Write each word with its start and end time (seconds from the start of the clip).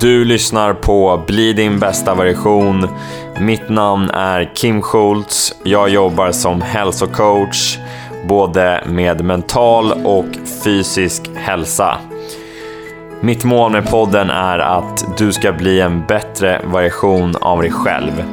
Du 0.00 0.24
lyssnar 0.24 0.74
på 0.74 1.24
Bli 1.26 1.52
din 1.52 1.78
bästa 1.78 2.14
version. 2.14 2.88
Mitt 3.40 3.68
namn 3.68 4.10
är 4.10 4.54
Kim 4.54 4.82
Schultz. 4.82 5.54
Jag 5.64 5.88
jobbar 5.88 6.32
som 6.32 6.60
hälsocoach 6.62 7.78
både 8.28 8.84
med 8.86 9.24
mental 9.24 9.92
och 9.92 10.26
fysisk 10.64 11.30
hälsa. 11.34 11.98
Mitt 13.20 13.44
mål 13.44 13.72
med 13.72 13.90
podden 13.90 14.30
är 14.30 14.58
att 14.58 15.18
du 15.18 15.32
ska 15.32 15.52
bli 15.52 15.80
en 15.80 16.06
bättre 16.06 16.60
version 16.72 17.34
av 17.40 17.62
dig 17.62 17.70
själv. 17.70 18.24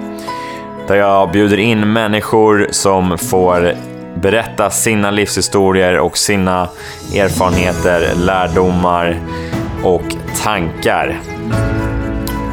Där 0.88 0.96
jag 0.96 1.32
bjuder 1.32 1.58
in 1.58 1.94
människor 1.94 2.68
som 2.72 3.18
får 3.18 3.74
berätta 4.16 4.70
sina 4.70 5.12
livshistorier 5.12 6.00
och 6.00 6.18
sina 6.18 6.70
erfarenheter, 7.16 8.16
lärdomar 8.16 9.20
och 9.86 10.16
tankar. 10.44 11.20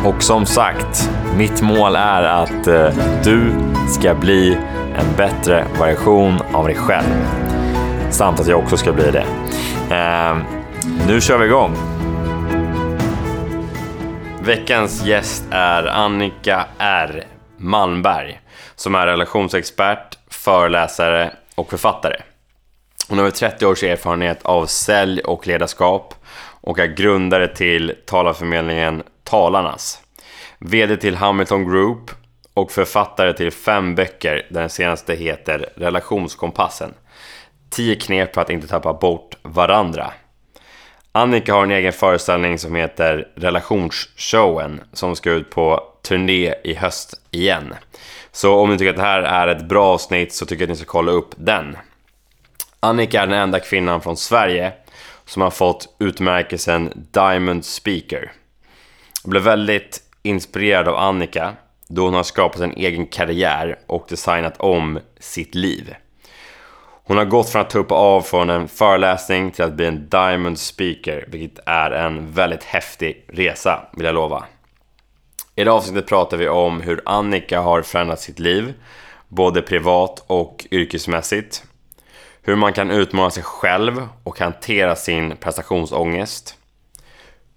Och 0.05 0.23
som 0.23 0.47
sagt, 0.47 1.11
mitt 1.37 1.63
mål 1.63 1.97
är 1.97 2.23
att 2.23 2.67
eh, 2.67 2.95
du 3.25 3.55
ska 3.89 4.15
bli 4.15 4.59
en 4.97 5.17
bättre 5.17 5.67
version 5.79 6.39
av 6.53 6.67
dig 6.67 6.77
själv. 6.77 7.27
Samt 8.11 8.41
att 8.41 8.47
jag 8.49 8.59
också 8.59 8.77
ska 8.77 8.93
bli 8.93 9.11
det. 9.11 9.27
Ehm, 9.95 10.43
nu 11.09 11.21
kör 11.21 11.39
vi 11.39 11.47
igång. 11.47 11.77
Veckans 14.45 15.05
gäst 15.05 15.45
är 15.51 15.87
Annika 15.87 16.65
R 16.79 17.25
Malmberg 17.57 18.41
som 18.77 18.95
är 18.95 19.07
relationsexpert, 19.07 20.19
föreläsare 20.31 21.33
och 21.55 21.71
författare. 21.71 22.17
Hon 23.09 23.19
har 23.19 23.25
över 23.25 23.37
30 23.37 23.67
års 23.67 23.83
erfarenhet 23.83 24.43
av 24.43 24.67
sälj 24.67 25.21
och 25.21 25.47
ledarskap 25.47 26.15
och 26.63 26.79
är 26.79 26.87
grundare 26.87 27.49
till 27.49 27.95
talarförmedlingen 28.07 29.03
Talarnas. 29.25 30.03
VD 30.59 30.97
till 30.97 31.17
Hamilton 31.17 31.71
Group 31.71 32.11
och 32.55 32.73
författare 32.73 33.33
till 33.33 33.51
fem 33.51 33.95
böcker 33.95 34.47
den 34.51 34.71
senaste 34.71 35.15
heter 35.15 35.69
Relationskompassen. 35.77 36.95
10 37.71 37.97
knep 37.97 38.35
för 38.35 38.41
att 38.41 38.51
inte 38.51 38.67
tappa 38.67 38.93
bort 38.93 39.37
varandra. 39.43 40.13
Annika 41.13 41.55
har 41.55 41.63
en 41.63 41.71
egen 41.71 41.93
föreställning 41.93 42.59
som 42.59 42.75
heter 42.75 43.29
Relationsshowen 43.35 44.81
som 44.93 45.17
ska 45.17 45.31
ut 45.31 45.51
på 45.51 45.83
turné 46.03 46.55
i 46.65 46.75
höst 46.75 47.15
igen. 47.31 47.75
Så 48.33 48.55
om 48.55 48.71
ni 48.71 48.79
tycker 48.79 48.91
att 48.91 48.97
det 48.97 49.03
här 49.03 49.23
är 49.23 49.49
ett 49.49 49.69
bra 49.69 49.85
avsnitt 49.85 50.35
så 50.35 50.47
tycker 50.47 50.63
jag 50.63 50.67
att 50.67 50.79
ni 50.79 50.85
ska 50.85 50.93
kolla 50.93 51.13
upp 51.13 51.35
den. 51.37 51.77
Annika 52.81 53.23
är 53.23 53.27
den 53.27 53.39
enda 53.39 53.61
kvinnan 53.61 54.01
från 54.01 54.17
Sverige 54.17 54.73
som 55.25 55.43
har 55.43 55.51
fått 55.51 55.97
utmärkelsen 55.99 57.07
Diamond 57.11 57.65
Speaker. 57.65 58.33
Jag 59.23 59.31
blev 59.31 59.43
väldigt 59.43 60.01
inspirerad 60.23 60.89
av 60.89 60.97
Annika 60.97 61.53
då 61.89 62.05
hon 62.05 62.15
har 62.15 62.23
skapat 62.23 62.61
en 62.61 62.73
egen 62.73 63.07
karriär 63.07 63.79
och 63.87 64.07
designat 64.09 64.61
om 64.61 64.99
sitt 65.21 65.55
liv. 65.55 65.95
Hon 67.05 67.17
har 67.17 67.25
gått 67.25 67.49
från 67.49 67.63
att 67.63 67.71
tuppa 67.71 67.95
av 67.95 68.23
från 68.23 68.51
en 68.51 68.69
föreläsning 68.69 69.51
till 69.51 69.65
att 69.65 69.75
bli 69.75 69.87
en 69.87 70.09
Diamond 70.09 70.59
Speaker, 70.59 71.25
vilket 71.29 71.59
är 71.67 71.91
en 71.91 72.33
väldigt 72.33 72.65
häftig 72.65 73.25
resa, 73.29 73.89
vill 73.97 74.07
jag 74.07 74.15
lova. 74.15 74.45
I 75.55 75.65
det 75.65 75.73
avsnittet 75.73 76.07
pratar 76.07 76.37
vi 76.37 76.49
om 76.49 76.81
hur 76.81 77.01
Annika 77.05 77.61
har 77.61 77.83
förändrat 77.83 78.21
sitt 78.21 78.39
liv, 78.39 78.75
både 79.29 79.63
privat 79.63 80.25
och 80.27 80.67
yrkesmässigt. 80.71 81.65
Hur 82.45 82.57
man 82.57 82.73
kan 82.73 82.91
utmana 82.91 83.31
sig 83.31 83.43
själv 83.43 84.09
och 84.25 84.39
hantera 84.39 84.97
sin 84.97 85.37
prestationsångest. 85.37 86.59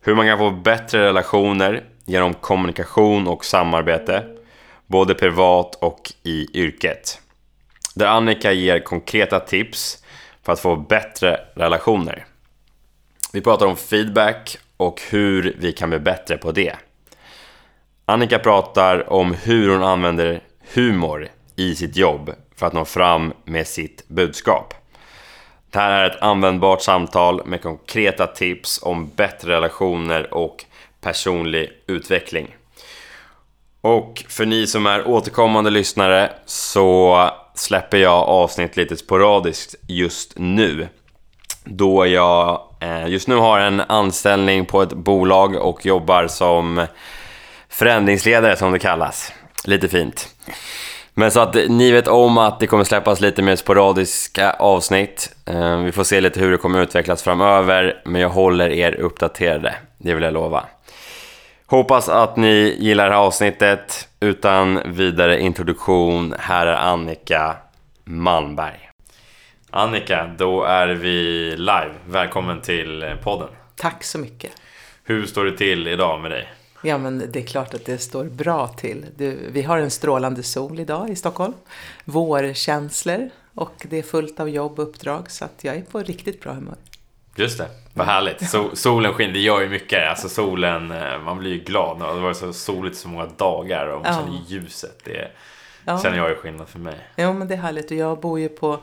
Hur 0.02 0.16
man 0.16 0.26
kan 0.26 0.38
få 0.38 0.52
bättre 0.52 1.06
relationer 1.06 1.84
genom 2.06 2.34
kommunikation 2.34 3.28
och 3.28 3.46
samarbete, 3.46 4.26
både 4.88 5.16
privat 5.16 5.76
och 5.76 6.12
i 6.24 6.60
yrket. 6.60 7.22
Där 7.96 8.08
Annika 8.08 8.52
ger 8.52 8.80
konkreta 8.80 9.40
tips 9.40 10.04
för 10.44 10.54
att 10.54 10.60
få 10.60 10.76
bättre 10.76 11.40
relationer. 11.56 12.26
Vi 13.34 13.42
pratar 13.42 13.66
om 13.66 13.76
feedback 13.76 14.58
och 14.78 15.02
hur 15.10 15.56
vi 15.60 15.72
kan 15.72 15.90
bli 15.90 16.00
bättre 16.00 16.38
på 16.38 16.52
det. 16.52 16.76
Annika 18.06 18.40
pratar 18.40 19.14
om 19.14 19.34
hur 19.34 19.70
hon 19.70 19.84
använder 19.84 20.42
humor 20.74 21.28
i 21.56 21.76
sitt 21.76 21.96
jobb 21.96 22.32
för 22.56 22.66
att 22.68 22.74
nå 22.74 22.86
fram 22.86 23.34
med 23.44 23.68
sitt 23.68 24.08
budskap. 24.08 24.74
Det 25.76 25.82
här 25.82 26.04
är 26.04 26.10
ett 26.10 26.22
användbart 26.22 26.82
samtal 26.82 27.46
med 27.46 27.62
konkreta 27.62 28.28
tips 28.28 28.80
om 28.84 29.12
bättre 29.16 29.52
relationer 29.52 30.34
och 30.34 30.66
personlig 31.02 31.70
utveckling. 31.88 32.56
Och 33.82 34.24
för 34.30 34.46
ni 34.46 34.68
som 34.68 34.86
är 34.86 35.08
återkommande 35.08 35.70
lyssnare 35.70 36.32
så 36.46 37.30
släpper 37.56 37.98
jag 37.98 38.14
avsnitt 38.14 38.78
lite 38.78 38.98
sporadiskt 38.98 39.76
just 39.88 40.34
nu. 40.36 40.88
Då 41.64 42.08
jag 42.08 42.62
eh, 42.80 43.08
just 43.08 43.28
nu 43.28 43.36
har 43.36 43.60
en 43.60 43.82
anställning 43.82 44.66
på 44.66 44.82
ett 44.82 44.94
bolag 44.94 45.56
och 45.56 45.86
jobbar 45.86 46.28
som 46.28 46.88
förändringsledare 47.70 48.56
som 48.56 48.72
det 48.72 48.80
kallas. 48.80 49.34
Lite 49.64 49.88
fint. 49.88 50.36
Men 51.18 51.32
så 51.32 51.40
att 51.40 51.56
ni 51.56 51.92
vet 51.92 52.08
om 52.08 52.38
att 52.38 52.60
det 52.60 52.68
kommer 52.68 52.84
släppas 52.84 53.22
lite 53.22 53.42
mer 53.42 53.56
sporadiska 53.56 54.52
avsnitt. 54.52 55.36
Eh, 55.46 55.78
vi 55.80 55.92
får 55.92 56.04
se 56.04 56.22
lite 56.22 56.40
hur 56.40 56.52
det 56.52 56.58
kommer 56.58 56.82
utvecklas 56.82 57.24
framöver, 57.24 58.02
men 58.06 58.22
jag 58.22 58.30
håller 58.30 58.70
er 58.70 58.96
uppdaterade. 58.96 59.76
Det 59.98 60.14
vill 60.14 60.24
jag 60.24 60.34
lova. 60.34 60.66
Hoppas 61.66 62.10
att 62.10 62.38
ni 62.38 62.76
gillar 62.80 63.06
det 63.06 63.16
här 63.16 63.22
avsnittet. 63.22 64.08
Utan 64.20 64.82
vidare 64.86 65.42
introduktion, 65.42 66.36
här 66.40 66.68
är 66.68 66.76
Annika 66.76 67.56
Malmberg. 68.04 68.90
Annika, 69.70 70.30
då 70.38 70.64
är 70.64 70.88
vi 70.88 71.52
live. 71.58 71.92
Välkommen 72.08 72.62
till 72.62 73.16
podden. 73.24 73.50
Tack 73.76 74.04
så 74.04 74.20
mycket. 74.20 74.52
Hur 75.04 75.26
står 75.26 75.46
det 75.46 75.58
till 75.58 75.88
idag 75.88 76.22
med 76.22 76.32
dig? 76.32 76.48
Ja, 76.86 76.98
men 76.98 77.32
det 77.32 77.40
är 77.40 77.46
klart 77.46 77.74
att 77.74 77.86
det 77.86 77.98
står 77.98 78.24
bra 78.24 78.68
till. 78.68 79.06
Du, 79.16 79.50
vi 79.52 79.62
har 79.62 79.78
en 79.78 79.92
strålande 79.92 80.44
sol 80.44 80.80
idag 80.80 81.10
i 81.10 81.16
Stockholm. 81.16 81.54
Vårkänslor 82.06 83.30
och 83.54 83.86
det 83.90 83.98
är 83.98 84.04
fullt 84.04 84.40
av 84.40 84.50
jobb 84.50 84.80
och 84.80 84.90
uppdrag 84.90 85.32
så 85.32 85.46
att 85.46 85.64
jag 85.64 85.76
är 85.76 85.82
på 85.82 86.00
riktigt 86.00 86.42
bra 86.42 86.54
humör. 86.54 86.76
Just 87.36 87.58
det, 87.58 87.70
vad 87.94 88.08
härligt. 88.08 88.50
So 88.50 88.70
solen 88.74 89.14
skiner, 89.14 89.34
det 89.34 89.40
gör 89.40 89.62
ju 89.62 89.70
mycket. 89.70 90.10
Alltså 90.10 90.30
solen, 90.30 90.92
eh, 90.92 91.20
man 91.20 91.38
blir 91.38 91.52
ju 91.52 91.60
glad. 91.60 92.00
Det 92.00 92.06
har 92.06 92.20
varit 92.20 92.38
så 92.38 92.54
soligt 92.54 92.98
så 92.98 93.08
många 93.08 93.26
dagar 93.26 93.88
och 93.88 94.04
man 94.04 94.14
ja. 94.14 94.20
känner 94.20 94.40
ljuset. 94.48 95.02
Det 95.04 95.32
ja. 95.86 96.00
känner 96.00 96.18
jag 96.18 96.32
är 96.32 96.36
skillnad 96.36 96.68
för 96.68 96.80
mig. 96.80 96.96
Ja, 97.16 97.34
men 97.34 97.48
det 97.48 97.54
är 97.54 97.58
härligt. 97.58 97.92
Och 97.92 97.98
jag 97.98 98.20
bor 98.20 98.40
ju 98.40 98.50
på 98.50 98.80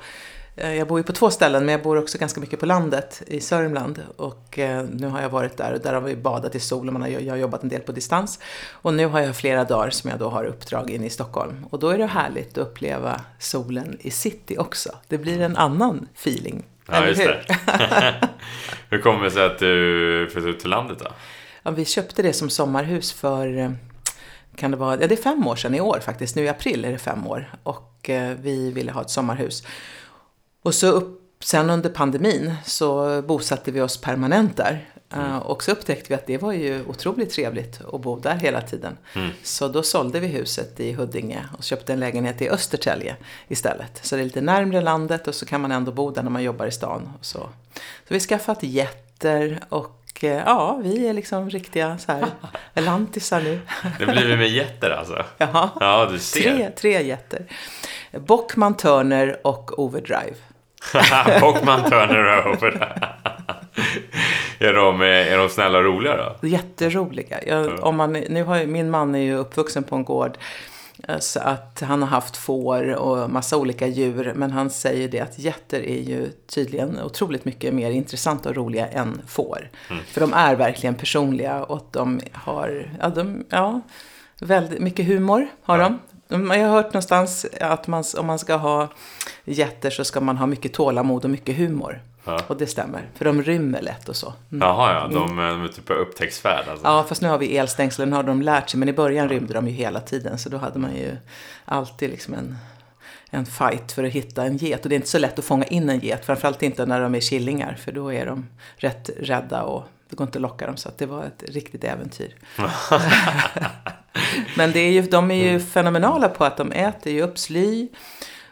jag 0.55 0.89
bor 0.89 0.99
ju 0.99 1.03
på 1.03 1.13
två 1.13 1.31
ställen 1.31 1.65
men 1.65 1.73
jag 1.73 1.83
bor 1.83 1.99
också 1.99 2.19
ganska 2.19 2.41
mycket 2.41 2.61
på 2.61 2.67
landet 2.67 3.23
i 3.27 3.41
Sörmland. 3.41 4.03
Och 4.17 4.59
eh, 4.59 4.85
nu 4.93 5.07
har 5.07 5.23
jag 5.23 5.29
varit 5.29 5.57
där 5.57 5.73
och 5.73 5.81
där 5.81 5.93
har 5.93 6.01
vi 6.01 6.17
badat 6.17 6.55
i 6.55 6.61
sol 6.61 6.97
och 6.97 7.11
jag 7.11 7.33
har 7.33 7.37
jobbat 7.37 7.63
en 7.63 7.69
del 7.69 7.81
på 7.81 7.93
distans. 7.93 8.39
Och 8.71 8.95
nu 8.95 9.07
har 9.07 9.21
jag 9.21 9.37
flera 9.37 9.65
dagar 9.65 9.91
som 9.91 10.11
jag 10.11 10.19
då 10.19 10.29
har 10.29 10.45
uppdrag 10.45 10.91
inne 10.91 11.07
i 11.07 11.11
Stockholm. 11.11 11.67
Och 11.71 11.79
då 11.79 11.89
är 11.89 11.99
det 11.99 12.07
härligt 12.07 12.59
att 12.59 12.67
uppleva 12.67 13.21
solen 13.39 13.97
i 14.01 14.11
city 14.11 14.59
också. 14.59 14.91
Det 15.09 15.19
blir 15.19 15.41
en 15.41 15.57
annan 15.57 16.09
feeling. 16.15 16.65
Ja, 16.87 16.95
eller 16.95 17.09
just 17.09 17.21
hur? 17.21 17.27
det. 17.27 18.29
hur 18.91 18.99
kommer 18.99 19.25
det 19.25 19.31
sig 19.31 19.47
att 19.47 19.59
du 19.59 20.29
flyttade 20.33 20.51
ut 20.51 20.61
till 20.61 20.71
landet 20.71 20.99
då? 20.99 21.07
Ja, 21.63 21.71
vi 21.71 21.85
köpte 21.85 22.23
det 22.23 22.33
som 22.33 22.51
sommarhus 22.51 23.13
för 23.13 23.59
eh, 23.59 23.71
kan 24.57 24.71
det 24.71 24.77
vara, 24.77 25.01
ja 25.01 25.07
det 25.07 25.15
är 25.15 25.23
fem 25.23 25.47
år 25.47 25.57
sedan 25.57 25.75
i 25.75 25.81
år 25.81 26.01
faktiskt, 26.01 26.37
nu 26.37 26.43
i 26.43 26.49
april 26.49 26.85
är 26.85 26.93
det 26.93 26.99
fem 26.99 27.27
år. 27.27 27.55
Och 27.63 27.89
vi 28.39 28.71
ville 28.75 28.93
ha 28.93 29.01
ett 29.01 29.11
sommarhus. 29.11 29.65
Och 30.63 30.75
så 30.75 30.87
upp, 30.87 31.21
sen 31.45 31.71
under 31.71 31.91
pandemin 31.91 32.55
så 32.65 33.23
bosatte 33.23 33.71
vi 33.71 33.81
oss 33.81 34.01
permanent 34.01 34.57
där. 34.57 34.93
Mm. 35.15 35.27
Uh, 35.27 35.37
och 35.37 35.63
så 35.63 35.73
upptäckte 35.73 36.09
vi 36.09 36.15
att 36.15 36.27
det 36.27 36.39
var 36.39 36.53
ju 36.53 36.85
otroligt 36.87 37.31
trevligt 37.31 37.81
att 37.93 38.01
bo 38.01 38.21
där 38.21 38.35
hela 38.35 38.61
tiden. 38.61 38.97
Mm. 39.15 39.31
Så 39.43 39.69
då 39.69 39.83
sålde 39.83 40.21
vi 40.21 40.27
huset 40.27 40.81
i 40.81 40.93
Huddinge 40.93 41.45
och 41.59 41.65
köpte 41.65 41.93
en 41.93 42.01
lägenhet 42.01 42.43
i 42.43 42.51
Östertälje 42.51 43.17
istället. 43.49 44.01
Så 44.03 44.17
det 44.17 44.23
är 44.23 44.25
lite 44.25 44.41
närmre 44.41 44.81
landet 44.81 45.29
och 45.29 45.35
så 45.35 45.47
kan 45.47 45.61
man 45.61 45.73
ändå 45.73 45.93
bo 45.93 46.11
där 46.11 46.23
när 46.23 46.31
man 46.31 46.43
jobbar 46.43 46.67
i 46.67 46.73
stan. 46.73 47.13
Och 47.19 47.25
så. 47.25 47.39
så 48.09 48.15
vi 48.15 48.21
skaffat 48.21 48.63
getter 48.63 49.61
och 49.69 50.25
eh, 50.25 50.43
ja, 50.47 50.81
vi 50.83 51.07
är 51.07 51.13
liksom 51.13 51.51
riktiga 51.51 51.99
så 51.99 52.13
här 52.13 52.27
lantisar 52.75 53.41
nu. 53.41 53.61
Det 53.99 54.07
blir 54.07 54.27
vi 54.27 54.37
med 54.37 54.49
getter 54.49 54.91
alltså? 54.91 55.25
Ja, 55.39 55.71
ja 55.81 56.09
du 56.13 56.19
ser. 56.19 56.43
Tre, 56.43 56.71
tre 56.71 57.03
getter. 57.03 57.47
Bockman 58.13 58.77
Turner 58.77 59.47
och 59.47 59.79
Overdrive. 59.79 60.37
Bockman 61.41 61.91
Turner 61.91 62.49
Over. 62.49 62.99
är, 64.59 64.73
de, 64.73 65.01
är 65.01 65.39
de 65.39 65.49
snälla 65.49 65.79
och 65.79 65.85
roliga 65.85 66.17
då? 66.17 66.47
Jätteroliga. 66.49 67.39
Jag, 67.47 67.85
om 67.85 67.97
man, 67.97 68.13
nu 68.13 68.45
har, 68.45 68.67
min 68.67 68.91
man 68.91 69.15
är 69.15 69.19
ju 69.19 69.35
uppvuxen 69.35 69.83
på 69.83 69.97
en 69.97 70.05
gård 70.05 70.39
Eh, 71.09 71.19
Så 71.19 71.41
att 71.41 71.83
han 71.87 72.03
har 72.03 72.09
haft 72.09 72.37
får 72.37 72.95
och 72.95 73.31
massa 73.31 73.57
olika 73.57 73.87
djur. 73.87 74.33
Men 74.37 74.51
han 74.51 74.71
säger 74.71 75.09
det 75.09 75.21
att 75.21 75.39
getter 75.39 75.81
är 75.87 76.01
ju 76.03 76.31
tydligen 76.55 77.01
otroligt 77.03 77.45
mycket 77.45 77.75
mer 77.75 77.91
intressanta 77.91 78.49
och 78.49 78.57
roliga 78.57 78.87
än 78.89 79.23
får. 79.27 79.71
För 80.07 80.21
de 80.21 80.33
är 80.35 80.57
verkligen 80.57 80.95
personliga 80.95 81.65
och 81.65 81.89
de 81.91 82.21
har, 82.33 82.91
ja, 83.01 83.09
de, 83.09 83.45
ja 83.49 83.81
väldigt 84.41 84.81
mycket 84.81 85.07
humor 85.07 85.47
har 85.63 85.79
de. 85.79 85.85
De- 85.85 85.99
Jag 86.33 86.69
har 86.69 86.69
hört 86.69 86.87
någonstans 86.87 87.47
att 87.61 87.87
man, 87.87 88.05
om 88.19 88.27
man 88.27 88.39
ska 88.39 88.57
ha 88.57 88.89
getter 89.45 89.91
så 89.91 90.05
ska 90.05 90.21
man 90.21 90.37
ha 90.37 90.47
mycket 90.47 90.73
tålamod 90.73 91.25
och 91.25 91.31
mycket 91.31 91.57
humor. 91.57 92.03
Ja. 92.25 92.41
Och 92.47 92.57
det 92.57 92.67
stämmer, 92.67 93.09
för 93.15 93.25
de 93.25 93.43
rymmer 93.43 93.83
lätt 93.83 94.09
och 94.09 94.17
så. 94.17 94.33
Mm. 94.53 94.69
Jaha, 94.69 94.93
ja. 94.95 95.09
De, 95.09 95.37
de 95.37 95.65
är 95.65 95.69
typ 95.69 95.91
upptäcktsfärd 95.91 96.69
alltså. 96.69 96.87
Ja, 96.87 97.05
fast 97.09 97.23
nu 97.23 97.29
har 97.29 97.39
vi 97.39 97.57
elstängslen, 97.57 98.13
har 98.13 98.23
de 98.23 98.43
lärt 98.43 98.71
sig. 98.71 98.81
Men 98.81 98.89
i 98.89 98.93
början 98.93 99.29
rymde 99.29 99.55
de 99.55 99.69
ju 99.69 99.75
hela 99.75 100.01
tiden. 100.01 100.39
Så 100.39 100.49
då 100.49 100.57
hade 100.57 100.79
man 100.79 100.97
ju 100.97 101.17
alltid 101.65 102.11
liksom 102.11 102.35
en, 102.35 102.57
en 103.31 103.47
fight 103.47 103.93
för 103.93 104.05
att 104.05 104.13
hitta 104.13 104.45
en 104.45 104.57
get. 104.57 104.83
Och 104.83 104.89
det 104.89 104.95
är 104.95 104.97
inte 104.97 105.09
så 105.09 105.19
lätt 105.19 105.39
att 105.39 105.45
fånga 105.45 105.65
in 105.65 105.91
en 105.91 105.99
get. 105.99 106.25
Framförallt 106.25 106.63
inte 106.63 106.87
när 106.87 107.01
de 107.01 107.15
är 107.15 107.21
killingar. 107.21 107.75
För 107.85 107.93
då 107.93 108.13
är 108.13 108.27
de 108.27 108.49
rätt 108.77 109.11
rädda 109.19 109.63
och 109.63 109.85
det 110.09 110.17
går 110.17 110.27
inte 110.27 110.39
att 110.39 110.43
locka 110.43 110.67
dem. 110.67 110.77
Så 110.77 110.91
det 110.99 111.07
var 111.07 111.25
ett 111.25 111.45
riktigt 111.49 111.85
äventyr. 111.85 112.35
Men 114.57 114.73
det 114.73 114.81
är 114.81 114.91
ju, 114.91 115.03
de 115.03 115.31
är 115.31 115.53
ju 115.53 115.61
fenomenala 115.61 116.29
på 116.29 116.45
att 116.45 116.57
de 116.57 116.73
äter 116.73 117.13
ju 117.13 117.23
upp 117.23 117.39
sly 117.39 117.89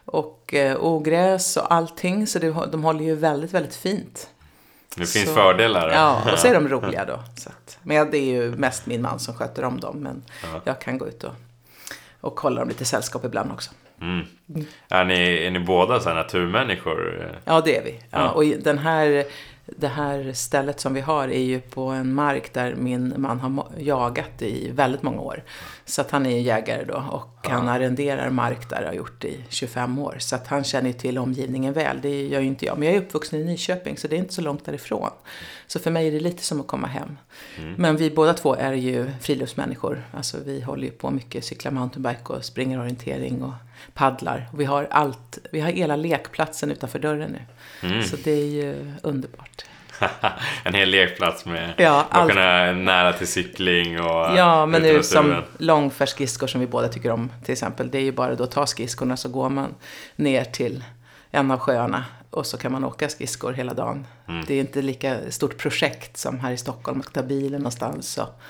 och 0.04 0.54
eh, 0.54 0.76
ogräs 0.80 1.56
och 1.56 1.72
allting. 1.74 2.26
Så 2.26 2.38
det, 2.38 2.46
de 2.72 2.84
håller 2.84 3.04
ju 3.04 3.14
väldigt, 3.14 3.54
väldigt 3.54 3.76
fint. 3.76 4.28
Det 4.96 5.06
finns 5.06 5.26
Så- 5.28 5.34
fördelar. 5.34 5.90
Ja, 5.90 6.22
och 6.32 6.38
så 6.38 6.46
är 6.48 6.54
de 6.54 6.68
roliga 6.68 7.04
då. 7.04 7.18
Så 7.36 7.48
att, 7.48 7.78
men 7.82 8.10
det 8.10 8.18
är 8.18 8.24
ju 8.24 8.50
mest 8.50 8.86
min 8.86 9.02
man 9.02 9.18
som 9.18 9.34
sköter 9.34 9.64
om 9.64 9.80
dem. 9.80 9.96
Men 9.96 10.22
jag 10.64 10.80
kan 10.80 10.98
gå 10.98 11.08
ut 11.08 11.24
och, 11.24 11.32
och 12.20 12.40
hålla 12.40 12.60
dem 12.60 12.68
lite 12.68 12.84
sällskap 12.84 13.24
ibland 13.24 13.52
också. 13.52 13.70
Mm. 14.00 14.26
Är, 14.88 15.04
ni, 15.04 15.44
är 15.46 15.50
ni 15.50 15.58
båda 15.58 16.00
så 16.00 16.08
här 16.08 16.16
naturmänniskor? 16.16 17.28
Ja, 17.44 17.60
det 17.60 17.76
är 17.76 17.84
vi. 17.84 17.90
Ja, 18.10 18.18
Ja. 18.20 18.28
och 18.30 18.44
den 18.44 18.78
här, 18.78 19.24
det 19.76 19.88
här 19.88 20.32
stället 20.32 20.80
som 20.80 20.94
vi 20.94 21.00
har 21.00 21.28
är 21.28 21.42
ju 21.42 21.60
på 21.60 21.86
en 21.86 22.14
mark 22.14 22.52
där 22.52 22.74
min 22.74 23.14
man 23.16 23.40
har 23.40 23.66
jagat 23.78 24.42
i 24.42 24.70
väldigt 24.70 25.02
många 25.02 25.20
år. 25.20 25.42
Så 25.84 26.00
att 26.00 26.10
han 26.10 26.26
är 26.26 26.30
ju 26.30 26.40
jägare 26.40 26.84
då 26.84 27.04
och 27.10 27.48
han 27.48 27.68
arrenderar 27.68 28.30
mark 28.30 28.70
där 28.70 28.80
och 28.80 28.86
har 28.86 28.94
gjort 28.94 29.24
i 29.24 29.44
25 29.48 29.98
år. 29.98 30.16
Så 30.18 30.36
att 30.36 30.46
han 30.46 30.64
känner 30.64 30.86
ju 30.86 30.92
till 30.92 31.18
omgivningen 31.18 31.72
väl. 31.72 32.00
Det 32.00 32.26
gör 32.26 32.40
ju 32.40 32.46
inte 32.46 32.66
jag. 32.66 32.78
Men 32.78 32.88
jag 32.88 32.96
är 32.96 33.00
uppvuxen 33.00 33.40
i 33.40 33.44
Nyköping 33.44 33.96
så 33.96 34.08
det 34.08 34.16
är 34.16 34.18
inte 34.18 34.34
så 34.34 34.42
långt 34.42 34.64
därifrån. 34.64 35.10
Så 35.66 35.78
för 35.78 35.90
mig 35.90 36.08
är 36.08 36.12
det 36.12 36.20
lite 36.20 36.42
som 36.42 36.60
att 36.60 36.66
komma 36.66 36.86
hem. 36.86 37.16
Men 37.76 37.96
vi 37.96 38.10
båda 38.10 38.34
två 38.34 38.54
är 38.54 38.72
ju 38.72 39.10
friluftsmänniskor. 39.20 40.02
Alltså 40.12 40.38
vi 40.44 40.60
håller 40.60 40.84
ju 40.84 40.90
på 40.90 41.10
mycket, 41.10 41.44
cyklar 41.44 41.72
mountainbike 41.72 42.32
och 42.32 42.44
springer 42.44 42.80
orientering 42.80 43.42
och 43.42 43.52
paddlar. 43.94 44.48
Och 44.52 44.60
vi 44.60 44.64
har 44.64 44.88
allt, 44.90 45.38
vi 45.52 45.60
har 45.60 45.70
hela 45.70 45.96
lekplatsen 45.96 46.70
utanför 46.70 46.98
dörren 46.98 47.30
nu. 47.30 47.40
Så 47.80 48.16
det 48.24 48.30
är 48.30 48.46
ju 48.46 48.92
underbart. 49.02 49.64
en 50.64 50.74
hel 50.74 50.90
lekplats 50.90 51.44
med 51.46 51.74
Ja, 51.76 52.06
allt. 52.10 52.30
kunna 52.32 52.72
nära 52.72 53.12
till 53.12 53.26
cykling 53.26 54.00
och 54.00 54.36
Ja, 54.36 54.66
men 54.66 54.82
nu 54.82 55.02
som 55.02 55.42
långfärdsskridskor 55.58 56.46
som 56.46 56.60
vi 56.60 56.66
båda 56.66 56.88
tycker 56.88 57.10
om 57.10 57.32
till 57.44 57.52
exempel. 57.52 57.90
Det 57.90 57.98
är 57.98 58.02
ju 58.02 58.12
bara 58.12 58.34
då 58.34 58.44
att 58.44 58.50
ta 58.50 58.66
skridskorna 58.66 59.16
så 59.16 59.28
går 59.28 59.48
man 59.48 59.74
ner 60.16 60.44
till 60.44 60.84
en 61.30 61.50
av 61.50 61.58
sjöarna 61.58 62.04
och 62.30 62.46
så 62.46 62.58
kan 62.58 62.72
man 62.72 62.84
åka 62.84 63.08
skridskor 63.08 63.52
hela 63.52 63.74
dagen. 63.74 64.06
Mm. 64.28 64.44
Det 64.46 64.54
är 64.54 64.60
inte 64.60 64.82
lika 64.82 65.18
stort 65.30 65.58
projekt 65.58 66.16
som 66.16 66.40
här 66.40 66.52
i 66.52 66.56
Stockholm, 66.56 67.00
att 67.00 67.12
ta 67.12 67.22
bilen 67.22 67.60
någonstans. 67.60 68.18
Och, 68.18 68.40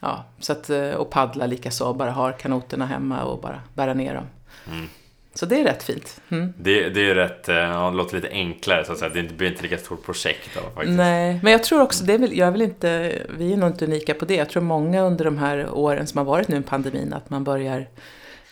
ja, 0.00 0.24
så 0.38 0.52
att, 0.52 0.70
eh, 0.70 0.90
och 0.90 1.10
paddla 1.10 1.46
lika 1.46 1.70
så, 1.70 1.94
bara 1.94 2.10
har 2.10 2.32
kanoterna 2.32 2.86
hemma 2.86 3.22
och 3.22 3.40
bara 3.40 3.60
bära 3.74 3.94
ner 3.94 4.14
dem. 4.14 4.26
Mm. 4.72 4.88
Så 5.36 5.46
det 5.46 5.60
är 5.60 5.64
rätt 5.64 5.82
fint. 5.82 6.20
Mm. 6.28 6.52
Det, 6.58 6.88
det 6.88 7.00
är 7.00 7.04
ju 7.04 7.14
rätt, 7.14 7.48
eh, 7.48 7.54
ja, 7.54 7.90
det 7.90 7.96
låter 7.96 8.16
lite 8.16 8.28
enklare 8.28 8.84
så 8.84 8.92
att 8.92 8.98
säga. 8.98 9.10
Det 9.14 9.22
blir 9.22 9.48
inte 9.48 9.62
lika 9.62 9.78
stort 9.78 10.04
projekt 10.04 10.50
då, 10.54 10.60
faktiskt. 10.60 10.96
Nej, 10.96 11.40
men 11.42 11.52
jag 11.52 11.64
tror 11.64 11.82
också, 11.82 12.04
det 12.04 12.14
är 12.14 12.18
väl, 12.18 12.38
jag 12.38 12.52
väl 12.52 12.62
inte, 12.62 13.18
vi 13.38 13.52
är 13.52 13.56
nog 13.56 13.70
inte 13.70 13.84
unika 13.84 14.14
på 14.14 14.24
det. 14.24 14.34
Jag 14.34 14.50
tror 14.50 14.62
många 14.62 15.02
under 15.02 15.24
de 15.24 15.38
här 15.38 15.70
åren 15.70 16.06
som 16.06 16.18
har 16.18 16.24
varit 16.24 16.48
nu 16.48 16.56
i 16.56 16.62
pandemin, 16.62 17.12
att 17.12 17.30
man 17.30 17.44
börjar 17.44 17.88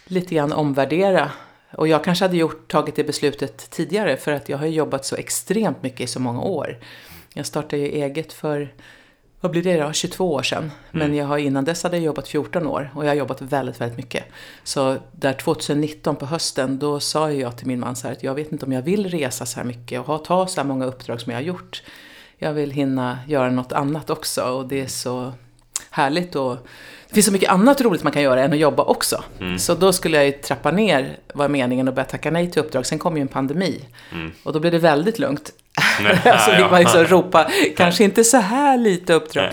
lite 0.04 0.34
grann 0.34 0.52
omvärdera. 0.52 1.30
Och 1.72 1.88
jag 1.88 2.04
kanske 2.04 2.24
hade 2.24 2.36
gjort, 2.36 2.70
tagit 2.70 2.96
det 2.96 3.04
beslutet 3.04 3.70
tidigare, 3.70 4.16
för 4.16 4.32
att 4.32 4.48
jag 4.48 4.58
har 4.58 4.66
jobbat 4.66 5.04
så 5.04 5.16
extremt 5.16 5.82
mycket 5.82 6.00
i 6.00 6.06
så 6.06 6.20
många 6.20 6.40
år. 6.40 6.78
Jag 7.34 7.46
startade 7.46 7.82
ju 7.82 7.88
eget 7.88 8.32
för, 8.32 8.74
vad 9.44 9.50
blir 9.50 9.62
det 9.62 9.82
då, 9.82 9.92
22 9.92 10.32
år 10.32 10.42
sedan. 10.42 10.70
Men 10.90 11.14
jag 11.14 11.26
har 11.26 11.38
innan 11.38 11.64
dess 11.64 11.82
hade 11.82 11.96
jag 11.96 12.04
jobbat 12.04 12.28
14 12.28 12.66
år 12.66 12.90
och 12.94 13.04
jag 13.04 13.10
har 13.10 13.14
jobbat 13.14 13.42
väldigt, 13.42 13.80
väldigt 13.80 13.96
mycket. 13.96 14.24
Så 14.62 14.96
där 15.12 15.32
2019 15.32 16.16
på 16.16 16.26
hösten, 16.26 16.78
då 16.78 17.00
sa 17.00 17.32
jag 17.32 17.56
till 17.56 17.66
min 17.66 17.80
man 17.80 17.96
så 17.96 18.06
här 18.06 18.14
att 18.14 18.22
jag 18.22 18.34
vet 18.34 18.52
inte 18.52 18.66
om 18.66 18.72
jag 18.72 18.82
vill 18.82 19.10
resa 19.10 19.46
så 19.46 19.56
här 19.56 19.64
mycket 19.64 20.00
och 20.00 20.06
ha, 20.06 20.18
ta 20.18 20.46
så 20.46 20.60
här 20.60 20.68
många 20.68 20.84
uppdrag 20.84 21.20
som 21.20 21.32
jag 21.32 21.38
har 21.38 21.44
gjort. 21.44 21.82
Jag 22.38 22.52
vill 22.52 22.70
hinna 22.70 23.18
göra 23.28 23.50
något 23.50 23.72
annat 23.72 24.10
också 24.10 24.42
och 24.42 24.66
det 24.68 24.80
är 24.80 24.86
så 24.86 25.32
härligt 25.90 26.36
och 26.36 26.56
det 27.08 27.14
finns 27.14 27.26
så 27.26 27.32
mycket 27.32 27.50
annat 27.50 27.80
roligt 27.80 28.02
man 28.02 28.12
kan 28.12 28.22
göra 28.22 28.44
än 28.44 28.52
att 28.52 28.58
jobba 28.58 28.82
också. 28.82 29.24
Så 29.58 29.74
då 29.74 29.92
skulle 29.92 30.16
jag 30.16 30.26
ju 30.26 30.32
trappa 30.32 30.70
ner, 30.70 31.18
var 31.34 31.48
meningen, 31.48 31.88
och 31.88 31.94
börja 31.94 32.06
tacka 32.06 32.30
nej 32.30 32.50
till 32.50 32.62
uppdrag. 32.62 32.86
Sen 32.86 32.98
kom 32.98 33.16
ju 33.16 33.20
en 33.20 33.28
pandemi 33.28 33.84
och 34.42 34.52
då 34.52 34.60
blev 34.60 34.72
det 34.72 34.78
väldigt 34.78 35.18
lugnt. 35.18 35.52
så 36.46 36.50
fick 36.50 36.70
man 36.70 36.80
liksom 36.80 37.04
ropa, 37.04 37.50
kanske 37.76 38.04
inte 38.04 38.24
så 38.24 38.36
här 38.36 38.78
lite 38.78 39.14
uppdrag. 39.14 39.52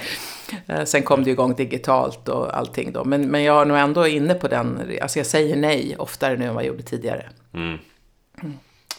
Eh, 0.67 0.83
Sen 0.83 1.03
kom 1.03 1.23
det 1.23 1.31
igång 1.31 1.55
digitalt 1.55 2.29
och 2.29 2.57
allting 2.57 2.91
då. 2.91 3.03
Men, 3.03 3.27
men 3.27 3.43
jag 3.43 3.61
är 3.61 3.65
nog 3.65 3.77
ändå 3.77 4.07
inne 4.07 4.33
på 4.33 4.47
den, 4.47 4.91
alltså 5.01 5.19
jag 5.19 5.25
säger 5.25 5.55
nej 5.55 5.95
oftare 5.99 6.37
nu 6.37 6.45
än 6.45 6.55
vad 6.55 6.63
jag 6.63 6.67
gjorde 6.67 6.83
tidigare. 6.83 7.29
Mm. 7.53 7.77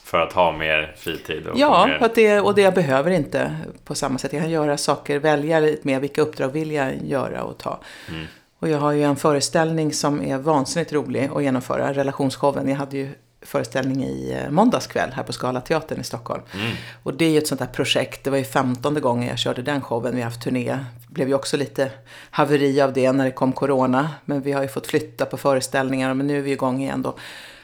För 0.05 0.19
att 0.19 0.33
ha 0.33 0.53
mer 0.53 0.95
fritid 0.99 1.47
och 1.47 1.59
Ja, 1.59 1.87
mer... 1.87 2.03
att 2.03 2.15
det, 2.15 2.41
och 2.41 2.55
det 2.55 2.63
jag 2.63 2.75
behöver 2.75 3.11
inte 3.11 3.57
på 3.85 3.95
samma 3.95 4.19
sätt. 4.19 4.33
Jag 4.33 4.43
kan 4.43 4.51
göra 4.51 4.77
saker, 4.77 5.19
välja 5.19 5.61
lite 5.61 5.87
mer 5.87 6.01
vilka 6.01 6.23
uppdrag 6.23 6.49
vill 6.49 6.71
jag 6.71 6.93
göra 7.05 7.43
och 7.43 7.59
ta. 7.59 7.81
Mm. 8.09 8.27
Och 8.59 8.69
jag 8.69 8.79
har 8.79 8.93
ju 8.93 9.03
en 9.03 9.17
föreställning 9.17 9.93
som 9.93 10.23
är 10.23 10.39
vansinnigt 10.39 10.93
rolig 10.93 11.31
att 11.35 11.43
genomföra, 11.43 11.93
relationsshowen. 11.93 12.69
Jag 12.69 12.77
hade 12.77 12.97
ju 12.97 13.09
föreställning 13.43 14.05
i 14.05 14.33
eh, 14.33 14.51
måndags 14.51 14.87
kväll 14.87 15.11
här 15.13 15.23
på 15.23 15.33
Scalateatern 15.33 16.01
i 16.01 16.05
Stockholm. 16.05 16.43
Mm. 16.55 16.73
Och 17.03 17.15
det 17.15 17.25
är 17.25 17.31
ju 17.31 17.39
ett 17.39 17.47
sånt 17.47 17.61
här 17.61 17.69
projekt, 17.69 18.25
det 18.25 18.31
var 18.31 18.39
ju 18.39 18.45
femtonde 18.45 19.01
gången 19.01 19.29
jag 19.29 19.39
körde 19.39 19.63
den 19.63 19.81
showen. 19.81 20.15
Vi 20.15 20.21
har 20.21 20.31
haft 20.31 20.43
turné. 20.43 20.79
Det 21.07 21.15
blev 21.15 21.29
ju 21.29 21.35
också 21.35 21.57
lite 21.57 21.91
haveri 22.31 22.81
av 22.81 22.93
det 22.93 23.13
när 23.13 23.25
det 23.25 23.31
kom 23.31 23.53
corona. 23.53 24.11
Men 24.25 24.43
vi 24.43 24.53
har 24.53 24.63
ju 24.63 24.69
fått 24.69 24.87
flytta 24.87 25.27
på 25.27 25.37
föreställningar, 25.37 26.15
men 26.15 26.27
nu 26.27 26.39
är 26.39 26.43
vi 26.43 26.53
igång 26.53 26.83
igen 26.83 27.03
då. 27.03 27.17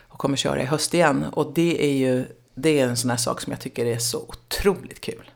Och 0.08 0.18
kommer 0.18 0.36
köra 0.36 0.62
i 0.62 0.64
höst 0.64 0.94
igen. 0.94 1.24
Och 1.32 1.52
det 1.54 1.84
är 1.84 1.92
ju 1.92 2.24
det 2.62 2.80
är 2.80 2.88
en 2.88 2.96
sån 2.96 3.10
här 3.10 3.16
sak 3.16 3.40
som 3.40 3.50
jag 3.50 3.60
tycker 3.60 3.86
är 3.86 3.98
så 3.98 4.18
otroligt 4.18 5.00
kul. 5.00 5.30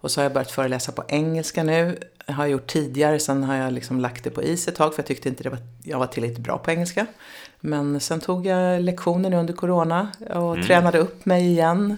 Och 0.00 0.10
så 0.10 0.20
har 0.20 0.22
jag 0.24 0.32
börjat 0.32 0.50
föreläsa 0.50 0.92
på 0.92 1.04
engelska 1.08 1.62
nu. 1.62 1.98
Det 2.26 2.32
har 2.32 2.44
jag 2.44 2.50
gjort 2.50 2.66
tidigare, 2.66 3.18
sen 3.18 3.44
har 3.44 3.54
jag 3.54 3.72
liksom 3.72 4.00
lagt 4.00 4.24
det 4.24 4.30
på 4.30 4.42
is 4.42 4.68
ett 4.68 4.74
tag 4.74 4.94
för 4.94 5.02
jag 5.02 5.06
tyckte 5.06 5.28
inte 5.28 5.42
det 5.42 5.50
var, 5.50 5.58
jag 5.82 5.98
var 5.98 6.06
tillräckligt 6.06 6.38
bra 6.38 6.58
på 6.58 6.70
engelska. 6.70 7.06
Men 7.66 8.00
sen 8.00 8.20
tog 8.20 8.46
jag 8.46 8.82
lektioner 8.82 9.30
nu 9.30 9.36
under 9.36 9.54
corona 9.54 10.08
och 10.34 10.56
tränade 10.66 10.98
upp 10.98 11.26
mig 11.26 11.46
igen. 11.46 11.96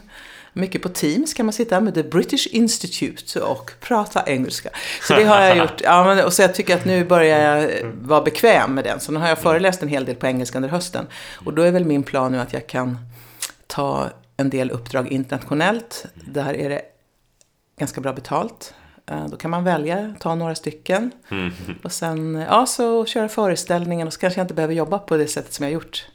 Mycket 0.53 0.83
på 0.83 0.89
Teams 0.89 1.35
kan 1.35 1.47
man 1.47 1.53
sitta 1.53 1.81
med 1.81 1.95
The 1.95 2.03
British 2.03 2.47
Institute 2.47 3.41
och 3.41 3.73
prata 3.81 4.23
engelska. 4.27 4.71
Så 5.03 5.15
det 5.15 5.25
har 5.25 5.43
jag 5.43 5.57
gjort. 5.59 5.81
Ja, 5.81 6.05
men, 6.05 6.25
och 6.25 6.33
så 6.33 6.43
jag 6.43 6.55
tycker 6.55 6.77
att 6.77 6.85
nu 6.85 7.05
börjar 7.05 7.39
jag 7.39 7.85
vara 8.03 8.21
bekväm 8.21 8.75
med 8.75 8.85
den. 8.85 9.01
Så 9.01 9.13
nu 9.13 9.21
har 9.21 9.29
jag 9.29 9.39
föreläst 9.39 9.83
en 9.83 9.89
hel 9.89 10.05
del 10.05 10.17
på 10.17 10.27
engelska 10.27 10.59
under 10.59 10.69
hösten. 10.69 11.07
Och 11.45 11.55
då 11.55 11.63
är 11.63 11.71
väl 11.71 11.85
min 11.85 12.03
plan 12.03 12.33
nu 12.33 12.41
att 12.41 12.53
jag 12.53 12.67
kan 12.67 12.99
ta 13.67 14.07
en 14.37 14.51
del 14.51 14.71
uppdrag 14.71 15.09
internationellt. 15.09 16.07
Där 16.15 16.55
är 16.55 16.69
det 16.69 16.83
ganska 17.79 18.01
bra 18.01 18.13
betalt. 18.13 18.75
Eh, 19.11 19.27
Då 19.27 19.37
kan 19.37 19.51
man 19.51 19.65
välja, 19.65 20.15
ta 20.21 20.35
några 20.35 20.55
stycken. 20.55 21.11
Mm. 21.31 21.53
Och 21.83 21.93
sen 21.93 22.45
ja, 22.49 22.67
så 22.67 23.07
köra 23.07 23.29
föreställningen 23.29 24.07
och 24.07 24.13
så 24.13 24.21
kanske 24.21 24.41
jag 24.41 24.45
inte 24.45 24.55
behöver 24.55 24.75
jobba 24.75 24.99
på 24.99 25.17
det 25.17 25.27
sättet 25.27 25.53
som 25.53 25.65
jag 25.65 25.71
har 25.71 25.75
gjort. 25.75 26.07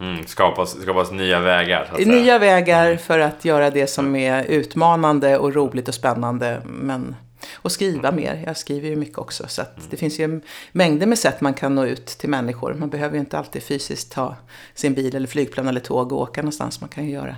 Mm. 0.00 0.26
Skapas, 0.26 0.82
skapas 0.82 1.10
nya 1.10 1.40
vägar. 1.40 1.92
Nya 1.98 2.38
vägar 2.38 2.96
för 2.96 3.18
att 3.18 3.44
göra 3.44 3.70
det 3.70 3.86
som 3.86 4.16
är 4.16 4.44
utmanande 4.44 5.38
och 5.38 5.54
roligt 5.54 5.88
och 5.88 5.94
spännande. 5.94 6.62
Men, 6.64 7.16
och 7.54 7.72
skriva 7.72 8.12
mer. 8.12 8.42
Jag 8.46 8.56
skriver 8.56 8.88
ju 8.88 8.96
mycket 8.96 9.18
också. 9.18 9.44
Så 9.48 9.62
det 9.90 9.96
finns 9.96 10.18
ju 10.18 10.40
mängder 10.72 11.06
med 11.06 11.18
sätt 11.18 11.40
man 11.40 11.54
kan 11.54 11.74
nå 11.74 11.86
ut 11.86 12.06
till 12.06 12.28
människor. 12.28 12.74
Man 12.74 12.90
behöver 12.90 13.14
ju 13.14 13.20
inte 13.20 13.38
alltid 13.38 13.62
fysiskt 13.62 14.12
ta 14.12 14.36
sin 14.74 14.94
bil 14.94 15.16
eller 15.16 15.28
flygplan 15.28 15.68
eller 15.68 15.80
tåg 15.80 16.12
och 16.12 16.20
åka 16.20 16.42
någonstans. 16.42 16.80
Man 16.80 16.90
kan 16.90 17.04
ju 17.04 17.10
göra. 17.10 17.36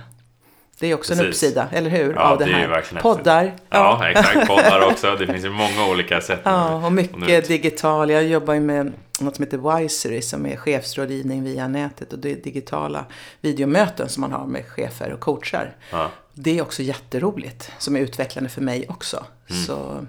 Det 0.79 0.87
är 0.87 0.93
också 0.93 1.13
en 1.13 1.19
Precis. 1.19 1.43
uppsida, 1.43 1.67
eller 1.71 1.89
hur? 1.89 2.13
Ja, 2.13 2.21
av 2.21 2.37
det 2.37 2.45
det 2.45 2.51
här. 2.51 3.01
Poddar. 3.01 3.55
Ja, 3.69 4.09
exakt. 4.09 4.47
Poddar 4.47 4.87
också. 4.91 5.15
Det 5.15 5.27
finns 5.27 5.45
ju 5.45 5.49
många 5.49 5.87
olika 5.89 6.21
sätt. 6.21 6.39
Ja, 6.43 6.85
och 6.85 6.91
mycket 6.91 7.47
digital. 7.47 8.09
Jag 8.09 8.23
jobbar 8.23 8.53
ju 8.53 8.59
med 8.59 8.93
något 9.19 9.35
som 9.35 9.45
heter 9.45 9.79
Wisery 9.79 10.21
som 10.21 10.45
är 10.45 10.55
chefsrådgivning 10.55 11.43
via 11.43 11.67
nätet 11.67 12.13
och 12.13 12.19
det 12.19 12.31
är 12.31 12.35
digitala 12.35 13.05
videomöten 13.41 14.09
som 14.09 14.21
man 14.21 14.31
har 14.31 14.45
med 14.45 14.65
chefer 14.65 15.13
och 15.13 15.19
coachar. 15.19 15.75
Ja. 15.91 16.09
Det 16.33 16.57
är 16.57 16.61
också 16.61 16.83
jätteroligt, 16.83 17.71
som 17.77 17.95
är 17.95 17.99
utvecklande 17.99 18.49
för 18.49 18.61
mig 18.61 18.85
också. 18.89 19.25
Mm. 19.49 19.63
Så 19.63 20.05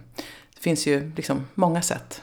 det 0.54 0.60
finns 0.60 0.86
ju 0.86 1.12
liksom 1.16 1.46
många 1.54 1.82
sätt. 1.82 2.22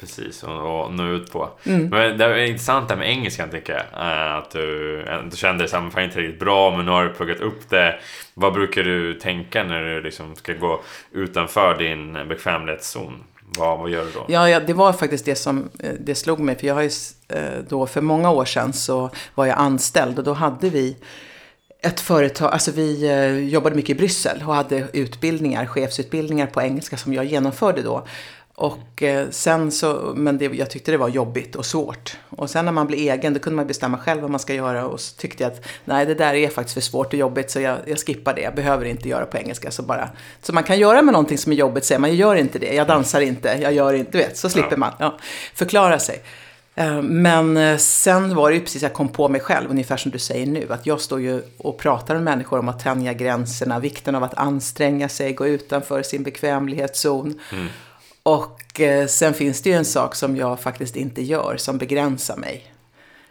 Precis, 0.00 0.42
och, 0.42 0.92
nå 0.92 1.12
ut 1.12 1.32
på. 1.32 1.48
Mm. 1.64 1.88
Men 1.88 2.18
det 2.18 2.24
är 2.24 2.38
intressant 2.38 2.88
det 2.88 2.94
här 2.94 2.98
med 2.98 3.10
engelskan 3.10 3.50
tycker 3.50 3.72
jag. 3.72 3.82
Eh, 3.82 4.34
att 4.34 4.50
du, 4.50 5.04
du 5.30 5.36
kände 5.36 5.66
dig 5.66 6.04
inte 6.04 6.20
riktigt 6.20 6.40
bra, 6.40 6.76
men 6.76 6.86
nu 6.86 6.92
har 6.92 7.04
du 7.04 7.10
pluggat 7.10 7.40
upp 7.40 7.70
det. 7.70 7.98
Vad 8.34 8.52
brukar 8.52 8.82
du 8.82 9.14
tänka 9.14 9.64
när 9.64 9.82
du 9.82 10.02
liksom 10.02 10.36
ska 10.36 10.52
gå 10.52 10.82
utanför 11.12 11.78
din 11.78 12.28
bekvämlighetszon? 12.28 13.24
Vad, 13.58 13.78
vad 13.78 13.90
gör 13.90 14.04
du 14.04 14.10
då? 14.10 14.24
Ja, 14.28 14.48
ja, 14.48 14.60
det 14.60 14.72
var 14.72 14.92
faktiskt 14.92 15.24
det 15.24 15.34
som 15.34 15.70
eh, 15.78 15.92
det 16.00 16.14
slog 16.14 16.40
mig. 16.40 16.58
För 16.58 16.66
jag 16.66 16.74
har 16.74 16.82
ju 16.82 16.90
eh, 17.28 17.58
då, 17.68 17.86
för 17.86 18.00
många 18.00 18.30
år 18.30 18.44
sedan 18.44 18.72
så 18.72 19.10
var 19.34 19.46
jag 19.46 19.58
anställd 19.58 20.18
och 20.18 20.24
då 20.24 20.32
hade 20.32 20.70
vi 20.70 20.96
ett 21.82 22.00
företag, 22.00 22.52
alltså 22.52 22.70
vi 22.70 23.48
jobbade 23.50 23.76
mycket 23.76 23.90
i 23.90 23.94
Bryssel 23.94 24.42
och 24.46 24.54
hade 24.54 24.88
utbildningar, 24.92 25.66
chefsutbildningar 25.66 26.46
på 26.46 26.62
engelska 26.62 26.96
som 26.96 27.14
jag 27.14 27.24
genomförde 27.24 27.82
då. 27.82 28.06
Och 28.60 29.02
eh, 29.02 29.30
sen 29.30 29.70
så, 29.70 30.12
men 30.16 30.38
det, 30.38 30.44
jag 30.44 30.70
tyckte 30.70 30.90
det 30.90 30.96
var 30.96 31.08
jobbigt 31.08 31.56
och 31.56 31.66
svårt. 31.66 32.16
Och 32.30 32.50
sen 32.50 32.64
när 32.64 32.72
man 32.72 32.86
blir 32.86 33.12
egen, 33.12 33.34
då 33.34 33.40
kunde 33.40 33.56
man 33.56 33.66
bestämma 33.66 33.98
själv 33.98 34.20
vad 34.20 34.30
man 34.30 34.40
ska 34.40 34.54
göra. 34.54 34.86
Och 34.86 35.00
så 35.00 35.16
tyckte 35.16 35.42
jag 35.42 35.52
att 35.52 35.66
nej, 35.84 36.06
det 36.06 36.14
där 36.14 36.34
är 36.34 36.48
faktiskt 36.48 36.74
för 36.74 36.80
svårt 36.80 37.06
och 37.06 37.14
jobbigt 37.14 37.50
så 37.50 37.60
jag, 37.60 37.78
jag 37.86 37.98
skippar 37.98 38.34
det. 38.34 38.40
Jag 38.40 38.54
behöver 38.54 38.84
inte 38.84 39.08
göra 39.08 39.26
på 39.26 39.38
engelska. 39.38 39.70
Så, 39.70 39.82
bara, 39.82 40.08
så 40.42 40.52
man 40.52 40.62
kan 40.62 40.78
göra 40.78 41.02
med 41.02 41.12
någonting 41.12 41.38
som 41.38 41.52
är 41.52 41.56
jobbigt, 41.56 41.84
säger 41.84 41.98
man, 41.98 42.10
jag 42.10 42.16
gör 42.16 42.34
inte 42.34 42.58
det, 42.58 42.74
jag 42.74 42.86
dansar 42.86 43.20
inte, 43.20 43.58
jag 43.62 43.72
gör 43.72 43.92
inte, 43.92 44.10
du 44.10 44.18
vet, 44.18 44.36
så 44.36 44.48
slipper 44.48 44.76
man 44.76 44.92
ja, 44.98 45.18
förklara 45.54 45.98
sig. 45.98 46.22
Eh, 46.74 47.02
men 47.02 47.56
eh, 47.56 47.76
sen 47.76 48.34
var 48.34 48.50
det 48.50 48.56
ju 48.56 48.62
precis, 48.62 48.82
jag 48.82 48.92
kom 48.92 49.08
på 49.08 49.28
mig 49.28 49.40
själv, 49.40 49.70
ungefär 49.70 49.96
som 49.96 50.10
du 50.10 50.18
säger 50.18 50.46
nu, 50.46 50.66
att 50.70 50.86
jag 50.86 51.00
står 51.00 51.20
ju 51.20 51.42
och 51.58 51.78
pratar 51.78 52.14
med 52.14 52.22
människor 52.22 52.58
om 52.58 52.68
att 52.68 52.80
tänja 52.80 53.12
gränserna, 53.12 53.78
vikten 53.78 54.14
av 54.14 54.22
att 54.22 54.34
anstränga 54.34 55.08
sig, 55.08 55.32
gå 55.32 55.46
utanför 55.46 56.02
sin 56.02 56.22
bekvämlighetszon. 56.22 57.40
Mm. 57.52 57.66
Och 58.22 58.80
eh, 58.80 59.06
sen 59.06 59.34
finns 59.34 59.62
det 59.62 59.70
ju 59.70 59.76
en 59.76 59.84
sak 59.84 60.14
som 60.14 60.36
jag 60.36 60.60
faktiskt 60.60 60.96
inte 60.96 61.22
gör 61.22 61.56
som 61.56 61.78
begränsar 61.78 62.36
mig. 62.36 62.72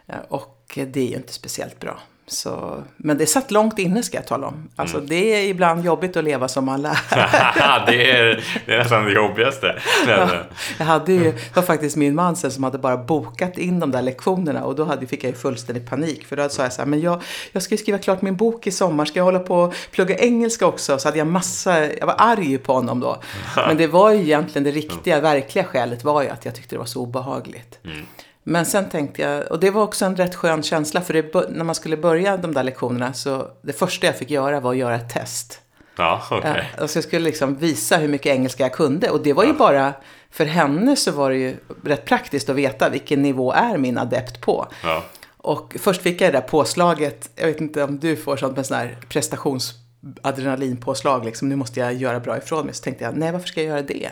Eh, 0.06 0.18
och 0.28 0.78
det 0.86 1.00
är 1.00 1.06
ju 1.06 1.16
inte 1.16 1.32
speciellt 1.32 1.80
bra. 1.80 2.00
Så, 2.32 2.82
men 2.96 3.18
det 3.18 3.26
satt 3.26 3.50
långt 3.50 3.78
inne 3.78 4.02
ska 4.02 4.16
jag 4.16 4.26
tala 4.26 4.46
om. 4.46 4.68
Alltså 4.76 4.96
mm. 4.96 5.08
det 5.08 5.34
är 5.34 5.48
ibland 5.48 5.84
jobbigt 5.84 6.16
att 6.16 6.24
leva 6.24 6.48
som 6.48 6.64
man 6.64 6.82
lär. 6.82 6.98
det, 7.86 8.10
är, 8.10 8.44
det 8.66 8.74
är 8.74 8.78
nästan 8.78 9.04
det 9.04 9.12
jobbigaste. 9.12 9.78
ja, 10.08 10.30
jag 10.78 10.86
hade 10.86 11.12
ju, 11.12 11.32
det 11.32 11.56
var 11.56 11.62
faktiskt 11.62 11.96
min 11.96 12.14
man 12.14 12.36
sen 12.36 12.50
som 12.50 12.64
hade 12.64 12.78
bara 12.78 12.96
bokat 12.96 13.58
in 13.58 13.80
de 13.80 13.90
där 13.90 14.02
lektionerna 14.02 14.64
och 14.64 14.74
då 14.74 14.84
hade, 14.84 15.06
fick 15.06 15.24
jag 15.24 15.30
ju 15.30 15.36
fullständig 15.36 15.88
panik. 15.88 16.26
För 16.26 16.36
då 16.36 16.48
sa 16.48 16.62
jag 16.62 16.72
så 16.72 16.82
här, 16.82 16.86
men 16.86 17.00
jag, 17.00 17.22
jag 17.52 17.62
ska 17.62 17.74
ju 17.74 17.78
skriva 17.78 17.98
klart 17.98 18.22
min 18.22 18.36
bok 18.36 18.66
i 18.66 18.70
sommar, 18.70 19.04
ska 19.04 19.18
jag 19.18 19.24
hålla 19.24 19.38
på 19.38 19.56
och 19.56 19.74
plugga 19.90 20.16
engelska 20.16 20.66
också? 20.66 20.98
Så 20.98 21.08
hade 21.08 21.18
jag 21.18 21.26
massa, 21.26 21.94
jag 21.94 22.06
var 22.06 22.16
arg 22.18 22.58
på 22.58 22.72
honom 22.72 23.00
då. 23.00 23.22
Men 23.56 23.76
det 23.76 23.86
var 23.86 24.10
ju 24.10 24.20
egentligen 24.20 24.64
det 24.64 24.70
riktiga, 24.70 25.20
verkliga 25.20 25.64
skälet 25.64 26.04
var 26.04 26.22
ju 26.22 26.28
att 26.28 26.44
jag 26.44 26.54
tyckte 26.54 26.74
det 26.74 26.78
var 26.78 26.86
så 26.86 27.00
obehagligt. 27.00 27.78
Mm. 27.84 28.06
Men 28.50 28.66
sen 28.66 28.88
tänkte 28.88 29.22
jag, 29.22 29.52
och 29.52 29.60
det 29.60 29.70
var 29.70 29.82
också 29.82 30.04
en 30.04 30.16
rätt 30.16 30.34
skön 30.34 30.62
känsla, 30.62 31.00
för 31.00 31.14
det, 31.14 31.50
när 31.50 31.64
man 31.64 31.74
skulle 31.74 31.96
börja 31.96 32.36
de 32.36 32.54
där 32.54 32.62
lektionerna 32.62 33.12
så 33.12 33.50
det 33.62 33.72
första 33.72 34.06
jag 34.06 34.16
fick 34.16 34.30
göra 34.30 34.60
var 34.60 34.70
att 34.70 34.76
göra 34.76 34.94
ett 34.94 35.08
test. 35.08 35.60
Ja. 35.96 36.22
Okay. 36.30 36.62
Alltså 36.78 36.96
jag 36.96 37.04
skulle 37.04 37.24
liksom 37.24 37.56
visa 37.56 37.96
hur 37.96 38.08
mycket 38.08 38.34
engelska 38.34 38.62
jag 38.62 38.72
kunde. 38.72 39.10
Och 39.10 39.22
det 39.22 39.32
var 39.32 39.44
ju 39.44 39.52
bara, 39.52 39.92
för 40.30 40.44
henne 40.44 40.96
så 40.96 41.12
var 41.12 41.30
det 41.30 41.36
ju 41.36 41.56
rätt 41.84 42.04
praktiskt 42.04 42.48
att 42.48 42.56
veta 42.56 42.88
vilken 42.88 43.22
nivå 43.22 43.52
är 43.52 43.78
min 43.78 43.98
adept 43.98 44.40
på. 44.40 44.66
Ja. 44.82 45.04
Och 45.36 45.76
först 45.78 46.02
fick 46.02 46.20
jag 46.20 46.32
det 46.32 46.38
där 46.38 46.48
påslaget, 46.48 47.30
jag 47.36 47.46
vet 47.46 47.60
inte 47.60 47.84
om 47.84 47.98
du 47.98 48.16
får 48.16 48.36
sånt 48.36 48.56
med 48.56 48.66
sån 48.66 48.76
här 48.76 48.98
prestationsadrenalinpåslag, 49.08 51.24
liksom, 51.24 51.48
nu 51.48 51.56
måste 51.56 51.80
jag 51.80 51.94
göra 51.94 52.20
bra 52.20 52.38
ifrån 52.38 52.64
mig. 52.64 52.74
Så 52.74 52.82
tänkte 52.82 53.04
jag, 53.04 53.16
nej 53.16 53.32
varför 53.32 53.48
ska 53.48 53.62
jag 53.62 53.68
göra 53.68 53.82
det? 53.82 54.10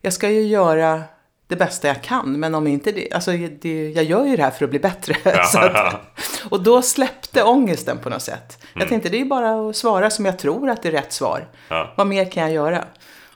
Jag 0.00 0.12
ska 0.12 0.30
ju 0.30 0.42
göra 0.42 1.02
det 1.46 1.56
bästa 1.56 1.88
jag 1.88 2.02
kan. 2.02 2.40
Men 2.40 2.54
om 2.54 2.66
inte 2.66 2.92
det, 2.92 3.12
alltså 3.12 3.32
det, 3.60 3.90
jag 3.90 4.04
gör 4.04 4.24
ju 4.24 4.36
det 4.36 4.42
här 4.42 4.50
för 4.50 4.64
att 4.64 4.70
bli 4.70 4.78
bättre. 4.78 5.16
Att, 5.30 6.00
och 6.48 6.62
då 6.62 6.82
släppte 6.82 7.42
ångesten 7.42 7.98
på 7.98 8.10
något 8.10 8.22
sätt. 8.22 8.58
Mm. 8.62 8.80
Jag 8.80 8.88
tänkte 8.88 9.08
det 9.08 9.20
är 9.20 9.24
bara 9.24 9.68
att 9.68 9.76
svara 9.76 10.10
som 10.10 10.24
jag 10.24 10.38
tror 10.38 10.70
att 10.70 10.82
det 10.82 10.88
är 10.88 10.92
rätt 10.92 11.12
svar. 11.12 11.48
Ja. 11.68 11.94
Vad 11.96 12.06
mer 12.06 12.30
kan 12.30 12.42
jag 12.42 12.52
göra? 12.52 12.84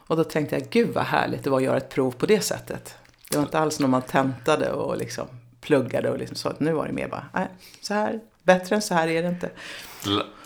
Och 0.06 0.16
då 0.16 0.24
tänkte 0.24 0.56
jag, 0.56 0.70
gud 0.70 0.94
vad 0.94 1.04
härligt 1.04 1.44
det 1.44 1.50
var 1.50 1.58
att 1.58 1.64
göra 1.64 1.76
ett 1.76 1.88
prov 1.88 2.10
på 2.10 2.26
det 2.26 2.40
sättet. 2.40 2.94
Det 3.30 3.36
var 3.36 3.44
inte 3.44 3.58
alls 3.58 3.80
när 3.80 3.88
man 3.88 4.02
tentade 4.02 4.72
och 4.72 4.96
liksom 4.96 5.26
pluggade 5.60 6.10
och 6.10 6.18
liksom 6.18 6.36
sa 6.36 6.50
att 6.50 6.60
nu 6.60 6.72
var 6.72 6.86
det 6.86 6.92
mer 6.92 7.08
bara, 7.08 7.24
nej, 7.34 7.48
så 7.80 7.94
här, 7.94 8.20
bättre 8.42 8.76
än 8.76 8.82
så 8.82 8.94
här 8.94 9.08
är 9.08 9.22
det 9.22 9.28
inte 9.28 9.50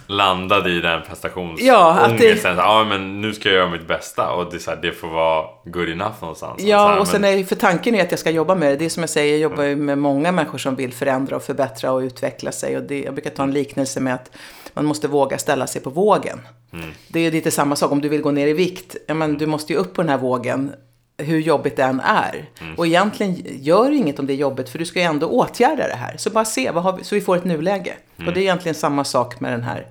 landade 0.06 0.71
i 0.71 0.80
den 0.80 1.02
prestationsångesten. 1.02 1.66
Ja, 1.66 2.09
det... 2.18 2.44
ja, 2.44 2.85
men 2.88 3.21
nu 3.21 3.32
ska 3.32 3.49
jag 3.49 3.56
göra 3.56 3.71
mitt 3.71 3.88
bästa 3.88 4.32
och 4.32 4.52
det, 4.52 4.59
så 4.59 4.71
här, 4.71 4.78
det 4.82 4.92
får 4.92 5.09
vara 5.09 5.47
good 5.64 5.88
enough 5.88 6.14
någonstans. 6.21 6.62
Ja, 6.62 6.88
här, 6.88 6.99
och 6.99 7.09
sen 7.09 7.25
är, 7.25 7.44
för 7.44 7.56
tanken 7.56 7.94
är 7.94 8.02
att 8.02 8.11
jag 8.11 8.21
ska 8.21 8.30
jobba 8.30 8.54
med 8.54 8.73
det. 8.73 8.76
Det 8.76 8.85
är 8.85 8.88
som 8.88 9.02
jag 9.02 9.11
säger, 9.11 9.32
jag 9.32 9.40
jobbar 9.40 9.64
ju 9.64 9.76
med 9.76 9.99
många 9.99 10.32
människor 10.32 10.59
som 10.59 10.76
vill 10.76 10.92
förändra 10.92 11.37
och 11.37 11.42
förbättra 11.42 11.92
och 11.92 12.00
utveckla 12.00 12.52
sig. 12.52 12.76
Och 12.76 12.82
det, 12.82 13.02
jag 13.02 13.14
brukar 13.14 13.30
ta 13.30 13.42
en 13.42 13.52
liknelse 13.52 14.00
med 14.00 14.14
att 14.14 14.30
man 14.75 14.85
måste 14.85 15.09
våga 15.09 15.38
ställa 15.38 15.66
sig 15.66 15.82
på 15.82 15.90
vågen. 15.90 16.40
Mm. 16.73 16.90
Det 17.09 17.21
är 17.21 17.30
lite 17.30 17.50
samma 17.50 17.76
sak 17.76 17.92
om 17.92 18.00
du 18.00 18.09
vill 18.09 18.23
gå 18.23 18.30
ner 18.30 18.47
i 18.47 18.52
vikt. 18.52 18.97
Ja, 19.06 19.14
men 19.14 19.38
du 19.38 19.47
måste 19.47 19.73
ju 19.73 19.78
upp 19.78 19.94
på 19.94 20.02
den 20.02 20.09
här 20.09 20.18
vågen 20.18 20.73
hur 21.22 21.40
jobbigt 21.40 21.76
det 21.76 21.82
än 21.82 22.00
är. 22.00 22.50
Mm. 22.60 22.74
Och 22.74 22.86
egentligen 22.86 23.36
gör 23.44 23.90
det 23.90 23.96
inget 23.96 24.18
om 24.18 24.26
det 24.26 24.32
är 24.32 24.36
jobbigt 24.36 24.68
för 24.68 24.78
du 24.78 24.84
ska 24.84 24.98
ju 24.98 25.04
ändå 25.04 25.26
åtgärda 25.26 25.88
det 25.88 25.96
här. 25.96 26.16
Så 26.16 26.30
bara 26.30 26.44
se, 26.44 26.70
vad 26.70 26.82
har 26.82 26.92
vi, 26.92 27.04
så 27.04 27.14
vi 27.14 27.20
får 27.20 27.36
ett 27.36 27.44
nuläge. 27.44 27.94
Mm. 28.16 28.28
Och 28.28 28.34
det 28.34 28.40
är 28.40 28.42
egentligen 28.42 28.74
samma 28.74 29.04
sak 29.04 29.40
med 29.40 29.52
den 29.52 29.62
här 29.62 29.86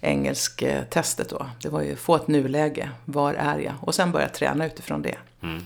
engelsk-testet 0.00 1.28
då. 1.28 1.46
Det 1.62 1.68
var 1.68 1.82
ju 1.82 1.96
få 1.96 2.16
ett 2.16 2.28
nuläge, 2.28 2.90
var 3.04 3.34
är 3.34 3.58
jag? 3.58 3.74
Och 3.80 3.94
sen 3.94 4.12
börja 4.12 4.28
träna 4.28 4.66
utifrån 4.66 5.02
det. 5.02 5.16
Mm. 5.42 5.62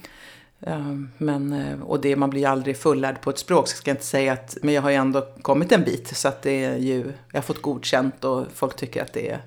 Ehm, 0.67 1.11
men, 1.19 1.53
eh, 1.53 1.83
och 1.83 2.01
det, 2.01 2.17
man 2.17 2.31
blir 2.31 2.41
ju 2.41 2.47
aldrig 2.47 2.79
fullärd 2.79 3.21
på 3.21 3.31
ett 3.31 3.39
språk, 3.39 3.69
så 3.69 3.77
ska 3.77 3.91
jag 3.91 3.95
inte 3.95 4.07
säga 4.07 4.33
att, 4.33 4.57
men 4.63 4.75
jag 4.75 4.83
har 4.83 4.91
ju 4.91 4.97
ändå 4.97 5.29
kommit 5.43 5.73
en 5.73 5.85
bit. 5.85 6.17
Så 6.17 6.29
att 6.29 6.43
det 6.43 6.65
är 6.65 6.77
ju, 6.77 7.13
jag 7.33 7.37
har 7.37 7.43
fått 7.43 7.63
godkänt 7.63 8.25
och 8.25 8.47
folk 8.55 8.77
tycker 8.77 9.03
att 9.03 9.13
det 9.13 9.31
är 9.31 9.41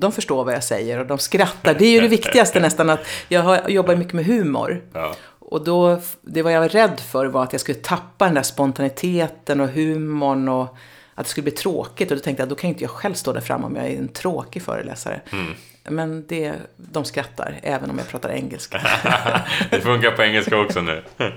de 0.00 0.12
förstår 0.12 0.44
vad 0.44 0.54
jag 0.54 0.64
säger 0.64 0.98
och 0.98 1.06
de 1.06 1.18
skrattar. 1.18 1.74
Det 1.74 1.84
är 1.84 1.90
ju 1.90 2.00
det 2.00 2.08
viktigaste 2.08 2.60
nästan. 2.60 2.90
att 2.90 3.00
Jag 3.28 3.42
har, 3.42 3.68
jobbar 3.68 3.96
mycket 3.96 4.14
med 4.14 4.24
humor. 4.24 4.82
Ja. 4.92 5.14
Och 5.38 5.64
då, 5.64 6.00
det 6.22 6.42
var 6.42 6.50
jag 6.50 6.60
var 6.60 6.68
rädd 6.68 7.00
för 7.00 7.26
var 7.26 7.42
att 7.42 7.52
jag 7.52 7.60
skulle 7.60 7.78
tappa 7.78 8.24
den 8.24 8.34
där 8.34 8.42
spontaniteten 8.42 9.60
och 9.60 9.68
humorn 9.68 10.48
och 10.48 10.76
att 11.14 11.24
det 11.24 11.30
skulle 11.30 11.42
bli 11.42 11.52
tråkigt. 11.52 12.10
Och 12.10 12.16
då 12.16 12.22
tänkte 12.22 12.42
jag, 12.42 12.48
då 12.48 12.54
kan 12.54 12.70
inte 12.70 12.84
jag 12.84 12.90
själv 12.90 13.14
stå 13.14 13.32
där 13.32 13.40
framme 13.40 13.66
om 13.66 13.76
jag 13.76 13.86
är 13.86 13.98
en 13.98 14.08
tråkig 14.08 14.62
föreläsare. 14.62 15.20
Mm. 15.32 15.54
Men 15.84 16.26
det, 16.26 16.52
de 16.76 17.04
skrattar, 17.04 17.60
även 17.62 17.90
om 17.90 17.98
jag 17.98 18.08
pratar 18.08 18.30
engelska. 18.30 18.80
det 19.70 19.80
funkar 19.80 20.10
på 20.10 20.22
engelska 20.22 20.60
också 20.60 20.80
nu. 20.80 21.04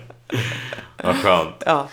Vad 1.04 1.16
skönt. 1.16 1.64
Ja. 1.66 1.88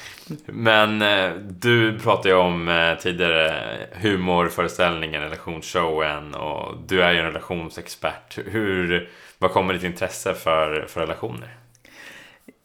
Men 0.46 1.02
eh, 1.02 1.30
du 1.40 1.98
pratade 1.98 2.28
ju 2.28 2.34
om 2.34 2.68
eh, 2.68 2.98
tidigare 2.98 3.64
humorföreställningen, 3.92 5.22
relationsshowen 5.22 6.34
och 6.34 6.76
du 6.86 7.02
är 7.02 7.12
ju 7.12 7.18
en 7.18 7.26
relationsexpert. 7.26 8.38
Hur, 8.46 9.10
vad 9.38 9.52
kommer 9.52 9.74
ditt 9.74 9.82
intresse 9.82 10.34
för, 10.34 10.86
för 10.88 11.00
relationer? 11.00 11.56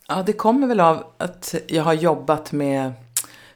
Ja, 0.07 0.23
det 0.25 0.33
kommer 0.33 0.67
väl 0.67 0.79
av 0.79 1.05
att 1.17 1.55
jag 1.67 1.83
har 1.83 1.93
jobbat 1.93 2.51
med 2.51 2.93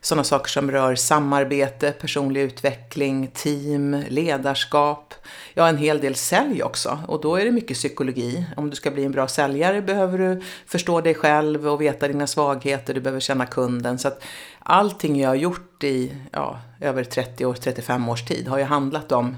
sådana 0.01 0.23
saker 0.23 0.49
som 0.49 0.71
rör 0.71 0.95
samarbete, 0.95 1.91
personlig 1.91 2.41
utveckling, 2.41 3.27
team, 3.33 4.03
ledarskap. 4.09 5.06
Ja, 5.53 5.67
en 5.67 5.77
hel 5.77 5.99
del 5.99 6.15
sälj 6.15 6.63
också. 6.63 6.99
Och 7.07 7.21
då 7.21 7.35
är 7.35 7.45
det 7.45 7.51
mycket 7.51 7.77
psykologi. 7.77 8.45
Om 8.57 8.69
du 8.69 8.75
ska 8.75 8.91
bli 8.91 9.05
en 9.05 9.11
bra 9.11 9.27
säljare 9.27 9.81
behöver 9.81 10.17
du 10.17 10.41
förstå 10.65 11.01
dig 11.01 11.13
själv 11.13 11.67
och 11.67 11.81
veta 11.81 12.07
dina 12.07 12.27
svagheter. 12.27 12.93
Du 12.93 13.01
behöver 13.01 13.19
känna 13.19 13.45
kunden. 13.45 13.99
Så 13.99 14.07
att 14.07 14.23
allting 14.59 15.19
jag 15.19 15.29
har 15.29 15.35
gjort 15.35 15.83
i 15.83 16.13
ja, 16.31 16.59
över 16.81 17.03
30 17.03 17.45
år, 17.45 17.53
35 17.53 18.09
års 18.09 18.25
tid 18.25 18.47
har 18.47 18.57
ju 18.57 18.63
handlat 18.63 19.11
om 19.11 19.35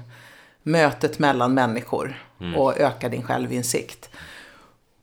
mötet 0.62 1.18
mellan 1.18 1.54
människor 1.54 2.24
mm. 2.40 2.56
och 2.56 2.78
öka 2.78 3.08
din 3.08 3.22
självinsikt. 3.22 4.10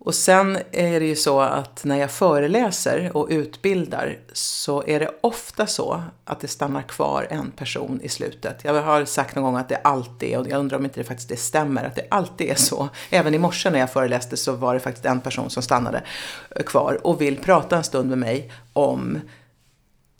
Och 0.08 0.16
sen 0.16 0.58
är 0.72 1.00
det 1.00 1.06
ju 1.06 1.16
så 1.16 1.42
att 1.42 1.84
när 1.84 1.98
jag 1.98 2.12
föreläser 2.12 3.18
och 3.18 3.28
utbildar 3.30 4.18
så 4.34 4.84
är 4.88 5.00
det 5.00 5.12
ofta 5.22 5.68
så 5.68 6.04
att 6.26 6.40
det 6.40 6.48
stannar 6.48 6.82
kvar 6.82 7.28
en 7.30 7.52
person 7.52 8.00
i 8.04 8.10
slutet. 8.10 8.60
Jag 8.64 8.82
har 8.82 9.06
sagt 9.06 9.36
någon 9.36 9.44
gång 9.44 9.56
att 9.56 9.70
det 9.70 9.76
alltid 9.76 10.30
är, 10.30 10.40
och 10.40 10.48
jag 10.50 10.60
undrar 10.60 10.78
om 10.78 10.86
inte 10.86 11.00
det 11.00 11.04
faktiskt 11.04 11.30
det 11.30 11.38
stämmer, 11.38 11.84
att 11.84 11.96
det 11.96 12.08
alltid 12.10 12.50
är 12.50 12.56
så. 12.56 12.90
Även 13.10 13.34
i 13.34 13.40
morse 13.40 13.70
när 13.70 13.80
jag 13.80 13.92
föreläste 13.92 14.38
så 14.38 14.52
var 14.52 14.74
det 14.74 14.80
faktiskt 14.80 15.06
en 15.06 15.22
person 15.22 15.50
som 15.50 15.64
stannade 15.64 16.04
kvar 16.66 17.00
och 17.04 17.22
vill 17.22 17.38
prata 17.38 17.78
en 17.78 17.84
stund 17.84 18.10
med 18.10 18.18
mig 18.18 18.52
om 18.74 19.20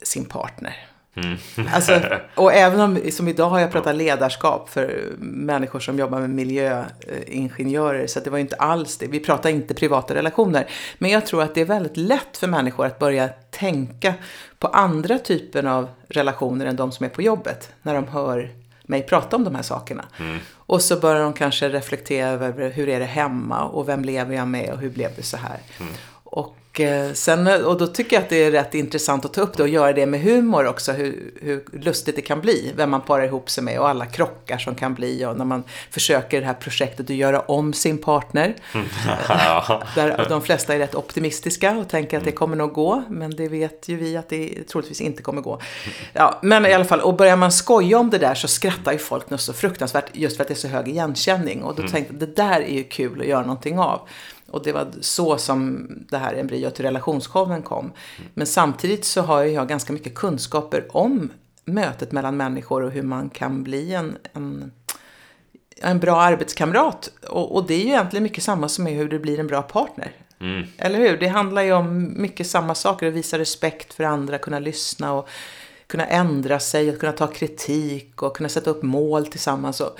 sin 0.02 0.24
partner. 0.24 0.87
Mm. 1.24 1.68
alltså, 1.74 2.00
och 2.34 2.52
även 2.52 2.80
om, 2.80 3.00
som 3.10 3.28
idag 3.28 3.48
har 3.48 3.60
jag 3.60 3.72
pratat 3.72 3.96
ledarskap 3.96 4.68
för 4.68 5.12
människor 5.18 5.80
som 5.80 5.98
jobbar 5.98 6.20
med 6.20 6.30
miljöingenjörer, 6.30 8.06
så 8.06 8.20
det 8.20 8.30
var 8.30 8.38
ju 8.38 8.42
inte 8.42 8.56
alls 8.56 8.96
det. 8.96 9.06
Vi 9.06 9.20
pratar 9.20 9.50
inte 9.50 9.74
privata 9.74 10.14
relationer. 10.14 10.70
Men 10.98 11.10
jag 11.10 11.26
tror 11.26 11.42
att 11.42 11.54
det 11.54 11.60
är 11.60 11.64
väldigt 11.64 11.96
lätt 11.96 12.36
för 12.36 12.46
människor 12.46 12.86
att 12.86 12.98
börja 12.98 13.28
tänka 13.50 14.14
på 14.58 14.68
andra 14.68 15.18
typer 15.18 15.64
av 15.64 15.88
relationer 16.08 16.66
än 16.66 16.76
de 16.76 16.92
som 16.92 17.06
är 17.06 17.10
på 17.10 17.22
jobbet, 17.22 17.72
när 17.82 17.94
de 17.94 18.08
hör 18.08 18.50
mig 18.82 19.02
prata 19.02 19.36
om 19.36 19.44
de 19.44 19.54
här 19.54 19.62
sakerna. 19.62 20.04
Mm. 20.20 20.38
Och 20.54 20.82
så 20.82 20.96
börjar 20.96 21.22
de 21.22 21.32
kanske 21.32 21.68
reflektera 21.68 22.28
över 22.28 22.70
hur 22.70 22.88
är 22.88 23.00
det 23.00 23.06
hemma 23.06 23.64
och 23.64 23.88
vem 23.88 24.04
lever 24.04 24.36
jag 24.36 24.48
med 24.48 24.72
och 24.72 24.78
hur 24.78 24.90
blev 24.90 25.10
det 25.16 25.22
så 25.22 25.36
här. 25.36 25.58
Mm. 25.80 25.92
Och 26.24 26.57
eh, 26.80 27.12
sen, 27.12 27.64
och 27.64 27.78
då 27.78 27.86
tycker 27.86 28.16
jag 28.16 28.22
att 28.22 28.28
det 28.28 28.44
är 28.44 28.50
rätt 28.50 28.74
intressant 28.74 29.24
att 29.24 29.34
ta 29.34 29.40
upp 29.40 29.56
det 29.56 29.62
och 29.62 29.68
göra 29.68 29.92
det 29.92 30.06
med 30.06 30.20
humor 30.20 30.66
också, 30.66 30.92
hur, 30.92 31.30
hur 31.40 31.64
lustigt 31.72 32.16
det 32.16 32.22
kan 32.22 32.40
bli, 32.40 32.72
vem 32.76 32.90
man 32.90 33.00
parar 33.00 33.24
ihop 33.24 33.50
sig 33.50 33.64
med 33.64 33.80
och 33.80 33.88
alla 33.88 34.06
krockar 34.06 34.58
som 34.58 34.74
kan 34.74 34.94
bli 34.94 35.24
och 35.24 35.36
när 35.36 35.44
man 35.44 35.62
försöker 35.90 36.40
det 36.40 36.46
här 36.46 36.54
projektet 36.54 37.10
att 37.10 37.16
göra 37.16 37.40
om 37.40 37.72
sin 37.72 37.98
partner. 37.98 38.54
Där 39.94 40.26
de 40.28 40.42
flesta 40.42 40.74
är 40.74 40.78
rätt 40.78 40.94
optimistiska 40.94 41.76
och 41.76 41.88
tänker 41.88 42.18
att 42.18 42.24
det 42.24 42.32
kommer 42.32 42.56
nog 42.56 42.72
gå, 42.72 43.02
men 43.08 43.30
det 43.30 43.48
vet 43.48 43.88
ju 43.88 43.96
vi 43.96 44.16
att 44.16 44.28
det 44.28 44.64
troligtvis 44.68 45.00
inte 45.00 45.22
kommer 45.22 45.42
gå. 45.42 45.60
Ja, 46.12 46.38
men 46.42 46.66
i 46.66 46.72
alla 46.72 46.84
fall, 46.84 47.00
och 47.00 47.16
börjar 47.16 47.36
man 47.36 47.52
skoja 47.52 47.98
om 47.98 48.10
det 48.10 48.18
där 48.18 48.34
så 48.34 48.48
skrattar 48.48 48.92
ju 48.92 48.98
folk 48.98 49.30
något 49.30 49.40
så 49.40 49.52
fruktansvärt 49.52 50.10
just 50.12 50.36
för 50.36 50.44
att 50.44 50.48
det 50.48 50.54
är 50.54 50.56
så 50.56 50.68
hög 50.68 50.88
igenkänning. 50.88 51.62
Och 51.62 51.74
då 51.74 51.82
mm. 51.82 51.92
tänkte 51.92 52.12
jag, 52.12 52.20
det 52.20 52.36
där 52.36 52.60
är 52.60 52.74
ju 52.74 52.84
kul 52.84 53.20
att 53.20 53.26
göra 53.26 53.42
någonting 53.42 53.78
av. 53.78 54.08
Och 54.50 54.62
det 54.62 54.72
var 54.72 54.88
så 55.00 55.38
som 55.38 55.88
det 56.10 56.18
här 56.18 56.34
embryot 56.34 56.74
till 56.74 56.84
relationsshowen 56.84 57.62
kom. 57.62 57.92
Men 58.34 58.46
samtidigt 58.46 59.04
så 59.04 59.22
har 59.22 59.42
jag 59.42 59.68
ganska 59.68 59.92
mycket 59.92 60.14
kunskaper 60.14 60.86
om 60.96 61.30
mötet 61.64 62.12
mellan 62.12 62.36
människor 62.36 62.82
och 62.82 62.90
hur 62.90 63.02
man 63.02 63.30
kan 63.30 63.62
bli 63.62 63.94
en, 63.94 64.16
en, 64.32 64.72
en 65.76 66.00
bra 66.00 66.20
arbetskamrat. 66.20 67.10
Och, 67.28 67.56
och, 67.56 67.66
det 67.66 67.74
är 67.74 67.78
ju 67.78 67.88
egentligen 67.88 68.22
mycket 68.22 68.44
samma 68.44 68.68
som 68.68 68.86
är 68.86 68.94
hur 68.94 69.08
du 69.08 69.18
blir 69.18 69.40
en 69.40 69.46
bra 69.46 69.62
partner. 69.62 70.12
Mm. 70.40 70.66
Eller 70.78 70.98
hur? 70.98 71.16
Det 71.16 71.28
handlar 71.28 71.62
ju 71.62 71.72
om 71.72 72.14
mycket 72.22 72.46
samma 72.46 72.74
saker. 72.74 73.06
Att 73.06 73.14
visa 73.14 73.38
respekt 73.38 73.94
för 73.94 74.04
andra, 74.04 74.38
kunna 74.38 74.58
lyssna 74.58 75.12
och 75.12 75.28
kunna 75.86 76.06
ändra 76.06 76.60
sig, 76.60 76.90
att 76.90 76.98
kunna 76.98 77.12
ta 77.12 77.26
kritik 77.26 78.22
och 78.22 78.36
kunna 78.36 78.48
sätta 78.48 78.70
upp 78.70 78.82
mål 78.82 79.26
tillsammans. 79.26 79.80
Och 79.80 79.98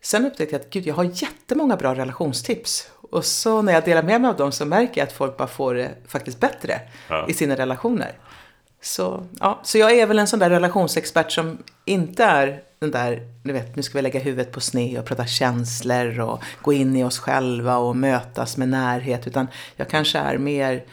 sen 0.00 0.26
upptäckte 0.26 0.54
jag 0.54 0.60
att 0.60 0.70
gud, 0.70 0.86
jag 0.86 0.94
har 0.94 1.04
jättemånga 1.04 1.76
bra 1.76 1.94
relationstips. 1.94 2.90
Och 3.10 3.24
så 3.24 3.62
när 3.62 3.72
jag 3.72 3.84
delar 3.84 4.02
med 4.02 4.20
mig 4.20 4.28
av 4.28 4.36
dem 4.36 4.52
så 4.52 4.64
märker 4.64 5.00
jag 5.00 5.06
att 5.06 5.12
folk 5.12 5.36
bara 5.36 5.48
får 5.48 5.74
det 5.74 5.90
faktiskt 6.06 6.40
bättre 6.40 6.80
ja. 7.08 7.26
i 7.28 7.34
sina 7.34 7.56
relationer. 7.56 8.12
Så, 8.80 9.26
ja, 9.40 9.60
så 9.62 9.78
jag 9.78 9.92
är 9.92 10.06
väl 10.06 10.18
en 10.18 10.26
sån 10.26 10.38
där 10.38 10.50
relationsexpert 10.50 11.32
som 11.32 11.58
inte 11.84 12.24
är 12.24 12.62
den 12.78 12.90
där, 12.90 13.22
du 13.42 13.52
vet, 13.52 13.76
nu 13.76 13.82
ska 13.82 13.98
vi 13.98 14.02
lägga 14.02 14.20
huvudet 14.20 14.52
på 14.52 14.60
sned 14.60 14.98
och 14.98 15.04
prata 15.04 15.26
känslor 15.26 16.20
och 16.20 16.42
gå 16.62 16.72
in 16.72 16.96
i 16.96 17.04
oss 17.04 17.18
själva 17.18 17.76
och 17.76 17.96
mötas 17.96 18.56
med 18.56 18.68
närhet. 18.68 19.26
Utan 19.26 19.46
jag 19.76 19.88
kanske 19.88 20.18
är 20.18 20.38
mer, 20.38 20.84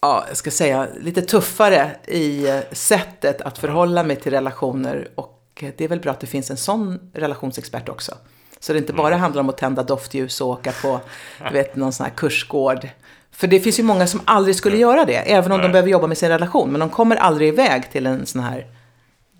ja, 0.00 0.24
jag 0.28 0.36
ska 0.36 0.50
säga, 0.50 0.88
lite 1.00 1.22
tuffare 1.22 1.96
i 2.06 2.46
sättet 2.72 3.40
att 3.40 3.58
förhålla 3.58 4.02
mig 4.02 4.16
till 4.16 4.32
relationer. 4.32 5.08
Och 5.14 5.64
det 5.76 5.80
är 5.80 5.88
väl 5.88 6.00
bra 6.00 6.12
att 6.12 6.20
det 6.20 6.26
finns 6.26 6.50
en 6.50 6.56
sån 6.56 7.10
relationsexpert 7.14 7.88
också. 7.88 8.14
Så 8.62 8.72
det 8.72 8.78
inte 8.78 8.92
bara 8.92 9.08
mm. 9.08 9.20
handlar 9.20 9.40
om 9.40 9.48
att 9.48 9.58
tända 9.58 9.82
doftljus 9.82 10.40
och 10.40 10.48
åka 10.48 10.72
på 10.72 11.00
du 11.48 11.54
vet, 11.54 11.76
någon 11.76 11.92
sån 11.92 12.04
här 12.04 12.12
kursgård. 12.12 12.88
För 13.32 13.46
det 13.46 13.60
finns 13.60 13.78
ju 13.78 13.82
många 13.82 14.06
som 14.06 14.20
aldrig 14.24 14.56
skulle 14.56 14.76
göra 14.76 15.04
det, 15.04 15.16
även 15.16 15.52
om 15.52 15.58
Nej. 15.58 15.68
de 15.68 15.72
behöver 15.72 15.90
jobba 15.90 16.06
med 16.06 16.18
sin 16.18 16.28
relation. 16.28 16.70
Men 16.70 16.80
de 16.80 16.90
kommer 16.90 17.16
aldrig 17.16 17.48
iväg 17.48 17.92
till 17.92 18.06
en 18.06 18.26
sån 18.26 18.42
här, 18.42 18.66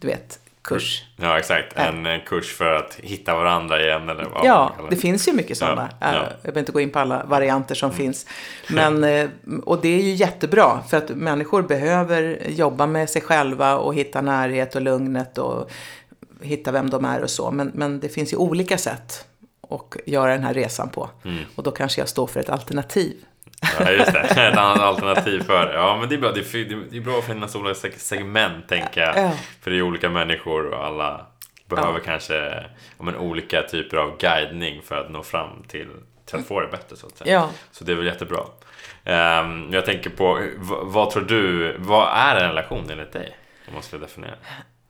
du 0.01 0.07
vet, 0.07 0.39
kurs. 0.63 1.05
Ja, 1.17 1.39
exakt. 1.39 1.77
En 1.77 2.21
kurs 2.27 2.57
för 2.57 2.75
att 2.75 2.95
hitta 2.95 3.35
varandra 3.35 3.83
igen 3.83 4.09
eller 4.09 4.25
vad 4.25 4.45
Ja, 4.45 4.75
det 4.91 4.97
finns 4.97 5.29
ju 5.29 5.33
mycket 5.33 5.59
sådana. 5.59 5.91
Ja, 6.01 6.07
ja. 6.13 6.19
Jag 6.19 6.43
behöver 6.43 6.61
inte 6.61 6.73
gå 6.73 6.81
in 6.81 6.91
på 6.91 6.99
alla 6.99 7.25
varianter 7.25 7.75
som 7.75 7.91
mm. 7.91 7.99
finns. 7.99 8.27
Men, 8.69 9.05
eh, 9.05 9.29
och 9.65 9.81
det 9.83 9.89
är 9.89 10.03
ju 10.03 10.15
jättebra, 10.15 10.81
för 10.89 10.97
att 10.97 11.09
människor 11.09 11.63
behöver 11.63 12.39
jobba 12.49 12.87
med 12.87 13.11
sig 13.11 13.23
själva 13.23 13.77
och 13.77 13.95
hitta 13.95 14.21
närhet 14.21 14.75
och 14.75 14.83
lugnet 14.83 15.39
och 15.39 15.71
hitta 16.43 16.73
vem 16.73 16.91
de 16.91 17.05
är 17.05 17.23
och 17.23 17.31
så. 17.31 17.51
Men, 17.51 17.71
men 17.75 18.01
det 18.01 18.09
finns 18.09 18.33
ju 18.33 18.37
olika 18.37 18.79
sätt 18.79 19.27
att 19.71 19.97
göra 20.07 20.33
den 20.33 20.45
här 20.45 20.55
resan 20.55 20.89
på. 20.89 21.11
Mm. 21.25 21.45
Och 21.55 21.63
då 21.63 21.71
kanske 21.71 22.01
jag 22.01 22.09
står 22.09 22.27
för 22.27 22.41
ett 22.41 22.51
alternativ. 22.51 23.17
Ja, 23.79 23.91
just 23.91 24.13
det. 24.13 24.21
Ett 24.49 24.59
annat 24.59 24.79
alternativ 24.79 25.43
för 25.43 25.73
Ja, 25.75 25.97
men 26.01 26.09
det 26.09 26.15
är 26.15 26.19
bra. 26.19 26.33
Det 26.33 26.55
är, 26.55 26.91
det 26.91 27.01
bra 27.01 27.19
att 27.19 27.25
finnas 27.25 27.55
olika 27.55 27.91
segment, 27.99 28.69
tänker 28.69 29.01
jag. 29.01 29.17
Ja. 29.17 29.33
För 29.61 29.71
det 29.71 29.77
är 29.77 29.83
olika 29.83 30.11
människor 30.11 30.67
och 30.67 30.87
alla 30.87 31.27
behöver 31.67 31.99
ja. 31.99 32.05
kanske 32.05 32.65
men, 32.99 33.17
olika 33.17 33.63
typer 33.63 33.97
av 33.97 34.19
guidning 34.19 34.83
för 34.83 34.97
att 34.97 35.11
nå 35.11 35.23
fram 35.23 35.63
till, 35.69 35.89
till 36.27 36.39
att 36.39 36.47
få 36.47 36.61
det 36.61 36.67
bättre, 36.67 36.97
så 36.97 37.07
att 37.07 37.17
säga. 37.17 37.33
Ja. 37.35 37.51
Så 37.71 37.85
det 37.85 37.93
är 37.93 37.97
väl 37.97 38.07
jättebra. 38.07 38.41
Um, 39.05 39.73
jag 39.73 39.85
tänker 39.85 40.11
på, 40.11 40.41
vad, 40.57 40.87
vad 40.87 41.11
tror 41.11 41.23
du, 41.23 41.77
vad 41.79 42.09
är 42.15 42.37
en 42.37 42.49
relation 42.49 42.91
enligt 42.91 43.13
dig? 43.13 43.37
Om 43.69 43.75
man 43.75 43.83
skulle 43.83 44.03
definiera 44.03 44.35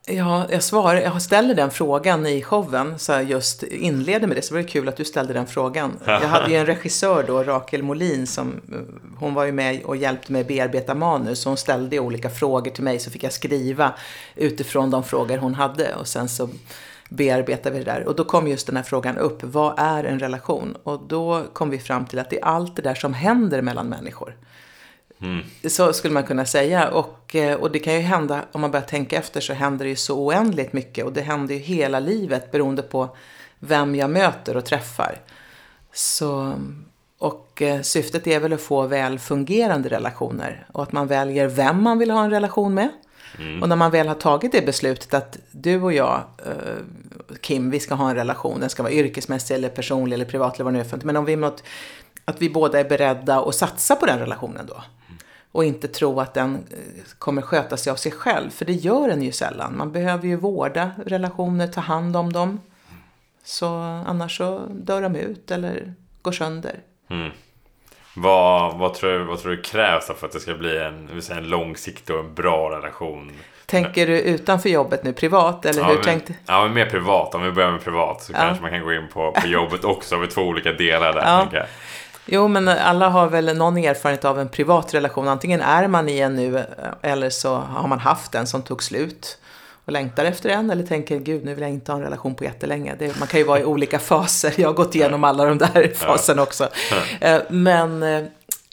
Ja, 0.07 0.47
jag, 0.51 0.63
svarar, 0.63 1.01
jag 1.01 1.23
ställer 1.23 1.55
den 1.55 1.71
frågan 1.71 2.27
i 2.27 2.43
showen, 2.43 2.99
så 2.99 3.13
jag 3.13 3.25
just 3.25 3.63
inleder 3.63 4.27
med 4.27 4.37
det, 4.37 4.43
så 4.43 4.55
var 4.55 4.63
det 4.63 4.69
kul 4.69 4.89
att 4.89 4.97
du 4.97 5.05
ställde 5.05 5.33
den 5.33 5.47
frågan. 5.47 5.99
Jag 6.07 6.21
hade 6.21 6.51
ju 6.51 6.57
en 6.57 6.67
regissör 6.67 7.25
då, 7.27 7.43
Rakel 7.43 7.83
Molin, 7.83 8.27
som, 8.27 8.61
eh, 8.73 8.79
hon 9.19 9.35
var 9.35 9.45
ju 9.45 9.53
med 9.53 9.83
och 9.83 9.97
hjälpte 9.97 10.33
mig 10.33 10.45
bearbeta 10.45 10.95
manus, 10.95 11.43
så 11.43 11.51
hon 11.51 11.57
ställde 11.57 11.99
olika 11.99 12.31
frågor 12.31 12.71
till 12.71 12.85
mig, 12.85 12.99
så 12.99 13.11
fick 13.11 13.25
jag 13.25 13.33
skriva 13.33 13.95
utifrån 14.35 14.91
de 14.91 15.05
frågor 15.05 15.37
hon 15.37 15.55
hade, 15.55 15.95
och 15.95 16.09
sen 16.09 16.29
så 16.29 16.49
bearbetade 17.09 17.79
vi 17.79 17.85
det 17.85 17.91
där. 17.93 18.09
Och 18.09 18.17
då 18.17 18.25
kom 18.25 18.49
just 18.49 18.67
den 18.67 18.77
här 18.77 18.83
frågan 18.83 19.19
upp, 19.19 19.43
vad 19.43 19.75
är 19.79 20.05
en 20.05 20.19
relation? 20.19 20.77
Och 20.83 21.01
då 21.09 21.45
kom 21.53 21.71
vi 21.71 21.79
fram 21.79 22.07
till 22.07 22.19
att 22.19 22.31
det 22.31 22.41
är 22.41 22.45
allt 22.45 22.77
det 22.77 22.83
där 22.83 22.95
som 22.95 23.15
händer 23.15 23.63
mellan 23.63 23.89
människor. 23.89 24.37
Mm. 25.23 25.45
Så 25.65 25.93
skulle 25.93 26.15
man 26.15 26.25
kunna 26.25 26.45
säga. 26.45 26.89
Och, 26.89 27.37
eh, 27.37 27.57
och 27.57 27.71
det 27.71 27.79
kan 27.79 27.95
ju 27.95 28.01
hända, 28.01 28.45
om 28.53 28.61
man 28.61 28.71
börjar 28.71 28.87
tänka 28.87 29.19
efter, 29.19 29.41
så 29.41 29.53
händer 29.53 29.85
det 29.85 29.89
ju 29.89 29.97
så 29.97 30.19
oändligt 30.19 30.73
mycket. 30.73 31.05
Och 31.05 31.13
det 31.13 31.21
händer 31.21 31.55
ju 31.55 31.61
hela 31.61 32.01
livet 32.01 32.51
beroende 32.51 32.83
på 32.83 33.17
vem 33.59 33.95
jag 33.95 34.11
möter 34.11 34.57
och 34.57 34.65
träffar. 34.65 35.21
Så, 35.93 36.55
och 37.19 37.63
eh, 37.63 37.81
syftet 37.81 38.27
är 38.27 38.41
väl 38.41 38.53
att 38.53 38.61
få 38.61 38.87
väl 38.87 39.19
fungerande 39.19 39.89
relationer. 39.89 40.67
Och 40.73 40.83
att 40.83 40.93
man 40.93 41.07
väljer 41.07 41.47
vem 41.47 41.83
man 41.83 41.99
vill 41.99 42.11
ha 42.11 42.25
en 42.25 42.31
relation 42.31 42.75
med. 42.75 42.89
Mm. 43.39 43.63
Och 43.63 43.69
när 43.69 43.77
man 43.77 43.91
väl 43.91 44.09
har 44.09 44.15
tagit 44.15 44.53
det 44.53 44.67
beslutet 44.67 45.15
att 45.15 45.39
du 45.51 45.83
och 45.83 45.93
jag, 45.93 46.23
eh, 46.47 47.35
Kim, 47.41 47.71
vi 47.71 47.81
ska 47.81 47.95
ha 47.95 48.11
en 48.11 48.17
relation. 48.17 48.61
Den 48.61 48.71
ska 48.71 48.83
vara 48.83 48.93
yrkesmässig 48.93 49.55
eller 49.55 49.69
personlig 49.69 50.15
eller 50.15 50.25
privat 50.25 50.55
eller 50.55 50.65
vad 50.65 50.73
det 50.73 50.77
nu 50.77 50.85
är 50.85 50.89
för 50.89 51.01
Men 51.03 51.17
om 51.17 51.25
vi 51.25 51.37
något, 51.37 51.63
att 52.25 52.43
vi 52.43 52.51
båda 52.51 52.81
är 52.81 52.85
beredda 52.85 53.41
att 53.41 53.55
satsa 53.55 53.97
på 53.97 54.07
den 54.07 54.19
relationen 54.19 54.67
då. 54.67 54.83
Och 55.53 55.65
inte 55.65 55.89
tro 55.89 56.21
att 56.21 56.35
den 56.35 56.55
eh, 56.55 57.03
kommer 57.19 57.43
sköta 57.43 57.77
sig 57.77 57.91
av 57.91 57.97
sig 57.97 58.13
själv, 58.13 58.51
för 58.51 58.65
det 58.65 58.73
gör 58.73 59.09
den 59.09 59.23
ju 59.23 59.33
sällan. 59.33 59.77
Man 59.77 59.93
behöver 59.93 60.29
ju 60.29 60.37
vårda 60.37 60.91
relationer, 61.07 61.67
ta 61.67 61.81
hand 61.81 62.17
om 62.17 62.33
dem. 62.33 62.61
Så 63.45 63.67
annars 64.07 64.37
så 64.37 64.67
dör 64.71 65.03
de 65.03 65.17
ut 65.17 65.51
eller 65.51 65.95
går 66.23 66.33
sönder. 66.33 66.81
Mm. 67.11 67.31
Vad, 68.17 68.79
vad, 68.79 68.95
tror, 68.95 69.19
vad 69.19 69.39
tror 69.39 69.53
du 69.53 69.63
krävs 69.63 70.07
för 70.07 70.27
att 70.27 70.33
det 70.33 70.41
ska 70.41 70.55
bli 70.55 70.79
en, 70.79 71.23
en 71.31 71.49
långsiktig 71.49 72.17
och 72.17 72.25
en 72.25 72.35
bra 72.35 72.71
relation? 72.71 73.33
Tänker 73.67 74.07
du 74.07 74.21
utanför 74.21 74.69
jobbet 74.69 75.05
nu, 75.05 75.13
privat? 75.13 75.65
Eller 75.67 75.81
ja, 75.81 75.87
hur 75.87 75.95
men, 75.95 76.05
tänkte? 76.05 76.35
Ja, 76.47 76.65
men 76.65 76.75
mer 76.75 76.87
privat. 76.87 77.35
Om 77.35 77.43
vi 77.43 77.53
börjar 77.53 77.71
med 77.71 77.85
privat 77.85 78.23
så 78.23 78.33
ja. 78.33 78.39
kanske 78.39 78.63
man 78.63 78.71
kan 78.71 78.83
gå 78.83 78.93
in 78.93 79.09
på, 79.13 79.33
på 79.33 79.47
jobbet 79.47 79.85
också. 79.85 80.17
Vi 80.17 80.27
två 80.27 80.43
olika 80.43 80.73
delar 80.73 81.13
där. 81.13 81.49
Ja. 81.53 81.67
Jo, 82.27 82.49
men 82.49 82.69
alla 82.69 83.09
har 83.09 83.29
väl 83.29 83.57
någon 83.57 83.77
erfarenhet 83.77 84.25
av 84.25 84.41
en 84.41 84.49
privat 84.49 84.95
relation. 84.95 85.29
Antingen 85.29 85.61
är 85.61 85.89
man 85.89 86.09
i 86.09 86.19
en 86.19 86.37
nu 86.37 86.65
eller 87.03 87.31
så 87.31 87.55
har 87.55 87.89
man 87.89 87.99
haft 87.99 88.35
en 88.35 88.47
som 88.47 88.63
tog 88.63 88.83
slut 88.83 89.39
och 89.85 89.93
längtar 89.93 90.25
efter 90.25 90.49
en 90.51 90.71
eller 90.71 90.87
tänker 90.87 91.19
gud 91.19 91.45
nu 91.45 91.55
vill 91.55 91.63
jag 91.63 91.71
inte 91.71 91.93
ha 91.93 91.97
en 91.99 92.05
relation 92.05 92.35
på 92.35 92.45
jättelänge. 92.45 92.95
Det, 92.99 93.19
man 93.19 93.29
kan 93.29 93.41
ju 93.41 93.47
vara 93.47 93.61
i 93.61 93.65
olika 93.65 93.99
faser. 93.99 94.55
Jag 94.57 94.69
har 94.69 94.75
gått 94.75 94.95
igenom 94.95 95.25
alla 95.25 95.45
de 95.45 95.59
där 95.59 95.95
faserna 95.95 96.43
också. 96.43 96.69
Eh, 97.21 97.41
men 97.49 98.03
eh, 98.03 98.25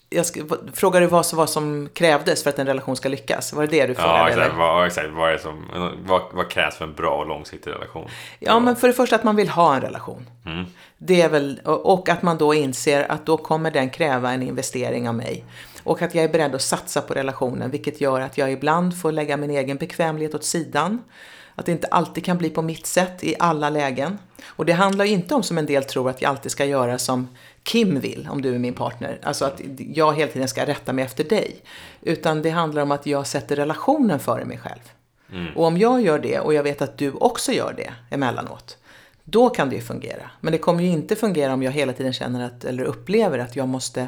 jag 0.09 0.25
ska, 0.25 0.41
frågar 0.73 1.01
du 1.01 1.07
vad 1.07 1.25
som, 1.25 1.37
vad 1.37 1.49
som 1.49 1.89
krävdes 1.93 2.43
för 2.43 2.49
att 2.49 2.59
en 2.59 2.67
relation 2.67 2.95
ska 2.95 3.09
lyckas? 3.09 3.53
Var 3.53 3.67
det 3.67 3.67
det 3.67 3.87
du 3.87 3.95
frågade? 3.95 4.19
Ja, 4.19 4.29
exakt. 4.29 4.55
Vad, 4.57 4.87
exakt. 4.87 5.09
Vad, 5.13 5.33
är 5.33 5.37
som, 5.37 5.65
vad, 6.05 6.21
vad, 6.33 6.49
krävs 6.49 6.75
för 6.75 6.85
en 6.85 6.93
bra 6.93 7.15
och 7.15 7.27
långsiktig 7.27 7.71
relation? 7.71 8.07
Ja, 8.39 8.59
men 8.59 8.75
för 8.75 8.87
det 8.87 8.93
första 8.93 9.15
att 9.15 9.23
man 9.23 9.35
vill 9.35 9.49
ha 9.49 9.75
en 9.75 9.81
relation. 9.81 10.29
Mm. 10.45 10.65
Det 10.97 11.21
är 11.21 11.29
väl, 11.29 11.59
och 11.65 12.09
att 12.09 12.21
man 12.21 12.37
då 12.37 12.53
inser 12.53 13.11
att 13.11 13.25
då 13.25 13.37
kommer 13.37 13.71
den 13.71 13.89
kräva 13.89 14.33
en 14.33 14.43
investering 14.43 15.09
av 15.09 15.15
mig. 15.15 15.45
Och 15.83 16.01
att 16.01 16.15
jag 16.15 16.23
är 16.23 16.29
beredd 16.29 16.55
att 16.55 16.61
satsa 16.61 17.01
på 17.01 17.13
relationen, 17.13 17.71
vilket 17.71 18.01
gör 18.01 18.21
att 18.21 18.37
jag 18.37 18.51
ibland 18.51 19.01
får 19.01 19.11
lägga 19.11 19.37
min 19.37 19.51
egen 19.51 19.77
bekvämlighet 19.77 20.35
åt 20.35 20.43
sidan. 20.43 21.03
Att 21.55 21.65
det 21.65 21.71
inte 21.71 21.87
alltid 21.87 22.25
kan 22.25 22.37
bli 22.37 22.49
på 22.49 22.61
mitt 22.61 22.85
sätt 22.85 23.23
i 23.23 23.35
alla 23.39 23.69
lägen. 23.69 24.17
Och 24.45 24.65
det 24.65 24.73
handlar 24.73 25.05
inte 25.05 25.35
om 25.35 25.43
som 25.43 25.57
en 25.57 25.65
del 25.65 25.83
tror 25.83 26.09
att 26.09 26.21
jag 26.21 26.29
alltid 26.29 26.51
ska 26.51 26.65
göra 26.65 26.97
som 26.97 27.27
Kim 27.63 27.99
vill, 27.99 28.27
om 28.31 28.41
du 28.41 28.55
är 28.55 28.59
min 28.59 28.73
partner. 28.73 29.19
Alltså 29.23 29.45
att 29.45 29.61
jag 29.77 30.15
hela 30.15 30.31
tiden 30.31 30.47
ska 30.47 30.65
rätta 30.65 30.93
mig 30.93 31.05
efter 31.05 31.23
dig. 31.23 31.55
Utan 32.01 32.41
det 32.41 32.49
handlar 32.49 32.81
om 32.81 32.91
att 32.91 33.05
jag 33.05 33.27
sätter 33.27 33.55
relationen 33.55 34.19
före 34.19 34.45
mig 34.45 34.57
själv. 34.57 34.91
Mm. 35.31 35.57
Och 35.57 35.65
om 35.65 35.77
jag 35.77 36.01
gör 36.01 36.19
det 36.19 36.39
och 36.39 36.53
jag 36.53 36.63
vet 36.63 36.81
att 36.81 36.97
du 36.97 37.11
också 37.11 37.51
gör 37.51 37.73
det 37.77 37.93
emellanåt. 38.15 38.77
Då 39.23 39.49
kan 39.49 39.69
det 39.69 39.75
ju 39.75 39.81
fungera. 39.81 40.31
Men 40.41 40.51
det 40.51 40.57
kommer 40.57 40.83
ju 40.83 40.89
inte 40.89 41.15
fungera 41.15 41.53
om 41.53 41.63
jag 41.63 41.71
hela 41.71 41.93
tiden 41.93 42.13
känner 42.13 42.45
att, 42.45 42.65
eller 42.65 42.83
upplever 42.83 43.39
att 43.39 43.55
jag 43.55 43.67
måste 43.67 44.07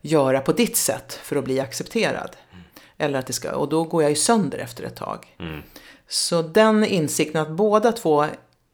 göra 0.00 0.40
på 0.40 0.52
ditt 0.52 0.76
sätt 0.76 1.12
för 1.22 1.36
att 1.36 1.44
bli 1.44 1.60
accepterad. 1.60 2.36
Mm. 2.52 2.64
Eller 2.98 3.18
att 3.18 3.26
det 3.26 3.32
ska, 3.32 3.52
och 3.52 3.68
då 3.68 3.84
går 3.84 4.02
jag 4.02 4.10
ju 4.10 4.16
sönder 4.16 4.58
efter 4.58 4.84
ett 4.84 4.96
tag. 4.96 5.34
Mm. 5.38 5.62
Så 6.08 6.42
den 6.42 6.84
insikten 6.84 7.42
att 7.42 7.50
båda 7.50 7.92
två 7.92 8.26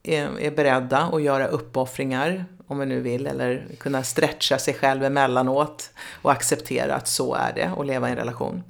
är, 0.03 0.39
är 0.39 0.51
beredda 0.51 0.97
att 0.97 1.21
göra 1.21 1.47
uppoffringar 1.47 2.45
om 2.71 2.79
vi 2.79 2.85
nu 2.85 2.99
vill, 2.99 3.27
eller 3.27 3.65
kunna 3.79 4.03
stretcha 4.03 4.57
sig 4.57 4.73
själv 4.73 5.03
emellanåt 5.03 5.89
och 6.21 6.31
acceptera 6.31 6.95
att 6.95 7.07
så 7.07 7.35
är 7.35 7.53
det 7.55 7.71
och 7.75 7.85
leva 7.85 8.07
i 8.09 8.11
en 8.11 8.17
relation. 8.17 8.63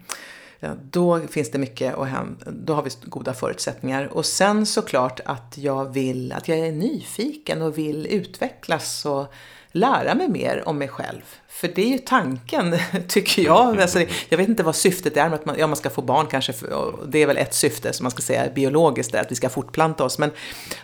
Då 0.82 1.20
finns 1.20 1.52
det 1.52 1.58
mycket 1.58 1.96
och 1.96 2.08
då 2.46 2.74
har 2.74 2.84
vi 2.84 2.90
goda 3.04 3.34
förutsättningar. 3.34 4.06
Och 4.06 4.26
sen 4.26 4.66
såklart 4.66 5.20
att 5.26 5.58
jag 5.58 5.94
vill, 5.94 6.32
att 6.32 6.48
jag 6.48 6.58
är 6.58 6.72
nyfiken 6.72 7.62
och 7.62 7.78
vill 7.78 8.08
utvecklas 8.08 9.06
och 9.06 9.34
lära 9.71 10.15
mig 10.15 10.27
mer 10.27 10.67
om 10.67 10.77
mig 10.77 10.88
själv. 10.88 11.21
För 11.47 11.67
det 11.67 11.81
är 11.81 11.89
ju 11.89 11.97
tanken, 11.97 12.77
tycker 13.07 13.41
jag. 13.41 13.81
Alltså, 13.81 13.99
jag 14.29 14.38
vet 14.38 14.49
inte 14.49 14.63
vad 14.63 14.75
syftet 14.75 15.17
är 15.17 15.29
med 15.29 15.34
att 15.34 15.45
man, 15.45 15.55
ja, 15.60 15.67
man 15.67 15.75
ska 15.75 15.89
få 15.89 16.01
barn 16.01 16.27
kanske. 16.27 16.53
det 17.07 17.19
är 17.19 17.27
väl 17.27 17.38
ett 17.38 17.53
syfte 17.53 17.93
som 17.93 18.03
man 18.03 18.12
ska 18.12 18.21
säga 18.21 18.49
biologiskt, 18.55 19.15
att 19.15 19.31
vi 19.31 19.36
ska 19.36 19.49
fortplanta 19.49 20.03
oss. 20.03 20.17
Men 20.17 20.31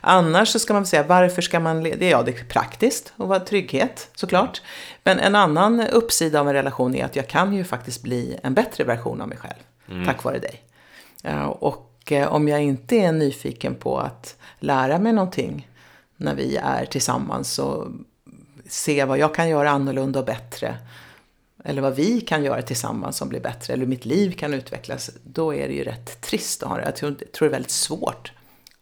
annars 0.01 0.49
så 0.49 0.59
ska 0.59 0.73
man 0.73 0.85
säga, 0.85 1.03
varför 1.03 1.41
ska 1.41 1.59
man... 1.59 1.83
Det, 1.83 2.09
ja, 2.09 2.23
det 2.23 2.39
är 2.39 2.43
praktiskt 2.43 3.13
och 3.15 3.27
vara 3.27 3.39
trygghet 3.39 4.09
såklart. 4.15 4.61
Men 5.03 5.19
en 5.19 5.35
annan 5.35 5.79
uppsida 5.79 6.39
av 6.39 6.47
en 6.47 6.53
relation 6.53 6.95
är 6.95 7.05
att 7.05 7.15
jag 7.15 7.27
kan 7.27 7.53
ju 7.53 7.63
faktiskt 7.63 8.01
bli 8.01 8.37
en 8.43 8.53
bättre 8.53 8.83
version 8.83 9.21
av 9.21 9.27
mig 9.27 9.37
själv. 9.37 9.59
Mm. 9.89 10.05
Tack 10.05 10.23
vare 10.23 10.39
dig. 10.39 10.63
Och 11.59 12.11
eh, 12.11 12.33
om 12.33 12.47
jag 12.47 12.63
inte 12.63 12.95
är 12.95 13.11
nyfiken 13.11 13.75
på 13.75 13.99
att 13.99 14.35
lära 14.59 14.99
mig 14.99 15.13
någonting 15.13 15.67
när 16.17 16.35
vi 16.35 16.57
är 16.57 16.85
tillsammans 16.85 17.51
så 17.51 17.91
se 18.69 19.05
vad 19.05 19.17
jag 19.17 19.35
kan 19.35 19.49
göra 19.49 19.69
annorlunda 19.69 20.19
och 20.19 20.25
bättre. 20.25 20.77
Eller 21.63 21.81
vad 21.81 21.95
vi 21.95 22.21
kan 22.21 22.43
göra 22.43 22.61
tillsammans 22.61 23.17
som 23.17 23.29
blir 23.29 23.39
bättre. 23.39 23.73
Eller 23.73 23.85
hur 23.85 23.89
mitt 23.89 24.05
liv 24.05 24.31
kan 24.31 24.53
utvecklas. 24.53 25.11
Då 25.23 25.53
är 25.53 25.67
det 25.67 25.73
ju 25.73 25.83
rätt 25.83 26.21
trist 26.21 26.63
att 26.63 26.69
ha 26.69 26.77
det. 26.77 26.83
Jag 26.83 26.95
tror, 26.95 27.15
jag 27.19 27.31
tror 27.31 27.47
det 27.47 27.51
är 27.51 27.57
väldigt 27.57 27.71
svårt 27.71 28.31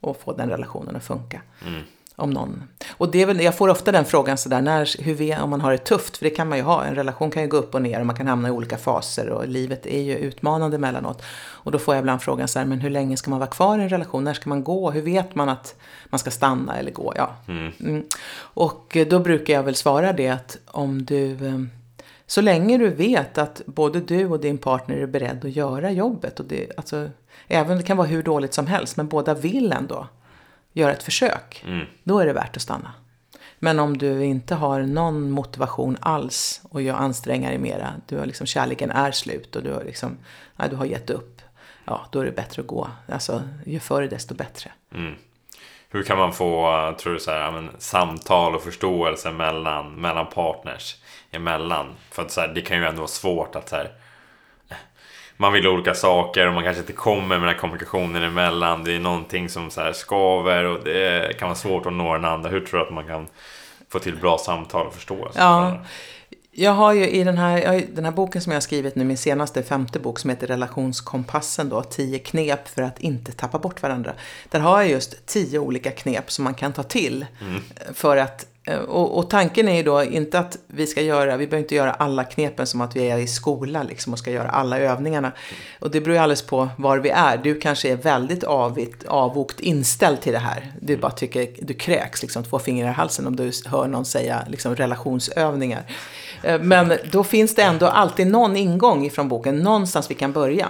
att 0.02 0.18
få 0.18 0.34
den 0.34 0.50
relationen 0.50 0.96
att 0.96 1.04
funka. 1.04 1.42
Mm. 1.68 1.82
Om 2.18 2.30
någon. 2.30 2.64
Och 2.98 3.12
det 3.12 3.22
är 3.22 3.26
väl, 3.26 3.42
jag 3.42 3.58
får 3.58 3.70
ofta 3.70 3.92
den 3.92 4.06
frågan 4.06 4.38
sådär, 4.38 4.62
när, 4.62 5.04
hur 5.04 5.14
vi, 5.14 5.36
om 5.36 5.50
man 5.50 5.62
har 5.62 5.72
det 5.72 5.78
tufft, 5.78 6.18
för 6.18 6.26
det 6.26 6.30
kan 6.30 6.50
man 6.50 6.58
ju 6.58 6.64
ha. 6.64 6.84
En 6.84 6.96
relation 6.96 7.32
kan 7.32 7.42
ju 7.42 7.50
gå 7.50 7.58
upp 7.58 7.76
och 7.76 7.82
ner 7.82 8.00
och 8.00 8.06
man 8.06 8.16
kan 8.16 8.28
hamna 8.28 8.48
i 8.48 8.52
olika 8.52 8.78
faser 8.78 9.30
och 9.30 9.48
livet 9.48 9.86
är 9.86 10.02
ju 10.02 10.16
utmanande 10.16 10.76
emellanåt. 10.78 11.24
Och 11.50 11.72
då 11.72 11.80
får 11.80 11.96
jag 11.96 12.02
ibland 12.02 12.22
frågan 12.22 12.48
så 12.48 12.60
här, 12.60 12.66
men 12.66 12.80
hur 12.80 12.90
länge 12.90 13.18
ska 13.18 13.30
man 13.30 13.40
vara 13.40 13.50
kvar 13.50 13.80
i 13.80 13.82
en 13.82 13.90
relation? 13.90 14.24
När 14.24 14.34
ska 14.34 14.50
man 14.50 14.64
gå? 14.64 14.92
Hur 14.92 15.02
vet 15.02 15.36
man 15.36 15.50
att 15.50 15.76
man 16.10 16.20
ska 16.20 16.32
stanna 16.32 16.78
eller 16.78 16.92
gå? 16.92 17.14
Ja. 17.16 17.36
Mm. 17.48 17.72
Mm. 17.80 18.04
Och 18.38 18.98
då 19.10 19.20
brukar 19.20 19.54
jag 19.54 19.64
väl 19.64 19.76
svara 19.76 20.14
det 20.14 20.30
att 20.30 20.58
om 20.66 21.06
du 21.06 21.32
eh, 21.32 21.62
så 22.28 22.42
länge 22.42 22.78
du 22.78 22.90
vet 22.90 23.38
att 23.38 23.62
både 23.66 24.00
du 24.00 24.26
och 24.26 24.40
din 24.40 24.58
partner 24.58 24.98
är 24.98 25.08
beredd 25.08 25.46
att 25.46 25.56
göra 25.56 25.92
jobbet. 25.92 26.40
Och 26.40 26.46
det, 26.46 26.72
alltså, 26.78 27.10
även 27.48 27.78
det 27.78 27.84
kan 27.84 27.98
vara 27.98 28.08
hur 28.08 28.24
dåligt 28.24 28.54
som 28.54 28.68
helst, 28.68 28.98
men 28.98 29.08
båda 29.08 29.34
vill 29.34 29.72
ändå 29.72 30.08
göra 30.76 30.92
ett 30.92 31.04
försök, 31.04 31.64
mm. 31.68 31.86
då 32.04 32.20
är 32.20 32.26
det 32.26 32.34
värt 32.34 32.56
att 32.56 32.62
stanna. 32.62 32.94
Men 33.60 33.80
om 33.80 33.98
du 33.98 34.26
inte 34.26 34.56
har 34.56 34.82
någon 34.82 35.32
motivation 35.32 35.98
alls 36.02 36.62
och 36.70 36.82
jag 36.82 36.98
anstränger 36.98 37.50
dig 37.50 37.58
mera, 37.58 37.94
du 38.08 38.18
har 38.18 38.26
liksom, 38.26 38.48
kärleken 38.48 38.92
är 38.92 39.12
slut 39.12 39.56
och 39.56 39.64
du 39.64 39.74
har, 39.74 39.84
liksom, 39.84 40.18
nej, 40.56 40.70
du 40.70 40.76
har 40.76 40.86
gett 40.86 41.10
upp, 41.10 41.42
ja, 41.86 42.06
då 42.12 42.20
är 42.20 42.26
det 42.26 42.32
bättre 42.32 42.62
att 42.62 42.68
gå. 42.68 42.90
Alltså, 43.08 43.42
ju 43.66 43.80
förr 43.80 44.04
desto 44.04 44.36
bättre. 44.36 44.72
Mm. 44.96 45.16
Hur 45.90 46.04
kan 46.04 46.18
man 46.18 46.34
få, 46.34 46.96
tror 47.00 47.14
du, 47.14 47.20
så 47.20 47.32
här, 47.32 47.52
men, 47.52 47.70
samtal 47.78 48.56
och 48.56 48.64
förståelse 48.64 49.32
mellan, 49.32 49.96
mellan 49.96 50.28
partners 50.30 50.96
emellan? 51.32 51.88
För 52.12 52.22
att 52.22 52.32
så 52.32 52.42
här, 52.42 52.48
det 52.48 52.62
kan 52.62 52.78
ju 52.78 52.86
ändå 52.86 52.98
vara 52.98 53.08
svårt 53.08 53.56
att 53.56 53.70
så 53.70 53.76
här, 53.76 53.92
man 55.38 55.54
vill 55.54 55.68
olika 55.68 55.94
saker 55.94 56.48
och 56.48 56.54
man 56.54 56.64
kanske 56.64 56.82
inte 56.82 56.94
kommer 56.94 57.28
med 57.28 57.40
den 57.40 57.48
här 57.48 57.58
kommunikationen 57.58 58.24
emellan. 58.24 58.84
Det 58.84 58.96
är 58.96 59.00
någonting 59.00 59.50
som 59.50 59.72
så 59.72 59.82
här 59.82 59.94
skaver 59.94 60.64
och 60.64 60.84
det 60.84 61.40
kan 61.40 61.48
vara 61.48 61.56
svårt 61.56 61.86
att 61.86 61.94
nå 61.94 62.14
den 62.14 62.26
andra. 62.26 62.50
Hur 62.50 62.62
tror 62.62 62.80
du 62.80 62.86
att 62.86 62.94
man 62.94 63.08
kan 63.08 63.28
få 63.90 64.00
till 64.00 64.16
bra 64.16 64.38
samtal 64.38 64.88
och 64.88 64.94
förståelse? 64.94 65.40
Ja, 65.40 65.80
jag 66.58 66.72
har 66.72 66.94
ju 66.94 67.10
i 67.10 67.24
den 67.24 67.38
här, 67.38 67.84
den 67.94 68.06
här 68.06 68.12
boken 68.12 68.42
som 68.42 68.52
jag 68.52 68.56
har 68.56 68.62
skrivit 68.62 68.96
nu, 68.96 69.04
min 69.04 69.18
senaste 69.18 69.64
femte 69.64 70.00
bok 70.00 70.20
som 70.20 70.30
heter 70.30 70.48
Relationskompassen 70.48 71.70
då, 71.70 71.84
tio 71.84 72.20
knep 72.20 72.68
för 72.68 72.82
att 72.82 73.00
inte 73.00 73.32
tappa 73.32 73.60
bort 73.60 73.82
varandra. 73.82 74.14
Där 74.50 74.60
har 74.60 74.82
jag 74.82 74.90
just 74.90 75.26
tio 75.26 75.60
olika 75.60 75.92
knep 75.92 76.32
som 76.32 76.44
man 76.44 76.54
kan 76.54 76.74
ta 76.74 76.84
till 76.84 77.26
mm. 77.42 77.62
för 77.94 78.18
att 78.18 78.46
Eh, 78.68 78.80
och, 78.80 79.18
och, 79.18 79.30
tanken 79.30 79.68
är 79.68 79.76
ju 79.76 79.84
då 79.84 80.04
inte 80.04 80.40
att 80.40 80.58
vi 80.68 80.88
ska 80.88 81.02
göra, 81.02 81.38
vi 81.38 81.48
behöver 81.48 81.64
inte 81.64 81.76
göra 81.76 81.92
alla 81.92 82.24
knepen 82.24 82.68
som 82.68 82.82
att 82.82 82.96
vi 82.96 83.10
är 83.10 83.18
i 83.18 83.28
skola 83.28 83.84
liksom 83.84 84.14
och 84.14 84.20
ska 84.20 84.32
göra 84.32 84.50
alla 84.50 84.80
övningarna. 84.80 85.32
Och 85.80 85.92
det 85.92 86.02
beror 86.02 86.16
ju 86.16 86.22
alldeles 86.22 86.42
på 86.42 86.70
var 86.78 86.98
vi 86.98 87.10
är. 87.10 87.38
Du 87.38 87.60
kanske 87.60 87.92
är 87.92 87.96
väldigt 87.96 88.44
avigt, 88.44 89.04
avvokt 89.04 89.60
inställd 89.60 90.22
till 90.22 90.34
det 90.34 90.40
här. 90.40 90.74
Du 90.82 90.98
bara 90.98 91.12
tycker, 91.12 91.48
du 91.60 91.74
kräks 91.74 92.22
liksom 92.22 92.44
två 92.44 92.60
fingrar 92.60 92.90
i 92.90 92.94
halsen 92.94 93.28
om 93.28 93.36
du 93.36 93.52
hör 93.66 93.88
någon 93.88 94.06
säga 94.06 94.44
liksom 94.48 94.76
relationsövningar. 94.76 95.84
Eh, 96.44 96.62
men 96.62 96.94
då 97.12 97.24
finns 97.24 97.56
det 97.56 97.62
ändå 97.62 97.88
alltid 97.88 98.28
någon 98.28 98.58
ingång 98.58 99.06
ifrån 99.06 99.30
boken, 99.30 99.58
någonstans 99.58 100.12
vi 100.12 100.16
kan 100.16 100.32
börja. 100.32 100.70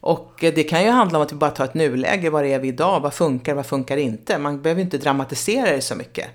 Och 0.00 0.44
eh, 0.44 0.54
det 0.54 0.64
kan 0.64 0.82
ju 0.82 0.90
handla 0.90 1.18
om 1.18 1.24
att 1.24 1.32
vi 1.32 1.36
bara 1.36 1.50
tar 1.50 1.64
ett 1.64 1.74
nuläge, 1.74 2.30
var 2.30 2.44
är 2.44 2.58
vi 2.58 2.68
idag, 2.68 3.00
vad 3.00 3.14
funkar, 3.14 3.54
vad 3.54 3.66
funkar 3.66 3.96
inte? 3.96 4.38
Man 4.38 4.62
behöver 4.62 4.82
inte 4.82 4.98
dramatisera 4.98 5.70
det 5.70 5.80
så 5.80 5.94
mycket. 5.94 6.26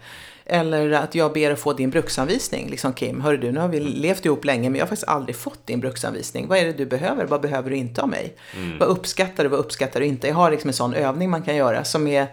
Eller 0.49 0.91
att 0.91 1.15
jag 1.15 1.33
ber 1.33 1.51
att 1.51 1.59
få 1.59 1.73
din 1.73 1.89
bruksanvisning. 1.89 2.69
Liksom 2.69 2.93
Kim, 2.93 3.21
hör 3.21 3.37
du, 3.37 3.51
nu 3.51 3.59
har 3.59 3.67
vi 3.67 3.79
levt 3.79 4.25
ihop 4.25 4.45
länge 4.45 4.69
men 4.69 4.79
jag 4.79 4.85
har 4.85 4.89
faktiskt 4.89 5.07
aldrig 5.07 5.35
fått 5.35 5.67
din 5.67 5.79
bruksanvisning. 5.79 6.47
Vad 6.47 6.57
är 6.57 6.65
det 6.65 6.73
du 6.73 6.85
behöver? 6.85 7.25
Vad 7.25 7.41
behöver 7.41 7.69
du 7.69 7.75
inte 7.75 8.01
av 8.01 8.09
mig? 8.09 8.35
Mm. 8.55 8.77
Vad 8.77 8.89
uppskattar 8.89 9.43
du? 9.43 9.49
Vad 9.49 9.59
uppskattar 9.59 9.99
du 9.99 10.05
inte? 10.05 10.27
Jag 10.27 10.35
har 10.35 10.51
liksom 10.51 10.67
en 10.67 10.73
sån 10.73 10.93
övning 10.93 11.29
man 11.29 11.43
kan 11.43 11.55
göra 11.55 11.83
som 11.83 12.07
är 12.07 12.27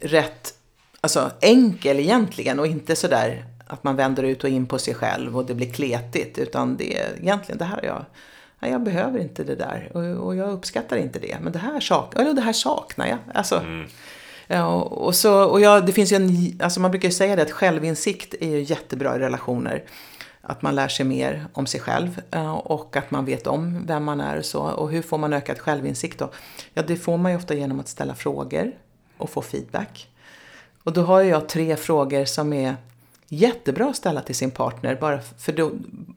rätt 0.00 0.54
alltså, 1.00 1.30
enkel 1.40 2.00
egentligen 2.00 2.58
och 2.58 2.66
inte 2.66 2.96
sådär 2.96 3.44
att 3.66 3.84
man 3.84 3.96
vänder 3.96 4.22
ut 4.22 4.44
och 4.44 4.50
in 4.50 4.66
på 4.66 4.78
sig 4.78 4.94
själv 4.94 5.36
och 5.36 5.46
det 5.46 5.54
blir 5.54 5.72
kletigt. 5.72 6.38
Utan 6.38 6.76
det 6.76 6.96
är 6.96 7.08
egentligen, 7.20 7.58
det 7.58 7.64
här 7.64 7.76
har 7.76 7.84
jag 7.84 8.04
jag 8.68 8.82
behöver 8.82 9.18
inte 9.18 9.44
det 9.44 9.54
där 9.54 9.90
och, 10.24 10.36
jag 10.36 10.52
uppskattar 10.52 10.96
inte 10.96 11.18
det. 11.18 11.36
Men 11.42 11.52
det 11.52 11.58
här, 11.58 11.80
sak, 11.80 12.16
eller 12.16 12.32
det 12.32 12.40
här 12.40 12.52
saknar 12.52 13.06
jag. 13.06 13.18
Alltså, 13.34 13.58
mm. 13.58 13.86
Eh, 14.48 14.72
och 14.74 15.14
så, 15.14 15.44
och 15.44 15.60
ja, 15.60 15.80
det 15.80 15.92
finns 15.92 16.12
ju 16.12 16.16
en, 16.16 16.58
alltså 16.62 16.80
man 16.80 16.90
brukar 16.90 17.08
ju 17.08 17.12
säga 17.12 17.36
det 17.36 17.42
att 17.42 17.50
självinsikt 17.50 18.34
är 18.40 18.48
ju 18.48 18.62
jättebra 18.62 19.16
i 19.16 19.18
relationer. 19.18 19.82
Att 20.40 20.62
man 20.62 20.74
lär 20.74 20.88
sig 20.88 21.06
mer 21.06 21.46
om 21.52 21.66
sig 21.66 21.80
själv 21.80 22.20
eh, 22.30 22.52
och 22.52 22.96
att 22.96 23.10
man 23.10 23.24
vet 23.24 23.46
om 23.46 23.86
vem 23.86 24.04
man 24.04 24.20
är 24.20 24.38
och 24.38 24.44
så. 24.44 24.60
Och 24.62 24.90
hur 24.90 25.02
får 25.02 25.18
man 25.18 25.32
ökad 25.32 25.58
självinsikt 25.58 26.18
då? 26.18 26.30
Ja, 26.74 26.82
det 26.82 26.96
får 26.96 27.18
man 27.18 27.32
ju 27.32 27.38
ofta 27.38 27.54
genom 27.54 27.80
att 27.80 27.88
ställa 27.88 28.14
frågor 28.14 28.72
och 29.18 29.30
få 29.30 29.42
feedback. 29.42 30.08
Och 30.82 30.92
då 30.92 31.02
har 31.02 31.22
jag 31.22 31.48
tre 31.48 31.76
frågor 31.76 32.24
som 32.24 32.52
är 32.52 32.76
jättebra 33.32 33.88
att 33.88 33.96
ställa 33.96 34.20
till 34.20 34.34
sin 34.34 34.50
partner. 34.50 34.94
Bara 35.00 35.20
för 35.38 35.52
då, 35.52 35.70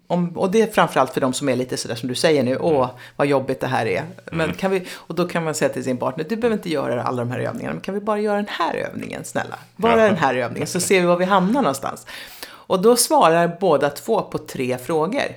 om, 0.08 0.38
och 0.38 0.52
det 0.52 0.62
är 0.62 0.68
framförallt 0.68 1.14
för 1.14 1.22
de 1.22 1.34
som 1.34 1.50
är 1.50 1.56
lite 1.56 1.78
sådär 1.78 1.96
som 1.96 2.10
du 2.10 2.16
säger 2.16 2.44
nu. 2.44 2.58
Åh, 2.58 2.90
vad 3.16 3.28
jobbigt 3.28 3.60
det 3.60 3.68
här 3.68 3.86
är. 3.86 4.04
Men 4.32 4.42
mm. 4.42 4.56
kan 4.56 4.72
vi, 4.72 4.88
och 4.94 5.16
då 5.16 5.28
kan 5.28 5.44
man 5.44 5.56
säga 5.56 5.70
till 5.70 5.84
sin 5.84 5.98
partner, 5.98 6.26
du 6.30 6.36
behöver 6.36 6.58
inte 6.58 6.70
göra 6.70 7.04
alla 7.04 7.18
de 7.18 7.32
här 7.32 7.40
övningarna. 7.40 7.74
Men 7.74 7.82
kan 7.82 7.94
vi 7.94 8.00
bara 8.00 8.20
göra 8.20 8.36
den 8.36 8.48
här 8.50 8.76
övningen, 8.76 9.24
snälla? 9.24 9.56
Bara 9.76 9.96
den 9.96 10.18
här 10.18 10.36
övningen, 10.36 10.68
så 10.68 10.80
ser 10.80 11.02
vi 11.02 11.08
var 11.08 11.18
vi 11.18 11.26
hamnar 11.26 11.62
någonstans. 11.62 12.06
Och 12.48 12.82
då 12.82 12.96
svarar 12.96 13.58
båda 13.60 13.90
två 13.90 14.22
på 14.22 14.38
tre 14.38 14.78
frågor. 14.78 15.36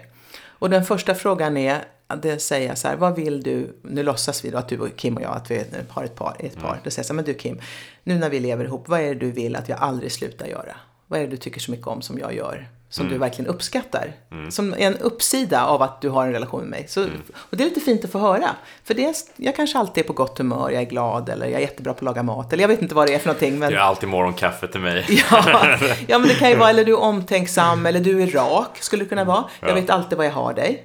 Och 0.48 0.70
den 0.70 0.84
första 0.84 1.14
frågan 1.14 1.56
är, 1.56 1.84
det 2.22 2.38
säger 2.38 2.74
så 2.74 2.88
här, 2.88 2.96
vad 2.96 3.16
vill 3.16 3.42
du, 3.42 3.76
nu 3.82 4.02
låtsas 4.02 4.44
vi 4.44 4.50
då 4.50 4.58
att 4.58 4.68
du 4.68 4.78
och 4.78 4.96
Kim 4.96 5.16
och 5.16 5.22
jag, 5.22 5.36
att 5.36 5.50
vi 5.50 5.64
har 5.88 6.04
ett 6.04 6.14
par, 6.14 6.36
ett 6.38 6.60
par. 6.60 6.68
Mm. 6.68 6.80
Då 6.84 6.90
säger 6.90 7.00
jag 7.00 7.06
så 7.06 7.12
här, 7.12 7.16
men 7.16 7.24
du 7.24 7.34
Kim, 7.34 7.60
nu 8.02 8.18
när 8.18 8.30
vi 8.30 8.40
lever 8.40 8.64
ihop, 8.64 8.88
vad 8.88 9.00
är 9.00 9.06
det 9.06 9.14
du 9.14 9.30
vill 9.30 9.56
att 9.56 9.68
jag 9.68 9.78
aldrig 9.78 10.12
slutar 10.12 10.46
göra? 10.46 10.76
Vad 11.08 11.20
är 11.20 11.24
det 11.24 11.30
du 11.30 11.36
tycker 11.36 11.60
så 11.60 11.70
mycket 11.70 11.86
om 11.86 12.02
som 12.02 12.18
jag 12.18 12.34
gör? 12.34 12.68
Som 12.90 13.06
mm. 13.06 13.12
du 13.12 13.18
verkligen 13.18 13.50
uppskattar. 13.50 14.12
Mm. 14.32 14.50
Som 14.50 14.74
en 14.78 14.96
uppsida 14.96 15.66
av 15.66 15.82
att 15.82 16.00
du 16.00 16.08
har 16.08 16.26
en 16.26 16.32
relation 16.32 16.60
med 16.60 16.68
mig. 16.70 16.84
Så, 16.88 17.00
mm. 17.00 17.22
Och 17.34 17.56
det 17.56 17.62
är 17.62 17.68
lite 17.68 17.80
fint 17.80 18.04
att 18.04 18.12
få 18.12 18.18
höra. 18.18 18.48
För 18.84 18.94
det 18.94 19.04
är, 19.04 19.14
jag 19.36 19.56
kanske 19.56 19.78
alltid 19.78 20.04
är 20.04 20.06
på 20.06 20.12
gott 20.12 20.38
humör, 20.38 20.70
jag 20.70 20.82
är 20.82 20.86
glad 20.86 21.28
eller 21.28 21.46
jag 21.46 21.54
är 21.54 21.60
jättebra 21.60 21.92
på 21.92 21.98
att 21.98 22.02
laga 22.02 22.22
mat. 22.22 22.52
Eller 22.52 22.62
jag 22.62 22.68
vet 22.68 22.82
inte 22.82 22.94
vad 22.94 23.06
det 23.06 23.14
är 23.14 23.18
för 23.18 23.26
någonting. 23.26 23.58
Men... 23.58 23.72
Jag 23.72 23.80
är 23.80 23.84
alltid 23.84 24.08
morgonkaffe 24.08 24.68
till 24.68 24.80
mig. 24.80 25.06
ja, 25.30 25.44
ja, 26.06 26.18
men 26.18 26.28
det 26.28 26.34
kan 26.34 26.50
ju 26.50 26.56
vara, 26.56 26.70
eller 26.70 26.84
du 26.84 26.92
är 26.92 27.00
omtänksam, 27.00 27.86
eller 27.86 28.00
du 28.00 28.22
är 28.22 28.26
rak, 28.26 28.78
skulle 28.80 29.04
det 29.04 29.08
kunna 29.08 29.24
vara. 29.24 29.44
Jag 29.60 29.74
vet 29.74 29.90
alltid 29.90 30.18
vad 30.18 30.26
jag 30.26 30.32
har 30.32 30.54
dig. 30.54 30.84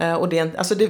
Uh, 0.00 0.14
och 0.14 0.28
det, 0.28 0.38
är 0.38 0.42
en, 0.42 0.56
alltså 0.56 0.74
det, 0.74 0.88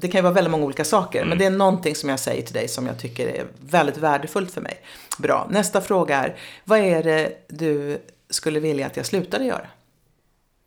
det 0.00 0.08
kan 0.08 0.18
ju 0.18 0.22
vara 0.22 0.34
väldigt 0.34 0.50
många 0.50 0.64
olika 0.64 0.84
saker. 0.84 1.18
Men 1.18 1.28
mm. 1.28 1.38
det 1.38 1.44
är 1.44 1.50
någonting 1.50 1.94
som 1.94 2.08
jag 2.08 2.20
säger 2.20 2.42
till 2.42 2.54
dig 2.54 2.68
som 2.68 2.86
jag 2.86 2.98
tycker 2.98 3.28
är 3.28 3.46
väldigt 3.60 3.96
värdefullt 3.96 4.50
för 4.50 4.60
mig. 4.60 4.80
Bra. 5.18 5.48
Nästa 5.50 5.80
fråga 5.80 6.16
är, 6.16 6.36
vad 6.64 6.78
är 6.78 7.02
det 7.02 7.32
du 7.48 7.98
skulle 8.30 8.60
vilja 8.60 8.86
att 8.86 8.96
jag 8.96 9.06
slutade 9.06 9.44
göra? 9.44 9.66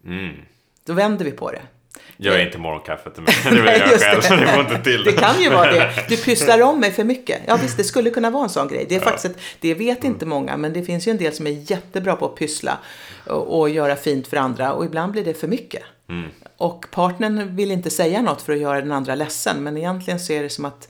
Mm. 0.06 0.36
Då 0.86 0.94
vänder 0.94 1.26
vi 1.26 1.32
på 1.32 1.52
det. 1.52 1.62
Jag 2.18 2.36
är 2.36 2.46
inte 2.46 2.58
morgonkaffet 2.58 3.18
mig. 3.18 3.34
Det 3.44 3.50
vill 3.50 3.66
jag 3.66 4.00
själv. 4.00 4.40
Det. 4.40 4.46
det, 4.46 4.60
inte 4.60 4.84
till. 4.84 5.04
det 5.04 5.12
kan 5.12 5.42
ju 5.42 5.50
vara 5.50 5.72
det. 5.72 6.06
Du 6.10 6.18
pysslar 6.24 6.62
om 6.62 6.80
mig 6.80 6.92
för 6.92 7.04
mycket. 7.04 7.42
Ja 7.48 7.58
visst, 7.62 7.78
det 7.78 7.84
skulle 7.84 8.10
kunna 8.10 8.30
vara 8.30 8.44
en 8.44 8.50
sån 8.50 8.68
grej. 8.68 8.86
Det 8.90 8.96
är 8.96 9.00
ja. 9.00 9.06
faktiskt 9.06 9.26
ett, 9.26 9.42
det 9.60 9.74
vet 9.74 10.04
inte 10.04 10.26
många, 10.26 10.58
men 10.58 10.74
det 10.74 10.84
finns 10.84 11.08
ju 11.08 11.12
en 11.12 11.18
del 11.18 11.34
som 11.34 11.48
är 11.48 11.72
jättebra 11.72 12.16
på 12.16 12.26
att 12.26 12.36
pyssla 12.36 12.78
och, 13.28 13.60
och 13.60 13.70
göra 13.70 13.96
fint 13.96 14.28
för 14.28 14.38
andra. 14.38 14.74
Och 14.74 14.86
ibland 14.86 15.12
blir 15.12 15.26
det 15.26 15.34
för 15.34 15.48
mycket. 15.48 15.84
Mm. 16.10 16.30
Och 16.60 16.86
partnern 16.92 17.56
vill 17.56 17.72
inte 17.72 17.90
säga 17.90 18.22
något 18.22 18.42
för 18.42 18.54
att 18.54 18.60
göra 18.60 18.82
den 18.82 18.92
andra 18.92 19.16
ledsen. 19.16 19.64
Men 19.64 19.78
egentligen 19.78 20.20
så 20.20 20.34
är 20.34 20.44
det 20.44 20.50
som 20.50 20.66
att 20.66 20.88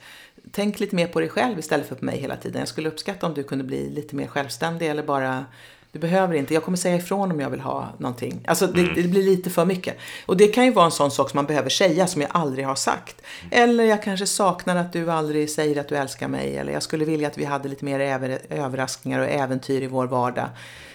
tänk 0.51 0.79
lite 0.79 0.95
mer 0.95 1.07
på 1.07 1.19
dig 1.19 1.29
själv 1.29 1.59
istället 1.59 1.87
för 1.87 1.95
på 1.95 2.05
mig 2.05 2.17
hela 2.19 2.35
tiden. 2.35 2.59
Jag 2.59 2.67
skulle 2.67 2.89
uppskatta 2.89 3.25
om 3.27 3.33
du 3.33 3.43
kunde 3.43 3.63
bli 3.63 3.89
lite 3.89 4.15
mer 4.15 4.27
självständig 4.27 4.87
eller 4.89 5.03
bara 5.03 5.45
Du 5.91 5.99
behöver 5.99 6.35
inte, 6.35 6.53
jag 6.53 6.63
kommer 6.63 6.77
säga 6.77 6.95
ifrån 6.95 7.31
om 7.31 7.39
jag 7.39 7.49
vill 7.49 7.59
ha 7.59 7.89
någonting. 7.97 8.43
Alltså 8.47 8.67
det, 8.67 8.81
Mm. 8.81 8.93
det 8.95 9.03
blir 9.07 9.23
lite 9.23 9.49
för 9.49 9.65
mycket. 9.65 9.97
Och 10.25 10.37
det 10.37 10.47
kan 10.47 10.65
ju 10.65 10.71
vara 10.71 10.85
en 10.85 10.91
sån 10.91 11.11
sak 11.11 11.29
som 11.29 11.37
man 11.37 11.45
behöver 11.45 11.69
säga 11.69 12.07
som 12.07 12.21
jag 12.21 12.31
aldrig 12.33 12.65
har 12.65 12.75
sagt. 12.75 13.21
Eller 13.51 13.83
jag 13.83 14.03
kanske 14.03 14.25
saknar 14.25 14.75
att 14.75 14.93
du 14.93 15.11
aldrig 15.11 15.49
säger 15.49 15.79
att 15.79 15.87
du 15.87 15.95
älskar 15.95 16.27
mig. 16.27 16.57
Eller 16.57 16.73
jag 16.73 16.83
skulle 16.83 17.05
vilja 17.05 17.27
att 17.27 17.37
vi 17.37 17.45
hade 17.45 17.69
lite 17.69 17.85
mer 17.85 17.99
över, 17.99 18.39
överraskningar 18.49 19.19
och 19.19 19.27
äventyr 19.27 19.81
i 19.81 19.87
vår 19.87 20.07
vardag. 20.07 20.49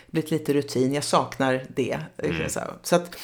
Blivit 0.06 0.30
lite 0.30 0.52
rutin, 0.52 0.94
jag 0.94 1.04
saknar 1.04 1.64
det. 1.68 1.98
Så, 2.48 2.60
så 2.82 2.96
att, 2.96 3.16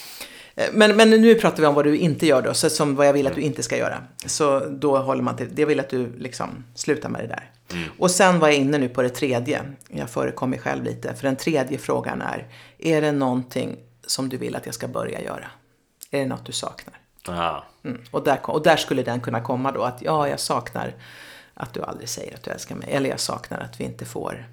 men, 0.72 0.96
men 0.96 1.10
nu 1.10 1.34
pratar 1.34 1.60
vi 1.60 1.66
om 1.66 1.74
vad 1.74 1.84
du 1.84 1.96
inte 1.96 2.26
gör 2.26 2.42
då, 2.42 2.54
så 2.54 2.70
som 2.70 2.94
vad 2.94 3.06
jag 3.06 3.12
vill 3.12 3.26
att 3.26 3.34
du 3.34 3.40
inte 3.40 3.62
ska 3.62 3.76
göra. 3.76 4.02
Så 4.26 4.60
då 4.60 4.98
håller 4.98 5.22
man 5.22 5.36
till, 5.36 5.48
jag 5.56 5.66
vill 5.66 5.80
att 5.80 5.88
du 5.88 6.12
liksom 6.18 6.64
slutar 6.74 7.08
med 7.08 7.20
det 7.20 7.26
där. 7.26 7.50
Och 7.98 8.10
sen 8.10 8.38
var 8.38 8.48
jag 8.48 8.56
inne 8.56 8.78
nu 8.78 8.88
på 8.88 9.02
det 9.02 9.08
tredje, 9.08 9.62
jag 9.88 10.10
förekom 10.10 10.50
mig 10.50 10.58
själv 10.58 10.84
lite, 10.84 11.14
för 11.14 11.22
den 11.22 11.36
tredje 11.36 11.78
frågan 11.78 12.22
är, 12.22 12.46
är 12.78 13.00
det 13.00 13.12
någonting 13.12 13.76
som 14.06 14.28
du 14.28 14.36
vill 14.36 14.56
att 14.56 14.66
jag 14.66 14.74
ska 14.74 14.88
börja 14.88 15.20
göra? 15.20 15.46
Är 16.10 16.18
det 16.18 16.26
något 16.26 16.46
du 16.46 16.52
saknar? 16.52 16.94
Ja. 17.26 17.64
Mm. 17.84 18.00
Och, 18.10 18.24
där, 18.24 18.38
och 18.42 18.62
där 18.62 18.76
skulle 18.76 19.02
den 19.02 19.20
kunna 19.20 19.40
komma 19.40 19.72
då, 19.72 19.82
att 19.82 20.02
ja, 20.02 20.28
jag 20.28 20.40
saknar 20.40 20.94
att 21.54 21.74
du 21.74 21.82
aldrig 21.82 22.08
säger 22.08 22.34
att 22.34 22.42
du 22.42 22.50
älskar 22.50 22.74
mig, 22.74 22.88
eller 22.92 23.10
jag 23.10 23.20
saknar 23.20 23.60
att 23.60 23.80
vi 23.80 23.84
inte 23.84 24.04
får, 24.04 24.46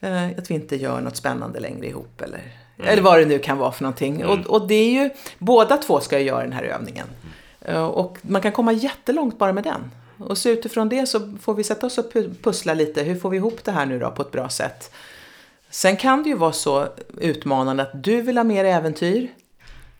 eh, 0.00 0.26
att 0.38 0.50
vi 0.50 0.54
inte 0.54 0.76
gör 0.76 1.00
något 1.00 1.16
spännande 1.16 1.60
längre 1.60 1.86
ihop, 1.86 2.20
eller, 2.20 2.42
eller 2.84 3.02
vad 3.02 3.18
det 3.18 3.24
nu 3.24 3.38
kan 3.38 3.58
vara 3.58 3.72
för 3.72 3.82
någonting. 3.82 4.24
Och, 4.26 4.38
och 4.46 4.68
det 4.68 4.74
är 4.74 4.90
ju, 4.90 5.10
båda 5.38 5.76
två 5.76 6.00
ska 6.00 6.18
ju 6.18 6.24
göra 6.24 6.42
den 6.42 6.52
här 6.52 6.62
övningen. 6.62 7.06
Eh, 7.60 7.84
Och 7.84 8.18
man 8.22 8.42
kan 8.42 8.52
komma 8.52 8.72
jättelångt 8.72 9.38
bara 9.38 9.52
med 9.52 9.64
den. 9.64 9.90
Och 10.28 10.38
så 10.38 10.48
utifrån 10.48 10.88
det 10.88 11.06
så 11.06 11.36
får 11.40 11.54
vi 11.54 11.64
sätta 11.64 11.86
oss 11.86 11.98
och 11.98 12.12
pu- 12.12 12.34
pussla 12.42 12.74
lite. 12.74 13.02
Hur 13.02 13.16
får 13.20 13.30
vi 13.30 13.36
ihop 13.36 13.64
det 13.64 13.72
här 13.72 13.86
nu 13.86 13.98
då 13.98 14.10
på 14.10 14.22
ett 14.22 14.30
bra 14.32 14.48
sätt? 14.48 14.90
Sen 15.70 15.96
kan 15.96 16.22
det 16.22 16.28
ju 16.28 16.34
vara 16.36 16.52
så 16.52 16.86
utmanande 17.20 17.82
att 17.82 18.02
du 18.04 18.20
vill 18.22 18.36
ha 18.36 18.44
mer 18.44 18.64
äventyr 18.64 19.28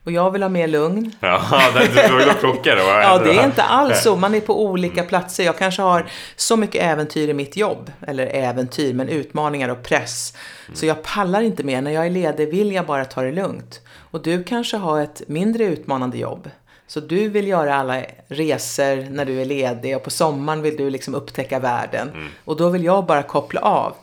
och 0.08 0.12
jag 0.12 0.30
vill 0.30 0.42
ha 0.42 0.48
mer 0.48 0.68
lugn. 0.68 1.12
Ja, 1.20 1.42
det, 1.74 2.08
då, 2.08 2.18
då 2.18 2.34
krockar 2.40 2.76
va? 2.76 3.02
Ja, 3.02 3.18
det 3.18 3.38
är 3.38 3.44
inte 3.44 3.62
alls 3.62 4.02
så. 4.02 4.16
Man 4.16 4.34
är 4.34 4.40
på 4.40 4.64
olika 4.64 5.02
platser. 5.02 5.44
Jag 5.44 5.58
kanske 5.58 5.82
har 5.82 6.10
så 6.36 6.56
mycket 6.56 6.82
äventyr 6.82 7.28
i 7.28 7.34
mitt 7.34 7.56
jobb. 7.56 7.92
Eller 8.06 8.26
äventyr, 8.26 8.94
men 8.94 9.08
utmaningar 9.08 9.68
och 9.68 9.82
press. 9.82 10.34
Så 10.74 10.86
jag 10.86 11.02
pallar 11.02 11.40
inte 11.40 11.64
mer. 11.64 11.82
När 11.82 11.90
jag 11.90 12.06
är 12.06 12.10
ledig 12.10 12.50
vill 12.50 12.72
jag 12.72 12.86
bara 12.86 13.04
ta 13.04 13.22
det 13.22 13.32
lugnt. 13.32 13.80
Och 14.10 14.22
du 14.22 14.44
kanske 14.44 14.76
har 14.76 15.00
ett 15.00 15.22
mindre 15.26 15.64
utmanande 15.64 16.18
jobb. 16.18 16.50
Så 16.86 17.00
du 17.00 17.28
vill 17.28 17.48
göra 17.48 17.74
alla 17.74 18.02
resor 18.28 19.10
när 19.10 19.24
du 19.24 19.40
är 19.40 19.44
ledig 19.44 19.96
och 19.96 20.02
på 20.02 20.10
sommaren 20.10 20.62
vill 20.62 20.76
du 20.76 20.90
liksom 20.90 21.14
upptäcka 21.14 21.58
världen. 21.58 22.28
Och 22.44 22.56
då 22.56 22.68
vill 22.68 22.84
jag 22.84 23.06
bara 23.06 23.22
koppla 23.22 23.60
av. 23.60 23.94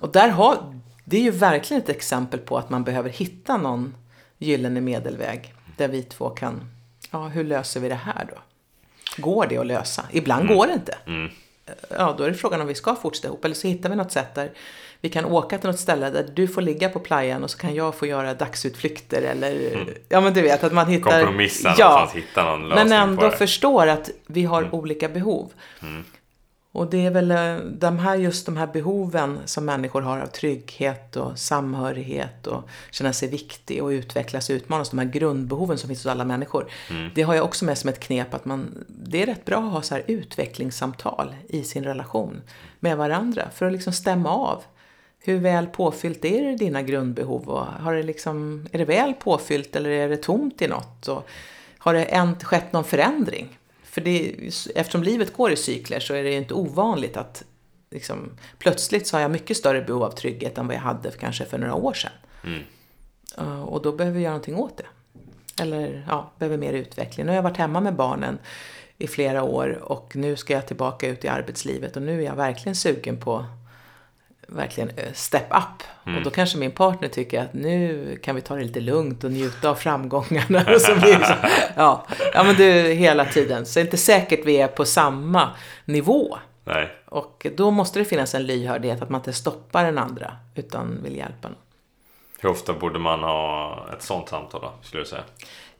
Och 0.00 0.12
där 0.12 0.28
har, 0.28 0.56
det 1.04 1.16
är 1.16 1.22
ju 1.22 1.30
verkligen 1.30 1.82
ett 1.82 1.88
exempel 1.88 2.40
på 2.40 2.58
att 2.58 2.70
man 2.70 2.84
behöver 2.84 3.10
hitta 3.10 3.56
någon 3.56 3.94
gyllene 4.38 4.80
medelväg. 4.80 5.54
Där 5.76 5.88
vi 5.88 6.02
två 6.02 6.30
kan, 6.30 6.70
ja 7.10 7.28
hur 7.28 7.44
löser 7.44 7.80
vi 7.80 7.88
det 7.88 7.94
här 7.94 8.26
då? 8.34 8.42
Går 9.22 9.46
det 9.46 9.58
att 9.58 9.66
lösa? 9.66 10.04
Ibland 10.12 10.48
går 10.48 10.66
det 10.66 10.72
inte. 10.72 10.98
Ja, 11.90 12.14
då 12.18 12.24
är 12.24 12.28
det 12.28 12.34
frågan 12.34 12.60
om 12.60 12.66
vi 12.66 12.74
ska 12.74 12.94
fortsätta 12.94 13.28
ihop. 13.28 13.44
Eller 13.44 13.54
så 13.54 13.68
hittar 13.68 13.90
vi 13.90 13.96
något 13.96 14.12
sätt 14.12 14.34
där 14.34 14.50
vi 15.00 15.08
kan 15.08 15.24
åka 15.24 15.58
till 15.58 15.70
något 15.70 15.78
ställe 15.78 16.10
där 16.10 16.26
du 16.34 16.48
får 16.48 16.62
ligga 16.62 16.88
på 16.88 17.00
playan 17.00 17.44
och 17.44 17.50
så 17.50 17.58
kan 17.58 17.74
jag 17.74 17.94
få 17.94 18.06
göra 18.06 18.34
dagsutflykter 18.34 19.22
eller 19.22 19.84
ja 20.08 20.20
men 20.20 20.34
du 20.34 20.42
vet 20.42 20.64
att 20.64 20.72
man 20.72 20.86
hittar 20.86 21.20
Kompromissa 21.22 21.68
någonstans, 21.68 22.12
hitta 22.12 22.44
någon 22.44 22.68
lösning 22.68 22.88
men 22.88 22.88
på 22.88 23.10
ändå 23.10 23.22
det. 23.22 23.26
Mm. 23.26 23.38
förstår 23.38 23.86
att 23.86 24.10
vi 24.26 24.44
har 24.44 24.74
olika 24.74 25.08
behov. 25.08 25.52
Och 26.72 26.90
det 26.90 27.06
är 27.06 27.10
väl 27.10 27.30
eh, 27.30 27.56
de 27.56 27.98
här, 27.98 28.16
just 28.16 28.46
de 28.46 28.56
här 28.56 28.66
behoven 28.66 29.38
som 29.44 29.64
människor 29.64 30.02
har 30.02 30.18
av 30.18 30.26
trygghet 30.26 31.16
och 31.16 31.38
samhörighet 31.38 32.46
och 32.46 32.68
känna 32.90 33.12
sig 33.12 33.28
viktig 33.28 33.82
och 33.82 33.88
utvecklas 33.88 34.50
och 34.50 34.54
utmanas. 34.54 34.90
De 34.90 34.98
här 34.98 35.06
grundbehoven 35.06 35.78
som 35.78 35.88
finns 35.88 36.04
hos 36.04 36.10
alla 36.12 36.24
människor. 36.24 36.70
Mm. 36.90 37.10
Det 37.14 37.22
har 37.22 37.34
jag 37.34 37.44
också 37.44 37.64
med 37.64 37.78
som 37.78 37.88
ett 37.88 38.00
knep 38.00 38.34
att 38.34 38.44
man, 38.44 38.84
det 38.88 39.22
är 39.22 39.26
rätt 39.26 39.44
bra 39.44 39.58
att 39.58 39.72
ha 39.72 39.82
så 39.82 39.94
här 39.94 40.04
utvecklingssamtal 40.06 41.34
i 41.48 41.64
sin 41.64 41.84
relation 41.84 42.42
med 42.80 42.96
varandra 42.96 43.48
för 43.54 43.66
att 43.66 43.72
liksom 43.72 43.92
stämma 43.92 44.30
av. 44.30 44.62
Hur 45.20 45.38
väl 45.38 45.66
påfyllt 45.66 46.24
är 46.24 46.44
det 46.44 46.56
dina 46.56 46.82
grundbehov? 46.82 47.48
Och 47.48 47.66
har 47.66 47.94
det 47.94 48.02
liksom, 48.02 48.66
är 48.72 48.78
det 48.78 48.84
väl 48.84 49.14
påfyllt 49.14 49.76
eller 49.76 49.90
är 49.90 50.08
det 50.08 50.16
tomt 50.16 50.62
i 50.62 50.68
något? 50.68 51.08
Och 51.08 51.28
har 51.78 51.94
det 51.94 52.04
än- 52.04 52.36
skett 52.42 52.72
någon 52.72 52.84
förändring? 52.84 53.57
För 53.98 54.04
det, 54.04 54.34
eftersom 54.74 55.02
livet 55.02 55.32
går 55.32 55.52
i 55.52 55.56
cykler 55.56 56.00
så 56.00 56.14
är 56.14 56.24
det 56.24 56.30
ju 56.30 56.36
inte 56.36 56.54
ovanligt 56.54 57.16
att 57.16 57.44
liksom, 57.90 58.30
plötsligt 58.58 59.06
så 59.06 59.16
har 59.16 59.22
jag 59.22 59.30
mycket 59.30 59.56
större 59.56 59.82
behov 59.82 60.02
av 60.02 60.10
trygghet 60.10 60.58
än 60.58 60.66
vad 60.66 60.76
jag 60.76 60.80
hade 60.80 61.10
för, 61.10 61.18
kanske 61.18 61.44
för 61.44 61.58
några 61.58 61.74
år 61.74 61.92
sedan. 61.92 62.10
Uh, 63.38 63.62
och 63.62 63.82
då 63.82 63.92
behöver 63.92 64.16
vi 64.16 64.22
göra 64.22 64.32
någonting 64.32 64.56
åt 64.56 64.76
det. 64.76 64.86
Eller 65.62 66.04
ja, 66.08 66.32
behöver 66.38 66.56
mer 66.56 66.72
utveckling. 66.72 67.26
Nu 67.26 67.32
har 67.32 67.36
jag 67.36 67.42
varit 67.42 67.56
hemma 67.56 67.80
med 67.80 67.94
barnen 67.94 68.38
i 68.98 69.06
flera 69.06 69.42
år 69.42 69.82
och 69.82 70.16
nu 70.16 70.36
ska 70.36 70.52
jag 70.52 70.66
tillbaka 70.66 71.08
ut 71.08 71.24
i 71.24 71.28
arbetslivet 71.28 71.96
och 71.96 72.02
nu 72.02 72.20
är 72.20 72.24
jag 72.24 72.36
verkligen 72.36 72.76
sugen 72.76 73.20
på 73.20 73.46
verkligen 74.48 74.90
eh, 74.96 75.12
step 75.12 75.46
up. 75.50 75.82
Och 76.16 76.22
då 76.24 76.30
kanske 76.30 76.58
min 76.58 76.70
partner 76.70 77.08
tycker 77.08 77.42
att 77.42 77.54
nu 77.54 78.18
kan 78.22 78.34
vi 78.34 78.40
ta 78.40 78.54
det 78.54 78.62
lite 78.62 78.80
lugnt 78.80 79.24
och 79.24 79.32
njuta 79.32 79.70
av 79.70 79.74
framgångarna. 79.74 80.64
Och 80.74 80.80
så 80.80 80.94
blir 80.94 81.24
så, 81.24 81.34
ja. 81.76 82.06
ja, 82.34 82.42
men 82.42 82.56
du 82.56 82.64
hela 82.82 83.24
tiden. 83.24 83.66
Så 83.66 83.78
det 83.78 83.82
är 83.82 83.84
inte 83.84 83.96
säkert 83.96 84.40
vi 84.44 84.56
är 84.60 84.68
på 84.68 84.84
samma 84.84 85.50
nivå. 85.84 86.38
Nej. 86.64 86.90
Och 87.04 87.46
då 87.56 87.70
måste 87.70 87.98
det 87.98 88.04
finnas 88.04 88.34
en 88.34 88.46
lyhördhet 88.46 89.02
att 89.02 89.10
man 89.10 89.20
inte 89.20 89.32
stoppar 89.32 89.84
den 89.84 89.98
andra 89.98 90.36
utan 90.54 91.02
vill 91.02 91.16
hjälpa 91.16 91.48
någon. 91.48 91.58
Hur 92.40 92.48
ofta 92.48 92.72
borde 92.72 92.98
man 92.98 93.22
ha 93.22 93.86
ett 93.92 94.02
sånt 94.02 94.28
samtal 94.28 94.60
då, 94.60 94.72
skulle 94.82 95.02
du 95.02 95.08
säga? 95.08 95.24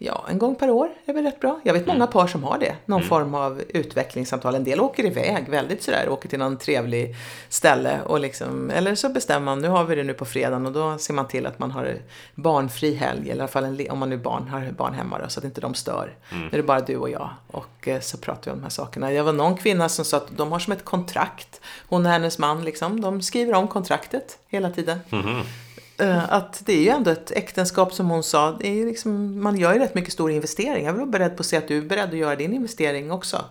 Ja, 0.00 0.24
en 0.28 0.38
gång 0.38 0.54
per 0.54 0.70
år 0.70 0.88
är 1.04 1.12
väl 1.12 1.24
rätt 1.24 1.40
bra. 1.40 1.60
Jag 1.64 1.74
vet 1.74 1.86
många 1.86 2.06
par 2.06 2.26
som 2.26 2.44
har 2.44 2.58
det. 2.58 2.76
Någon 2.84 3.02
form 3.02 3.34
av 3.34 3.62
utvecklingssamtal. 3.68 4.54
En 4.54 4.64
del 4.64 4.80
åker 4.80 5.04
iväg 5.04 5.48
väldigt 5.48 5.82
sådär, 5.82 6.08
åker 6.08 6.28
till 6.28 6.38
någon 6.38 6.56
trevlig 6.56 7.16
ställe 7.48 8.00
och 8.06 8.20
liksom, 8.20 8.70
eller 8.70 8.94
så 8.94 9.08
bestämmer 9.08 9.44
man, 9.44 9.58
nu 9.58 9.68
har 9.68 9.84
vi 9.84 9.94
det 9.94 10.02
nu 10.02 10.14
på 10.14 10.24
fredagen 10.24 10.66
och 10.66 10.72
då 10.72 10.98
ser 10.98 11.14
man 11.14 11.28
till 11.28 11.46
att 11.46 11.58
man 11.58 11.70
har 11.70 11.96
barnfri 12.34 12.94
helg, 12.94 13.20
eller 13.30 13.36
i 13.36 13.40
alla 13.40 13.48
fall 13.48 13.64
en, 13.64 13.90
om 13.90 13.98
man 13.98 14.10
nu 14.10 14.16
barn, 14.16 14.48
har 14.48 14.70
barn 14.70 14.94
hemma 14.94 15.18
då, 15.18 15.28
så 15.28 15.40
att 15.40 15.44
inte 15.44 15.60
de 15.60 15.74
stör. 15.74 16.16
Nu 16.30 16.48
är 16.52 16.56
det 16.56 16.62
bara 16.62 16.80
du 16.80 16.96
och 16.96 17.10
jag 17.10 17.30
och 17.46 17.88
eh, 17.88 18.00
så 18.00 18.18
pratar 18.18 18.44
vi 18.44 18.50
om 18.50 18.58
de 18.58 18.62
här 18.62 18.70
sakerna. 18.70 19.10
Det 19.10 19.22
var 19.22 19.32
någon 19.32 19.56
kvinna 19.56 19.88
som 19.88 20.04
sa 20.04 20.16
att 20.16 20.36
de 20.36 20.52
har 20.52 20.58
som 20.58 20.72
ett 20.72 20.84
kontrakt, 20.84 21.60
hon 21.88 22.06
och 22.06 22.12
hennes 22.12 22.38
man 22.38 22.64
liksom, 22.64 23.00
de 23.00 23.22
skriver 23.22 23.54
om 23.54 23.68
kontraktet 23.68 24.38
hela 24.48 24.70
tiden. 24.70 25.00
Eh, 25.12 25.40
Att 26.28 26.62
det 26.66 26.72
är 26.72 26.82
ju 26.82 26.88
ändå 26.88 27.10
ett 27.10 27.30
äktenskap 27.30 27.92
som 27.94 28.10
hon 28.10 28.22
sa, 28.22 28.56
det 28.60 28.80
är 28.80 28.86
liksom, 28.86 29.42
man 29.42 29.56
gör 29.56 29.72
ju 29.72 29.78
rätt 29.78 29.94
mycket 29.94 30.12
stor 30.12 30.30
investering. 30.30 30.86
Jag 30.86 30.92
vill 30.92 31.00
vara 31.00 31.10
beredd 31.10 31.36
på 31.36 31.40
att 31.40 31.46
se 31.46 31.56
att 31.56 31.68
du 31.68 31.78
är 31.78 31.82
beredd 31.82 32.08
att 32.08 32.16
göra 32.16 32.36
din 32.36 32.52
investering 32.54 33.10
också. 33.12 33.44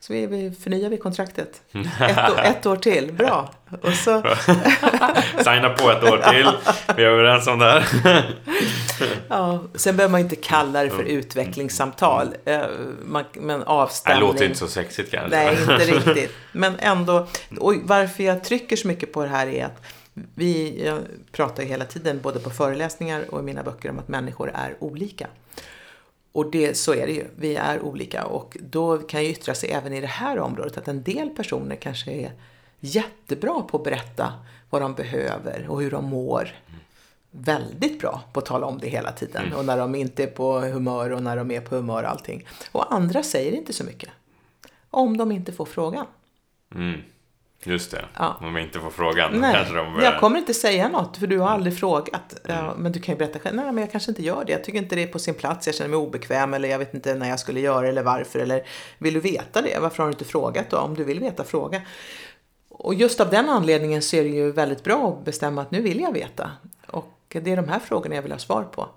Så 0.00 0.12
vi, 0.12 0.26
vi 0.26 0.50
förnyar 0.50 0.88
vi 0.90 0.96
kontraktet. 0.96 1.62
Ett 2.00 2.30
år, 2.30 2.40
ett 2.44 2.66
år 2.66 2.76
till, 2.76 3.12
bra. 3.12 3.50
Och 3.82 3.92
så, 3.92 4.22
Signa 5.44 5.70
på 5.70 5.90
ett 5.90 6.02
år 6.04 6.30
till. 6.30 6.48
Vi 6.96 7.02
är 7.04 7.08
överens 7.08 7.46
om 7.46 7.58
det 7.58 7.64
här. 7.64 7.84
ja, 9.28 9.62
sen 9.74 9.96
behöver 9.96 10.12
man 10.12 10.20
inte 10.20 10.36
kalla 10.36 10.82
det 10.84 10.90
för 10.90 11.02
utvecklingssamtal. 11.02 12.34
Eh, 12.44 12.60
Man, 13.04 13.24
men 13.34 13.60
Det 13.60 13.66
avstämning. 13.66 14.20
låter 14.28 14.44
inte 14.44 14.58
så 14.58 14.68
sexigt 14.68 15.10
kanske. 15.10 15.36
Nej, 15.36 15.56
inte 15.60 15.84
riktigt. 15.84 16.36
Men 16.52 16.74
ändå, 16.78 17.26
och 17.60 17.74
varför 17.82 18.22
jag 18.24 18.44
trycker 18.44 18.76
så 18.76 18.88
mycket 18.88 19.12
på 19.12 19.22
det 19.22 19.28
här 19.28 19.46
är 19.46 19.64
att 19.64 19.82
vi, 20.14 20.84
jag 20.84 21.02
pratar 21.32 21.62
hela 21.62 21.84
tiden 21.84 22.20
både 22.22 22.38
på 22.38 22.50
föreläsningar 22.50 23.34
och 23.34 23.40
i 23.40 23.42
mina 23.42 23.62
böcker 23.62 23.90
om 23.90 23.98
att 23.98 24.08
människor 24.08 24.50
är 24.54 24.76
olika. 24.80 25.28
Och 26.32 26.50
det, 26.50 26.76
så 26.76 26.94
är 26.94 27.06
det 27.06 27.12
ju, 27.12 27.24
vi 27.36 27.56
är 27.56 27.80
olika 27.80 28.24
och 28.24 28.56
då 28.60 28.98
kan 28.98 29.24
ju 29.24 29.30
yttra 29.30 29.54
sig 29.54 29.70
även 29.70 29.92
i 29.92 30.00
det 30.00 30.06
här 30.06 30.38
området 30.38 30.78
att 30.78 30.88
en 30.88 31.02
del 31.02 31.30
personer 31.30 31.76
kanske 31.76 32.10
är 32.10 32.32
jättebra 32.80 33.62
på 33.62 33.76
att 33.76 33.84
berätta 33.84 34.32
vad 34.70 34.82
de 34.82 34.94
behöver 34.94 35.66
och 35.68 35.82
hur 35.82 35.90
de 35.90 36.04
mår. 36.04 36.48
Väldigt 37.30 38.00
bra 38.00 38.22
på 38.32 38.40
att 38.40 38.46
tala 38.46 38.66
om 38.66 38.78
det 38.78 38.88
hela 38.88 39.12
tiden 39.12 39.52
och 39.52 39.64
när 39.64 39.78
de 39.78 39.94
inte 39.94 40.22
är 40.22 40.26
på 40.26 40.60
humör 40.60 41.10
och 41.10 41.22
när 41.22 41.36
de 41.36 41.50
är 41.50 41.60
på 41.60 41.76
humör 41.76 42.02
och 42.02 42.10
allting. 42.10 42.46
Och 42.72 42.94
andra 42.94 43.22
säger 43.22 43.52
inte 43.52 43.72
så 43.72 43.84
mycket. 43.84 44.10
Om 44.90 45.16
de 45.16 45.32
inte 45.32 45.52
får 45.52 45.64
frågan. 45.64 46.06
Mm. 46.74 47.00
Just 47.64 47.90
det. 47.90 48.04
Ja. 48.14 48.36
Om 48.40 48.56
jag 48.56 48.64
inte 48.64 48.80
får 48.80 48.90
frågan 48.90 49.32
Nej, 49.32 49.54
kanske 49.54 49.74
de 49.74 49.94
börjar... 49.94 50.12
jag 50.12 50.20
kommer 50.20 50.38
inte 50.38 50.54
säga 50.54 50.88
något 50.88 51.16
för 51.16 51.26
du 51.26 51.38
har 51.38 51.48
aldrig 51.48 51.78
frågat. 51.78 52.36
Ja, 52.48 52.74
men 52.76 52.92
du 52.92 53.00
kan 53.00 53.14
ju 53.14 53.18
berätta 53.18 53.38
själv. 53.38 53.56
Nej, 53.56 53.64
men 53.64 53.78
jag 53.78 53.92
kanske 53.92 54.10
inte 54.10 54.22
gör 54.22 54.44
det. 54.44 54.52
Jag 54.52 54.64
tycker 54.64 54.78
inte 54.78 54.96
det 54.96 55.02
är 55.02 55.06
på 55.06 55.18
sin 55.18 55.34
plats. 55.34 55.66
Jag 55.66 55.74
känner 55.76 55.90
mig 55.90 55.98
obekväm 55.98 56.54
eller 56.54 56.68
jag 56.68 56.78
vet 56.78 56.94
inte 56.94 57.14
när 57.14 57.28
jag 57.28 57.40
skulle 57.40 57.60
göra 57.60 57.80
det 57.80 57.88
eller 57.88 58.02
varför. 58.02 58.38
Eller 58.38 58.62
vill 58.98 59.14
du 59.14 59.20
veta 59.20 59.62
det? 59.62 59.78
Varför 59.80 60.02
har 60.02 60.06
du 60.06 60.12
inte 60.12 60.24
frågat 60.24 60.70
då? 60.70 60.76
Om 60.76 60.94
du 60.94 61.04
vill 61.04 61.20
veta, 61.20 61.44
fråga. 61.44 61.82
Och 62.68 62.94
just 62.94 63.20
av 63.20 63.30
den 63.30 63.48
anledningen 63.48 64.02
så 64.02 64.16
är 64.16 64.22
det 64.22 64.28
ju 64.28 64.52
väldigt 64.52 64.84
bra 64.84 65.08
att 65.18 65.24
bestämma 65.24 65.62
att 65.62 65.70
nu 65.70 65.82
vill 65.82 66.00
jag 66.00 66.12
veta. 66.12 66.50
Och 66.86 67.36
det 67.42 67.52
är 67.52 67.56
de 67.56 67.68
här 67.68 67.78
frågorna 67.78 68.14
jag 68.14 68.22
vill 68.22 68.32
ha 68.32 68.38
svar 68.38 68.62
på. 68.62 68.88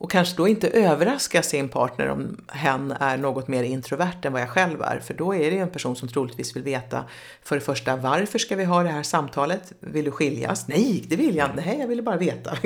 Och 0.00 0.10
kanske 0.10 0.36
då 0.36 0.48
inte 0.48 0.68
överraska 0.68 1.42
sin 1.42 1.68
partner 1.68 2.08
om 2.08 2.36
hen 2.48 2.94
är 3.00 3.16
något 3.16 3.48
mer 3.48 3.62
introvert 3.62 4.24
än 4.24 4.32
vad 4.32 4.42
jag 4.42 4.48
själv 4.48 4.82
är. 4.82 5.00
För 5.00 5.14
då 5.14 5.34
är 5.34 5.50
det 5.50 5.56
ju 5.56 5.62
en 5.62 5.70
person 5.70 5.96
som 5.96 6.08
troligtvis 6.08 6.56
vill 6.56 6.62
veta 6.62 7.04
för 7.42 7.56
det 7.56 7.60
första 7.60 7.96
varför 7.96 8.38
ska 8.38 8.56
vi 8.56 8.64
ha 8.64 8.82
det 8.82 8.88
här 8.88 9.02
samtalet? 9.02 9.72
Vill 9.80 10.04
du 10.04 10.10
skiljas? 10.10 10.68
Nej, 10.68 11.04
det 11.08 11.16
vill 11.16 11.36
jag 11.36 11.50
inte. 11.50 11.62
Nej, 11.66 11.78
jag 11.80 11.88
ville 11.88 12.02
bara 12.02 12.16
veta. 12.16 12.58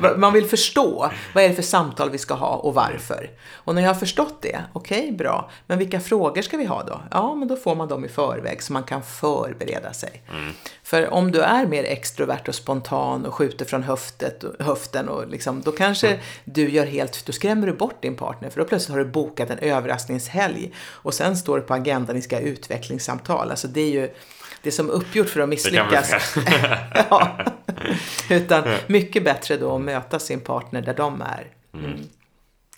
Man 0.16 0.32
vill 0.32 0.44
förstå 0.44 1.10
vad 1.34 1.44
är 1.44 1.48
det 1.48 1.54
för 1.54 1.62
samtal 1.62 2.10
vi 2.10 2.18
ska 2.18 2.34
ha 2.34 2.56
och 2.56 2.74
varför. 2.74 3.30
Och 3.52 3.74
när 3.74 3.82
jag 3.82 3.88
har 3.88 3.94
förstått 3.94 4.42
det, 4.42 4.60
okej, 4.72 4.98
okay, 4.98 5.12
bra. 5.12 5.50
Men 5.66 5.78
vilka 5.78 6.00
frågor 6.00 6.42
ska 6.42 6.56
vi 6.56 6.64
ha 6.64 6.82
då? 6.82 7.00
Ja, 7.10 7.34
men 7.34 7.48
då 7.48 7.56
får 7.56 7.74
man 7.74 7.88
dem 7.88 8.04
i 8.04 8.08
förväg 8.08 8.62
så 8.62 8.72
man 8.72 8.82
kan 8.82 9.02
förbereda 9.02 9.92
sig. 9.92 10.22
Mm. 10.30 10.52
För 10.82 11.12
om 11.12 11.32
du 11.32 11.40
är 11.40 11.66
mer 11.66 11.84
extrovert 11.84 12.48
och 12.48 12.54
spontan 12.54 13.26
och 13.26 13.34
skjuter 13.34 13.64
från 13.64 13.82
höftet, 13.82 14.44
höften 14.58 15.08
och 15.08 15.28
liksom, 15.28 15.62
då 15.62 15.72
kanske 15.72 16.08
mm. 16.08 16.20
Du 16.44 16.70
gör 16.70 16.86
helt, 16.86 17.26
då 17.26 17.32
skrämmer 17.32 17.66
du 17.66 17.72
bort 17.72 18.02
din 18.02 18.16
partner 18.16 18.50
för 18.50 18.60
då 18.60 18.66
plötsligt 18.66 18.96
har 18.96 19.04
du 19.04 19.10
bokat 19.10 19.50
en 19.50 19.58
överraskningshelg 19.58 20.72
och 20.78 21.14
sen 21.14 21.36
står 21.36 21.56
det 21.56 21.62
på 21.62 21.74
agendan, 21.74 22.16
ni 22.16 22.22
ska 22.22 22.36
ha 22.36 22.42
utvecklingssamtal. 22.42 23.50
Alltså 23.50 23.68
det 23.68 23.80
är 23.80 23.90
ju 23.90 24.10
det 24.62 24.70
är 24.70 24.72
som 24.72 24.90
uppgjort 24.90 25.28
för 25.28 25.40
att 25.40 25.48
misslyckas. 25.48 26.36
ja. 27.10 27.38
Utan 28.30 28.64
mycket 28.86 29.24
bättre 29.24 29.56
då 29.56 29.74
att 29.74 29.80
möta 29.80 30.18
sin 30.18 30.40
partner 30.40 30.82
där 30.82 30.94
de 30.94 31.22
är. 31.22 31.46
Mm. 31.74 32.00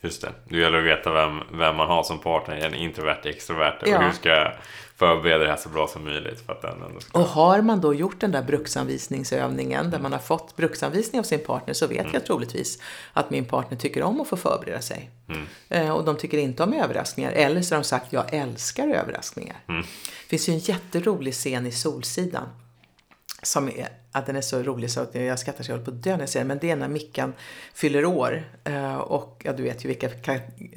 Mm. 0.00 0.08
Just 0.08 0.22
det. 0.22 0.32
Det 0.48 0.58
gäller 0.58 0.78
att 0.78 0.84
veta 0.84 1.12
vem, 1.12 1.40
vem 1.52 1.76
man 1.76 1.88
har 1.88 2.02
som 2.02 2.18
partner, 2.18 2.56
en 2.56 2.74
introvert, 2.74 3.20
extrovert. 3.24 3.82
Och 3.82 3.88
hur 3.88 4.12
ska 4.12 4.52
förbereda 4.98 5.44
det 5.44 5.50
här 5.50 5.56
så 5.56 5.68
bra 5.68 5.86
som 5.86 6.04
möjligt. 6.04 6.46
För 6.46 6.52
att 6.52 6.62
den 6.62 6.82
ändå 6.82 7.00
ska... 7.00 7.18
Och 7.18 7.26
har 7.26 7.62
man 7.62 7.80
då 7.80 7.94
gjort 7.94 8.20
den 8.20 8.32
där 8.32 8.42
bruksanvisningsövningen 8.42 9.90
där 9.90 9.98
man 9.98 10.12
har 10.12 10.18
fått 10.18 10.56
bruksanvisning 10.56 11.18
av 11.18 11.22
sin 11.22 11.44
partner 11.44 11.74
så 11.74 11.86
vet 11.86 12.00
mm. 12.00 12.14
jag 12.14 12.26
troligtvis 12.26 12.82
att 13.12 13.30
min 13.30 13.44
partner 13.44 13.78
tycker 13.78 14.02
om 14.02 14.20
att 14.20 14.28
få 14.28 14.36
förbereda 14.36 14.80
sig. 14.80 15.10
Mm. 15.28 15.46
Eh, 15.68 15.90
och 15.90 16.04
de 16.04 16.16
tycker 16.16 16.38
inte 16.38 16.62
om 16.62 16.72
överraskningar. 16.72 17.32
Eller 17.32 17.62
så 17.62 17.74
har 17.74 17.80
de 17.80 17.84
sagt 17.84 18.12
jag 18.12 18.34
älskar 18.34 18.88
överraskningar. 18.88 19.56
Mm. 19.68 19.82
Det 19.82 20.28
finns 20.28 20.48
ju 20.48 20.52
en 20.52 20.58
jätterolig 20.58 21.34
scen 21.34 21.66
i 21.66 21.72
Solsidan 21.72 22.48
som 23.42 23.68
är, 23.68 23.88
att 24.12 24.26
den 24.26 24.36
är 24.36 24.40
så 24.40 24.62
rolig 24.62 24.90
så 24.90 25.00
att 25.00 25.14
jag 25.14 25.38
skrattar 25.38 25.64
så 25.64 25.70
jag 25.70 25.76
håller 25.76 25.84
på 25.84 25.90
att 25.90 26.02
dö 26.02 26.10
när 26.10 26.20
jag 26.20 26.28
ser 26.28 26.40
den. 26.40 26.48
Men 26.48 26.58
det 26.58 26.70
är 26.70 26.76
när 26.76 26.88
Mickan 26.88 27.32
fyller 27.74 28.04
år. 28.04 28.42
Eh, 28.64 28.96
och 28.96 29.42
ja, 29.44 29.52
du 29.52 29.62
vet 29.62 29.84
ju 29.84 29.88
vilka... 29.88 30.08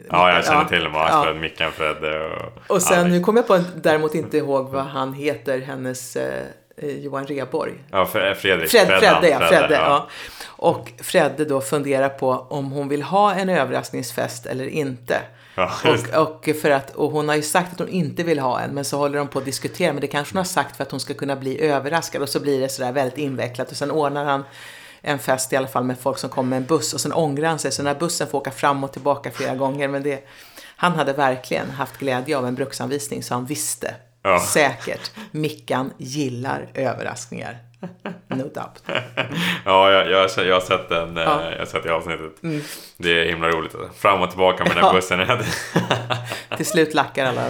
Ja, 0.10 0.34
jag 0.34 0.46
känner 0.46 0.66
till 0.66 0.84
dem. 0.84 0.94
Ja. 0.94 1.34
Mickan, 1.34 1.72
Fredde 1.72 2.26
och... 2.26 2.52
Och 2.68 2.82
sen, 2.82 3.00
Alex. 3.00 3.12
nu 3.12 3.20
kommer 3.24 3.40
jag 3.40 3.48
på 3.48 3.64
däremot 3.76 4.16
inte 4.16 4.38
ihåg 4.38 4.70
vad 4.70 4.84
han 4.84 5.14
heter, 5.14 5.60
hennes 5.60 6.16
eh, 6.16 6.46
Johan 6.82 7.28
Reborg. 7.28 7.74
Ja, 7.92 8.06
Fredrik. 8.06 8.40
Fred, 8.40 8.70
Fredde, 8.70 9.00
Fredde, 9.00 9.30
ja. 9.30 9.40
Fredde, 9.40 9.74
ja. 9.74 9.82
ja. 9.82 10.08
Och 10.46 10.92
Fredde 11.00 11.46
då 11.46 11.62
funderar 11.62 12.10
på 12.10 12.30
om 12.50 12.72
hon 12.72 12.88
vill 12.88 13.04
ha 13.04 13.34
en 13.34 13.50
överraskningsfest 13.50 14.46
eller 14.46 14.66
inte. 14.66 15.22
Ja, 15.56 15.72
och, 15.86 16.28
och, 16.28 16.50
för 16.62 16.72
att, 16.72 16.96
och 16.96 17.12
hon 17.12 17.30
har 17.30 17.36
ju 17.36 17.42
sagt 17.42 17.74
att 17.74 17.80
hon 17.80 17.90
inte 17.90 18.24
vill 18.24 18.40
ha 18.40 18.60
en, 18.60 18.72
men 18.72 18.86
så 18.86 18.98
håller 18.98 19.18
de 19.18 19.28
på 19.28 19.40
att 19.40 19.46
diskutera. 19.46 19.94
Men 19.94 20.02
det 20.02 20.08
kanske 20.08 20.34
hon 20.34 20.38
har 20.38 20.44
sagt 20.44 20.78
för 20.78 20.84
att 20.84 20.92
hon 20.92 21.00
ska 21.00 21.14
kunna 21.14 21.36
bli 21.36 21.62
överraskad. 21.62 22.22
Och 22.22 22.30
så 22.30 22.40
blir 22.40 22.60
det 22.60 22.70
sådär 22.70 22.92
väldigt 22.92 23.18
invecklat. 23.18 23.72
Och 23.72 23.78
sen 23.78 23.92
ordnar 23.92 24.26
han 24.26 24.44
en 25.02 25.20
fest 25.20 25.54
i 25.54 25.56
alla 25.56 25.68
fall 25.68 25.84
med 25.84 26.00
folk 26.00 26.18
som 26.18 26.30
kommer 26.30 26.50
med 26.50 26.58
en 26.58 26.66
buss. 26.66 26.94
Och 26.94 27.02
sen 27.02 27.14
ångrar 27.14 27.50
han 27.50 27.60
sig. 27.60 27.72
Så 27.72 27.82
den 27.82 27.94
här 27.94 28.00
bussen 28.00 28.28
får 28.28 28.38
åka 28.38 28.52
fram 28.52 28.84
och 28.84 28.92
tillbaka 28.92 29.32
flera 29.32 29.56
gånger. 29.56 29.88
Men 29.88 30.04
det, 30.04 30.28
han 30.76 30.92
hade 30.92 31.14
verkligen 31.14 31.70
haft 31.70 31.98
glädje 31.98 32.38
av 32.38 32.48
en 32.48 32.56
bruksanvisning. 32.56 33.24
Så 33.24 33.34
han 33.34 33.46
visste 33.46 33.96
ja. 34.24 34.40
säkert. 34.40 35.12
Mickan 35.32 35.94
gillar 35.98 36.72
överraskningar. 36.74 37.71
No 38.28 38.44
doubt. 38.44 38.84
ja, 39.66 39.92
jag, 39.92 40.12
jag, 40.12 40.30
jag, 40.48 40.54
har 40.54 40.62
sett 40.62 40.90
den, 40.90 41.16
ja. 41.16 41.42
Eh, 41.42 41.52
jag 41.52 41.60
har 41.60 41.66
sett 41.66 41.84
det 41.84 41.94
avsnittet. 41.94 42.44
Mm. 42.44 42.62
Det 42.98 43.22
är 43.22 43.26
himla 43.26 43.50
roligt. 43.50 43.76
Fram 43.96 44.22
och 44.22 44.30
tillbaka 44.30 44.64
med 44.64 44.76
den 44.76 44.86
ja. 44.86 44.94
bussen. 44.94 45.20
Till 46.58 46.66
slut 46.66 46.94
lackar 46.94 47.26
alla, 47.26 47.50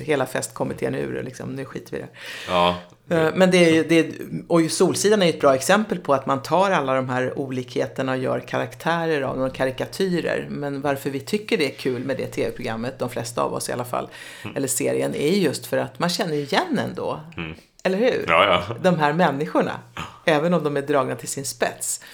hela 0.00 0.26
festkommittén 0.26 0.94
ur 0.94 1.22
liksom, 1.22 1.48
nu 1.48 1.64
skiter 1.64 1.92
vi 1.92 1.98
i 1.98 2.00
det. 2.00 2.08
Ja. 2.48 2.76
Eh, 3.10 3.28
men 3.34 3.50
det 3.50 3.78
är, 3.78 3.84
det 3.84 3.98
är, 3.98 4.12
och 4.48 4.70
Solsidan 4.70 5.22
är 5.22 5.28
ett 5.28 5.40
bra 5.40 5.54
exempel 5.54 5.98
på 5.98 6.14
att 6.14 6.26
man 6.26 6.42
tar 6.42 6.70
alla 6.70 6.94
de 6.94 7.08
här 7.08 7.38
olikheterna 7.38 8.12
och 8.12 8.18
gör 8.18 8.40
karaktärer 8.40 9.22
av 9.22 9.38
dem, 9.38 9.50
karikatyrer. 9.50 10.46
Men 10.50 10.80
varför 10.80 11.10
vi 11.10 11.20
tycker 11.20 11.58
det 11.58 11.66
är 11.66 11.76
kul 11.76 12.04
med 12.04 12.16
det 12.16 12.26
tv-programmet, 12.26 12.98
de 12.98 13.10
flesta 13.10 13.42
av 13.42 13.54
oss 13.54 13.68
i 13.68 13.72
alla 13.72 13.84
fall, 13.84 14.08
mm. 14.44 14.56
eller 14.56 14.68
serien, 14.68 15.14
är 15.14 15.32
just 15.32 15.66
för 15.66 15.78
att 15.78 15.98
man 15.98 16.08
känner 16.08 16.34
igen 16.34 16.78
ändå. 16.78 17.20
Mm. 17.36 17.54
Eller 17.84 17.98
hur? 17.98 18.24
Ja, 18.28 18.44
ja. 18.68 18.76
De 18.82 18.98
här 18.98 19.12
människorna. 19.12 19.80
Även 20.24 20.54
om 20.54 20.64
de 20.64 20.76
är 20.76 20.82
dragna 20.82 21.16
till 21.16 21.28
sin 21.28 21.44
spets. 21.44 22.04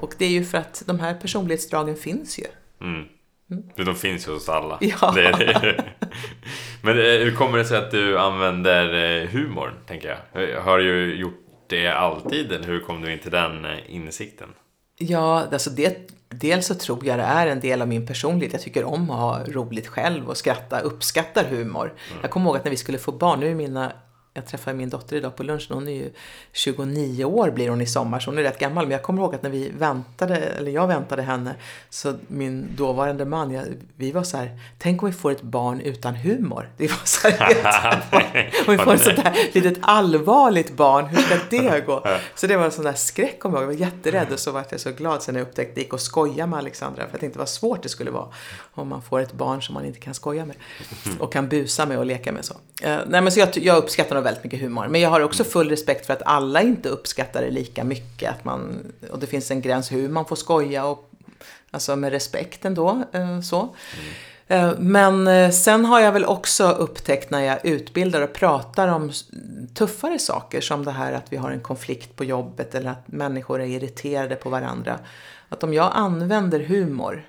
Och 0.00 0.14
det 0.18 0.24
är 0.24 0.30
ju 0.30 0.44
för 0.44 0.58
att 0.58 0.82
de 0.86 1.00
här 1.00 1.14
personlighetsdragen 1.14 1.96
finns 1.96 2.38
ju. 2.38 2.44
Mm. 2.80 3.04
Mm. 3.50 3.64
De 3.76 3.94
finns 3.94 4.28
ju 4.28 4.32
hos 4.32 4.48
alla. 4.48 4.78
Ja. 4.80 5.12
Det, 5.14 5.30
det. 5.32 5.84
Men 6.82 6.98
eh, 6.98 7.04
hur 7.04 7.34
kommer 7.34 7.58
det 7.58 7.64
sig 7.64 7.78
att 7.78 7.90
du 7.90 8.18
använder 8.18 8.94
eh, 8.94 9.28
humor, 9.28 9.74
tänker 9.86 10.18
jag? 10.32 10.60
Har 10.60 10.78
du 10.78 11.14
gjort 11.14 11.44
det 11.66 11.88
alltid, 11.88 12.52
eller 12.52 12.66
hur 12.66 12.80
kom 12.80 13.02
du 13.02 13.12
in 13.12 13.18
till 13.18 13.30
den 13.30 13.64
eh, 13.64 13.70
insikten? 13.86 14.48
Ja, 14.98 15.46
alltså 15.52 15.70
det, 15.70 16.12
dels 16.28 16.66
så 16.66 16.74
tror 16.74 17.06
jag 17.06 17.18
det 17.18 17.24
är 17.24 17.46
en 17.46 17.60
del 17.60 17.82
av 17.82 17.88
min 17.88 18.06
personlighet. 18.06 18.52
Jag 18.52 18.62
tycker 18.62 18.84
om 18.84 19.10
att 19.10 19.18
ha 19.18 19.44
roligt 19.44 19.86
själv 19.86 20.28
och 20.28 20.36
skratta, 20.36 20.80
uppskattar 20.80 21.44
humor. 21.44 21.84
Mm. 21.84 22.18
Jag 22.22 22.30
kommer 22.30 22.46
ihåg 22.46 22.56
att 22.56 22.64
när 22.64 22.70
vi 22.70 22.76
skulle 22.76 22.98
få 22.98 23.12
barn, 23.12 23.40
nu 23.40 23.50
är 23.50 23.54
mina 23.54 23.92
jag 24.38 24.46
träffade 24.46 24.76
min 24.76 24.90
dotter 24.90 25.16
idag 25.16 25.36
på 25.36 25.42
lunchen. 25.42 25.74
Hon 25.74 25.88
är 25.88 25.92
ju 25.92 26.10
29 26.52 27.24
år 27.24 27.50
blir 27.50 27.68
hon 27.68 27.80
i 27.80 27.86
sommar, 27.86 28.20
så 28.20 28.30
hon 28.30 28.38
är 28.38 28.42
rätt 28.42 28.58
gammal. 28.58 28.84
Men 28.84 28.92
jag 28.92 29.02
kommer 29.02 29.22
ihåg 29.22 29.34
att 29.34 29.42
när 29.42 29.50
vi 29.50 29.70
väntade, 29.78 30.36
eller 30.36 30.70
jag 30.70 30.86
väntade 30.86 31.22
henne, 31.22 31.54
så 31.90 32.14
min 32.26 32.76
dåvarande 32.76 33.24
man, 33.24 33.50
jag, 33.50 33.64
vi 33.96 34.12
var 34.12 34.22
så 34.22 34.36
här, 34.36 34.58
tänk 34.78 35.02
om 35.02 35.10
vi 35.10 35.14
får 35.14 35.30
ett 35.30 35.42
barn 35.42 35.80
utan 35.80 36.14
humor. 36.14 36.70
Det 36.76 36.88
var 36.88 37.04
så 37.04 37.28
här, 37.28 38.52
om 38.66 38.72
vi 38.72 38.78
får 38.78 38.94
ett 38.94 39.02
sånt 39.02 39.16
där 39.16 39.38
litet 39.52 39.78
allvarligt 39.82 40.72
barn, 40.72 41.06
hur 41.06 41.22
ska 41.22 41.36
det 41.50 41.80
gå? 41.86 42.06
Så 42.34 42.46
det 42.46 42.56
var 42.56 42.64
en 42.64 42.72
sån 42.72 42.84
där 42.84 42.92
skräck, 42.92 43.38
kommer 43.38 43.56
jag 43.56 43.64
ihåg. 43.64 43.72
Jag 43.72 43.78
var 43.78 43.86
jätterädd 43.86 44.32
och 44.32 44.38
så 44.38 44.52
var 44.52 44.64
jag 44.70 44.80
så 44.80 44.92
glad 44.92 45.22
sen 45.22 45.34
när 45.34 45.40
jag 45.40 45.48
upptäckte 45.48 45.74
det 45.74 45.80
gick 45.80 45.94
att 45.94 46.00
skoja 46.00 46.46
med 46.46 46.58
Alexandra. 46.58 47.04
För 47.04 47.12
jag 47.12 47.20
tänkte 47.20 47.38
vad 47.38 47.48
svårt 47.48 47.82
det 47.82 47.88
skulle 47.88 48.10
vara 48.10 48.28
om 48.74 48.88
man 48.88 49.02
får 49.02 49.20
ett 49.20 49.32
barn 49.32 49.62
som 49.62 49.74
man 49.74 49.84
inte 49.84 50.00
kan 50.00 50.14
skoja 50.14 50.44
med. 50.44 50.56
Och 51.18 51.32
kan 51.32 51.48
busa 51.48 51.86
med 51.86 51.98
och 51.98 52.06
leka 52.06 52.32
med 52.32 52.44
så. 52.44 52.54
Uh, 52.54 52.98
nej 53.06 53.20
men 53.20 53.32
så 53.32 53.40
jag, 53.40 53.56
jag 53.56 53.76
uppskattar 53.76 54.14
nog 54.14 54.24
väldigt 54.28 54.44
mycket 54.44 54.60
humor. 54.60 54.88
Men 54.88 55.00
jag 55.00 55.10
har 55.10 55.20
också 55.20 55.44
full 55.44 55.70
respekt 55.70 56.06
för 56.06 56.12
att 56.12 56.22
alla 56.24 56.62
inte 56.62 56.88
uppskattar 56.88 57.42
det 57.42 57.50
lika 57.50 57.84
mycket. 57.84 58.30
Att 58.30 58.44
man, 58.44 58.92
och 59.10 59.18
det 59.18 59.26
finns 59.26 59.50
en 59.50 59.60
gräns 59.60 59.92
hur 59.92 60.08
man 60.08 60.24
får 60.24 60.36
skoja 60.36 60.84
och 60.84 61.10
alltså 61.70 61.96
med 61.96 62.10
respekt 62.10 62.64
ändå. 62.64 63.04
Eh, 63.12 63.40
så. 63.40 63.60
Mm. 63.60 64.74
Men 64.78 65.26
eh, 65.26 65.50
sen 65.50 65.84
har 65.84 66.00
jag 66.00 66.12
väl 66.12 66.24
också 66.24 66.70
upptäckt 66.70 67.30
när 67.30 67.40
jag 67.40 67.66
utbildar 67.66 68.22
och 68.22 68.32
pratar 68.32 68.88
om 68.88 69.12
tuffare 69.74 70.18
saker 70.18 70.60
som 70.60 70.84
det 70.84 70.90
här 70.90 71.12
att 71.12 71.32
vi 71.32 71.36
har 71.36 71.50
en 71.50 71.60
konflikt 71.60 72.16
på 72.16 72.24
jobbet 72.24 72.74
eller 72.74 72.90
att 72.90 73.08
människor 73.08 73.60
är 73.60 73.66
irriterade 73.66 74.36
på 74.36 74.50
varandra. 74.50 74.98
Att 75.48 75.62
om 75.62 75.74
jag 75.74 75.90
använder 75.94 76.60
humor 76.60 77.28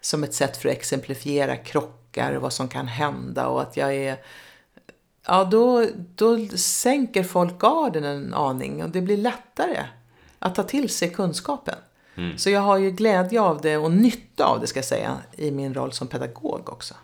som 0.00 0.24
ett 0.24 0.34
sätt 0.34 0.56
för 0.56 0.68
att 0.68 0.74
exemplifiera 0.74 1.56
krockar 1.56 2.32
och 2.32 2.42
vad 2.42 2.52
som 2.52 2.68
kan 2.68 2.86
hända 2.88 3.46
och 3.46 3.62
att 3.62 3.76
jag 3.76 3.94
är 3.94 4.16
ja 5.26 5.44
då, 5.44 5.86
då 6.14 6.48
sänker 6.56 7.22
folk 7.22 7.58
garden 7.58 8.04
en 8.04 8.34
aning 8.34 8.82
och 8.82 8.90
det 8.90 9.00
blir 9.00 9.16
lättare 9.16 9.86
att 10.38 10.54
ta 10.54 10.62
till 10.62 10.88
sig 10.88 11.10
kunskapen. 11.10 11.78
Mm. 12.16 12.38
Så 12.38 12.50
jag 12.50 12.60
har 12.60 12.78
ju 12.78 12.90
glädje 12.90 13.40
av 13.40 13.60
det 13.60 13.76
och 13.76 13.92
nytta 13.92 14.44
av 14.44 14.60
det 14.60 14.66
ska 14.66 14.78
jag 14.78 14.84
säga 14.84 15.18
i 15.32 15.50
min 15.50 15.74
roll 15.74 15.92
som 15.92 16.08
pedagog 16.08 16.68
också. 16.68 16.94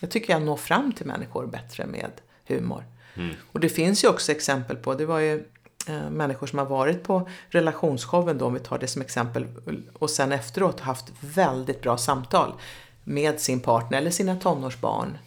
Jag 0.00 0.10
tycker 0.10 0.32
jag 0.32 0.42
når 0.42 0.56
fram 0.56 0.92
till 0.92 1.06
människor 1.06 1.46
bättre 1.46 1.86
med 1.86 2.10
humor. 2.46 2.84
Mm. 3.14 3.34
Och 3.52 3.60
det 3.60 3.68
finns 3.68 4.04
ju 4.04 4.08
också 4.08 4.32
exempel 4.32 4.76
på, 4.76 4.94
det 4.94 5.06
var 5.06 5.18
ju 5.18 5.44
eh, 5.88 6.10
människor 6.10 6.46
som 6.46 6.58
har 6.58 6.66
varit 6.66 7.02
på 7.02 7.28
relationsshowen 7.48 8.38
då, 8.38 8.46
om 8.46 8.54
vi 8.54 8.60
tar 8.60 8.78
det 8.78 8.86
som 8.86 9.02
exempel, 9.02 9.46
och 9.92 10.10
sen 10.10 10.32
efteråt 10.32 10.80
haft 10.80 11.12
väldigt 11.20 11.82
bra 11.82 11.98
samtal 11.98 12.52
med 13.04 13.40
sin 13.40 13.60
partner 13.60 13.98
eller 13.98 14.10
sina 14.10 14.36
tonårsbarn 14.36 15.18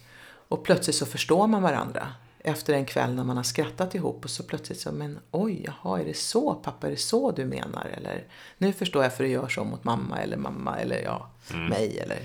och 0.48 0.64
plötsligt 0.64 0.96
så 0.96 1.06
förstår 1.06 1.46
man 1.46 1.62
varandra 1.62 2.12
efter 2.38 2.74
en 2.74 2.84
kväll 2.84 3.14
när 3.14 3.24
man 3.24 3.36
har 3.36 3.44
skrattat 3.44 3.94
ihop 3.94 4.24
och 4.24 4.30
så 4.30 4.42
plötsligt 4.42 4.80
så, 4.80 4.92
men 4.92 5.18
oj, 5.30 5.64
jaha, 5.66 6.00
är 6.00 6.04
det 6.04 6.16
så 6.16 6.54
pappa, 6.54 6.86
är 6.86 6.90
det 6.90 6.96
så 6.96 7.30
du 7.30 7.44
menar? 7.44 7.86
Eller 7.96 8.24
nu 8.58 8.72
förstår 8.72 9.02
jag 9.02 9.16
för 9.16 9.24
du 9.24 9.30
gör 9.30 9.48
så 9.48 9.64
mot 9.64 9.84
mamma 9.84 10.18
eller 10.18 10.36
mamma 10.36 10.78
eller 10.78 11.02
ja, 11.02 11.30
mm. 11.50 11.66
mig 11.66 11.98
eller 11.98 12.18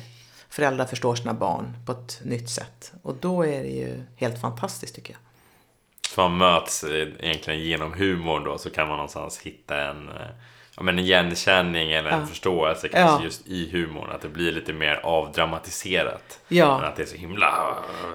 föräldrar 0.50 0.86
förstår 0.86 1.16
sina 1.16 1.34
barn 1.34 1.78
på 1.86 1.92
ett 1.92 2.22
nytt 2.24 2.50
sätt. 2.50 2.94
Och 3.02 3.16
då 3.16 3.46
är 3.46 3.64
det 3.64 3.70
ju 3.70 4.04
helt 4.16 4.42
fantastiskt 4.42 4.96
tycker 4.96 5.14
jag. 5.14 5.20
Så 6.10 6.22
man 6.22 6.38
möts 6.38 6.84
egentligen 6.84 7.60
genom 7.60 7.94
humorn 7.94 8.44
då 8.44 8.58
så 8.58 8.70
kan 8.70 8.88
man 8.88 8.98
någonstans 8.98 9.40
hitta 9.40 9.90
en, 9.90 10.10
ja, 10.78 10.84
men 10.84 11.00
en 11.00 11.06
igenkänning 11.06 11.92
eller 11.92 12.10
en 12.10 12.20
Ja. 12.20 12.26
förståelse 12.26 12.88
kanske 12.88 13.18
Ja. 13.18 13.24
just 13.24 13.48
i 13.48 13.70
humorn. 13.72 14.10
Att 14.16 14.22
det 14.22 14.28
blir 14.30 14.52
lite 14.52 14.74
mer 14.74 15.00
avdramatiserat. 15.04 16.40
Ja. 16.48 16.78
Men 16.78 16.88
att 16.88 16.96
det 16.96 17.02
är 17.04 17.08
så 17.08 17.16
himla 17.16 17.46
äh, 17.48 17.54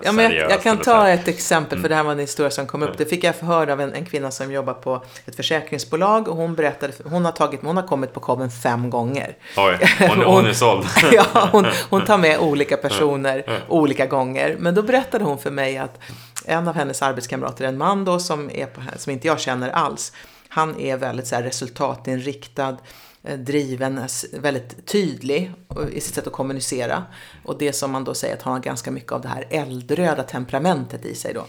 Ja, 0.03 0.13
men 0.13 0.33
jag, 0.33 0.51
jag 0.51 0.63
kan 0.63 0.77
ta 0.79 1.09
ett 1.09 1.29
exempel, 1.29 1.81
för 1.81 1.89
det 1.89 1.95
här 1.95 2.03
var 2.03 2.13
en 2.13 2.19
historia 2.19 2.51
som 2.51 2.67
kom 2.67 2.83
upp. 2.83 2.99
Det 2.99 3.07
fick 3.07 3.25
jag 3.25 3.33
höra 3.33 3.73
av 3.73 3.81
en, 3.81 3.93
en 3.95 4.05
kvinna 4.07 4.31
som 4.31 4.53
jobbar 4.53 4.75
på 4.75 5.03
ett 5.27 5.37
försäkringsbolag 5.37 6.29
och 6.29 6.37
hon 6.37 6.55
berättade, 6.55 6.93
hon 7.05 7.25
har, 7.25 7.33
tagit, 7.33 7.61
hon 7.63 7.77
har 7.77 7.87
kommit 7.87 8.13
på 8.15 8.21
showen 8.21 8.51
fem 8.51 8.91
gånger. 8.91 9.37
Oj, 9.57 9.79
hon, 10.09 10.23
hon 10.25 10.47
är 10.47 10.53
såld. 10.53 10.87
ja, 11.13 11.49
hon, 11.53 11.67
hon 11.91 12.05
tar 12.05 12.19
med 12.19 12.39
olika 12.39 12.77
personer 12.77 13.63
olika 13.69 14.07
gånger. 14.07 14.57
Men 14.59 14.75
då 14.75 14.83
berättade 14.83 15.25
hon 15.25 15.39
för 15.39 15.51
mig 15.51 15.79
att 15.79 15.99
en 16.47 16.69
av 16.69 16.75
hennes 16.75 17.03
arbetskamrater, 17.03 17.65
en 17.65 17.79
man 17.79 18.05
då 18.05 18.19
som, 18.19 18.51
är 18.51 18.67
på, 18.67 18.81
som 18.97 19.13
inte 19.13 19.27
jag 19.27 19.41
känner 19.41 19.71
alls, 19.71 20.13
han 20.49 20.81
är 20.81 20.97
väldigt 20.97 21.27
så 21.27 21.35
här, 21.35 21.43
resultatinriktad, 21.43 22.77
eh, 23.25 23.39
driven, 23.39 23.99
s- 23.99 24.27
väldigt 24.33 24.87
tydlig 24.87 25.53
eh, 25.81 25.89
i 25.97 26.01
sitt 26.01 26.15
sätt 26.15 26.27
att 26.27 26.33
kommunicera. 26.33 27.03
Och 27.45 27.59
det 27.59 27.73
som 27.73 27.91
man 27.91 28.05
då 28.05 28.15
säger 28.15 28.35
att 28.37 28.43
han 28.43 28.53
har 28.53 28.61
ganska 28.61 28.91
mycket 28.91 29.13
av 29.13 29.21
det 29.21 29.29
här 29.29 29.47
eldröda 29.51 30.23
temperamentet 30.23 31.05
i 31.05 31.15
sig 31.15 31.35
då. 31.35 31.45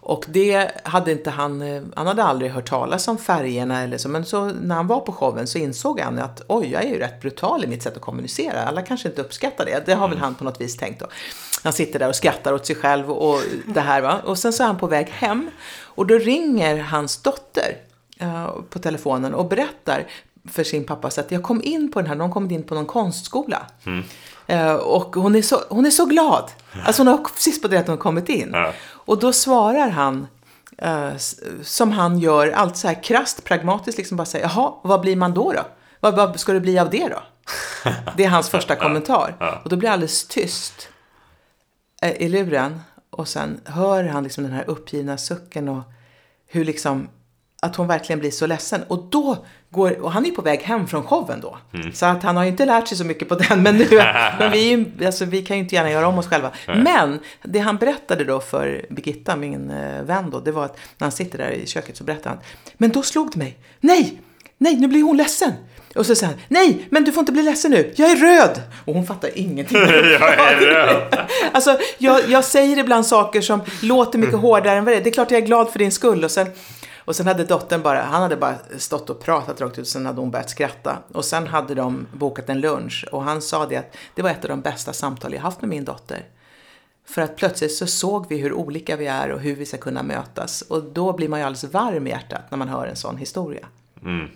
Och 0.00 0.24
det 0.28 0.70
hade 0.84 1.12
inte 1.12 1.30
han, 1.30 1.62
eh, 1.62 1.82
han 1.96 2.06
hade 2.06 2.22
aldrig 2.24 2.50
hört 2.50 2.68
talas 2.68 3.08
om 3.08 3.18
färgerna 3.18 3.82
eller 3.82 3.98
så, 3.98 4.08
men 4.08 4.24
så 4.24 4.44
när 4.44 4.74
han 4.74 4.86
var 4.86 5.00
på 5.00 5.12
showen 5.12 5.46
så 5.46 5.58
insåg 5.58 6.00
han 6.00 6.18
att 6.18 6.42
oj, 6.48 6.70
jag 6.72 6.84
är 6.84 6.88
ju 6.88 6.98
rätt 6.98 7.20
brutal 7.20 7.64
i 7.64 7.66
mitt 7.66 7.82
sätt 7.82 7.96
att 7.96 8.02
kommunicera. 8.02 8.62
Alla 8.64 8.82
kanske 8.82 9.08
inte 9.08 9.20
uppskattar 9.22 9.64
det. 9.64 9.82
Det 9.86 9.94
har 9.94 10.08
väl 10.08 10.18
han 10.18 10.34
på 10.34 10.44
något 10.44 10.60
vis 10.60 10.76
tänkt 10.76 11.00
då. 11.00 11.06
Han 11.62 11.72
sitter 11.72 11.98
där 11.98 12.08
och 12.08 12.16
skrattar 12.16 12.52
åt 12.52 12.66
sig 12.66 12.76
själv 12.76 13.10
och 13.10 13.40
det 13.66 13.80
här 13.80 14.00
va. 14.00 14.20
Och 14.24 14.38
sen 14.38 14.52
så 14.52 14.62
är 14.62 14.66
han 14.66 14.78
på 14.78 14.86
väg 14.86 15.08
hem 15.08 15.50
och 15.82 16.06
då 16.06 16.14
ringer 16.18 16.78
hans 16.78 17.22
dotter 17.22 17.62
eh, 17.70 17.87
på 18.70 18.78
telefonen 18.78 19.34
och 19.34 19.48
berättar 19.48 20.06
för 20.48 20.64
sin 20.64 20.84
pappa 20.84 21.10
så 21.10 21.20
att 21.20 21.32
jag 21.32 21.42
kom 21.42 21.62
in 21.64 21.92
på 21.92 22.00
den 22.00 22.08
här, 22.08 22.16
de 22.16 22.32
kom 22.32 22.50
in 22.50 22.62
på 22.62 22.74
någon 22.74 22.86
konstskola. 22.86 23.66
Eh, 24.46 24.72
och 24.74 25.16
hon 25.16 25.34
är, 25.34 25.42
så, 25.42 25.60
hon 25.68 25.86
är 25.86 25.90
så 25.90 26.06
glad. 26.06 26.50
Alltså 26.84 27.00
hon 27.00 27.06
har 27.06 27.18
precis 27.18 27.62
på 27.62 27.68
det 27.68 27.78
att 27.78 27.86
hon 27.86 27.96
har 27.96 28.02
kommit 28.02 28.28
in. 28.28 28.50
Ja. 28.52 28.72
Och 28.88 29.18
då 29.18 29.32
svarar 29.32 29.88
han 29.88 30.26
eh, 30.78 31.10
som 31.62 31.92
han 31.92 32.18
gör, 32.18 32.48
allt 32.48 32.76
så 32.76 32.88
här 32.88 33.02
krasst, 33.02 33.44
pragmatiskt, 33.44 33.98
liksom 33.98 34.16
bara 34.16 34.24
säger, 34.24 34.44
jaha, 34.44 34.74
vad 34.82 35.00
blir 35.00 35.16
man 35.16 35.34
då 35.34 35.52
då? 35.52 35.62
Vad, 36.00 36.16
vad 36.16 36.40
ska 36.40 36.52
det 36.52 36.60
bli 36.60 36.78
av 36.78 36.90
det 36.90 37.08
då? 37.08 37.22
Det 38.16 38.24
är 38.24 38.28
hans 38.28 38.48
första 38.48 38.76
kommentar. 38.76 39.60
Och 39.64 39.70
då 39.70 39.76
blir 39.76 39.88
det 39.88 39.92
alldeles 39.92 40.26
tyst 40.26 40.88
eh, 42.02 42.22
i 42.22 42.28
luren. 42.28 42.80
Och 43.10 43.28
sen 43.28 43.60
hör 43.64 44.04
han 44.04 44.24
liksom 44.24 44.44
den 44.44 44.52
här 44.52 44.64
uppgivna 44.66 45.18
sucken 45.18 45.68
och 45.68 45.82
hur 46.46 46.64
liksom 46.64 47.08
att 47.62 47.76
hon 47.76 47.86
verkligen 47.86 48.20
blir 48.20 48.30
så 48.30 48.46
ledsen. 48.46 48.82
Och 48.88 49.06
då 49.10 49.46
går, 49.70 50.00
och 50.00 50.12
han 50.12 50.26
är 50.26 50.30
på 50.30 50.42
väg 50.42 50.60
hem 50.60 50.86
från 50.86 51.02
showen 51.02 51.40
då. 51.40 51.58
Så 51.94 52.06
att 52.06 52.22
han 52.22 52.36
har 52.36 52.44
ju 52.44 52.50
inte 52.50 52.64
lärt 52.64 52.88
sig 52.88 52.98
så 52.98 53.04
mycket 53.04 53.28
på 53.28 53.34
den. 53.34 53.62
Men, 53.62 53.76
nu, 53.76 53.88
men 54.38 54.52
vi, 54.52 54.86
alltså, 55.06 55.24
vi 55.24 55.42
kan 55.42 55.56
ju 55.56 55.62
inte 55.62 55.74
gärna 55.74 55.90
göra 55.90 56.08
om 56.08 56.18
oss 56.18 56.26
själva. 56.28 56.50
Men 56.66 57.20
det 57.42 57.58
han 57.58 57.76
berättade 57.76 58.24
då 58.24 58.40
för 58.40 58.86
Birgitta, 58.90 59.36
min 59.36 59.70
eh, 59.70 60.02
vän 60.02 60.30
då, 60.30 60.40
det 60.40 60.52
var 60.52 60.64
att 60.64 60.76
när 60.98 61.04
han 61.04 61.12
sitter 61.12 61.38
där 61.38 61.50
i 61.50 61.66
köket 61.66 61.96
så 61.96 62.04
berättar 62.04 62.30
han. 62.30 62.38
Men 62.74 62.90
då 62.90 63.02
slog 63.02 63.30
det 63.32 63.38
mig. 63.38 63.58
Nej! 63.80 64.22
Nej, 64.60 64.76
nu 64.76 64.88
blir 64.88 65.02
hon 65.02 65.16
ledsen. 65.16 65.52
Och 65.94 66.06
så 66.06 66.14
säger 66.14 66.32
han, 66.32 66.42
nej, 66.48 66.86
men 66.90 67.04
du 67.04 67.12
får 67.12 67.20
inte 67.20 67.32
bli 67.32 67.42
ledsen 67.42 67.70
nu, 67.70 67.92
jag 67.96 68.10
är 68.10 68.16
röd! 68.16 68.62
Och 68.84 68.94
hon 68.94 69.06
fattar 69.06 69.30
ingenting. 69.34 69.78
Jag 69.80 69.90
är 69.90 70.60
röd. 70.60 71.18
Alltså, 71.52 71.78
jag, 71.98 72.28
jag 72.28 72.44
säger 72.44 72.78
ibland 72.78 73.06
saker 73.06 73.40
som 73.40 73.60
låter 73.82 74.18
mycket 74.18 74.38
hårdare 74.38 74.78
än 74.78 74.84
vad 74.84 74.94
det 74.94 74.98
är. 74.98 75.04
Det 75.04 75.10
är 75.10 75.12
klart 75.12 75.30
jag 75.30 75.42
är 75.42 75.46
glad 75.46 75.70
för 75.70 75.78
din 75.78 75.92
skull. 75.92 76.24
Och 76.24 76.30
sen, 76.30 76.46
och 77.08 77.16
sen 77.16 77.26
hade 77.26 77.44
dottern 77.44 77.82
bara, 77.82 78.02
han 78.02 78.22
hade 78.22 78.36
bara 78.36 78.56
stått 78.78 79.10
och 79.10 79.20
pratat 79.20 79.60
rakt 79.60 79.78
ut, 79.78 79.88
sen 79.88 80.06
hade 80.06 80.20
hon 80.20 80.30
börjat 80.30 80.50
skratta. 80.50 80.98
Och 81.14 81.24
sen 81.24 81.46
hade 81.46 81.74
de 81.74 82.06
bokat 82.12 82.48
en 82.48 82.60
lunch 82.60 83.08
och 83.12 83.22
han 83.22 83.42
sa 83.42 83.66
det 83.66 83.76
att 83.76 83.96
det 84.14 84.22
var 84.22 84.30
ett 84.30 84.44
av 84.44 84.48
de 84.48 84.60
bästa 84.60 84.92
samtal 84.92 85.34
jag 85.34 85.40
haft 85.40 85.60
med 85.60 85.70
min 85.70 85.84
dotter. 85.84 86.26
För 87.06 87.22
att 87.22 87.36
plötsligt 87.36 87.74
så 87.74 87.86
såg 87.86 88.28
vi 88.28 88.38
hur 88.38 88.52
olika 88.52 88.96
vi 88.96 89.06
är 89.06 89.30
och 89.30 89.40
hur 89.40 89.56
vi 89.56 89.66
ska 89.66 89.76
kunna 89.76 90.02
mötas. 90.02 90.62
Och 90.62 90.82
då 90.82 91.12
blir 91.12 91.28
man 91.28 91.40
ju 91.40 91.46
alldeles 91.46 91.72
varm 91.74 92.06
i 92.06 92.10
hjärtat 92.10 92.50
när 92.50 92.58
man 92.58 92.68
hör 92.68 92.86
en 92.86 92.96
sån 92.96 93.16
historia. 93.16 93.66
Mm. 94.02 94.28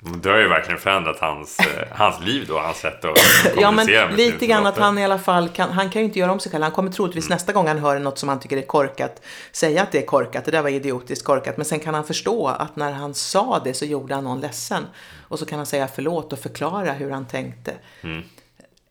Du 0.00 0.30
har 0.30 0.38
ju 0.38 0.48
verkligen 0.48 0.80
förändrat 0.80 1.18
hans, 1.20 1.58
eh, 1.58 1.88
hans 1.90 2.20
liv 2.20 2.44
då, 2.48 2.58
hans 2.58 2.76
sätt 2.76 2.94
att 2.94 3.02
kommunicera 3.02 3.60
Ja, 3.60 3.70
men 3.70 3.86
med 3.86 4.16
lite 4.16 4.46
grann 4.46 4.66
att 4.66 4.78
han 4.78 4.98
i 4.98 5.04
alla 5.04 5.18
fall 5.18 5.48
kan, 5.48 5.70
han 5.70 5.90
kan 5.90 6.02
ju 6.02 6.06
inte 6.06 6.18
göra 6.18 6.32
om 6.32 6.40
sig 6.40 6.52
själv. 6.52 6.62
Han 6.62 6.72
kommer 6.72 6.90
troligtvis 6.90 7.28
nästa 7.28 7.52
gång 7.52 7.66
han 7.66 7.78
hör 7.78 7.98
något 7.98 8.18
som 8.18 8.28
han 8.28 8.40
tycker 8.40 8.56
är 8.56 8.62
korkat, 8.62 9.22
säga 9.52 9.82
att 9.82 9.92
det 9.92 9.98
är 9.98 10.06
korkat, 10.06 10.44
det 10.44 10.50
där 10.50 10.62
var 10.62 10.70
idiotiskt 10.70 11.24
korkat. 11.24 11.56
Men 11.56 11.66
sen 11.66 11.80
kan 11.80 11.94
han 11.94 12.04
förstå 12.04 12.48
att 12.48 12.76
när 12.76 12.92
han 12.92 13.14
sa 13.14 13.60
det 13.64 13.74
så 13.74 13.84
gjorde 13.84 14.14
han 14.14 14.24
någon 14.24 14.40
ledsen. 14.40 14.86
Och 15.28 15.38
så 15.38 15.46
kan 15.46 15.58
han 15.58 15.66
säga 15.66 15.88
förlåt 15.94 16.32
och 16.32 16.38
förklara 16.38 16.92
hur 16.92 17.10
han 17.10 17.26
tänkte. 17.26 17.74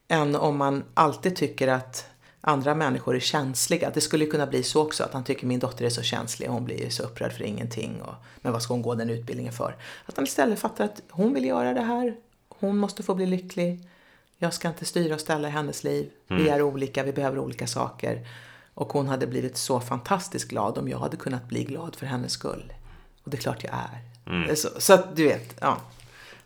Än 0.07 0.35
om 0.35 0.57
man 0.57 0.83
alltid 0.93 1.35
tycker 1.35 1.67
att 1.67 2.05
andra 2.47 2.75
människor 2.75 3.15
är 3.15 3.19
känsliga. 3.19 3.91
Det 3.93 4.01
skulle 4.01 4.25
ju 4.25 4.31
kunna 4.31 4.47
bli 4.47 4.63
så 4.63 4.81
också, 4.81 5.03
att 5.03 5.13
han 5.13 5.23
tycker 5.23 5.47
min 5.47 5.59
dotter 5.59 5.85
är 5.85 5.89
så 5.89 6.01
känslig 6.01 6.49
och 6.49 6.53
hon 6.53 6.65
blir 6.65 6.89
så 6.89 7.03
upprörd 7.03 7.33
för 7.33 7.43
ingenting. 7.43 8.01
Och, 8.01 8.13
men 8.41 8.53
vad 8.53 8.61
ska 8.61 8.73
hon 8.73 8.81
gå 8.81 8.95
den 8.95 9.09
utbildningen 9.09 9.53
för? 9.53 9.75
Att 10.05 10.15
han 10.15 10.25
istället 10.25 10.59
fattar 10.59 10.85
att 10.85 11.01
hon 11.09 11.33
vill 11.33 11.45
göra 11.45 11.73
det 11.73 11.81
här, 11.81 12.15
hon 12.49 12.77
måste 12.77 13.03
få 13.03 13.15
bli 13.15 13.25
lycklig. 13.25 13.79
Jag 14.37 14.53
ska 14.53 14.67
inte 14.67 14.85
styra 14.85 15.13
och 15.13 15.21
ställa 15.21 15.47
i 15.47 15.51
hennes 15.51 15.83
liv. 15.83 16.09
Vi 16.27 16.49
är 16.49 16.61
olika, 16.61 17.03
vi 17.03 17.13
behöver 17.13 17.39
olika 17.39 17.67
saker. 17.67 18.27
Och 18.73 18.93
hon 18.93 19.07
hade 19.07 19.27
blivit 19.27 19.57
så 19.57 19.79
fantastiskt 19.79 20.47
glad 20.47 20.77
om 20.77 20.89
jag 20.89 20.99
hade 20.99 21.17
kunnat 21.17 21.47
bli 21.47 21.63
glad 21.63 21.95
för 21.95 22.05
hennes 22.05 22.31
skull. 22.31 22.73
Och 23.23 23.31
det 23.31 23.37
är 23.37 23.41
klart 23.41 23.63
jag 23.63 23.73
är. 23.73 24.55
Så, 24.55 24.69
så 24.77 24.93
att 24.93 25.15
du 25.15 25.23
vet, 25.23 25.55
ja. 25.61 25.77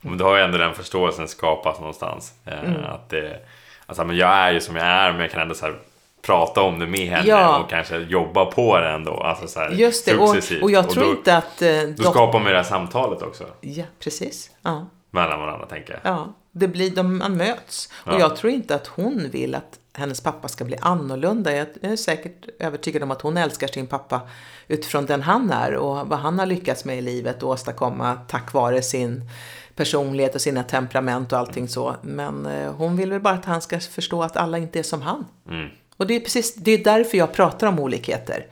Men 0.02 0.18
då 0.18 0.26
har 0.26 0.38
ju 0.38 0.44
ändå 0.44 0.58
den 0.58 0.74
förståelsen 0.74 1.28
skapats 1.28 1.80
någonstans. 1.80 2.34
Eh, 2.46 2.60
Mm. 2.64 2.84
Att 2.84 3.10
det, 3.10 3.40
alltså, 3.86 4.04
men 4.06 4.18
jag 4.18 4.30
är 4.30 4.52
ju 4.52 4.62
som 4.62 4.76
jag 4.76 4.86
är, 4.86 5.12
men 5.12 5.22
jag 5.22 5.32
kan 5.32 5.42
ändå 5.42 5.56
så 5.56 5.66
här, 5.66 5.80
prata 6.22 6.62
om 6.62 6.80
det 6.80 6.88
med 6.88 7.00
henne 7.08 7.28
Ja. 7.28 7.60
och 7.60 7.70
kanske 7.70 7.98
jobba 7.98 8.46
på 8.46 8.78
det 8.80 8.90
ändå. 8.90 9.14
Alltså, 9.14 9.48
så 9.48 9.60
här, 9.60 9.70
Just 9.72 10.06
det, 10.06 10.18
och, 10.18 10.30
successivt. 10.30 10.64
och 10.64 10.72
jag 10.72 10.90
tror 10.90 11.04
då, 11.04 11.10
inte 11.12 11.38
att... 11.38 11.62
Eh, 11.62 11.82
Då 11.98 12.04
skapar 12.04 12.40
man 12.40 12.48
ju 12.48 12.52
det 12.52 12.58
här 12.58 12.64
samtalet 12.64 13.22
också. 13.22 13.44
Ja, 13.62 13.84
precis. 14.00 14.52
Ja. 14.62 14.86
Mellan 15.12 15.40
varandra, 15.40 15.66
tänker 15.66 15.94
jag. 16.04 16.14
Ja, 16.14 16.34
det 16.52 16.68
blir, 16.68 16.90
de, 16.96 17.18
man 17.18 17.38
möts. 17.38 17.90
Och 17.94 18.14
Ja. 18.14 18.20
jag 18.20 18.36
tror 18.36 18.54
inte 18.54 18.76
att 18.76 18.88
hon 18.88 19.30
vill 19.32 19.56
att 19.56 19.80
hennes 19.94 20.22
pappa 20.22 20.48
ska 20.48 20.64
bli 20.66 20.78
annorlunda. 20.82 21.56
Jag 21.56 21.68
är 21.82 21.96
säkert 21.96 22.46
övertygad 22.60 23.04
om 23.04 23.12
att 23.12 23.22
hon 23.22 23.38
älskar 23.38 23.68
sin 23.68 23.88
pappa 23.88 24.22
utifrån 24.68 25.06
den 25.06 25.22
han 25.22 25.52
är 25.52 25.76
och 25.76 26.08
vad 26.08 26.20
han 26.20 26.40
har 26.40 26.46
lyckats 26.46 26.86
med 26.86 26.98
i 26.98 27.02
livet 27.02 27.44
och 27.44 27.50
åstadkomma 27.50 28.18
tack 28.28 28.54
vare 28.54 28.82
sin 28.82 29.30
personlighet 29.76 30.36
och 30.36 30.42
sina 30.42 30.64
temperament 30.64 31.34
och 31.34 31.40
allting 31.40 31.68
så. 31.68 31.96
Men 32.02 32.46
eh, 32.46 32.72
hon 32.74 32.98
vill 32.98 33.12
väl 33.12 33.22
bara 33.22 33.34
att 33.34 33.46
han 33.46 33.62
ska 33.62 33.80
förstå 33.80 34.24
att 34.24 34.38
alla 34.38 34.58
inte 34.58 34.80
är 34.80 34.84
som 34.84 35.02
han. 35.02 35.26
Mm. 35.50 35.70
Och 36.02 36.08
det 36.08 36.16
är 36.16 36.20
precis 36.20 36.56
det 36.56 36.72
är 36.72 36.84
därför 36.84 37.18
jag 37.18 37.34
pratar 37.34 37.68
om 37.68 37.80
olikheter. 37.80 38.46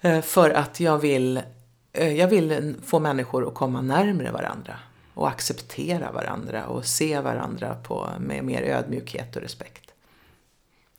Eh, 0.00 0.20
För 0.20 0.50
att 0.50 0.80
jag 0.80 0.98
vill, 0.98 1.40
eh, 1.92 2.12
jag 2.18 2.28
vill 2.28 2.74
få 2.86 2.98
människor 2.98 3.48
att 3.48 3.54
komma 3.54 3.80
närmare 3.80 4.30
varandra. 4.30 4.74
Och 5.14 5.28
acceptera 5.28 6.12
varandra 6.12 6.66
och 6.66 6.84
se 6.84 7.20
varandra 7.20 7.74
på, 7.74 8.08
med 8.20 8.44
mer 8.44 8.62
ödmjukhet 8.62 9.36
och 9.36 9.42
respekt. 9.42 9.90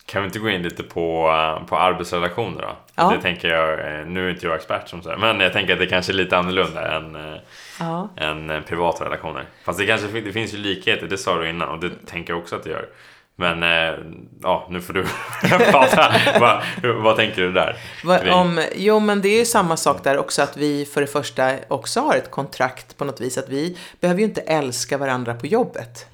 Kan 0.05 0.21
vi 0.21 0.26
inte 0.26 0.39
gå 0.39 0.49
in 0.49 0.61
lite 0.63 0.84
på, 0.84 1.28
eh, 1.61 1.67
på 1.67 1.78
arbetsrelationer 1.78 2.61
då? 2.61 2.76
Ja. 2.95 3.13
Det 3.15 3.21
tänker 3.21 3.47
jag, 3.47 4.07
nu 4.07 4.28
är 4.28 4.32
inte 4.32 4.45
jag 4.45 4.55
expert 4.55 4.89
som 4.89 5.01
här, 5.05 5.17
men 5.17 5.39
jag 5.39 5.53
tänker 5.53 5.73
att 5.73 5.80
det 5.80 5.88
kanske 5.88 6.11
är 6.11 6.13
lite 6.15 6.38
annorlunda 6.38 6.95
än, 6.97 7.38
Ja. 7.80 8.09
än 8.17 8.63
privata 8.67 9.05
relationer. 9.05 9.45
Fast 9.63 9.80
det 9.80 9.86
kanske 9.86 10.07
det 10.21 10.32
finns 10.34 10.53
ju 10.53 10.57
likheter, 10.57 11.07
det 11.07 11.17
sa 11.17 11.38
du 11.39 11.49
innan 11.49 11.69
och 11.69 11.80
det 11.80 11.91
tänker 12.05 12.34
jag 12.34 12.39
också 12.41 12.55
att 12.55 12.63
det 12.63 12.69
gör. 12.69 12.88
Men 13.36 13.63
eh, 13.63 13.99
ja, 14.41 14.67
nu 14.69 14.81
får 14.81 14.93
du 14.93 15.05
prata. 15.71 16.13
vad, 16.39 16.63
vad 17.03 17.15
tänker 17.15 17.41
du 17.41 17.51
där? 17.51 17.77
Kring- 18.21 18.33
om, 18.33 18.63
jo, 18.75 18.99
men 18.99 19.21
det 19.21 19.29
är 19.29 19.39
ju 19.39 19.45
samma 19.45 19.77
sak 19.77 20.03
där 20.03 20.17
också 20.17 20.41
att 20.41 20.57
vi 20.57 20.86
för 20.86 21.01
det 21.01 21.07
första 21.07 21.53
också 21.67 21.99
har 21.99 22.15
ett 22.15 22.31
kontrakt 22.31 22.97
på 22.97 23.05
något 23.05 23.21
vis. 23.21 23.38
Att 23.38 23.49
vi 23.49 23.77
behöver 23.99 24.19
ju 24.19 24.25
inte 24.25 24.41
älska 24.41 24.97
varandra 24.97 25.33
på 25.33 25.47
jobbet. 25.47 26.05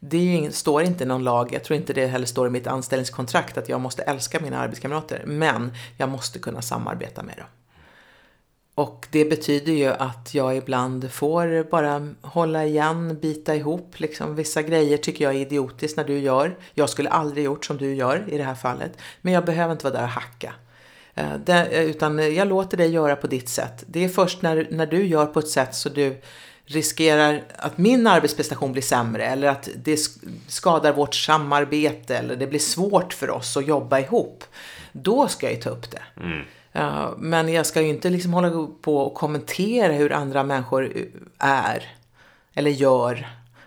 Det 0.00 0.18
ju 0.18 0.52
står 0.52 0.82
inte 0.82 1.04
i 1.04 1.06
någon 1.06 1.24
lag, 1.24 1.52
jag 1.52 1.64
tror 1.64 1.76
inte 1.76 1.92
det 1.92 2.06
heller 2.06 2.26
står 2.26 2.46
i 2.46 2.50
mitt 2.50 2.66
anställningskontrakt 2.66 3.58
att 3.58 3.68
jag 3.68 3.80
måste 3.80 4.02
älska 4.02 4.40
mina 4.40 4.58
arbetskamrater. 4.58 5.22
Men 5.26 5.72
jag 5.96 6.08
måste 6.08 6.38
kunna 6.38 6.62
samarbeta 6.62 7.22
med 7.22 7.36
dem. 7.36 7.46
Och 8.78 9.06
det 9.10 9.24
betyder 9.24 9.72
ju 9.72 9.86
att 9.86 10.34
jag 10.34 10.56
ibland 10.56 11.12
får 11.12 11.70
bara 11.70 12.08
hålla 12.22 12.64
igen, 12.64 13.18
bita 13.20 13.56
ihop. 13.56 14.00
Liksom. 14.00 14.34
Vissa 14.34 14.62
grejer 14.62 14.96
tycker 14.96 15.24
jag 15.24 15.34
är 15.34 15.38
idiotiskt 15.38 15.96
när 15.96 16.04
du 16.04 16.18
gör. 16.18 16.56
Jag 16.74 16.90
skulle 16.90 17.10
aldrig 17.10 17.44
gjort 17.44 17.64
som 17.64 17.76
du 17.76 17.94
gör 17.94 18.24
i 18.28 18.38
det 18.38 18.44
här 18.44 18.54
fallet. 18.54 18.92
Men 19.20 19.32
jag 19.32 19.44
behöver 19.44 19.72
inte 19.72 19.84
vara 19.84 19.94
där 19.94 20.02
och 20.02 20.08
hacka. 20.08 20.54
Eh, 21.14 21.34
det, 21.46 21.66
eh, 21.66 21.84
utan 21.84 22.34
jag 22.34 22.48
låter 22.48 22.76
dig 22.76 22.90
göra 22.90 23.16
på 23.16 23.26
ditt 23.26 23.48
sätt. 23.48 23.84
Det 23.86 24.04
är 24.04 24.08
först 24.08 24.42
när, 24.42 24.68
när 24.70 24.86
du 24.86 25.06
gör 25.06 25.26
på 25.26 25.38
ett 25.38 25.48
sätt 25.48 25.74
så 25.74 25.88
du 25.88 26.20
riskerar 26.64 27.44
att 27.56 27.78
min 27.78 28.06
arbetsprestation 28.06 28.72
blir 28.72 28.82
sämre 28.82 29.26
eller 29.26 29.48
att 29.48 29.68
det 29.76 30.00
skadar 30.48 30.92
vårt 30.92 31.14
samarbete 31.14 32.16
eller 32.16 32.36
det 32.36 32.46
blir 32.46 32.60
svårt 32.60 33.12
för 33.12 33.30
oss 33.30 33.56
att 33.56 33.66
jobba 33.66 33.98
ihop. 33.98 34.44
Då 34.92 35.28
ska 35.28 35.46
jag 35.46 35.54
ju 35.54 35.60
ta 35.60 35.70
upp 35.70 35.90
det. 35.90 36.02
Mm. 36.16 36.44
Ja, 36.72 37.14
men 37.18 37.52
jag 37.52 37.66
ska 37.66 37.82
ju 37.82 37.88
inte 37.88 38.10
liksom 38.10 38.32
hålla 38.32 38.68
på 38.80 38.98
och 38.98 39.14
kommentera 39.14 39.92
hur 39.92 40.12
andra 40.12 40.42
människor 40.42 40.92
är. 41.38 41.96
eller 42.54 42.70
gör 42.70 43.26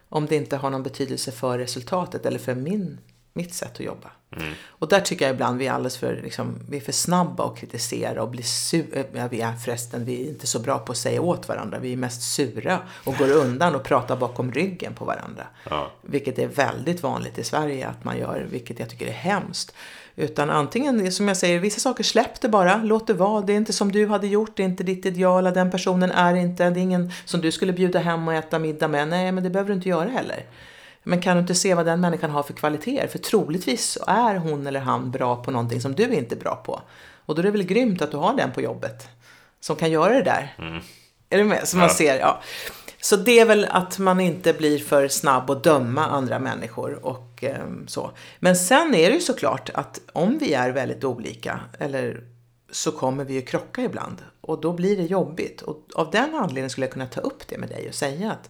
om 0.10 0.26
det 0.26 0.36
inte 0.36 0.58
har 0.58 0.70
någon 0.70 0.84
betydelse 0.84 1.32
för 1.32 1.58
resultatet 1.58 2.26
eller 2.26 2.40
för 2.40 2.56
min, 2.56 2.98
mitt 3.34 3.54
sätt 3.54 3.74
att 3.74 3.80
jobba. 3.80 4.12
Mm. 4.38 4.54
Och 4.68 4.88
där 4.88 5.00
tycker 5.00 5.26
jag 5.26 5.34
ibland 5.34 5.58
vi 5.58 5.68
är 5.68 5.72
alldeles 5.72 5.98
för, 5.98 6.22
liksom, 6.24 6.60
vi 6.70 6.78
är 6.78 6.82
för 6.82 6.92
snabba 6.92 7.46
att 7.46 7.58
kritisera 7.58 8.24
och 8.24 8.30
bli 8.30 8.44
sura. 8.44 9.04
Ja, 9.14 9.28
vi 9.28 9.42
är 9.42 9.54
förresten, 9.54 10.06
vi 10.06 10.24
är 10.24 10.30
inte 10.30 10.48
så 10.48 10.60
bra 10.60 10.80
på 10.80 10.92
att 10.92 10.98
säga 10.98 11.22
åt 11.22 11.48
varandra. 11.48 11.80
Vi 11.80 11.94
är 11.94 11.98
mest 11.98 12.22
sura 12.22 12.80
och 13.04 13.16
går 13.18 13.32
undan 13.32 13.76
och 13.76 13.84
pratar 13.84 14.16
bakom 14.18 14.52
ryggen 14.52 14.94
på 14.94 15.06
varandra. 15.06 15.48
Ja. 15.70 15.92
Vilket 16.02 16.40
är 16.40 16.48
väldigt 16.48 17.04
vanligt 17.04 17.38
i 17.38 17.44
Sverige 17.44 17.88
att 17.88 18.04
man 18.04 18.18
gör, 18.18 18.48
vilket 18.52 18.80
jag 18.80 18.90
tycker 18.90 19.08
är 19.08 19.12
hemskt. 19.12 19.74
Utan 20.16 20.50
antingen, 20.50 21.12
som 21.12 21.28
jag 21.28 21.38
säger, 21.38 21.60
vissa 21.60 21.80
saker 21.80 22.04
släpp 22.04 22.42
det 22.42 22.50
bara, 22.50 22.78
låt 22.84 23.08
det 23.08 23.14
vara. 23.14 23.42
Det 23.42 23.54
är 23.54 23.58
inte 23.58 23.74
som 23.74 23.92
du 23.92 24.08
hade 24.08 24.28
gjort, 24.28 24.52
det 24.58 24.64
är 24.64 24.68
inte 24.68 24.84
ditt 24.84 25.06
ideala, 25.06 25.52
den 25.52 25.72
personen 25.72 26.12
är 26.12 26.36
inte, 26.36 26.70
det 26.70 26.80
är 26.80 26.82
ingen 26.84 27.12
som 27.26 27.42
du 27.42 27.52
skulle 27.52 27.74
bjuda 27.74 28.00
hem 28.00 28.28
och 28.28 28.34
äta 28.34 28.60
middag 28.60 28.88
med. 28.88 29.08
Nej, 29.08 29.32
men 29.32 29.44
det 29.44 29.50
behöver 29.50 29.70
du 29.70 29.76
inte 29.76 29.90
göra 29.90 30.10
heller. 30.10 30.46
Men 31.04 31.22
kan 31.22 31.36
du 31.36 31.42
inte 31.42 31.56
se 31.56 31.74
vad 31.74 31.86
den 31.86 32.02
människan 32.02 32.30
har 32.30 32.44
för 32.44 32.54
kvaliteter? 32.54 33.08
För 33.08 33.20
troligtvis 33.20 33.98
är 34.08 34.36
hon 34.36 34.68
eller 34.68 34.80
han 34.80 35.12
bra 35.12 35.36
på 35.44 35.52
någonting 35.52 35.82
som 35.82 35.96
du 35.96 36.14
inte 36.14 36.36
är 36.36 36.40
bra 36.40 36.56
på. 36.56 36.82
Och 37.26 37.36
då 37.36 37.40
är 37.40 37.44
det 37.44 37.52
väl 37.52 37.64
grymt 37.64 38.02
att 38.02 38.12
du 38.12 38.18
har 38.18 38.34
den 38.38 38.52
på 38.52 38.62
jobbet. 38.62 39.08
Som 39.60 39.76
kan 39.76 39.92
göra 39.92 40.14
det 40.14 40.24
där. 40.24 40.56
Är 41.30 41.38
du 41.38 41.44
med? 41.44 41.64
Man 41.76 41.84
Ja. 41.84 41.90
ser, 41.90 42.20
ja. 42.20 42.42
Så 43.02 43.16
det 43.16 43.40
är 43.40 43.46
väl 43.46 43.66
att 43.66 44.00
man 44.00 44.20
inte 44.20 44.54
blir 44.54 44.80
för 44.80 45.08
snabb 45.08 45.50
att 45.50 45.64
döma 45.64 46.06
andra 46.06 46.40
människor 46.40 47.06
och 47.06 47.44
eh, 47.44 47.66
så. 47.88 48.12
Men 48.40 48.56
sen 48.56 48.96
är 48.96 49.10
det 49.10 49.16
ju 49.16 49.22
såklart 49.22 49.70
att 49.74 50.02
om 50.14 50.38
vi 50.38 50.54
är 50.54 50.70
väldigt 50.70 51.04
olika 51.04 51.60
eller 51.80 52.24
så 52.72 52.92
kommer 52.92 53.26
vi 53.26 53.34
ju 53.34 53.42
krocka 53.42 53.82
ibland 53.82 54.18
och 54.42 54.62
då 54.62 54.74
blir 54.74 54.98
det 54.98 55.04
jobbigt. 55.04 55.62
Och 55.62 55.88
av 55.96 56.12
den 56.12 56.36
anledningen 56.36 56.70
skulle 56.70 56.86
jag 56.86 56.94
kunna 56.94 57.06
ta 57.06 57.22
upp 57.22 57.48
det 57.48 57.58
med 57.58 57.70
dig 57.70 57.88
och 57.90 57.96
säga 57.96 58.32
att 58.32 58.50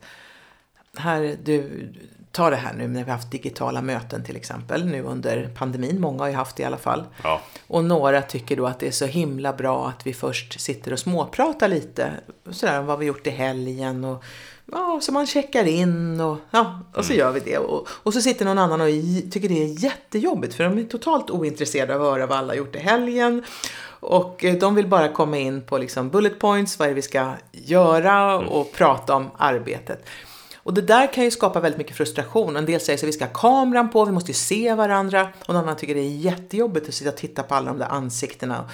här, 0.97 1.38
du, 1.43 1.88
ta 2.32 2.49
det 2.49 2.55
här 2.55 2.73
nu 2.73 2.88
när 2.88 3.03
vi 3.03 3.09
har 3.09 3.17
haft 3.17 3.32
digitala 3.32 3.82
möten 3.82 4.23
till 4.23 4.36
exempel 4.36 4.86
nu 4.86 5.03
under 5.03 5.49
pandemin. 5.57 6.01
Många 6.01 6.19
har 6.19 6.27
ju 6.27 6.36
haft 6.36 6.55
det 6.55 6.63
i 6.63 6.65
alla 6.65 6.77
fall. 6.77 7.03
Ja. 7.23 7.41
Och 7.67 7.84
några 7.84 8.21
tycker 8.21 8.55
då 8.55 8.65
att 8.65 8.79
det 8.79 8.88
är 8.88 8.91
så 8.91 9.05
himla 9.05 9.53
bra 9.53 9.88
att 9.88 10.07
vi 10.07 10.13
först 10.13 10.61
sitter 10.61 10.93
och 10.93 10.99
småpratar 10.99 11.67
lite 11.67 12.11
sådär 12.51 12.79
om 12.79 12.86
vad 12.86 12.99
vi 12.99 13.05
gjort 13.05 13.27
i 13.27 13.29
helgen 13.29 14.05
och 14.05 14.23
ja, 14.71 14.99
så 15.01 15.11
man 15.11 15.27
checkar 15.27 15.67
in 15.67 16.21
och 16.21 16.38
ja, 16.51 16.79
och 16.93 17.05
så 17.05 17.13
gör 17.13 17.32
vi 17.32 17.39
det. 17.39 17.57
Och, 17.57 17.88
och 17.89 18.13
så 18.13 18.21
sitter 18.21 18.45
någon 18.45 18.57
annan 18.57 18.82
och 18.82 18.88
tycker 19.32 19.49
det 19.49 19.63
är 19.63 19.84
jättejobbigt 19.84 20.53
för 20.53 20.63
de 20.63 20.77
är 20.77 20.84
totalt 20.84 21.29
ointresserade 21.29 21.95
av 21.95 22.01
att 22.01 22.13
höra 22.13 22.25
vad 22.25 22.38
alla 22.38 22.55
gjort 22.55 22.75
i 22.75 22.79
helgen. 22.79 23.43
Och 24.01 24.45
eh, 24.45 24.55
de 24.55 24.75
vill 24.75 24.88
bara 24.88 25.07
komma 25.07 25.38
in 25.38 25.61
på 25.61 25.77
liksom 25.77 26.09
bullet 26.09 26.39
points, 26.39 26.79
vad 26.79 26.86
är 26.86 26.89
det 26.89 26.95
vi 26.95 27.01
ska 27.01 27.34
göra 27.51 28.39
och 28.39 28.71
prata 28.71 29.15
om 29.15 29.32
arbetet. 29.38 30.05
Och 30.64 30.74
det 30.74 30.82
där 30.82 31.14
kan 31.14 31.24
ju 31.24 31.32
skapa 31.32 31.59
väldigt 31.59 31.78
mycket 31.78 31.95
frustration. 31.97 32.55
En 32.55 32.66
del 32.66 32.82
säger 32.82 32.97
så 32.97 33.05
vi 33.05 33.12
ska 33.12 33.26
ha 33.26 33.34
kameran 33.34 33.89
på, 33.89 34.05
vi 34.05 34.12
måste 34.12 34.32
ju 34.32 34.36
se 34.36 34.74
varandra. 34.74 35.30
Och 35.45 35.53
någon 35.53 35.64
annan 35.64 35.76
tycker 35.76 35.95
det 35.95 36.01
är 36.01 36.18
jättejobbigt 36.18 36.89
att 36.89 36.93
sitta 36.93 37.09
och 37.09 37.18
titta 37.18 37.43
på 37.43 37.55
alla 37.55 37.70
de 37.70 37.80
där 37.80 37.88
ansiktena. 37.88 38.70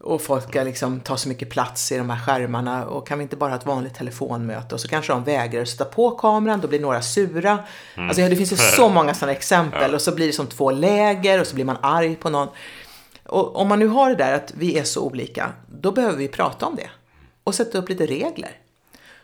Och 0.00 0.22
folk 0.22 0.48
ska 0.48 0.62
liksom 0.62 1.00
ta 1.00 1.16
så 1.16 1.28
mycket 1.28 1.50
plats 1.50 1.92
i 1.92 1.96
de 1.96 2.10
här 2.10 2.20
skärmarna. 2.26 2.86
Och 2.86 3.06
kan 3.06 3.18
vi 3.18 3.22
inte 3.22 3.36
bara 3.36 3.50
ha 3.50 3.56
ett 3.56 3.66
vanligt 3.66 3.94
telefonmöte? 3.94 4.74
Och 4.74 4.80
så 4.80 4.88
kanske 4.88 5.12
de 5.12 5.24
vägrar 5.24 5.62
att 5.62 5.68
sätta 5.68 5.84
på 5.84 6.10
kameran, 6.10 6.60
då 6.60 6.68
blir 6.68 6.80
några 6.80 7.02
sura. 7.02 7.58
Alltså 7.96 8.20
ja, 8.20 8.28
det 8.28 8.36
finns 8.36 8.52
ju 8.52 8.56
så 8.76 8.88
många 8.88 9.14
sådana 9.14 9.32
exempel. 9.32 9.94
Och 9.94 10.00
så 10.00 10.14
blir 10.14 10.26
det 10.26 10.32
som 10.32 10.46
två 10.46 10.70
läger 10.70 11.40
och 11.40 11.46
så 11.46 11.54
blir 11.54 11.64
man 11.64 11.76
arg 11.80 12.16
på 12.16 12.30
någon. 12.30 12.48
Och 13.26 13.56
om 13.56 13.68
man 13.68 13.78
nu 13.78 13.86
har 13.86 14.10
det 14.10 14.16
där 14.16 14.32
att 14.32 14.52
vi 14.56 14.78
är 14.78 14.84
så 14.84 15.02
olika, 15.02 15.52
då 15.66 15.92
behöver 15.92 16.16
vi 16.16 16.28
prata 16.28 16.66
om 16.66 16.76
det. 16.76 16.90
Och 17.44 17.54
sätta 17.54 17.78
upp 17.78 17.88
lite 17.88 18.06
regler. 18.06 18.50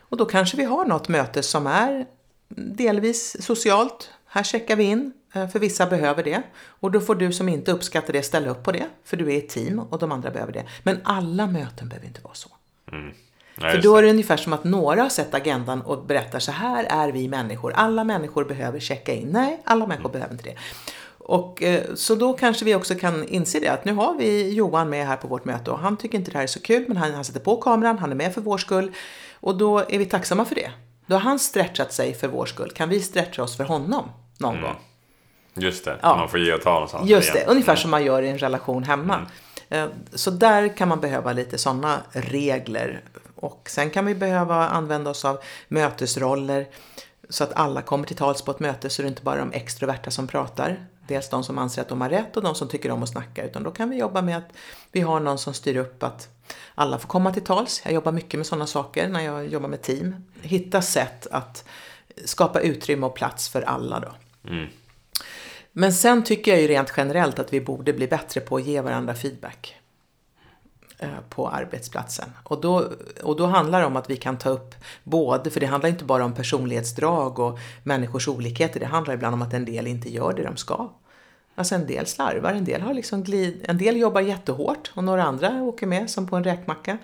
Och 0.09 0.17
då 0.17 0.25
kanske 0.25 0.57
vi 0.57 0.63
har 0.63 0.85
något 0.85 1.07
möte 1.07 1.43
som 1.43 1.67
är 1.67 2.05
delvis 2.57 3.45
socialt. 3.45 4.09
Här 4.25 4.43
checkar 4.43 4.75
vi 4.75 4.83
in, 4.83 5.13
eh, 5.33 5.47
för 5.47 5.59
vissa 5.59 5.85
behöver 5.85 6.23
det. 6.23 6.41
Och 6.67 6.91
då 6.91 6.99
får 6.99 7.15
du 7.15 7.33
som 7.33 7.49
inte 7.49 7.71
uppskattar 7.71 8.13
det 8.13 8.21
ställa 8.21 8.49
upp 8.49 8.63
på 8.63 8.71
det, 8.71 8.85
för 9.03 9.17
du 9.17 9.33
är 9.33 9.37
ett 9.37 9.49
team 9.49 9.79
och 9.79 9.99
de 9.99 10.11
andra 10.11 10.31
behöver 10.31 10.53
det. 10.53 10.65
Men 10.83 10.99
alla 11.03 11.47
möten 11.47 11.89
behöver 11.89 12.07
inte 12.07 12.21
vara 12.21 12.33
så. 12.33 12.49
Nej, 13.57 13.71
För 13.71 13.81
då 13.81 13.97
är 13.97 14.01
det 14.01 14.09
ungefär 14.09 14.37
som 14.37 14.53
att 14.53 14.63
några 14.63 15.01
har 15.01 15.09
sett 15.09 15.33
agendan 15.33 15.81
och 15.81 16.05
berättar 16.05 16.39
så 16.39 16.51
här 16.51 16.85
är 16.89 17.11
vi 17.11 17.27
människor. 17.27 17.73
Alla 17.73 18.03
människor 18.03 18.45
behöver 18.45 18.79
checka 18.79 19.13
in. 19.13 19.27
Nej, 19.27 19.61
alla 19.63 19.87
människor 19.87 20.09
behöver 20.09 20.33
inte 20.33 20.49
det. 20.49 20.55
Och, 21.17 21.63
eh, 21.63 21.83
så 21.95 22.15
då 22.15 22.33
kanske 22.33 22.65
vi 22.65 22.75
också 22.75 22.95
kan 22.95 23.27
inse 23.27 23.59
det 23.59 23.67
att 23.67 23.85
nu 23.85 23.93
har 23.93 24.15
vi 24.17 24.53
Johan 24.53 24.89
med 24.89 25.07
här 25.07 25.17
på 25.17 25.27
vårt 25.27 25.45
möte 25.45 25.71
och 25.71 25.79
han 25.79 25.97
tycker 25.97 26.17
inte 26.17 26.31
det 26.31 26.37
här 26.37 26.43
är 26.43 26.47
så 26.47 26.61
kul 26.61 26.85
men 26.87 26.97
han, 26.97 27.13
han 27.13 27.25
sätter 27.25 27.39
på 27.39 27.57
kameran, 27.57 27.97
han 27.97 28.11
är 28.11 28.15
med 28.15 28.33
för 28.33 28.41
vår 28.41 28.57
skull 28.57 28.91
och 29.35 29.57
då 29.57 29.79
är 29.79 29.97
vi 29.97 30.05
tacksamma 30.05 30.45
för 30.45 30.55
det. 30.55 30.71
Då 31.07 31.15
har 31.15 31.21
han 31.21 31.39
stretchat 31.39 31.93
sig 31.93 32.13
för 32.13 32.27
vår 32.27 32.45
skull. 32.45 32.71
Kan 32.71 32.89
vi 32.89 32.99
stretcha 33.01 33.43
oss 33.43 33.57
för 33.57 33.63
honom 33.63 34.09
någon 34.37 34.61
gång? 34.61 34.75
Just 35.53 35.85
det, 35.85 35.97
Ja. 36.01 36.15
man 36.15 36.29
får 36.29 36.39
ge 36.39 36.53
och 36.53 36.61
ta 36.61 36.73
någonstans. 36.73 37.09
Just 37.09 37.33
det, 37.33 37.39
igen. 37.39 37.49
ungefär 37.49 37.75
som 37.75 37.91
man 37.91 38.03
gör 38.05 38.21
i 38.21 38.29
en 38.29 38.37
relation 38.37 38.83
hemma. 38.83 39.25
Eh, 39.69 39.85
Så 40.13 40.31
där 40.31 40.77
kan 40.77 40.87
man 40.87 40.99
behöva 40.99 41.33
lite 41.33 41.57
sådana 41.57 42.01
regler. 42.11 43.01
Och 43.35 43.67
sen 43.69 43.89
kan 43.89 44.05
vi 44.05 44.15
behöva 44.15 44.67
använda 44.69 45.09
oss 45.09 45.25
av 45.25 45.39
mötesroller. 45.67 46.67
Så 47.29 47.43
att 47.43 47.53
alla 47.53 47.81
kommer 47.81 48.07
till 48.07 48.15
tals 48.15 48.41
på 48.41 48.51
ett 48.51 48.59
möte 48.59 48.89
så 48.89 49.01
det 49.01 49.05
är 49.05 49.09
inte 49.09 49.21
bara 49.23 49.39
de 49.39 49.51
extroverta 49.53 50.11
som 50.11 50.27
pratar. 50.27 50.85
Dels 51.07 51.29
de 51.29 51.43
som 51.43 51.57
anser 51.57 51.81
att 51.81 51.89
de 51.89 52.01
har 52.01 52.09
rätt 52.09 52.37
och 52.37 52.43
de 52.43 52.55
som 52.55 52.67
tycker 52.67 52.91
om 52.91 53.03
att 53.03 53.09
snacka. 53.09 53.43
Utan 53.43 53.63
då 53.63 53.71
kan 53.71 53.89
vi 53.89 53.97
jobba 53.97 54.21
med 54.21 54.37
att 54.37 54.49
vi 54.91 55.01
har 55.01 55.19
någon 55.19 55.37
som 55.37 55.53
styr 55.53 55.75
upp 55.77 56.03
att 56.03 56.27
alla 56.75 56.99
får 56.99 57.07
komma 57.07 57.33
till 57.33 57.43
tals. 57.43 57.81
Jag 57.83 57.93
jobbar 57.93 58.11
mycket 58.11 58.37
med 58.37 58.45
sådana 58.47 58.67
saker 58.67 59.07
när 59.07 59.21
jag 59.21 59.47
jobbar 59.47 59.69
med 59.69 59.81
team. 59.81 60.15
Hitta 60.41 60.81
sätt 60.81 61.27
att 61.31 61.65
skapa 62.25 62.59
utrymme 62.59 63.05
och 63.05 63.15
plats 63.15 63.49
för 63.49 63.61
alla 63.61 63.99
då. 63.99 64.11
Men 65.71 65.93
sen 65.93 66.23
tycker 66.23 66.51
jag 66.51 66.61
ju 66.61 66.67
rent 66.67 66.93
generellt 66.97 67.39
att 67.39 67.53
vi 67.53 67.61
borde 67.61 67.93
bli 67.93 68.07
bättre 68.07 68.41
på 68.41 68.55
att 68.55 68.65
ge 68.65 68.81
varandra 68.81 69.13
feedback 69.13 69.75
eh, 70.97 71.09
på 71.29 71.49
arbetsplatsen. 71.49 72.29
Och 72.43 72.61
då, 72.61 72.91
och 73.23 73.35
då 73.35 73.45
handlar 73.45 73.79
det 73.79 73.85
om 73.85 73.95
att 73.95 74.09
vi 74.09 74.17
kan 74.17 74.37
ta 74.37 74.49
upp 74.49 74.75
både, 75.03 75.49
för 75.49 75.59
det 75.59 75.65
handlar 75.65 75.89
inte 75.89 76.05
bara 76.05 76.25
om 76.25 76.33
personlighetsdrag 76.33 77.39
och 77.39 77.59
människors 77.83 78.27
olikheter, 78.27 78.79
det 78.79 78.85
handlar 78.85 79.13
ibland 79.13 79.33
om 79.33 79.41
att 79.41 79.53
en 79.53 79.65
del 79.65 79.87
inte 79.87 80.09
gör 80.09 80.33
det 80.33 80.43
de 80.43 80.57
ska. 80.57 80.89
Alltså 81.57 81.75
en 81.75 81.87
del 81.87 82.05
slarvar, 82.05 82.53
en 82.53 82.65
del 82.65 82.81
har 82.81 82.93
liksom 82.93 83.23
glid, 83.23 83.65
en 83.67 83.77
del 83.77 83.97
jobbar 83.97 84.21
jättehårt 84.21 84.91
och 84.93 85.03
några 85.03 85.23
andra 85.23 85.63
åker 85.63 85.87
med 85.87 86.09
som 86.09 86.27
på 86.27 86.35
en 86.35 86.43
räkmacka. 86.43 86.97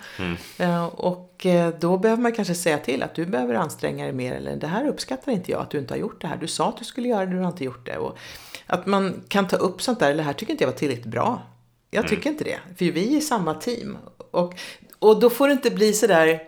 Eh, 0.58 0.84
Och 0.84 1.46
eh, 1.46 1.74
då 1.80 1.98
behöver 1.98 2.22
man 2.22 2.32
kanske 2.32 2.54
säga 2.54 2.78
till 2.78 3.02
att 3.02 3.14
du 3.14 3.26
behöver 3.26 3.54
anstränga 3.54 4.04
dig 4.04 4.12
mer 4.12 4.32
eller 4.34 4.56
det 4.56 4.66
här 4.66 4.88
uppskattar 4.88 5.32
inte 5.32 5.50
jag 5.50 5.60
att 5.60 5.70
du 5.70 5.78
inte 5.78 5.94
har 5.94 5.98
gjort 5.98 6.20
det 6.20 6.26
här. 6.26 6.36
Du 6.36 6.46
sa 6.48 6.68
att 6.68 6.76
du 6.76 6.84
skulle 6.84 7.08
göra 7.08 7.26
det, 7.26 7.32
du 7.32 7.38
har 7.38 7.48
inte 7.48 7.64
gjort 7.64 7.86
det. 7.86 7.96
Och 7.96 8.18
att 8.66 8.86
man 8.86 9.22
kan 9.28 9.48
ta 9.48 9.56
upp 9.56 9.82
sånt 9.82 10.00
där, 10.00 10.06
eller 10.06 10.16
det 10.16 10.22
här 10.22 10.32
tycker 10.32 10.52
inte 10.52 10.64
jag 10.64 10.70
var 10.70 10.78
tillräckligt 10.78 11.06
bra. 11.06 11.42
Jag 11.90 12.08
tycker 12.08 12.30
inte 12.30 12.44
det, 12.44 12.58
för 12.76 12.84
vi 12.84 13.14
är 13.14 13.18
i 13.18 13.20
samma 13.20 13.54
team. 13.54 13.98
Och, 14.30 14.54
och 14.98 15.20
då 15.20 15.30
får 15.30 15.48
det 15.48 15.52
inte 15.52 15.70
bli 15.70 15.92
så 15.92 16.06
där 16.06 16.42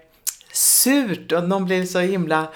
surt 0.53 1.33
och 1.33 1.49
någon 1.49 1.65
blir 1.65 1.85
så 1.85 1.99
himla 1.99 2.49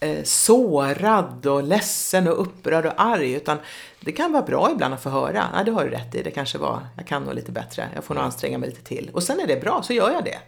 eh, 0.00 0.22
sårad 0.24 1.46
och 1.46 1.62
ledsen 1.62 2.28
och 2.28 2.40
upprörd 2.40 2.86
och 2.86 2.92
arg. 2.96 3.32
Utan 3.32 3.58
det 4.00 4.12
kan 4.12 4.32
vara 4.32 4.42
bra 4.42 4.70
ibland 4.72 4.94
att 4.94 5.02
få 5.02 5.10
höra. 5.10 5.44
Ja, 5.54 5.64
det 5.64 5.70
har 5.70 5.84
du 5.84 5.90
rätt 5.90 6.14
i. 6.14 6.22
Det 6.22 6.30
kanske 6.30 6.58
var, 6.58 6.80
jag 6.96 7.06
kan 7.06 7.24
nog 7.24 7.34
lite 7.34 7.52
bättre. 7.52 7.88
Jag 7.94 8.04
får 8.04 8.14
nog 8.14 8.24
anstränga 8.24 8.58
mig 8.58 8.68
lite 8.68 8.84
till. 8.84 9.10
Och 9.12 9.22
sen 9.22 9.40
är 9.40 9.46
det 9.46 9.60
bra, 9.60 9.82
så 9.82 9.92
gör 9.92 10.10
jag 10.10 10.24
det. 10.24 10.38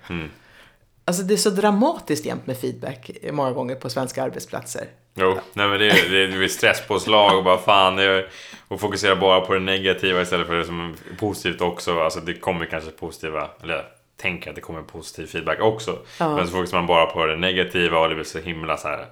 Alltså 1.05 1.23
det 1.23 1.35
är 1.35 1.39
så 1.39 1.51
dramatiskt 1.51 2.27
jämt 2.27 2.47
med 2.47 2.59
feedback 2.59 3.11
många 3.33 3.53
gånger 3.53 3.75
på 3.75 3.91
svenska 3.91 4.23
arbetsplatser. 4.23 4.85
Jo, 5.15 5.39
nej 5.53 5.69
men 5.69 5.79
det 5.79 5.91
är, 5.91 6.11
det 6.11 6.45
är 6.45 6.49
stresspåslag 6.49 7.39
och 7.39 7.45
bara 7.45 7.59
fan. 7.59 7.97
Det 7.97 8.05
är, 8.05 8.29
och 8.69 8.81
fokusera 8.81 9.17
bara 9.17 9.41
på 9.41 9.55
det 9.55 9.61
negativa 9.61 10.23
istället 10.23 10.47
för 10.47 10.55
det 10.55 10.65
som 10.65 10.81
är 10.81 11.17
positivt 11.17 11.61
också. 11.61 12.01
Alltså 12.01 12.21
det 12.21 12.35
kommer 12.35 12.67
kanske 12.67 12.91
positiva, 12.91 13.49
eller 13.63 13.85
tänker 14.17 14.51
att 14.51 14.57
det 14.57 14.63
kommer 14.63 14.83
positiv 14.83 15.27
feedback 15.27 15.61
också. 15.61 15.99
Ja. 16.19 16.37
Men 16.37 16.47
så 16.47 16.53
fokuserar 16.53 16.81
man 16.81 16.87
bara 16.87 17.07
på 17.07 17.27
det 17.27 17.37
negativa 17.37 17.99
och 17.99 18.09
det 18.09 18.15
blir 18.15 18.25
så 18.25 18.39
himla 18.39 18.77
så 18.77 18.89
här. 18.89 19.07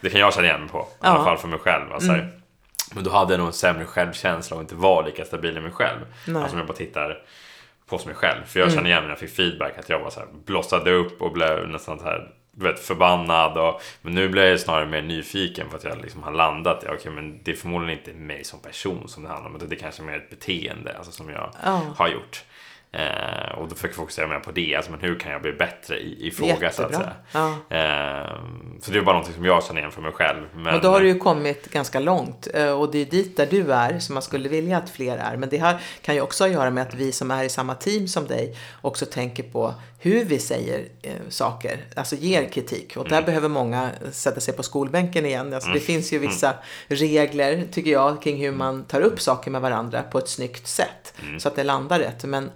Det 0.00 0.10
kan 0.10 0.20
jag 0.20 0.34
känna 0.34 0.46
igen 0.46 0.68
på, 0.68 0.78
i 0.78 0.82
Ja. 1.00 1.06
Mm. 1.08 1.14
alla 1.16 1.24
fall 1.24 1.38
för 1.38 1.48
mig 1.48 1.58
själv. 1.58 1.92
Alltså, 1.92 2.12
Men 2.94 3.04
då 3.04 3.10
hade 3.10 3.32
jag 3.32 3.38
nog 3.38 3.46
en 3.46 3.52
sämre 3.52 3.84
självkänsla 3.86 4.56
och 4.56 4.62
inte 4.62 4.74
var 4.74 5.04
lika 5.04 5.24
stabil 5.24 5.56
i 5.56 5.60
mig 5.60 5.72
själv. 5.72 5.98
Nej. 6.00 6.10
Mm. 6.28 6.42
Alltså 6.42 6.54
om 6.54 6.58
jag 6.58 6.66
bara 6.68 6.76
tittar 6.76 7.22
på 7.86 8.00
mig 8.06 8.14
själv. 8.14 8.44
För 8.46 8.60
jag 8.60 8.72
känner 8.72 8.90
igen 8.90 9.02
när 9.02 9.08
jag 9.10 9.18
fick 9.18 9.30
feedback 9.36 9.78
att 9.78 9.88
jag 9.88 9.98
var 10.00 10.10
så 10.10 10.20
här, 10.20 10.28
blossade 10.44 10.90
upp 10.92 11.22
och 11.22 11.32
blev 11.32 11.68
nästan 11.68 11.98
så 11.98 12.04
här 12.04 12.30
du 12.52 12.64
vet, 12.64 12.80
förbannad. 12.80 13.58
Och, 13.58 13.82
men 14.02 14.14
nu 14.14 14.28
blir 14.28 14.42
jag 14.50 14.60
snarare 14.60 14.86
mer 14.86 15.02
nyfiken 15.02 15.70
för 15.70 15.76
att 15.76 15.84
jag 15.84 16.02
liksom 16.02 16.22
har 16.22 16.32
landat 16.32 16.84
i 16.84 16.86
okej, 16.88 17.12
men 17.12 17.40
det 17.42 17.50
är 17.50 17.56
förmodligen 17.56 17.98
inte 17.98 18.12
mig 18.12 18.44
som 18.44 18.60
person 18.60 19.08
som 19.08 19.22
det 19.22 19.28
handlar 19.28 19.50
om. 19.50 19.56
utan 19.56 19.68
Det 19.68 19.76
är 19.76 19.80
kanske 19.80 20.02
mer 20.02 20.16
ett 20.16 20.30
beteende 20.30 20.94
alltså, 20.96 21.12
som 21.12 21.30
jag 21.30 21.50
Ja. 21.64 21.80
har 21.96 22.08
gjort. 22.08 22.44
Eh, 22.92 23.58
och 23.58 23.68
då 23.68 23.74
försöker 23.74 23.88
jag 23.88 23.96
fokusera 23.96 24.26
mer 24.26 24.38
på 24.38 24.50
det, 24.52 24.74
alltså 24.76 24.90
men 24.90 25.00
hur 25.00 25.18
kan 25.18 25.32
jag 25.32 25.42
bli 25.42 25.52
bättre 25.52 25.98
i, 25.98 26.26
i 26.26 26.30
fråga 26.30 26.52
Jättebra. 26.52 26.70
så 26.72 26.82
att 26.82 26.94
säga. 26.94 27.12
Ja. 27.32 27.48
Eh, 27.76 28.40
så 28.80 28.90
det 28.90 28.98
är 28.98 29.02
bara 29.02 29.12
någonting 29.12 29.34
som 29.34 29.44
jag 29.44 29.64
känner 29.64 29.80
igen 29.80 29.92
för 29.92 30.02
mig 30.02 30.12
själv. 30.12 30.42
Men, 30.54 30.74
Och 30.74 30.80
då 30.80 30.88
har 30.88 31.00
du 31.00 31.08
ju 31.08 31.18
kommit 31.18 31.70
ganska 31.70 32.00
långt. 32.00 32.48
eh, 32.54 32.70
Och 32.80 32.90
det 32.90 32.98
är 32.98 33.04
dit 33.04 33.36
där 33.36 33.46
du 33.50 33.72
är 33.72 33.98
som 33.98 34.14
man 34.14 34.22
skulle 34.22 34.48
vilja 34.48 34.76
att 34.78 34.90
fler 34.90 35.16
är. 35.16 35.36
Men 35.36 35.48
det 35.48 35.58
här 35.58 35.80
kan 36.02 36.14
ju 36.14 36.20
också 36.20 36.44
ha 36.44 36.48
att 36.48 36.54
göra 36.54 36.70
med 36.70 36.82
att 36.82 36.94
vi 36.94 37.12
som 37.12 37.30
är 37.30 37.44
i 37.44 37.48
samma 37.48 37.74
team 37.74 38.08
som 38.08 38.26
dig 38.26 38.56
också 38.82 39.06
tänker 39.06 39.42
på 39.42 39.74
hur 39.98 40.24
vi 40.24 40.38
säger 40.38 40.84
eh, 41.02 41.12
saker. 41.28 41.84
Alltså 41.96 42.16
ger 42.16 42.44
kritik. 42.48 42.96
Och 42.96 43.04
där 43.04 43.12
Mm. 43.16 43.24
behöver 43.26 43.48
många 43.48 43.90
sätta 44.12 44.40
sig 44.40 44.54
på 44.54 44.62
skolbänken 44.62 45.26
igen. 45.26 45.54
Alltså 45.54 45.70
det 45.70 45.80
finns 45.80 46.12
ju 46.12 46.18
vissa 46.18 46.54
regler, 46.88 47.64
tycker 47.72 47.90
jag, 47.90 48.22
kring 48.22 48.36
hur 48.42 48.52
man 48.52 48.84
tar 48.84 49.00
upp 49.00 49.20
saker 49.20 49.50
med 49.50 49.60
varandra 49.60 50.02
på 50.02 50.18
ett 50.18 50.28
snyggt 50.28 50.66
sätt. 50.66 51.14
Mm. 51.22 51.40
Så 51.40 51.48
att 51.48 51.56
det 51.56 51.64
landar 51.64 51.98
rätt. 51.98 52.24
Men 52.24 52.50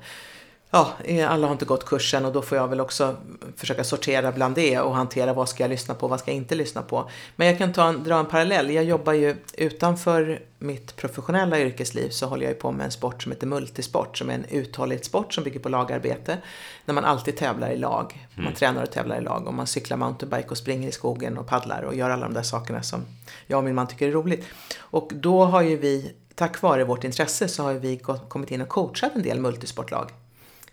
Ja, 0.75 0.93
eh, 1.05 1.31
alla 1.31 1.47
har 1.47 1.53
inte 1.53 1.65
gått 1.65 1.85
kursen 1.85 2.25
och 2.25 2.33
då 2.33 2.43
får 2.43 2.59
jag 2.59 2.69
väl 2.69 2.81
också 2.81 3.17
försöka 3.57 3.85
sortera 3.85 4.33
bland 4.33 4.55
det 4.55 4.81
och 4.81 4.95
hantera 4.95 5.33
vad 5.33 5.49
ska 5.49 5.63
jag 5.63 5.69
lyssna 5.69 5.95
på, 5.95 6.09
vad 6.09 6.21
ska 6.21 6.31
jag 6.31 6.37
inte 6.37 6.55
lyssna 6.55 6.83
på. 6.83 7.11
Men 7.37 7.47
jag 7.47 7.59
kan 7.59 7.73
ta 7.73 7.89
en, 7.89 8.05
dra 8.05 8.19
en 8.19 8.27
parallell. 8.27 8.71
Jag 8.71 8.85
jobbar 8.85 9.13
ju 9.13 9.37
utanför 9.53 10.43
mitt 10.59 10.97
professionella 10.97 11.61
yrkesliv 11.61 12.09
så 12.09 12.27
håller 12.27 12.43
jag 12.43 12.53
ju 12.53 12.59
på 12.59 12.73
med 12.73 12.85
en 12.85 12.91
sport 12.91 13.23
som 13.23 13.33
heter 13.33 13.47
multisport 13.47 14.19
som 14.19 14.31
är 14.31 14.35
en 14.35 14.45
uthållighetssport 14.45 15.35
som 15.35 15.45
bygger 15.45 15.61
på 15.61 15.69
lagarbete. 15.69 16.39
När 16.85 16.95
man 16.95 17.05
alltid 17.05 17.37
tävlar 17.37 17.71
i 17.71 17.77
lag. 17.77 18.27
Man 18.35 18.55
tränar 18.55 18.83
och 18.83 18.91
tävlar 18.91 19.19
i 19.19 19.21
lag 19.21 19.47
och 19.47 19.55
man 19.55 19.67
cyklar 19.67 19.97
mountainbike 19.97 20.49
och 20.49 20.59
springer 20.59 20.89
i 20.89 20.93
skogen 20.93 21.39
och 21.39 21.47
paddlar 21.47 21.83
och 21.83 21.95
gör 21.95 22.11
alla 22.11 22.27
de 22.27 22.35
där 22.35 22.43
sakerna 22.43 22.83
som 22.83 23.05
jag 23.47 23.59
och 23.59 23.65
min 23.65 23.75
man 23.75 23.87
tycker 23.87 24.09
är 24.09 24.13
roligt. 24.13 24.45
Och 24.79 25.11
då 25.15 25.45
har 25.45 25.63
ju 25.63 25.77
vi, 25.77 26.15
tack 26.35 26.63
vare 26.63 26.85
vårt 26.85 27.05
intresse, 27.05 27.49
så 27.49 27.63
har 27.63 27.73
vi 27.73 27.97
kommit 28.29 28.51
in 28.51 28.61
och 28.61 28.69
coachat 28.69 29.15
en 29.15 29.23
del 29.23 29.41
multisportlag. 29.41 30.11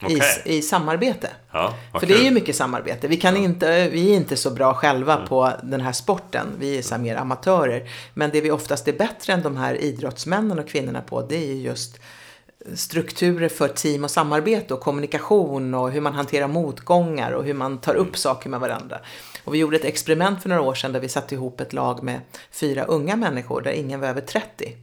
Okej. 0.04 0.22
I, 0.46 0.58
I 0.58 0.62
samarbete. 0.62 1.30
Ja, 1.52 1.74
För 2.00 2.08
det 2.08 2.14
är 2.14 2.24
ju 2.24 2.32
mycket 2.32 2.56
samarbete. 2.56 3.08
Vi, 3.08 3.18
kan 3.18 3.38
inte, 3.38 3.90
vi 3.90 4.12
är 4.12 4.16
inte 4.16 4.38
så 4.38 4.50
bra 4.50 4.74
själva 4.74 5.18
på 5.18 5.52
den 5.64 5.82
här 5.82 5.92
sporten. 5.92 6.48
Vi 6.60 6.78
är 6.78 6.82
så 6.82 6.98
mer 6.98 7.16
amatörer. 7.16 7.90
Men 8.14 8.30
det 8.30 8.42
vi 8.42 8.52
oftast 8.52 8.88
är 8.88 8.94
bättre 8.94 9.34
än 9.34 9.42
de 9.42 9.58
här 9.58 9.82
idrottsmännen 9.82 10.60
och 10.60 10.68
kvinnorna 10.68 11.02
på, 11.02 11.22
det 11.22 11.36
är 11.36 11.48
ju 11.48 11.62
just 11.62 12.00
strukturer 12.76 13.50
för 13.50 13.68
team 13.68 14.04
och 14.04 14.12
samarbete 14.12 14.74
och 14.74 14.80
kommunikation 14.80 15.74
och 15.74 15.92
hur 15.92 16.02
man 16.02 16.14
hanterar 16.14 16.48
motgångar 16.48 17.32
och 17.32 17.44
hur 17.44 17.54
man 17.54 17.78
tar 17.78 17.96
upp 17.96 18.18
saker 18.18 18.50
med 18.50 18.60
varandra. 18.60 19.00
Och 19.44 19.54
vi 19.54 19.58
gjorde 19.58 19.78
ett 19.78 19.86
experiment 19.86 20.42
för 20.42 20.50
några 20.50 20.62
år 20.62 20.74
sedan 20.74 20.94
där 20.94 21.00
vi 21.00 21.10
satte 21.10 21.36
ihop 21.36 21.62
ett 21.62 21.74
lag 21.74 22.04
med 22.04 22.22
fyra 22.52 22.84
unga 22.84 23.16
människor 23.16 23.62
där 23.62 23.72
ingen 23.72 24.00
var 24.00 24.08
över 24.08 24.22
30 24.22 24.76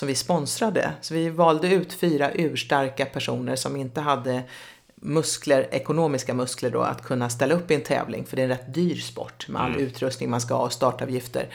som 0.00 0.08
vi 0.08 0.14
sponsrade. 0.14 0.92
Så 1.00 1.14
vi 1.14 1.28
valde 1.30 1.68
ut 1.68 1.92
fyra 1.92 2.30
urstarka 2.34 3.06
personer 3.06 3.56
som 3.56 3.76
inte 3.76 4.00
hade 4.00 4.42
muskler, 4.94 5.68
ekonomiska 5.70 6.34
muskler 6.34 6.70
då, 6.70 6.80
att 6.80 7.02
kunna 7.02 7.28
ställa 7.30 7.54
upp 7.54 7.70
i 7.70 7.74
en 7.74 7.80
tävling. 7.80 8.26
För 8.26 8.36
det 8.36 8.42
är 8.42 8.44
en 8.44 8.50
rätt 8.50 8.74
dyr 8.74 8.96
sport 8.96 9.48
med 9.48 9.62
all 9.62 9.76
utrustning 9.76 10.30
man 10.30 10.40
ska 10.40 10.54
ha 10.54 10.64
och 10.64 10.72
startavgifter. 10.72 11.46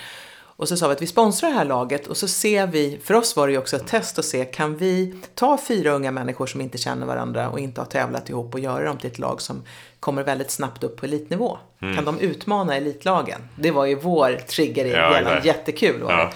Och 0.58 0.68
så 0.68 0.78
sa 0.78 0.88
vi 0.88 0.94
att 0.94 1.02
vi 1.02 1.08
sponsrar 1.08 1.50
det 1.50 1.56
här 1.56 1.66
laget 1.66 2.08
och 2.08 2.18
så 2.18 2.28
ser 2.28 2.68
vi, 2.68 3.00
för 3.04 3.14
oss 3.14 3.36
var 3.36 3.48
det 3.48 3.54
ju 3.54 3.60
också 3.60 3.76
ett 3.76 3.88
test 3.88 4.20
att 4.20 4.26
se, 4.26 4.46
kan 4.46 4.78
vi 4.78 5.16
ta 5.36 5.58
fyra 5.68 5.92
unga 5.92 6.12
människor 6.12 6.48
som 6.48 6.62
inte 6.62 6.78
känner 6.78 7.06
varandra 7.06 7.50
och 7.50 7.60
inte 7.60 7.82
har 7.82 7.86
tävlat 7.86 8.30
ihop 8.30 8.54
och 8.54 8.60
göra 8.60 8.84
dem 8.86 8.98
till 8.98 9.12
ett 9.12 9.20
lag 9.20 9.42
som 9.42 9.64
kommer 10.00 10.24
väldigt 10.24 10.52
snabbt 10.52 10.84
upp 10.84 10.98
på 10.98 11.06
elitnivå? 11.06 11.58
Kan 11.80 12.06
de 12.06 12.20
utmana 12.20 12.76
elitlagen? 12.76 13.42
Det 13.56 13.72
var 13.72 13.86
ju 13.86 13.96
vår 13.96 14.32
trigger 14.48 14.86
i 14.86 14.92
Ja, 14.92 15.42
jättekul 15.44 16.02
var 16.04 16.12
Ja. 16.12 16.18
det. 16.18 16.24
Eh, 16.24 16.30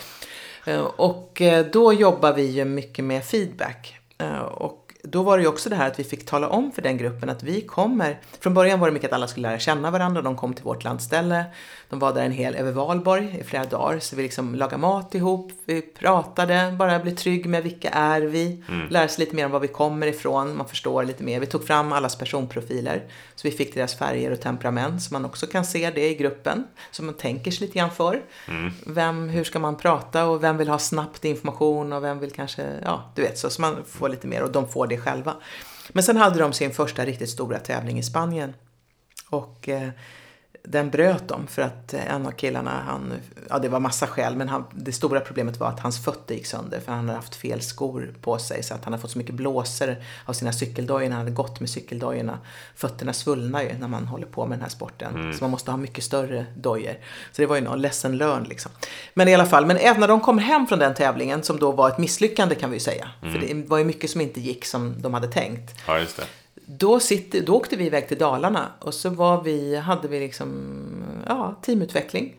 Eh, 0.69 0.81
och 0.81 1.41
eh, 1.41 1.65
då 1.65 1.93
jobbar 1.93 2.33
vi 2.33 2.45
ju 2.45 2.65
mycket 2.65 3.05
med 3.05 3.23
feedback. 3.23 3.97
Eh, 4.17 4.39
och 4.39 4.88
då 5.03 5.23
var 5.23 5.37
det 5.37 5.41
ju 5.41 5.49
också 5.49 5.69
det 5.69 5.75
här 5.75 5.87
att 5.87 5.99
vi 5.99 6.03
fick 6.03 6.25
tala 6.25 6.49
om 6.49 6.71
för 6.71 6.81
den 6.81 6.97
gruppen 6.97 7.29
att 7.29 7.43
vi 7.43 7.61
kommer, 7.61 8.19
från 8.39 8.53
början 8.53 8.79
var 8.79 8.87
det 8.87 8.93
mycket 8.93 9.09
att 9.09 9.13
alla 9.13 9.27
skulle 9.27 9.47
lära 9.47 9.59
känna 9.59 9.91
varandra, 9.91 10.21
de 10.21 10.35
kom 10.35 10.53
till 10.53 10.63
vårt 10.63 10.83
landställe, 10.83 11.45
de 11.89 11.99
var 11.99 12.13
där 12.13 12.21
en 12.21 12.31
hel, 12.31 12.55
över 12.55 12.71
valborg 12.71 13.37
i 13.39 13.43
flera 13.43 13.65
dagar, 13.65 13.99
så 13.99 14.15
vi 14.15 14.23
liksom 14.23 14.55
lagade 14.55 14.77
mat 14.77 15.15
ihop, 15.15 15.51
vi 15.65 15.81
pratade, 15.81 16.75
bara 16.79 16.99
bli 16.99 17.11
trygg 17.11 17.45
med 17.45 17.63
vilka 17.63 17.89
är 17.89 18.21
vi, 18.21 18.63
lära 18.89 19.07
sig 19.07 19.25
lite 19.25 19.35
mer 19.35 19.45
om 19.45 19.51
var 19.51 19.59
vi 19.59 19.67
kommer 19.67 20.07
ifrån, 20.07 20.57
man 20.57 20.67
förstår 20.67 21.03
lite 21.03 21.23
mer. 21.23 21.39
Vi 21.39 21.45
tog 21.45 21.67
fram 21.67 21.93
allas 21.93 22.15
personprofiler, 22.15 23.03
så 23.35 23.47
vi 23.47 23.51
fick 23.51 23.73
deras 23.73 23.95
färger 23.95 24.31
och 24.31 24.41
temperament, 24.41 25.01
så 25.01 25.13
man 25.13 25.25
också 25.25 25.47
kan 25.47 25.65
se 25.65 25.91
det 25.95 26.09
i 26.09 26.15
gruppen, 26.15 26.63
så 26.91 27.03
man 27.03 27.13
tänker 27.13 27.51
sig 27.51 27.67
lite 27.67 27.79
grann 27.79 27.91
för. 27.91 28.21
Vem, 28.85 29.29
hur 29.29 29.43
ska 29.43 29.59
man 29.59 29.75
prata? 29.75 30.25
Och 30.25 30.43
vem 30.43 30.57
vill 30.57 30.69
ha 30.69 30.79
snabbt 30.79 31.25
information? 31.25 31.93
Och 31.93 32.03
vem 32.03 32.19
vill 32.19 32.31
kanske, 32.31 32.65
ja, 32.83 33.11
du 33.15 33.21
vet, 33.21 33.37
så, 33.37 33.49
så 33.49 33.61
man 33.61 33.75
får 33.87 34.09
lite 34.09 34.27
mer. 34.27 34.43
Och 34.43 34.51
de 34.51 34.67
får 34.67 34.88
det 34.89 34.97
själva. 34.97 35.35
Men 35.89 36.03
sen 36.03 36.17
hade 36.17 36.39
de 36.39 36.53
sin 36.53 36.71
första 36.71 37.05
riktigt 37.05 37.29
stora 37.29 37.59
tävling 37.59 37.99
i 37.99 38.03
Spanien. 38.03 38.53
Och 39.29 39.69
eh, 39.69 39.89
den 40.63 40.89
bröt 40.89 41.27
de 41.27 41.47
för 41.47 41.61
att 41.61 41.93
eh, 41.93 42.13
en 42.13 42.25
av 42.25 42.31
killarna, 42.31 42.83
han, 42.87 43.13
ja 43.49 43.59
det 43.59 43.69
var 43.69 43.79
massa 43.79 44.07
skäl, 44.07 44.35
men 44.35 44.49
han, 44.49 44.63
det 44.71 44.91
stora 44.91 45.19
problemet 45.19 45.59
var 45.59 45.67
att 45.67 45.79
hans 45.79 46.03
fötter 46.03 46.35
gick 46.35 46.45
sönder 46.45 46.79
för 46.79 46.91
han 46.91 47.05
hade 47.05 47.17
haft 47.19 47.35
fel 47.35 47.61
skor 47.61 48.13
på 48.21 48.37
sig 48.37 48.63
så 48.63 48.73
att 48.73 48.83
han 48.83 48.93
hade 48.93 49.01
fått 49.01 49.11
så 49.11 49.17
mycket 49.17 49.35
blåsor 49.35 49.95
av 50.25 50.33
sina 50.33 50.53
cykeldojor 50.53 51.09
när 51.09 51.15
han 51.15 51.19
hade 51.19 51.31
gått 51.31 51.59
med 51.59 51.69
cykeldojorna. 51.69 52.39
Fötterna 52.75 53.13
svullnar 53.13 53.61
ju 53.61 53.73
när 53.73 53.87
man 53.87 54.05
håller 54.05 54.27
på 54.27 54.45
med 54.45 54.57
den 54.57 54.61
här 54.61 54.69
sporten, 54.69 55.33
så 55.33 55.43
man 55.43 55.51
måste 55.51 55.71
ha 55.71 55.77
mycket 55.77 56.03
större 56.03 56.45
dojor. 56.57 56.93
Så 57.31 57.41
det 57.41 57.45
var 57.45 57.55
ju 57.55 57.61
någon 57.61 57.81
lesson 57.81 58.17
learned 58.17 58.47
liksom. 58.47 58.71
Men 59.13 59.27
i 59.27 59.33
alla 59.33 59.45
fall, 59.45 59.65
men 59.65 59.77
även 59.77 59.99
när 59.99 60.07
de 60.07 60.21
kom 60.21 60.37
hem 60.37 60.67
från 60.67 60.79
den 60.79 60.93
tävlingen, 60.93 61.43
som 61.43 61.59
då 61.59 61.71
var 61.71 61.89
ett 61.89 61.97
misslyckande 61.97 62.55
kan 62.55 62.69
vi 62.69 62.75
ju 62.75 62.79
säga, 62.79 63.09
för 63.21 63.39
det 63.39 63.69
var 63.69 63.77
ju 63.77 63.83
mycket 63.83 64.09
som 64.09 64.21
inte 64.21 64.39
gick 64.41 64.65
som 64.65 65.01
de 65.01 65.13
hade 65.13 65.27
tänkt. 65.27 65.75
ja, 65.87 65.99
just 65.99 66.17
det. 66.17 66.23
Då, 66.71 66.99
sitter, 66.99 67.41
då 67.41 67.55
åkte 67.55 67.75
vi 67.75 67.85
iväg 67.85 68.07
till 68.07 68.17
Dalarna 68.17 68.71
och 68.79 68.93
så 68.93 69.09
var 69.09 69.41
vi, 69.41 69.75
hade 69.75 70.07
vi 70.07 70.19
liksom, 70.19 70.49
ja, 71.27 71.55
teamutveckling. 71.61 72.35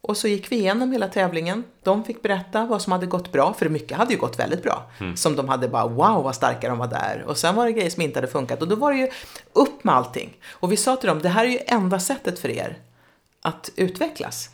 Och 0.00 0.16
så 0.16 0.28
gick 0.28 0.52
vi 0.52 0.56
igenom 0.56 0.92
hela 0.92 1.08
tävlingen. 1.08 1.64
De 1.82 2.04
fick 2.04 2.22
berätta 2.22 2.66
vad 2.66 2.82
som 2.82 2.92
hade 2.92 3.06
gått 3.06 3.32
bra, 3.32 3.52
för 3.52 3.68
mycket 3.68 3.98
hade 3.98 4.12
ju 4.12 4.18
gått 4.18 4.38
väldigt 4.38 4.62
bra. 4.62 4.90
Som 5.14 5.36
de 5.36 5.48
hade 5.48 5.68
bara, 5.68 5.86
wow 5.86 6.24
vad 6.24 6.34
starka 6.34 6.68
de 6.68 6.78
var 6.78 6.86
där. 6.86 7.24
Och 7.26 7.36
sen 7.36 7.54
var 7.54 7.66
det 7.66 7.72
grejer 7.72 7.90
som 7.90 8.02
inte 8.02 8.18
hade 8.18 8.32
funkat. 8.32 8.62
Och 8.62 8.68
då 8.68 8.76
var 8.76 8.92
det 8.92 8.98
ju 8.98 9.08
upp 9.52 9.84
med 9.84 9.94
allting. 9.94 10.36
Och 10.50 10.72
vi 10.72 10.76
sa 10.76 10.96
till 10.96 11.08
dem, 11.08 11.18
det 11.22 11.28
här 11.28 11.44
är 11.44 11.48
ju 11.48 11.58
enda 11.66 12.00
sättet 12.00 12.38
för 12.38 12.48
er 12.48 12.78
att 13.42 13.70
utvecklas. 13.76 14.50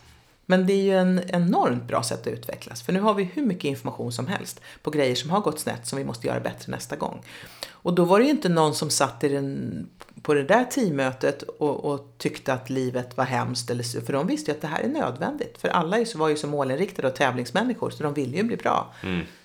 Men 0.46 0.66
det 0.66 0.72
är 0.72 0.82
ju 0.82 0.96
en 0.98 1.20
enormt 1.28 1.84
bra 1.84 2.02
sätt 2.02 2.20
att 2.20 2.26
utvecklas. 2.32 2.82
För 2.82 2.92
nu 2.92 3.00
har 3.00 3.14
vi 3.14 3.24
hur 3.24 3.42
mycket 3.46 3.64
information 3.64 4.12
som 4.12 4.26
helst 4.26 4.60
på 4.82 4.90
grejer 4.90 5.14
som 5.14 5.30
har 5.30 5.40
gått 5.40 5.60
snett 5.60 5.86
som 5.86 5.98
vi 5.98 6.04
måste 6.04 6.26
göra 6.26 6.40
bättre 6.40 6.70
nästa 6.70 6.96
gång. 6.96 7.22
Och 7.70 7.94
då 7.94 8.04
var 8.04 8.18
det 8.18 8.24
ju 8.24 8.30
inte 8.30 8.48
någon 8.48 8.74
som 8.74 8.90
satt 8.90 9.24
i 9.24 9.28
den, 9.28 9.86
på 10.22 10.34
det 10.34 10.42
där 10.44 10.64
teammötet 10.64 11.42
och, 11.42 11.84
och 11.84 12.14
tyckte 12.18 12.52
att 12.52 12.70
livet 12.70 13.16
var 13.16 13.24
hemskt. 13.24 13.70
Eller, 13.70 13.82
så- 13.82 14.00
för 14.00 14.12
de 14.12 14.26
visste 14.26 14.50
ju 14.50 14.54
att 14.56 14.62
det 14.62 14.68
här 14.68 14.80
är 14.80 14.88
nödvändigt. 14.88 15.58
För 15.58 15.68
alla 15.68 16.04
var 16.14 16.28
ju 16.28 16.36
så 16.36 16.46
målinriktade 16.46 17.08
och 17.08 17.14
tävlingsmänniskor 17.16 17.90
så 17.90 18.02
de 18.02 18.14
ville 18.14 18.36
ju 18.36 18.42
bli 18.42 18.56
bra. 18.56 18.94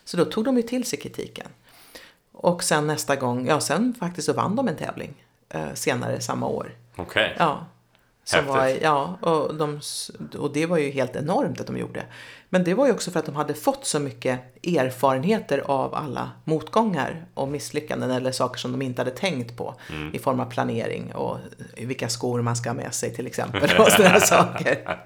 Så 0.06 0.18
då 0.18 0.26
tog 0.26 0.46
de 0.46 0.58
ju 0.58 0.64
till 0.64 0.84
sig 0.86 1.00
kritiken. 1.00 1.48
Och 2.32 2.64
sen 2.64 2.88
nästa 2.88 3.16
gång, 3.16 3.48
ja 3.48 3.60
sen 3.60 3.94
faktiskt 4.00 4.26
så 4.26 4.34
vann 4.34 4.56
de 4.56 4.68
en 4.68 4.76
tävling 4.76 5.14
eh, 5.50 5.74
senare 5.74 6.22
samma 6.22 6.48
år. 6.48 6.72
Okej. 6.96 7.36
Ja. 7.40 7.66
Som 8.28 8.38
Häftigt. 8.40 8.56
var, 8.56 8.68
ja, 8.82 9.18
och, 9.22 9.56
de, 9.56 9.80
och 10.38 10.54
det 10.54 10.66
var 10.66 10.78
ju 10.78 10.92
helt 10.92 11.16
enormt 11.16 11.62
att 11.62 11.68
de 11.68 11.78
gjorde. 11.78 12.04
Men 12.50 12.64
det 12.64 12.74
var 12.74 12.86
ju 12.86 12.92
också 12.92 13.12
för 13.12 13.20
att 13.20 13.26
de 13.26 13.36
hade 13.36 13.54
fått 13.54 13.86
så 13.86 14.00
mycket 14.00 14.40
erfarenheter 14.64 15.64
av 15.66 15.96
alla 15.96 16.32
motgångar 16.44 17.26
och 17.34 17.48
misslyckanden 17.48 18.12
eller 18.12 18.32
saker 18.32 18.60
som 18.60 18.72
de 18.72 18.82
inte 18.82 19.02
hade 19.02 19.12
tänkt 19.12 19.58
på 19.58 19.76
Mm. 19.90 20.16
i 20.16 20.20
form 20.20 20.40
av 20.40 20.46
planering 20.46 21.16
och 21.16 21.38
vilka 21.78 22.10
skor 22.10 22.42
man 22.42 22.56
ska 22.56 22.70
ha 22.70 22.74
med 22.74 22.94
sig 22.94 23.14
till 23.16 23.28
exempel 23.28 23.70
och 23.80 23.88
sådana 23.92 24.20
saker. 24.20 24.98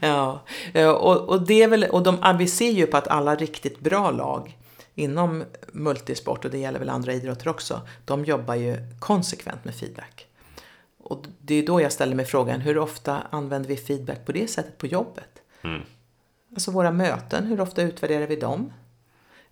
ja, 0.00 0.40
eh, 0.74 0.88
och, 0.90 1.28
och, 1.28 1.42
det 1.46 1.62
är 1.62 1.68
väl, 1.68 1.84
och 1.84 2.02
de, 2.02 2.36
vi 2.38 2.46
ser 2.46 2.70
ju 2.70 2.86
på 2.86 2.96
att 2.96 3.08
alla 3.08 3.34
riktigt 3.34 3.80
bra 3.80 4.10
lag 4.10 4.56
inom 4.94 5.44
multisport, 5.72 6.44
och 6.44 6.50
det 6.50 6.58
gäller 6.58 6.78
väl 6.78 6.88
andra 6.88 7.12
idrotter 7.12 7.48
också, 7.48 7.80
de 8.04 8.24
jobbar 8.24 8.54
ju 8.54 8.76
konsekvent 8.98 9.64
med 9.64 9.74
feedback. 9.74 10.26
Och 11.10 11.24
det 11.38 11.54
är 11.54 11.66
då 11.66 11.80
jag 11.80 11.92
ställer 11.92 12.14
mig 12.14 12.24
frågan, 12.24 12.60
hur 12.60 12.78
ofta 12.78 13.22
använder 13.30 13.68
vi 13.68 13.76
feedback 13.76 14.26
på 14.26 14.32
det 14.32 14.50
sättet 14.50 14.78
på 14.78 14.86
jobbet? 14.86 15.42
Alltså 16.54 16.70
våra 16.70 16.90
möten, 16.90 17.46
hur 17.46 17.60
ofta 17.60 17.82
utvärderar 17.82 18.26
vi 18.26 18.36
dem? 18.36 18.72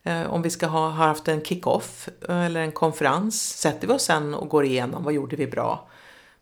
Eh, 0.03 0.33
om 0.33 0.43
vi 0.43 0.51
ska 0.51 0.67
ha, 0.67 0.81
ha 0.81 1.07
haft 1.07 1.29
en 1.29 1.43
kick-off 1.43 2.09
eh, 2.29 2.45
eller 2.45 2.61
en 2.61 2.73
konferens, 2.73 3.59
sätter 3.59 3.89
vi 3.89 3.95
oss 3.95 4.03
sen 4.03 4.35
och 4.35 4.49
går 4.49 4.65
igenom 4.65 5.05
vad 5.05 5.15
gjorde 5.15 5.37
vi 5.37 5.47
bra? 5.47 5.89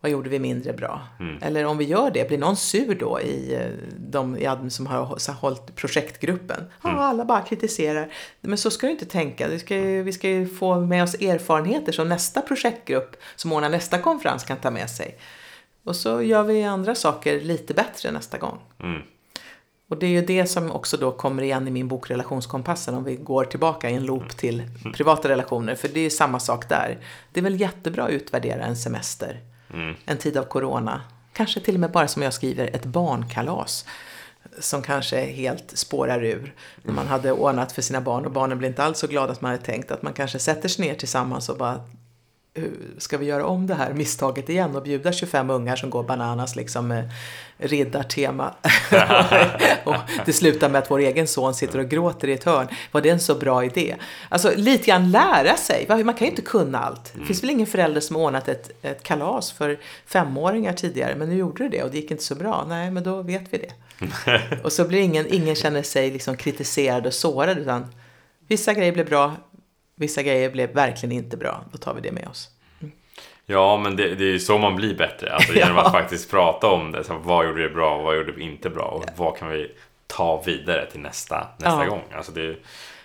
Vad 0.01 0.12
gjorde 0.12 0.30
vi 0.30 0.38
mindre 0.38 0.72
bra? 0.72 1.01
Eller 1.42 1.64
om 1.64 1.78
vi 1.78 1.84
gör 1.84 2.11
det, 2.11 2.28
blir 2.28 2.38
någon 2.38 2.57
sur 2.57 2.94
då 2.94 3.20
i 3.20 3.55
eh, 3.55 3.66
de 3.99 4.36
i 4.36 4.47
admin 4.47 4.70
som 4.70 4.86
har 4.86 5.32
hållit 5.32 5.76
projektgruppen? 5.76 6.64
Ja, 6.82 6.90
alla 6.90 7.24
bara 7.24 7.42
kritiserar. 7.42 8.12
Men 8.40 8.59
så 8.59 8.70
ska 8.70 8.86
du 8.86 8.92
inte 8.92 9.07
tänka. 9.07 9.49
Vi 9.49 9.59
ska, 9.59 9.76
ju, 9.76 10.03
vi 10.03 10.12
ska 10.12 10.28
ju 10.28 10.49
få 10.49 10.80
med 10.80 11.03
oss 11.03 11.14
erfarenheter 11.14 11.92
som 11.92 12.09
nästa 12.09 12.40
projektgrupp 12.40 13.16
som 13.36 13.53
ordnar 13.53 13.68
nästa 13.68 13.99
konferens 13.99 14.44
kan 14.44 14.57
ta 14.57 14.70
med 14.70 14.90
sig. 14.90 15.18
Och 15.84 15.97
så 15.97 16.22
gör 16.22 16.42
vi 16.42 16.64
andra 16.64 16.94
saker 16.94 17.40
lite 17.40 17.74
bättre 17.74 18.11
nästa 18.11 18.38
gång. 18.38 18.59
Och 19.88 19.99
det 19.99 20.07
är 20.07 20.11
ju 20.11 20.22
det 20.22 20.47
som 20.47 20.70
också 20.70 20.97
då 20.97 21.12
kommer 21.12 21.42
igen 21.42 21.68
i 21.68 21.70
min 21.70 21.88
bok 21.88 22.11
Relationskompassen 22.11 22.94
om 22.94 23.05
vi 23.05 23.16
går 23.16 23.44
tillbaka 23.44 23.90
i 23.90 23.94
en 23.94 24.05
loop 24.07 24.36
till 24.36 24.62
privata 24.94 25.28
relationer. 25.28 25.74
För 25.74 25.88
det 25.88 26.01
är 26.01 26.05
ju 26.05 26.11
samma 26.11 26.40
sak 26.40 26.68
där. 26.68 26.99
Det 27.32 27.40
är 27.40 27.44
väl 27.44 27.61
jättebra 27.61 28.05
att 28.05 28.11
utvärdera 28.11 28.64
en 28.64 28.76
semester, 28.76 29.40
Mm. 29.75 29.95
en 30.05 30.19
tid 30.19 30.37
av 30.37 30.45
corona. 30.45 31.01
Kanske 31.33 31.61
till 31.61 31.75
och 31.75 31.81
med 31.81 31.91
bara 31.91 32.09
som 32.09 32.23
jag 32.23 32.33
skriver, 32.33 32.67
ett 32.67 32.85
barnkalas. 32.85 33.85
Som 34.61 34.83
kanske 34.83 35.21
helt 35.21 35.79
spårar 35.79 36.25
ur. 36.25 36.55
När 36.83 36.93
man 36.93 37.07
hade 37.07 37.33
ordnat 37.33 37.73
för 37.73 37.83
sina 37.83 38.01
barn 38.01 38.25
och 38.25 38.33
barnen 38.33 38.59
blir 38.59 38.69
inte 38.69 38.85
alls 38.85 38.99
så 38.99 39.07
glada 39.07 39.33
att 39.33 39.41
man 39.41 39.51
hade 39.51 39.64
tänkt. 39.64 39.91
Att 39.91 40.03
man 40.03 40.12
kanske 40.12 40.39
sätter 40.39 40.69
sig 40.69 40.87
ner 40.87 40.95
tillsammans 40.95 41.49
och 41.49 41.57
bara 41.57 41.81
ska 42.99 43.19
vi 43.19 43.27
göra 43.27 43.47
om 43.47 43.67
det 43.67 43.75
här 43.75 43.93
misstaget 43.93 44.49
igen 44.49 44.77
och 44.77 44.83
bjuda 44.83 45.13
25 45.13 45.51
ungar 45.51 45.77
som 45.77 45.91
går 45.91 46.03
bananas 46.03 46.57
liksom 46.57 46.89
med 46.89 47.11
riddartema. 47.59 48.55
och 49.85 49.95
det 50.27 50.33
slutar 50.33 50.69
med 50.69 50.79
att 50.79 50.91
vår 50.91 50.99
egen 50.99 51.27
son 51.27 51.55
sitter 51.55 51.79
och 51.79 51.89
gråter 51.89 52.29
i 52.29 52.33
ett 52.33 52.45
hörn. 52.45 52.69
Var 52.93 53.01
det 53.01 53.11
en 53.11 53.21
så 53.21 53.35
bra 53.35 53.65
idé? 53.65 53.97
Alltså 54.29 54.53
lite 54.57 54.87
grann 54.87 55.11
lära 55.11 55.57
sig. 55.57 55.87
Man 55.89 56.15
kan 56.15 56.27
ju 56.27 56.31
inte 56.31 56.43
kunna 56.43 56.79
allt. 56.79 57.13
Det 57.15 57.25
finns 57.25 57.43
väl 57.43 57.51
ingen 57.51 57.67
förälder 57.67 58.01
som 58.01 58.17
har 58.17 58.23
ordnat 58.23 58.49
ett, 58.49 58.71
ett 58.83 59.03
kalas 59.03 59.53
för 59.53 59.79
femåringar 60.07 60.73
tidigare, 60.73 61.15
men 61.17 61.29
nu 61.29 61.37
gjorde 61.37 61.65
du 61.65 61.69
det 61.69 61.83
och 61.83 61.91
det 61.91 61.97
gick 61.97 62.11
inte 62.11 62.25
så 62.25 62.35
bra. 62.35 62.65
Nej, 62.69 62.91
men 62.91 63.03
då 63.03 63.23
vet 63.23 63.45
vi 63.51 63.59
det. 63.59 63.73
och 64.65 64.73
så 64.73 64.85
blir 64.85 65.01
ingen, 65.01 65.27
ingen 65.35 65.55
känner 65.55 65.83
sig 65.83 66.11
liksom 66.11 66.37
kritiserad 66.37 67.07
och 67.07 67.15
sårad, 67.15 67.59
utan 67.59 67.87
vissa 68.49 68.75
grejer 68.75 68.93
blev 68.93 69.07
bra, 69.07 69.37
vissa 69.97 70.22
grejer 70.22 70.51
blev 70.51 70.72
verkligen 70.74 71.12
inte 71.12 71.36
bra. 71.36 71.64
Då 71.72 71.78
tar 71.78 71.94
vi 71.94 72.01
det 72.01 72.12
med 72.12 72.28
oss. 72.28 72.51
Ja, 73.47 73.76
men 73.78 73.97
det, 73.97 74.14
det 74.14 74.24
är 74.24 74.28
ju 74.32 74.38
så 74.38 74.59
man 74.59 74.76
blir 74.76 74.94
bättre. 74.94 75.32
Alltså 75.32 75.53
genom 75.57 75.78
att 75.78 75.92
faktiskt 75.92 76.30
prata 76.30 76.66
om 76.66 76.92
det. 76.92 77.05
Så 77.05 77.14
vad 77.18 77.47
gjorde 77.47 77.62
vi 77.62 77.74
bra 77.74 77.97
och 77.97 78.05
vad 78.05 78.16
gjorde 78.16 78.32
vi 78.32 78.42
inte 78.42 78.70
bra? 78.70 78.84
Och 78.84 79.05
vad 79.16 79.36
kan 79.36 79.49
vi 79.49 79.70
ta 80.07 80.42
vidare 80.47 80.86
till 80.90 81.01
nästa, 81.01 81.47
nästa 81.59 81.84
Ja. 81.84 81.90
gång? 81.90 82.03
Alltså 82.14 82.32
det, 82.32 82.57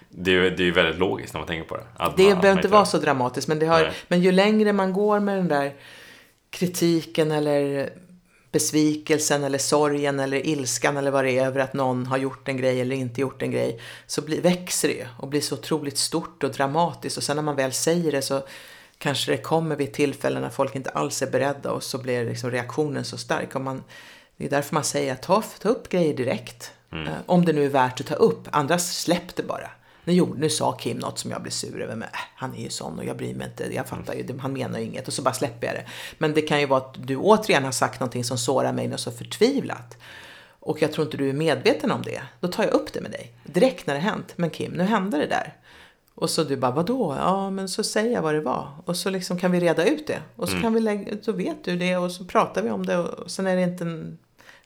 det, 0.10 0.32
är- 0.32 0.42
det 0.52 0.64
är 0.64 0.66
ju 0.66 0.72
väldigt 0.72 1.00
logiskt 1.00 1.34
när 1.34 1.40
man 1.42 1.48
tänker 1.48 1.70
på 1.70 1.78
det. 1.78 1.84
Att 1.98 2.18
Det 2.18 2.24
man- 2.34 2.42
behöver 2.42 2.60
inte 2.60 2.68
vara 2.68 2.86
så 2.86 2.98
dramatiskt, 2.98 3.48
men, 3.48 3.60
det 3.60 3.66
har, 3.66 3.80
Nej. 3.82 3.92
men 4.08 4.22
ju 4.22 4.32
längre 4.32 4.74
man 4.74 4.94
går 4.94 5.20
med 5.20 5.38
den 5.38 5.48
där 5.48 5.72
kritiken 6.50 7.32
eller 7.32 7.90
besvikelsen 8.52 9.44
eller 9.44 9.58
sorgen 9.58 10.20
eller 10.20 10.48
ilskan 10.48 10.98
eller 10.98 11.12
vad 11.12 11.24
det 11.24 11.32
är 11.32 11.46
över 11.46 11.60
att 11.60 11.74
någon 11.74 12.06
har 12.06 12.18
gjort 12.18 12.48
en 12.48 12.58
grej 12.58 12.82
eller 12.82 12.96
inte 12.96 13.22
gjort 13.22 13.42
en 13.42 13.52
grej 13.52 13.80
så 14.08 14.22
blir, 14.22 14.42
växer 14.42 14.88
det 14.88 15.08
och 15.18 15.28
blir 15.28 15.42
så 15.42 15.56
otroligt 15.56 15.98
stort 15.98 16.44
och 16.44 16.52
dramatiskt 16.52 17.18
och 17.18 17.24
sen 17.24 17.36
när 17.36 17.44
man 17.44 17.56
väl 17.56 17.72
säger 17.72 18.12
det 18.12 18.22
så 18.22 18.44
kanske 18.98 19.32
det 19.32 19.38
kommer 19.38 19.76
vid 19.76 19.94
tillfällen 19.94 20.42
när 20.42 20.50
folk 20.50 20.76
inte 20.76 20.90
alls 20.90 21.22
är 21.22 21.32
beredda 21.32 21.72
och 21.72 21.84
så 21.84 21.98
blir 21.98 22.26
liksom 22.26 22.52
reaktionen 22.52 23.06
så 23.06 23.18
stark. 23.18 23.56
Och 23.56 23.62
man, 23.62 23.84
det 24.38 24.46
är 24.46 24.50
därför 24.50 24.74
man 24.74 24.84
säger 24.84 25.14
att 25.14 25.22
ta, 25.22 25.44
ta 25.60 25.70
upp 25.70 25.90
grejer 25.90 26.14
direkt. 26.14 26.72
Eh, 26.92 27.14
Om 27.26 27.46
det 27.46 27.54
nu 27.54 27.66
är 27.66 27.70
värt 27.70 28.00
att 28.00 28.08
ta 28.08 28.16
upp. 28.16 28.48
Andra 28.52 28.80
släpp 28.80 29.36
det 29.36 29.44
bara. 29.44 29.70
Nu, 30.04 30.14
gjorde, 30.14 30.40
nu 30.40 30.50
sa 30.50 30.72
Kim 30.72 30.98
något 30.98 31.20
som 31.20 31.32
jag 31.32 31.42
blev 31.42 31.52
sur 31.52 31.82
över, 31.82 31.96
men 31.96 32.08
äh, 32.08 32.20
han 32.36 32.56
är 32.56 32.64
ju 32.64 32.70
sån 32.70 33.00
och 33.00 33.06
jag 33.06 33.18
bryr 33.18 33.36
mig 33.36 33.48
inte. 33.48 33.76
Jag 33.76 33.88
fattar 33.88 34.14
ju, 34.14 34.40
han 34.40 34.54
menar 34.54 34.80
ju 34.80 34.86
inget 34.86 35.08
och 35.08 35.14
så 35.14 35.22
bara 35.22 35.34
släpper 35.34 35.68
jag 35.68 35.76
det. 35.76 35.86
Men 36.18 36.34
det 36.34 36.42
kan 36.42 36.60
ju 36.60 36.66
vara 36.66 36.82
att 36.82 37.08
du 37.08 37.18
återigen 37.18 37.64
har 37.64 37.72
sagt 37.72 38.00
någonting 38.00 38.24
som 38.24 38.38
sårar 38.38 38.74
mig 38.74 38.88
något 38.88 39.00
så 39.00 39.12
förtvivlat. 39.12 39.98
Och 40.60 40.82
jag 40.82 40.92
tror 40.92 41.06
inte 41.06 41.18
du 41.18 41.30
är 41.30 41.34
medveten 41.34 41.92
om 41.92 42.02
det. 42.02 42.22
Då 42.40 42.48
tar 42.48 42.64
jag 42.64 42.74
upp 42.74 42.94
det 42.94 43.02
med 43.02 43.12
dig. 43.12 43.34
Direkt 43.44 43.88
när 43.88 43.94
det 43.94 44.00
hänt. 44.00 44.34
Men 44.36 44.50
Kim, 44.50 44.72
nu 44.72 44.84
hände 44.84 45.18
det 45.18 45.28
där. 45.28 45.54
Och 46.16 46.30
så 46.30 46.44
du 46.44 46.58
bara, 46.58 46.72
vadå? 46.72 47.16
Ja, 47.20 47.50
men 47.50 47.70
så 47.70 47.84
säger 47.84 48.14
jag 48.14 48.22
vad 48.22 48.34
det 48.34 48.42
var. 48.42 48.72
Och 48.86 48.98
så 48.98 49.10
liksom 49.10 49.40
kan 49.40 49.52
vi 49.52 49.60
reda 49.60 49.86
ut 49.86 50.08
det. 50.08 50.20
Och 50.36 50.50
så 50.50 50.60
kan 50.60 50.74
vi 50.74 50.80
lägga, 50.80 51.18
så 51.22 51.32
vet 51.32 51.64
du 51.64 51.78
det 51.78 51.98
och 51.98 52.12
så 52.12 52.26
pratar 52.26 52.62
vi 52.62 52.70
om 52.70 52.86
det 52.86 52.98
och 52.98 53.32
sen 53.32 53.48
är 53.48 53.56
det 53.56 53.62
inte 53.62 53.84
en 53.84 54.18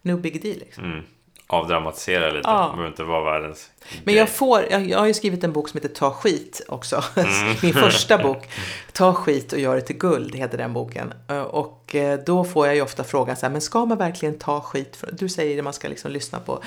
no 0.02 0.18
big 0.18 0.42
deal 0.42 0.58
liksom. 0.58 0.84
Mm. 0.84 1.06
Avdramatisera 1.48 2.28
lite. 2.32 2.50
Ja. 2.50 2.62
Det 2.62 2.70
behöver 2.72 2.88
inte 2.88 3.04
vara 3.04 3.24
världens 3.32 3.70
Men 4.04 4.04
grej. 4.06 4.16
jag 4.16 4.30
får, 4.30 4.66
jag, 4.72 4.90
jag 4.90 5.00
har 5.00 5.06
ju 5.08 5.14
skrivit 5.14 5.44
en 5.44 5.54
bok 5.54 5.70
som 5.70 5.78
heter 5.82 5.96
Ta 5.96 6.12
skit 6.12 6.62
också. 6.68 7.04
Mm. 7.16 7.56
Min 7.62 7.74
första 7.74 8.18
bok. 8.18 8.50
Ta 8.94 9.14
skit 9.14 9.54
och 9.54 9.60
gör 9.60 9.76
det 9.76 9.82
till 9.82 9.98
guld 9.98 10.36
heter 10.36 10.58
den 10.58 10.74
boken. 10.74 11.14
Eh, 11.30 11.42
Och 11.42 11.96
eh, 11.96 12.20
då 12.26 12.44
får 12.44 12.68
jag 12.68 12.76
ju 12.76 12.82
ofta 12.82 13.04
frågan 13.04 13.36
så 13.36 13.46
här, 13.46 13.52
men 13.52 13.62
ska 13.62 13.86
man 13.86 13.98
verkligen 13.98 14.38
ta 14.40 14.62
skit? 14.62 15.04
Du 15.12 15.30
säger 15.30 15.58
att 15.58 15.64
man 15.64 15.74
ska 15.74 15.88
liksom 15.88 16.12
lyssna 16.12 16.40
på 16.40 16.64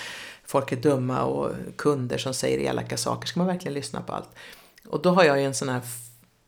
folk 0.47 0.73
är 0.73 0.77
dumma 0.77 1.23
och 1.23 1.51
kunder 1.77 2.19
som 2.19 2.35
säger 2.35 2.59
elaka 2.59 2.97
saker. 2.97 3.29
Ska 3.29 3.41
man 3.41 3.47
verkligen 3.47 3.75
lyssna 3.75 4.01
på 4.01 4.13
allt? 4.13 4.29
Och 4.89 5.03
då 5.03 5.11
har 5.11 5.25
jag 5.25 5.39
ju 5.39 5.45
en 5.45 5.55
sån 5.55 5.69
här 5.69 5.81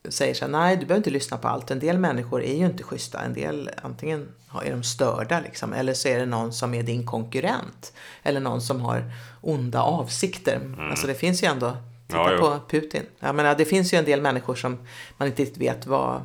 säger 0.08 0.34
så 0.34 0.44
här, 0.44 0.52
nej 0.52 0.76
du 0.76 0.86
behöver 0.86 1.00
inte 1.00 1.10
lyssna 1.10 1.36
på 1.36 1.48
allt. 1.48 1.70
En 1.70 1.78
del 1.78 1.98
människor 1.98 2.42
är 2.42 2.56
ju 2.56 2.66
inte 2.66 2.82
schyssta. 2.82 3.20
En 3.20 3.34
del, 3.34 3.70
antingen 3.82 4.28
är 4.64 4.70
de 4.70 4.82
störda 4.82 5.40
liksom, 5.40 5.72
eller 5.72 5.94
så 5.94 6.08
är 6.08 6.18
det 6.18 6.26
någon 6.26 6.52
som 6.52 6.74
är 6.74 6.82
din 6.82 7.06
konkurrent. 7.06 7.92
Eller 8.22 8.40
någon 8.40 8.62
som 8.62 8.80
har 8.80 9.04
onda 9.40 9.82
avsikter. 9.82 10.60
Alltså 10.90 11.06
det 11.06 11.14
finns 11.14 11.42
ju 11.42 11.46
ändå, 11.46 11.76
titta 12.06 12.20
Mm. 12.20 12.32
Ja, 12.32 12.38
jo. 12.40 12.40
på 12.40 12.66
Putin. 12.68 13.02
Jag 13.20 13.34
menar, 13.34 13.54
det 13.54 13.64
finns 13.64 13.94
ju 13.94 13.98
en 13.98 14.04
del 14.04 14.20
människor 14.20 14.54
som 14.54 14.78
man 15.16 15.28
inte 15.28 15.42
riktigt 15.42 15.62
vet 15.62 15.86
vad, 15.86 16.22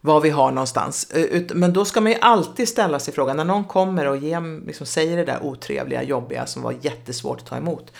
vad 0.00 0.22
vi 0.22 0.30
har 0.30 0.50
någonstans. 0.50 1.12
Men 1.54 1.72
då 1.72 1.84
ska 1.84 2.00
man 2.00 2.12
ju 2.12 2.18
alltid 2.20 2.68
ställa 2.68 2.98
sig 2.98 3.14
frågan, 3.14 3.36
när 3.36 3.44
någon 3.44 3.64
kommer 3.64 4.06
och 4.08 4.16
ger, 4.16 4.66
liksom, 4.66 4.86
säger 4.86 5.16
det 5.16 5.24
där 5.24 5.42
otrevliga, 5.42 6.02
jobbiga 6.02 6.46
som 6.46 6.62
var 6.62 6.74
jättesvårt 6.80 7.40
att 7.40 7.46
ta 7.46 7.56
emot. 7.56 7.92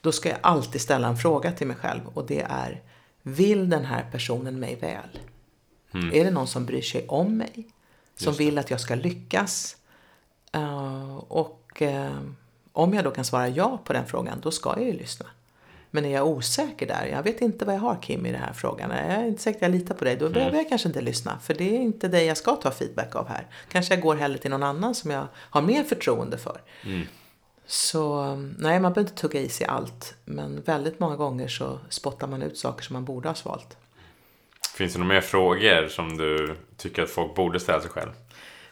Då 0.00 0.12
ska 0.12 0.28
jag 0.28 0.38
alltid 0.40 0.80
ställa 0.80 1.08
en 1.08 1.16
fråga 1.16 1.52
till 1.52 1.66
mig 1.66 1.76
själv 1.76 2.00
och 2.14 2.26
det 2.26 2.46
är, 2.48 2.82
vill 3.26 3.70
den 3.70 3.84
här 3.84 4.06
personen 4.12 4.60
mig 4.60 4.76
väl? 4.76 5.18
Är 6.12 6.24
det 6.24 6.30
någon 6.30 6.46
som 6.46 6.66
bryr 6.66 6.82
sig 6.82 7.06
om 7.08 7.36
mig? 7.36 7.66
Som 8.16 8.34
vill 8.34 8.58
att 8.58 8.70
jag 8.70 8.80
ska 8.80 8.94
lyckas? 8.94 9.76
Eh, 10.52 11.16
och 11.16 11.82
eh, 11.82 12.20
om 12.72 12.94
jag 12.94 13.04
då 13.04 13.10
kan 13.10 13.24
svara 13.24 13.48
ja 13.48 13.80
på 13.84 13.92
den 13.92 14.06
frågan, 14.06 14.40
då 14.42 14.50
ska 14.50 14.74
jag 14.76 14.86
ju 14.86 14.92
lyssna. 14.92 15.26
Men 15.90 16.04
är 16.04 16.10
jag 16.10 16.26
osäker 16.26 16.86
där, 16.86 17.06
jag 17.06 17.22
vet 17.22 17.40
inte 17.40 17.64
vad 17.64 17.74
jag 17.74 17.80
har 17.80 17.98
Kim 18.02 18.26
i 18.26 18.32
den 18.32 18.40
här 18.40 18.52
frågan, 18.52 18.90
jag 18.90 18.98
är 18.98 19.24
inte 19.24 19.42
säker 19.42 19.58
att 19.58 19.62
jag 19.62 19.70
litar 19.70 19.94
på 19.94 20.04
dig, 20.04 20.16
då 20.16 20.28
behöver 20.30 20.56
jag 20.56 20.68
kanske 20.68 20.88
inte 20.88 21.00
lyssna. 21.00 21.38
För 21.38 21.54
det 21.54 21.76
är 21.76 21.80
inte 21.80 22.08
dig 22.08 22.24
jag 22.24 22.36
ska 22.36 22.56
ta 22.56 22.70
feedback 22.70 23.16
av 23.16 23.28
här. 23.28 23.46
Kanske 23.72 23.94
jag 23.94 24.02
går 24.02 24.14
hellre 24.14 24.38
till 24.38 24.50
någon 24.50 24.62
annan 24.62 24.94
som 24.94 25.10
jag 25.10 25.26
har 25.34 25.62
mer 25.62 25.84
förtroende 25.84 26.38
för. 26.38 26.60
Så 27.66 28.34
nej, 28.58 28.80
man 28.80 28.92
behöver 28.92 29.10
inte 29.10 29.22
tugga 29.22 29.40
i 29.40 29.48
sig 29.48 29.66
allt. 29.66 30.14
Men 30.24 30.62
väldigt 30.62 31.00
många 31.00 31.16
gånger 31.16 31.48
så 31.48 31.78
spottar 31.88 32.26
man 32.26 32.42
ut 32.42 32.58
saker 32.58 32.84
som 32.84 32.94
man 32.94 33.04
borde 33.04 33.28
ha 33.28 33.34
svalt. 33.34 33.76
Finns 34.76 34.92
det 34.92 34.98
några 34.98 35.14
mer 35.14 35.20
frågor 35.20 35.88
som 35.88 36.16
du 36.16 36.56
tycker 36.76 37.02
att 37.02 37.10
folk 37.10 37.34
borde 37.34 37.60
ställa 37.60 37.80
sig 37.80 37.90
själv? 37.90 38.10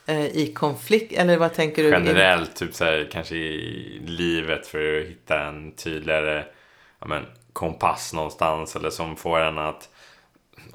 Eh, 0.07 0.27
I 0.27 0.53
konflikt, 0.53 1.13
eller 1.13 1.37
vad 1.37 1.55
tänker 1.55 1.83
du? 1.83 1.89
Generellt, 1.89 2.57
typ 2.57 2.75
så 2.75 2.85
här, 2.85 3.09
kanske 3.13 3.37
i 3.37 4.03
livet 4.07 4.67
för 4.67 5.01
att 5.01 5.07
hitta 5.07 5.45
en 5.45 5.73
tydligare 5.73 6.45
ja, 7.01 7.07
men, 7.07 7.27
kompass 7.53 8.13
någonstans 8.13 8.77
eller 8.77 8.91
som 8.91 9.17
får 9.17 9.41
en 9.41 9.59
att 9.59 9.89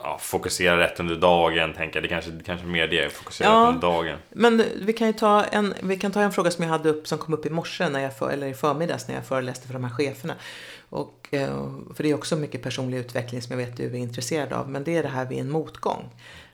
ja, 0.03 0.17
fokusera 0.21 0.77
rätt 0.79 0.99
under 0.99 1.15
dagen. 1.15 1.73
Tänka. 1.73 2.01
Det 2.01 2.07
kanske, 2.07 2.31
kanske 2.45 2.67
mer 2.67 2.87
det, 2.87 3.09
fokusera 3.13 3.47
Ja. 3.47 3.61
rätt 3.61 3.67
under 3.67 3.81
dagen. 3.81 4.17
Men 4.29 4.63
vi 4.81 4.93
kan 4.93 5.07
ju 5.07 5.13
ta 5.13 5.43
en, 5.43 5.73
vi 5.81 5.97
kan 5.97 6.11
ta 6.11 6.21
en 6.21 6.31
fråga 6.31 6.51
som 6.51 6.63
jag 6.63 6.71
hade 6.71 6.89
upp, 6.89 7.07
som 7.07 7.17
kom 7.17 7.33
upp 7.33 7.45
i 7.45 7.49
morse, 7.49 7.89
när 7.89 7.99
jag 7.99 8.17
för, 8.17 8.29
eller 8.29 8.47
i 8.47 8.53
förmiddags 8.53 9.07
när 9.07 9.15
jag 9.15 9.25
föreläste 9.25 9.67
för 9.67 9.73
de 9.73 9.83
här 9.83 9.91
cheferna. 9.91 10.33
Och, 10.89 11.27
eh, 11.31 11.67
för 11.95 12.03
det 12.03 12.09
är 12.09 12.13
också 12.15 12.35
mycket 12.35 12.63
personlig 12.63 12.97
utveckling 12.97 13.41
som 13.41 13.59
jag 13.59 13.65
vet 13.67 13.77
du 13.77 13.85
är 13.85 13.95
intresserad 13.95 14.53
av. 14.53 14.69
Men 14.69 14.83
det 14.83 14.97
är 14.97 15.03
det 15.03 15.09
här 15.09 15.25
vid 15.25 15.39
en 15.39 15.51
motgång. 15.51 16.09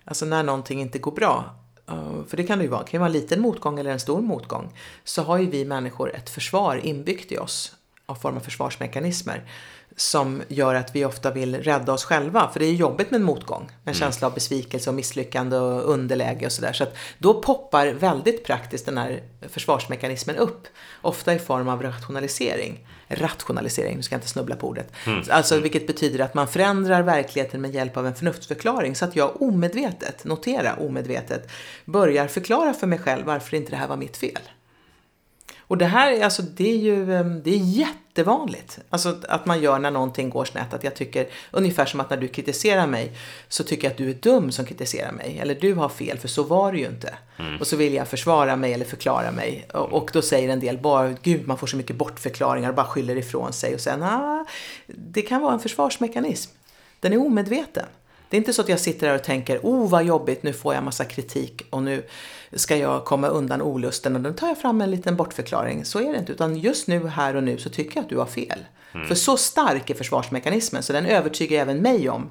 Alltså 0.06 0.26
när 0.26 0.44
någonting 0.44 0.82
inte 0.82 1.00
går 1.00 1.12
bra. 1.12 1.56
eh, 1.88 2.12
För 2.28 2.38
det 2.38 2.44
kan 2.44 2.58
det 2.58 2.64
ju 2.64 2.70
vara, 2.70 2.82
det 2.84 2.88
kan 2.90 2.98
ju 2.98 3.00
vara 3.00 3.08
en 3.08 3.14
liten 3.14 3.42
motgång 3.42 3.80
eller 3.80 3.92
en 3.92 4.00
stor 4.00 4.22
motgång. 4.22 4.74
Så 5.04 5.22
har 5.24 5.38
ju 5.38 5.46
vi 5.50 5.66
människor 5.66 6.16
ett 6.16 6.30
försvar 6.30 6.80
inbyggt 6.84 7.32
i 7.32 7.38
oss. 7.38 7.76
Av 8.08 8.16
form 8.16 8.36
av 8.38 8.40
försvarsmekanismer. 8.42 9.44
Som 9.98 10.42
gör 10.48 10.76
att 10.76 10.96
vi 10.96 11.06
ofta 11.06 11.32
vill 11.32 11.56
rädda 11.56 11.94
oss 11.94 12.06
själva. 12.06 12.50
För 12.54 12.60
det 12.60 12.66
är 12.66 12.74
jobbigt 12.74 13.12
med 13.12 13.20
en 13.20 13.26
motgång. 13.26 13.72
En 13.86 13.94
känsla 13.94 14.28
av 14.28 14.34
besvikelse 14.34 14.90
och 14.90 14.96
misslyckande 14.96 15.58
och 15.58 15.90
underläge 15.94 16.46
och 16.46 16.52
sådär. 16.52 16.74
Så 16.74 16.84
att 16.84 16.96
då 17.18 17.42
poppar 17.42 17.88
väldigt 17.88 18.46
praktiskt 18.46 18.86
den 18.86 18.98
här 18.98 19.24
försvarsmekanismen 19.42 20.36
upp. 20.36 20.68
Ofta 21.02 21.34
i 21.34 21.40
form 21.40 21.68
av 21.68 21.84
rationalisering. 21.84 22.88
Rationalisering, 23.08 23.98
nu 23.98 24.04
ska 24.04 24.16
jag 24.16 24.18
inte 24.18 24.28
snubbla 24.30 24.56
på 24.56 24.68
ordet. 24.68 24.92
Alltså 25.30 25.60
vilket 25.60 25.88
betyder 25.88 26.26
att 26.26 26.34
man 26.34 26.48
förändrar 26.48 27.02
verkligheten 27.02 27.62
med 27.62 27.76
hjälp 27.76 27.98
av 27.98 28.08
en 28.08 28.16
förnuftsförklaring. 28.16 28.96
Så 28.96 29.06
att 29.06 29.16
jag 29.16 29.42
omedvetet, 29.42 30.26
notera 30.26 30.76
omedvetet, 30.76 31.52
börjar 31.86 32.28
förklara 32.28 32.74
för 32.74 32.88
mig 32.88 33.00
själv 33.00 33.26
varför 33.26 33.58
inte 33.58 33.72
det 33.72 33.78
här 33.78 33.88
var 33.88 33.98
mitt 33.98 34.18
fel. 34.18 34.40
Och 35.68 35.78
det 35.78 35.86
här 35.86 36.24
alltså, 36.24 36.42
det 36.42 36.72
är 36.72 36.78
ju 36.78 37.16
em, 37.16 37.42
det 37.44 37.50
är 37.50 37.58
jättevanligt. 37.58 38.80
Alltså 38.90 39.18
att 39.30 39.46
man 39.46 39.62
gör 39.62 39.80
när 39.80 39.92
någonting 39.92 40.30
går 40.30 40.46
snett. 40.46 40.74
Att 40.74 40.84
jag 40.84 40.96
tycker, 40.96 41.28
ungefär 41.52 41.86
som 41.86 42.00
att 42.00 42.10
när 42.10 42.18
du 42.18 42.28
kritiserar 42.28 42.88
mig 42.88 43.12
så 43.48 43.64
tycker 43.64 43.84
jag 43.84 43.92
att 43.92 43.98
du 43.98 44.10
är 44.10 44.14
dum 44.14 44.52
som 44.52 44.66
kritiserar 44.66 45.12
mig. 45.12 45.40
Eller 45.42 45.56
du 45.56 45.74
har 45.74 45.90
fel, 45.90 46.18
för 46.18 46.28
så 46.28 46.44
var 46.44 46.72
det 46.72 46.78
ju 46.78 46.86
inte. 46.86 47.14
Och 47.60 47.68
så 47.68 47.76
vill 47.76 47.94
jag 47.94 48.08
försvara 48.08 48.56
mig 48.56 48.74
eller 48.74 48.86
förklara 48.86 49.32
mig. 49.32 49.68
Och, 49.74 49.94
och 49.94 50.10
då 50.14 50.22
säger 50.22 50.50
en 50.50 50.60
del 50.60 50.78
bara, 50.78 51.16
gud 51.22 51.48
man 51.48 51.58
får 51.58 51.68
så 51.68 51.78
mycket 51.78 51.96
bortförklaringar 51.96 52.70
och 52.70 52.76
bara 52.76 52.86
skyller 52.86 53.16
ifrån 53.16 53.54
sig. 53.54 53.74
Och 53.74 53.82
sen, 53.82 54.04
ah, 54.04 54.46
det 54.88 55.22
kan 55.22 55.42
vara 55.42 55.54
en 55.54 55.60
försvarsmekanism. 55.60 56.52
Den 57.00 57.14
är 57.14 57.26
omedveten. 57.26 57.86
Det 58.30 58.38
är 58.38 58.40
inte 58.40 58.54
så 58.54 58.62
att 58.62 58.70
jag 58.70 58.80
sitter 58.80 59.08
där 59.08 59.16
och 59.16 59.24
tänker, 59.24 59.60
oh 59.64 59.90
vad 59.90 60.06
jobbigt, 60.06 60.44
nu 60.44 60.54
får 60.54 60.74
jag 60.74 60.84
massa 60.84 61.06
kritik 61.06 61.68
och 61.70 61.84
nu 61.84 62.04
ska 62.54 62.78
jag 62.78 63.06
komma 63.06 63.28
undan 63.28 63.62
olusten 63.62 64.16
och 64.16 64.22
då 64.22 64.34
tar 64.34 64.48
jag 64.48 64.58
fram 64.58 64.82
en 64.82 64.92
liten 64.92 65.16
bortförklaring. 65.16 65.86
Så 65.86 66.00
är 66.00 66.14
det 66.14 66.20
inte, 66.20 66.32
utan 66.32 66.58
just 66.58 66.88
nu, 66.88 67.08
här 67.08 67.36
och 67.36 67.44
nu, 67.44 67.58
så 67.58 67.70
tycker 67.70 67.98
jag 67.98 68.04
att 68.04 68.10
du 68.10 68.18
har 68.18 68.26
fel. 68.26 68.66
Mm. 68.94 69.08
För 69.08 69.16
så 69.16 69.38
stark 69.38 69.90
är 69.90 69.96
försvarsmekanismen, 69.96 70.84
så 70.84 70.94
den 70.94 71.06
övertygar 71.06 71.62
även 71.62 71.78
mig 71.78 72.10
om 72.10 72.30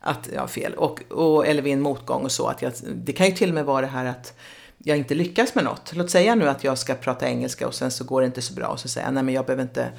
att 0.00 0.28
jag 0.34 0.40
har 0.40 0.48
fel. 0.48 0.74
Och, 0.74 1.02
och, 1.10 1.46
eller 1.46 1.62
vid 1.62 1.72
en 1.72 1.80
motgång 1.80 2.22
och 2.24 2.32
så. 2.32 2.46
Att 2.46 2.62
jag, 2.62 2.72
det 2.94 3.12
kan 3.12 3.26
ju 3.26 3.32
till 3.32 3.48
och 3.48 3.54
med 3.54 3.64
vara 3.64 3.80
det 3.80 3.86
här 3.86 4.04
att 4.04 4.38
jag 4.78 4.98
inte 4.98 5.14
lyckas 5.14 5.54
med 5.54 5.64
något. 5.64 5.92
Låt 5.94 6.10
säga 6.10 6.34
nu 6.34 6.48
att 6.48 6.64
jag 6.64 6.78
ska 6.78 6.94
prata 6.94 7.28
engelska 7.28 7.66
och 7.66 7.74
sen 7.74 7.90
så 7.90 8.04
går 8.04 8.20
det 8.20 8.26
inte 8.26 8.42
så 8.42 8.54
bra 8.54 8.66
och 8.66 8.80
så 8.80 8.88
säger 8.88 9.06
jag 9.06 9.14
nej 9.14 9.22
men 9.22 9.34
jag 9.34 9.46
behöver 9.46 9.62
inte 9.62 9.92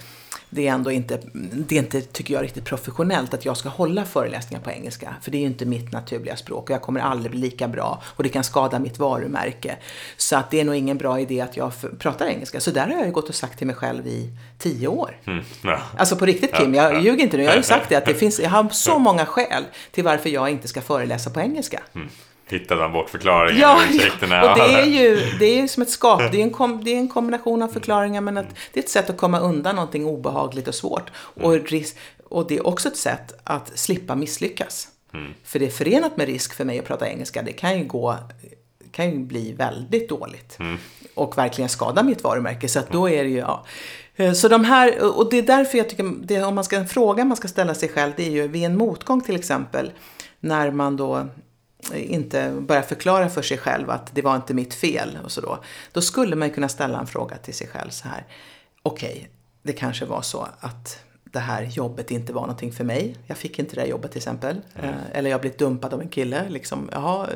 det 0.55 0.67
är 0.67 0.71
ändå 0.71 0.91
inte, 0.91 1.19
det 1.33 1.75
är 1.75 1.79
inte, 1.79 2.01
tycker 2.01 2.33
jag, 2.33 2.43
riktigt 2.43 2.65
professionellt 2.65 3.33
att 3.33 3.45
jag 3.45 3.57
ska 3.57 3.69
hålla 3.69 4.05
föreläsningar 4.05 4.63
på 4.63 4.71
engelska. 4.71 5.15
För 5.21 5.31
det 5.31 5.37
är 5.37 5.39
ju 5.39 5.45
inte 5.47 5.65
mitt 5.65 5.91
naturliga 5.91 6.35
språk 6.35 6.63
och 6.63 6.69
jag 6.69 6.81
kommer 6.81 6.99
aldrig 6.99 7.31
bli 7.31 7.39
lika 7.39 7.67
bra 7.67 8.01
och 8.05 8.23
det 8.23 8.29
kan 8.29 8.43
skada 8.43 8.79
mitt 8.79 8.99
varumärke. 8.99 9.77
Så 10.17 10.35
att 10.35 10.51
det 10.51 10.59
är 10.59 10.65
nog 10.65 10.75
ingen 10.75 10.97
bra 10.97 11.19
idé 11.19 11.41
att 11.41 11.57
jag 11.57 11.71
pratar 11.99 12.25
engelska. 12.25 12.59
Så 12.59 12.71
där 12.71 12.87
har 12.87 12.93
jag 12.93 13.05
ju 13.05 13.11
gått 13.11 13.29
och 13.29 13.35
sagt 13.35 13.57
till 13.57 13.67
mig 13.67 13.75
själv 13.75 14.07
i 14.07 14.29
tio 14.57 14.87
år. 14.87 15.17
Mm, 15.25 15.43
ja. 15.63 15.81
Alltså 15.97 16.15
på 16.15 16.25
riktigt 16.25 16.55
Kim, 16.55 16.73
jag 16.73 17.03
ljuger 17.03 17.23
inte 17.23 17.37
nu. 17.37 17.43
Jag 17.43 17.51
har 17.51 17.57
ju 17.57 17.63
sagt 17.63 17.89
det 17.89 17.95
att 17.95 18.05
det 18.05 18.13
finns, 18.23 18.39
jag 18.39 18.49
har 18.49 18.69
så 18.69 18.99
många 18.99 19.25
skäl 19.25 19.63
till 19.91 20.03
varför 20.03 20.29
jag 20.29 20.49
inte 20.49 20.67
ska 20.67 20.81
föreläsa 20.81 21.29
på 21.29 21.39
engelska. 21.39 21.81
Mm 21.95 22.09
hittade 22.49 22.81
han 22.81 22.91
bort 22.91 23.09
förklaringen 23.09 23.61
ja, 23.61 23.75
och 23.75 24.23
och 24.23 24.57
det 24.57 24.73
är 24.73 24.85
ju 25.01 25.15
det 25.39 25.59
är 25.59 25.67
som 25.67 25.83
ett 25.83 25.89
skap. 25.89 26.31
Det 26.31 26.37
är, 26.37 26.43
en 26.43 26.51
kom, 26.51 26.83
det 26.83 26.91
är 26.91 26.97
en 26.97 27.09
kombination 27.09 27.61
av 27.61 27.67
förklaringar 27.67 28.21
men 28.21 28.37
att 28.37 28.55
det 28.73 28.79
är 28.79 28.83
ett 28.83 28.89
sätt 28.89 29.09
att 29.09 29.17
komma 29.17 29.39
undan 29.39 29.75
någonting 29.75 30.05
obehagligt 30.05 30.67
och 30.67 30.75
svårt. 30.75 31.11
Och, 31.15 31.53
ris, 31.53 31.95
och 32.23 32.47
det 32.47 32.57
är 32.57 32.67
också 32.67 32.89
ett 32.89 32.97
sätt 32.97 33.33
att 33.43 33.77
slippa 33.77 34.15
misslyckas. 34.15 34.87
Mm. 35.13 35.33
För 35.43 35.59
det 35.59 35.65
är 35.65 35.71
förenat 35.71 36.17
med 36.17 36.27
risk 36.27 36.53
för 36.53 36.65
mig 36.65 36.79
att 36.79 36.85
prata 36.85 37.09
engelska. 37.09 37.41
Det 37.41 37.53
kan 37.53 37.77
ju 37.79 37.85
gå 37.85 38.15
kan 38.91 39.11
ju 39.11 39.19
bli 39.19 39.53
väldigt 39.53 40.09
dåligt. 40.09 40.59
Mm. 40.59 40.77
Och 41.13 41.37
verkligen 41.37 41.69
skada 41.69 42.03
mitt 42.03 42.23
varumärke. 42.23 42.69
Så 42.69 42.79
att 42.79 42.91
då 42.91 43.09
är 43.09 43.23
det 43.23 43.29
ju, 43.29 43.37
ja. 43.37 43.65
Eh, 44.15 44.33
så 44.33 44.47
de 44.47 44.65
här, 44.65 45.17
och 45.17 45.29
det 45.29 45.37
är 45.37 45.41
därför 45.41 45.77
jag 45.77 45.89
tycker, 45.89 46.13
det, 46.23 46.43
om 46.43 46.55
man 46.55 46.63
ska, 46.63 46.75
en 46.75 46.87
fråga 46.87 47.25
man 47.25 47.37
ska 47.37 47.47
ställa 47.47 47.73
sig 47.73 47.89
själv, 47.89 48.13
det 48.17 48.27
är 48.27 48.31
ju 48.31 48.47
vid 48.47 48.63
en 48.63 48.77
motgång 48.77 49.21
till 49.21 49.35
exempel, 49.35 49.91
när 50.39 50.71
man 50.71 50.97
då 50.97 51.27
inte 51.93 52.51
börja 52.51 52.81
förklara 52.81 53.29
för 53.29 53.41
sig 53.41 53.57
själv 53.57 53.89
att 53.89 54.15
det 54.15 54.21
var 54.21 54.35
inte 54.35 54.53
mitt 54.53 54.73
fel 54.73 55.19
och 55.23 55.31
så 55.31 55.41
då. 55.41 55.63
Då 55.91 56.01
skulle 56.01 56.35
man 56.35 56.49
kunna 56.49 56.69
ställa 56.69 56.99
en 56.99 57.07
fråga 57.07 57.37
till 57.37 57.53
sig 57.53 57.67
själv 57.67 57.89
så 57.89 58.07
här. 58.07 58.25
Okej, 58.81 59.15
okay, 59.15 59.27
det 59.63 59.73
kanske 59.73 60.05
var 60.05 60.21
så 60.21 60.47
att 60.59 61.04
det 61.35 61.41
här 61.41 61.63
jobbet 61.63 62.11
inte 62.11 62.33
var 62.33 62.41
någonting 62.41 62.71
för 62.71 62.83
mig. 62.83 63.15
Jag 63.27 63.37
fick 63.37 63.59
inte 63.59 63.75
det 63.75 63.85
jobbet 63.85 64.11
till 64.11 64.17
exempel. 64.17 64.61
Mm. 64.75 64.95
Eller 65.13 65.29
jag 65.29 65.41
blivit 65.41 65.59
dumpad 65.59 65.93
av 65.93 66.01
en 66.01 66.09
kille. 66.09 66.49
Liksom, 66.49 66.89
jaha, 66.91 67.29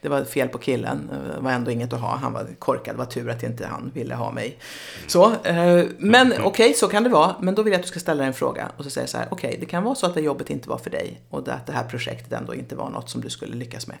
det 0.00 0.08
var 0.08 0.24
fel 0.24 0.48
på 0.48 0.58
killen. 0.58 1.10
Det 1.34 1.40
var 1.40 1.50
ändå 1.50 1.70
inget 1.70 1.92
att 1.92 2.00
ha. 2.00 2.16
Han 2.16 2.32
var 2.32 2.46
korkad. 2.58 2.94
Det 2.94 2.98
var 2.98 3.04
tur 3.04 3.30
att 3.30 3.42
inte 3.42 3.66
han 3.66 3.90
ville 3.94 4.14
ha 4.14 4.30
mig. 4.30 4.46
Mm. 4.46 5.08
Så, 5.08 5.32
eh, 5.44 5.86
men 5.98 6.32
okej, 6.32 6.44
okay, 6.44 6.74
så 6.74 6.88
kan 6.88 7.04
det 7.04 7.10
vara. 7.10 7.36
Men 7.40 7.54
då 7.54 7.62
vill 7.62 7.72
jag 7.72 7.78
att 7.78 7.84
du 7.84 7.88
ska 7.88 8.00
ställa 8.00 8.18
dig 8.18 8.26
en 8.26 8.34
fråga. 8.34 8.72
Och 8.76 8.84
så 8.84 8.90
säger 8.90 9.06
så 9.06 9.18
här, 9.18 9.28
okej, 9.30 9.48
okay, 9.48 9.60
det 9.60 9.66
kan 9.66 9.84
vara 9.84 9.94
så 9.94 10.06
att 10.06 10.14
det 10.14 10.20
jobbet 10.20 10.50
inte 10.50 10.68
var 10.68 10.78
för 10.78 10.90
dig. 10.90 11.20
Och 11.30 11.48
att 11.48 11.66
det 11.66 11.72
här 11.72 11.84
projektet 11.84 12.32
ändå 12.32 12.54
inte 12.54 12.76
var 12.76 12.90
något 12.90 13.10
som 13.10 13.20
du 13.20 13.30
skulle 13.30 13.56
lyckas 13.56 13.86
med. 13.86 13.96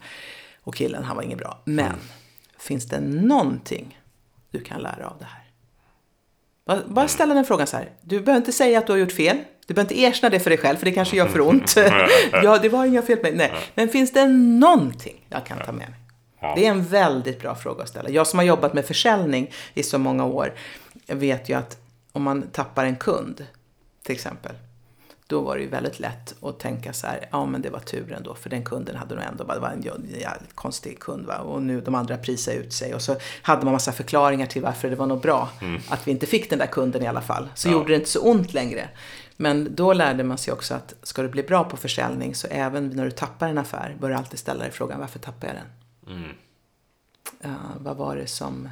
Och 0.62 0.74
killen, 0.74 1.04
han 1.04 1.16
var 1.16 1.22
inget 1.22 1.38
bra. 1.38 1.58
Men, 1.64 1.86
mm. 1.86 1.98
finns 2.58 2.86
det 2.86 3.00
någonting 3.00 4.00
du 4.50 4.60
kan 4.60 4.80
lära 4.80 5.06
av 5.06 5.16
det 5.18 5.24
här? 5.24 5.39
Bara 6.86 7.08
ställa 7.08 7.34
den 7.34 7.44
frågan 7.44 7.66
så 7.66 7.76
här. 7.76 7.90
Du 8.00 8.20
behöver 8.20 8.40
inte 8.40 8.52
säga 8.52 8.78
att 8.78 8.86
du 8.86 8.92
har 8.92 8.98
gjort 8.98 9.12
fel. 9.12 9.36
Du 9.66 9.74
behöver 9.74 9.94
inte 9.94 10.02
erkänna 10.02 10.30
det 10.30 10.40
för 10.40 10.50
dig 10.50 10.58
själv, 10.58 10.76
för 10.76 10.84
det 10.84 10.92
kanske 10.92 11.16
gör 11.16 11.28
för 11.28 11.40
ont. 11.40 11.76
ja, 12.32 12.58
det 12.58 12.68
var 12.68 12.86
inga 12.86 13.02
fel 13.02 13.16
på 13.16 13.22
mig. 13.22 13.32
Nej. 13.34 13.52
Men 13.74 13.88
finns 13.88 14.12
det 14.12 14.26
någonting 14.26 15.26
jag 15.28 15.46
kan 15.46 15.58
ta 15.58 15.72
med 15.72 15.88
mig? 15.90 15.98
Det 16.56 16.66
är 16.66 16.70
en 16.70 16.84
väldigt 16.84 17.40
bra 17.40 17.54
fråga 17.54 17.82
att 17.82 17.88
ställa. 17.88 18.10
Jag 18.10 18.26
som 18.26 18.38
har 18.38 18.46
jobbat 18.46 18.74
med 18.74 18.84
försäljning 18.84 19.50
i 19.74 19.82
så 19.82 19.98
många 19.98 20.24
år 20.24 20.54
vet 21.06 21.48
ju 21.48 21.54
att 21.54 21.78
om 22.12 22.22
man 22.22 22.42
tappar 22.42 22.84
en 22.84 22.96
kund, 22.96 23.46
till 24.02 24.14
exempel, 24.14 24.52
då 25.30 25.40
var 25.40 25.56
det 25.56 25.62
ju 25.62 25.68
väldigt 25.68 26.00
lätt 26.00 26.34
att 26.42 26.58
tänka 26.58 26.92
så 26.92 27.06
här, 27.06 27.28
ja 27.30 27.46
men 27.46 27.62
det 27.62 27.70
var 27.70 27.80
tur 27.80 28.12
ändå 28.12 28.34
för 28.34 28.50
den 28.50 28.64
kunden 28.64 28.96
hade 28.96 29.14
nog 29.14 29.24
ändå, 29.24 29.44
det 29.44 29.60
var 29.60 29.68
en 29.68 29.82
jävligt 30.20 30.54
konstig 30.54 31.00
kund 31.00 31.26
va? 31.26 31.38
och 31.38 31.62
nu 31.62 31.80
de 31.80 31.94
andra 31.94 32.16
prisade 32.16 32.56
ut 32.56 32.72
sig 32.72 32.94
och 32.94 33.02
så 33.02 33.16
hade 33.42 33.64
man 33.64 33.72
massa 33.72 33.92
förklaringar 33.92 34.46
till 34.46 34.62
varför 34.62 34.90
det 34.90 34.96
var 34.96 35.06
nog 35.06 35.20
bra 35.20 35.48
mm. 35.60 35.80
att 35.88 36.08
vi 36.08 36.10
inte 36.10 36.26
fick 36.26 36.50
den 36.50 36.58
där 36.58 36.66
kunden 36.66 37.02
i 37.02 37.06
alla 37.06 37.20
fall. 37.20 37.48
Så 37.54 37.68
ja. 37.68 37.72
gjorde 37.72 37.88
det 37.88 37.94
inte 37.94 38.08
så 38.08 38.20
ont 38.20 38.54
längre. 38.54 38.88
Men 39.36 39.74
då 39.74 39.92
lärde 39.92 40.24
man 40.24 40.38
sig 40.38 40.52
också 40.52 40.74
att 40.74 40.94
ska 41.02 41.22
du 41.22 41.28
bli 41.28 41.42
bra 41.42 41.64
på 41.64 41.76
försäljning 41.76 42.34
så 42.34 42.46
även 42.50 42.88
när 42.88 43.04
du 43.04 43.10
tappar 43.10 43.48
en 43.48 43.58
affär 43.58 43.96
bör 44.00 44.08
du 44.08 44.14
alltid 44.14 44.38
ställa 44.38 44.62
dig 44.62 44.72
frågan 44.72 45.00
varför 45.00 45.18
tappade 45.18 45.46
jag 45.46 45.56
den? 45.56 46.16
Mm. 46.16 46.30
Uh, 47.44 47.76
vad 47.80 47.96
var 47.96 48.16
det 48.16 48.26
som, 48.26 48.68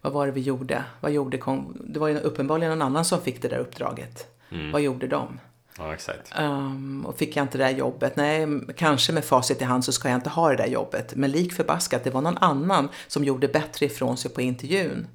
vad 0.00 0.12
var 0.12 0.26
det 0.26 0.32
vi 0.32 0.40
gjorde? 0.40 0.84
Vad 1.00 1.12
gjorde, 1.12 1.40
det 1.84 1.98
var 1.98 2.08
ju 2.08 2.18
uppenbarligen 2.18 2.78
någon 2.78 2.86
annan 2.86 3.04
som 3.04 3.20
fick 3.20 3.42
det 3.42 3.48
där 3.48 3.58
uppdraget. 3.58 4.26
Mm. 4.50 4.72
Vad 4.72 4.80
gjorde 4.80 5.06
de? 5.06 5.38
Ja, 5.78 5.94
exakt. 5.94 6.32
Um, 6.38 7.06
och 7.06 7.18
fick 7.18 7.36
jag 7.36 7.44
inte 7.44 7.58
det 7.58 7.64
där 7.64 7.70
jobbet, 7.70 8.16
nej, 8.16 8.48
kanske 8.76 9.12
med 9.12 9.24
facit 9.24 9.62
i 9.62 9.64
hand 9.64 9.84
så 9.84 9.92
ska 9.92 10.08
jag 10.08 10.16
inte 10.16 10.30
ha 10.30 10.50
det 10.50 10.56
där 10.56 10.66
jobbet. 10.66 11.14
Men 11.14 11.30
lik 11.30 11.52
förbaskat, 11.52 12.04
det 12.04 12.10
var 12.10 12.20
någon 12.20 12.38
annan 12.38 12.88
som 13.06 13.24
gjorde 13.24 13.48
bättre 13.48 13.86
ifrån 13.86 14.16
sig 14.16 14.30
på 14.30 14.40
intervjun. 14.40 15.06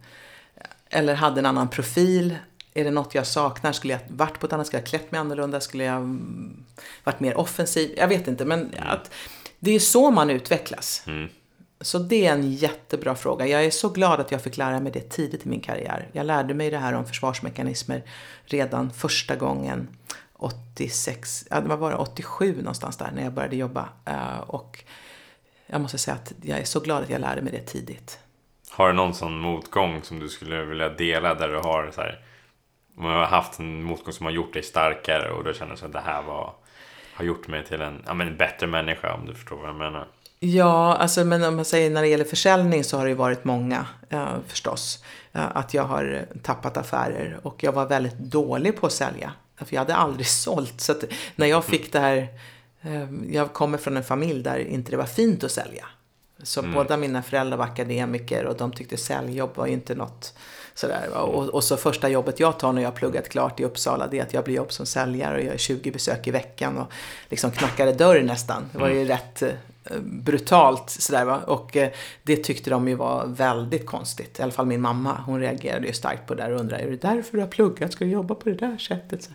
Eller 0.89 1.13
hade 1.13 1.39
en 1.39 1.45
annan 1.45 1.69
profil. 1.69 2.35
Är 2.73 2.83
det 2.83 2.91
något 2.91 3.15
jag 3.15 3.27
saknar? 3.27 3.71
Skulle 3.71 3.93
jag 3.93 4.01
varit 4.07 4.39
på 4.39 4.45
ett 4.45 4.53
annat 4.53 4.67
Skulle 4.67 4.79
jag 4.79 4.87
klätt 4.87 5.11
mig 5.11 5.21
annorlunda? 5.21 5.59
Skulle 5.59 5.83
jag 5.83 6.19
varit 7.03 7.19
mer 7.19 7.37
offensiv? 7.37 7.93
Jag 7.97 8.07
vet 8.07 8.27
inte, 8.27 8.45
men 8.45 8.59
mm. 8.59 8.87
att, 8.87 9.11
det 9.59 9.71
är 9.71 9.79
så 9.79 10.11
man 10.11 10.29
utvecklas. 10.29 11.03
Mm. 11.07 11.29
Så 11.81 11.99
det 11.99 12.27
är 12.27 12.33
en 12.33 12.51
jättebra 12.51 13.15
fråga. 13.15 13.47
Jag 13.47 13.65
är 13.65 13.71
så 13.71 13.89
glad 13.89 14.19
att 14.19 14.31
jag 14.31 14.41
fick 14.41 14.57
lära 14.57 14.79
mig 14.79 14.91
det 14.91 15.09
tidigt 15.09 15.45
i 15.45 15.49
min 15.49 15.59
karriär. 15.59 16.09
Jag 16.11 16.25
lärde 16.25 16.53
mig 16.53 16.69
det 16.69 16.77
här 16.77 16.93
om 16.93 17.05
försvarsmekanismer 17.05 18.03
redan 18.45 18.91
första 18.91 19.35
gången 19.35 19.87
86, 20.39 21.47
ja, 21.49 21.61
det 21.61 21.75
var 21.75 22.01
87 22.01 22.55
någonstans 22.57 22.97
där 22.97 23.11
när 23.15 23.23
jag 23.23 23.33
började 23.33 23.55
jobba. 23.55 23.89
Uh, 24.09 24.39
och 24.39 24.83
jag 25.67 25.81
måste 25.81 25.97
säga 25.97 26.15
att 26.15 26.33
jag 26.41 26.59
är 26.59 26.63
så 26.63 26.79
glad 26.79 27.03
att 27.03 27.09
jag 27.09 27.21
lärde 27.21 27.41
mig 27.41 27.51
det 27.51 27.61
tidigt. 27.61 28.19
Har 28.71 28.87
du 28.87 28.93
någon 28.93 29.13
sån 29.13 29.39
motgång 29.39 30.03
som 30.03 30.19
du 30.19 30.29
skulle 30.29 30.63
vilja 30.65 30.89
dela 30.89 31.33
där 31.33 31.47
du 31.47 31.57
har 31.57 31.91
så 31.95 32.01
här, 32.01 32.19
du 32.97 33.03
har 33.03 33.25
haft 33.25 33.59
en 33.59 33.83
motgång 33.83 34.13
som 34.13 34.25
har 34.25 34.33
gjort 34.33 34.53
dig 34.53 34.63
starkare 34.63 35.31
och 35.31 35.43
du 35.43 35.53
känner 35.53 35.73
att 35.73 35.93
det 35.93 35.99
här 35.99 36.21
var, 36.21 36.53
har 37.13 37.25
gjort 37.25 37.47
mig 37.47 37.65
till 37.65 37.81
en, 37.81 38.03
ja, 38.07 38.13
men 38.13 38.27
en 38.27 38.37
bättre 38.37 38.67
människa 38.67 39.13
om 39.13 39.25
du 39.25 39.33
förstår 39.33 39.55
vad 39.55 39.69
jag 39.69 39.75
menar? 39.75 40.07
Ja, 40.39 40.95
alltså, 40.95 41.25
men 41.25 41.43
om 41.43 41.55
man 41.55 41.65
säger 41.65 41.89
när 41.89 42.01
det 42.01 42.07
gäller 42.07 42.25
försäljning 42.25 42.83
så 42.83 42.97
har 42.97 43.03
det 43.03 43.09
ju 43.09 43.15
varit 43.15 43.43
många 43.43 43.85
uh, 44.13 44.35
förstås. 44.47 45.03
Uh, 45.35 45.57
att 45.57 45.73
jag 45.73 45.83
har 45.83 46.25
tappat 46.43 46.77
affärer 46.77 47.39
och 47.43 47.63
jag 47.63 47.71
var 47.71 47.85
väldigt 47.85 48.17
dålig 48.17 48.77
på 48.77 48.85
att 48.85 48.93
sälja. 48.93 49.33
För 49.65 49.73
jag 49.73 49.81
hade 49.81 49.95
aldrig 49.95 50.27
sålt. 50.45 50.81
Så 50.81 50.95
när 51.35 51.47
jag 51.47 51.65
fick 51.65 51.91
det 51.91 51.99
här, 51.99 52.27
ehm, 52.81 53.29
jag 53.31 53.53
kommer 53.53 53.77
från 53.77 53.97
en 53.97 54.03
familj 54.03 54.43
där 54.43 54.59
inte 54.59 54.91
det 54.91 54.97
var 54.97 55.05
fint 55.05 55.43
att 55.43 55.51
sälja. 55.51 55.85
Så 56.43 56.59
mm. 56.59 56.73
båda 56.73 56.97
mina 56.97 57.23
föräldrar 57.23 57.57
var 57.57 57.65
akademiker 57.65 58.45
och 58.45 58.57
de 58.57 58.71
tyckte 58.71 58.97
säljjobb 58.97 59.51
var 59.55 59.67
inte 59.67 59.95
något 59.95 60.33
sådär. 60.73 61.09
Och, 61.13 61.49
och, 61.49 61.63
så 61.63 61.77
första 61.77 62.09
jobbet 62.09 62.39
jag 62.39 62.59
tar 62.59 62.73
när 62.73 62.81
jag 62.81 62.89
har 62.89 62.95
pluggat 62.95 63.29
klart 63.29 63.59
i 63.59 63.63
Uppsala 63.63 64.07
det 64.07 64.19
är 64.19 64.23
att 64.23 64.33
jag 64.33 64.43
blir 64.43 64.55
jobb 64.55 64.71
som 64.71 64.85
säljare 64.85 65.37
och 65.37 65.43
gör 65.43 65.57
20 65.57 65.91
besök 65.91 66.27
i 66.27 66.31
veckan 66.31 66.77
och 66.77 66.91
liksom 67.29 67.51
knackade 67.51 67.93
dörr 67.93 68.21
nästan. 68.21 68.69
Det 68.71 68.77
var 68.77 68.89
ju 68.89 69.01
mm. 69.01 69.07
rätt 69.07 69.43
brutalt 70.01 70.89
sådär 70.89 71.25
va. 71.25 71.39
Och 71.47 71.77
eh, 71.77 71.89
det 72.23 72.37
tyckte 72.37 72.69
de 72.69 72.87
ju 72.87 72.95
var 72.95 73.25
väldigt 73.27 73.85
konstigt. 73.85 74.39
I 74.39 74.41
alla 74.41 74.51
fall 74.51 74.65
min 74.65 74.81
mamma. 74.81 75.23
Hon 75.25 75.39
reagerade 75.39 75.87
ju 75.87 75.93
starkt 75.93 76.27
på 76.27 76.35
det 76.35 76.43
där 76.43 76.51
och 76.51 76.59
undrade, 76.59 76.83
är 76.83 76.89
det 76.89 77.01
därför 77.01 77.37
du 77.37 77.39
har 77.39 77.47
pluggat? 77.47 77.93
Ska 77.93 78.05
du 78.05 78.11
jobba 78.11 78.35
på 78.35 78.49
det 78.49 78.55
där 78.55 78.77
sättet? 78.77 79.23
Så, 79.23 79.31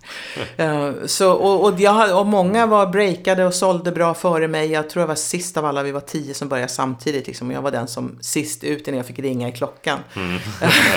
mm. 0.56 0.94
så 1.08 1.32
och, 1.32 1.64
och, 1.64 1.80
jag, 1.80 2.20
och 2.20 2.26
många 2.26 2.66
var 2.66 2.86
breakade 2.86 3.44
och 3.44 3.54
sålde 3.54 3.92
bra 3.92 4.14
före 4.14 4.48
mig. 4.48 4.72
Jag 4.72 4.90
tror 4.90 5.00
jag 5.02 5.08
var 5.08 5.14
sist 5.14 5.56
av 5.56 5.64
alla. 5.64 5.82
Vi 5.82 5.92
var 5.92 6.00
tio 6.00 6.34
som 6.34 6.48
började 6.48 6.72
samtidigt 6.72 7.26
liksom. 7.26 7.48
Och 7.48 7.54
jag 7.54 7.62
var 7.62 7.70
den 7.70 7.88
som 7.88 8.18
sist 8.20 8.64
ut 8.64 8.88
innan 8.88 8.96
jag 8.96 9.06
fick 9.06 9.18
ringa 9.18 9.48
i 9.48 9.52
klockan. 9.52 9.98
Mm. 10.16 10.38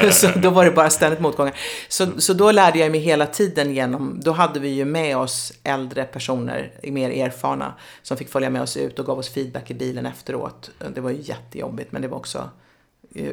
så 0.11 0.27
då 0.35 0.49
var 0.49 0.65
det 0.65 0.71
bara 0.71 0.89
ständigt 0.89 1.19
motgångar. 1.19 1.53
Så, 1.87 2.07
så 2.17 2.33
då 2.33 2.51
lärde 2.51 2.79
jag 2.79 2.91
mig 2.91 2.99
hela 2.99 3.25
tiden 3.25 3.75
genom, 3.75 4.19
då 4.23 4.31
hade 4.31 4.59
vi 4.59 4.69
ju 4.69 4.85
med 4.85 5.17
oss 5.17 5.53
äldre 5.63 6.03
personer, 6.03 6.71
mer 6.83 7.09
erfarna, 7.09 7.73
som 8.01 8.17
fick 8.17 8.29
följa 8.29 8.49
med 8.49 8.61
oss 8.61 8.77
ut 8.77 8.99
och 8.99 9.05
gav 9.05 9.19
oss 9.19 9.29
feedback 9.37 9.71
i 9.71 9.73
bilen 9.73 10.05
efteråt. 10.05 10.71
Det 10.95 11.01
var 11.01 11.09
ju 11.09 11.21
jättejobbigt 11.21 11.91
men 11.91 12.01
det 12.01 12.07
var 12.07 12.17
också 12.17 12.49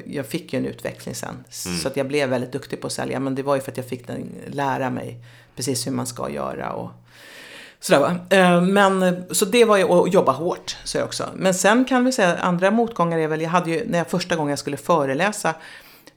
jag 0.07 0.27
fick 0.27 0.53
ju 0.53 0.59
en 0.59 0.67
utveckling 0.67 1.15
sen. 1.15 1.45
Mm. 1.67 1.79
Så 1.79 1.89
att 1.89 1.97
jag 1.97 2.09
blev 2.09 2.29
väldigt 2.29 2.53
duktig 2.53 2.81
på 2.81 2.87
att 2.87 2.93
sälja. 2.93 3.21
Men 3.21 3.35
det 3.35 3.43
var 3.43 3.55
ju 3.55 3.61
för 3.61 3.71
att 3.71 3.77
jag 3.77 3.87
fick 3.87 4.07
den, 4.07 4.29
lära 4.47 4.91
mig 4.91 5.25
precis 5.57 5.87
hur 5.87 5.93
man 5.93 6.07
ska 6.07 6.31
göra. 6.31 6.73
Och 6.73 6.91
sådär. 7.81 8.21
Eh, 8.31 8.61
men, 8.61 9.25
så 9.31 9.45
det 9.45 9.65
var 9.65 9.77
ju 9.77 9.85
att 9.85 10.13
jobba 10.13 10.33
hårt, 10.33 10.77
så 10.85 10.99
jag 10.99 11.05
också. 11.05 11.29
Men 11.35 11.55
sen 11.55 11.85
kan 11.85 12.05
vi 12.05 12.13
säga 12.13 12.37
andra 12.37 12.71
motgångar 12.71 13.19
är 13.19 13.29
väl, 13.29 13.41
jag 13.41 13.51
hade 13.51 13.71
ju, 13.71 13.85
när 13.87 13.99
jag 13.99 14.11
första 14.11 14.37
gången 14.37 14.51
jag 14.51 14.59
skulle 14.59 14.77
föreläsa, 14.77 15.55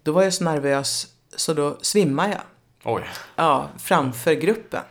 då 0.04 0.12
var 0.12 0.24
jag 0.24 0.34
så 0.34 0.44
nervös 0.44 1.08
så 1.36 1.54
då 1.54 1.78
svimmade 1.82 2.30
jag. 2.30 2.42
Oj. 2.84 3.04
Ja, 3.36 3.68
framför 3.78 4.34
gruppen. 4.34 4.82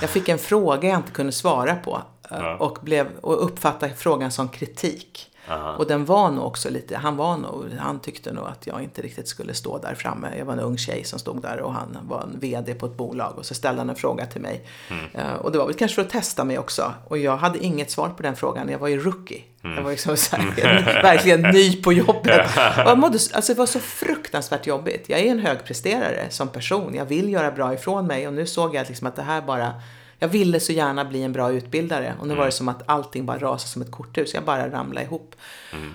Jag 0.00 0.10
fick 0.10 0.28
en 0.28 0.38
fråga 0.38 0.88
jag 0.88 0.98
inte 0.98 1.12
kunde 1.12 1.32
svara 1.32 1.74
på. 1.74 2.02
Ja. 2.38 2.56
och, 2.56 2.78
blev, 2.82 3.06
och 3.20 3.44
uppfattade 3.44 3.94
frågan 3.94 4.30
som 4.30 4.48
kritik. 4.48 5.32
Aha. 5.48 5.76
Och 5.76 5.86
den 5.86 6.04
var 6.04 6.30
nog 6.30 6.46
också 6.46 6.70
lite, 6.70 6.96
han 6.96 7.16
var 7.16 7.36
nog, 7.36 7.64
han 7.78 8.00
tyckte 8.00 8.32
nog 8.32 8.46
att 8.46 8.66
jag 8.66 8.82
inte 8.82 9.02
riktigt 9.02 9.28
skulle 9.28 9.54
stå 9.54 9.78
där 9.78 9.94
framme. 9.94 10.28
Jag 10.38 10.44
var 10.44 10.52
en 10.52 10.60
ung 10.60 10.78
tjej 10.78 11.04
som 11.04 11.18
stod 11.18 11.42
där 11.42 11.60
och 11.60 11.72
han 11.72 11.98
var 12.02 12.20
en 12.20 12.38
VD 12.40 12.74
på 12.74 12.86
ett 12.86 12.96
bolag 12.96 13.38
och 13.38 13.46
så 13.46 13.54
ställde 13.54 13.80
han 13.80 13.90
en 13.90 13.96
fråga 13.96 14.26
till 14.26 14.40
mig. 14.40 14.66
Eh, 15.14 15.34
och 15.34 15.52
det 15.52 15.58
var 15.58 15.66
väl 15.66 15.74
kanske 15.74 15.94
för 15.94 16.02
att 16.02 16.10
testa 16.10 16.44
mig 16.44 16.58
också. 16.58 16.92
Och 17.08 17.18
jag 17.18 17.36
hade 17.36 17.58
inget 17.58 17.90
svar 17.90 18.08
på 18.08 18.22
den 18.22 18.36
frågan, 18.36 18.68
jag 18.68 18.78
var 18.78 18.88
ju 18.88 19.00
rookie. 19.00 19.42
Jag 19.62 19.82
var 19.82 19.90
liksom 19.90 20.16
så 20.16 20.36
här, 20.36 21.02
verkligen 21.02 21.40
ny 21.40 21.82
på 21.82 21.92
jobbet. 21.92 22.46
Och 22.56 22.90
jag 22.90 22.98
mådde, 22.98 23.18
alltså 23.32 23.52
det 23.52 23.58
var 23.58 23.66
så 23.66 23.80
fruktansvärt 23.80 24.66
jobbigt. 24.66 25.08
Jag 25.08 25.20
är 25.20 25.30
en 25.30 25.38
högpresterare 25.38 26.26
som 26.30 26.48
person, 26.48 26.94
jag 26.94 27.04
vill 27.04 27.32
göra 27.32 27.50
bra 27.50 27.74
ifrån 27.74 28.06
mig 28.06 28.26
och 28.26 28.34
nu 28.34 28.46
såg 28.46 28.74
jag 28.74 28.88
liksom 28.88 29.06
att 29.06 29.16
det 29.16 29.22
här 29.22 29.42
bara 29.42 29.74
jag 30.22 30.28
ville 30.28 30.60
så 30.60 30.72
gärna 30.72 31.04
bli 31.04 31.22
en 31.22 31.32
bra 31.32 31.52
utbildare 31.52 32.14
och 32.20 32.26
nu 32.26 32.34
var 32.34 32.46
det 32.46 32.52
som 32.52 32.68
att 32.68 32.82
allting 32.86 33.26
bara 33.26 33.38
rasade 33.38 33.68
som 33.68 33.82
ett 33.82 33.90
korthus. 33.90 34.34
Jag 34.34 34.44
bara 34.44 34.70
ramlade 34.70 35.06
ihop. 35.06 35.34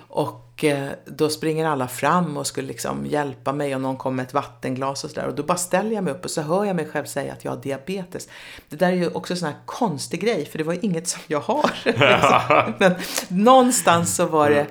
Och 0.07 0.63
eh, 0.63 0.89
då 1.05 1.29
springer 1.29 1.67
alla 1.67 1.87
fram 1.87 2.37
och 2.37 2.47
skulle 2.47 2.67
liksom 2.67 3.05
hjälpa 3.05 3.53
mig 3.53 3.75
och 3.75 3.81
någon 3.81 3.97
kom 3.97 4.15
med 4.15 4.25
ett 4.25 4.33
vattenglas 4.33 5.03
och 5.03 5.09
sådär. 5.09 5.27
Och 5.27 5.35
då 5.35 5.43
bara 5.43 5.57
ställer 5.57 5.91
jag 5.91 6.03
mig 6.03 6.13
upp 6.13 6.25
och 6.25 6.31
så 6.31 6.41
hör 6.41 6.65
jag 6.65 6.75
mig 6.75 6.85
själv 6.85 7.05
säga 7.05 7.33
att 7.33 7.45
jag 7.45 7.51
har 7.51 7.61
diabetes. 7.61 8.29
Det 8.69 8.75
där 8.75 8.87
är 8.87 8.95
ju 8.95 9.07
också 9.07 9.33
en 9.33 9.37
sån 9.37 9.47
här 9.47 9.57
konstig 9.65 10.21
grej 10.21 10.45
för 10.45 10.57
det 10.57 10.63
var 10.63 10.85
inget 10.85 11.07
som 11.07 11.21
jag 11.27 11.39
har. 11.39 11.71
Men 12.79 12.95
någonstans 13.27 14.15
så 14.15 14.25
var 14.25 14.49
det 14.49 14.67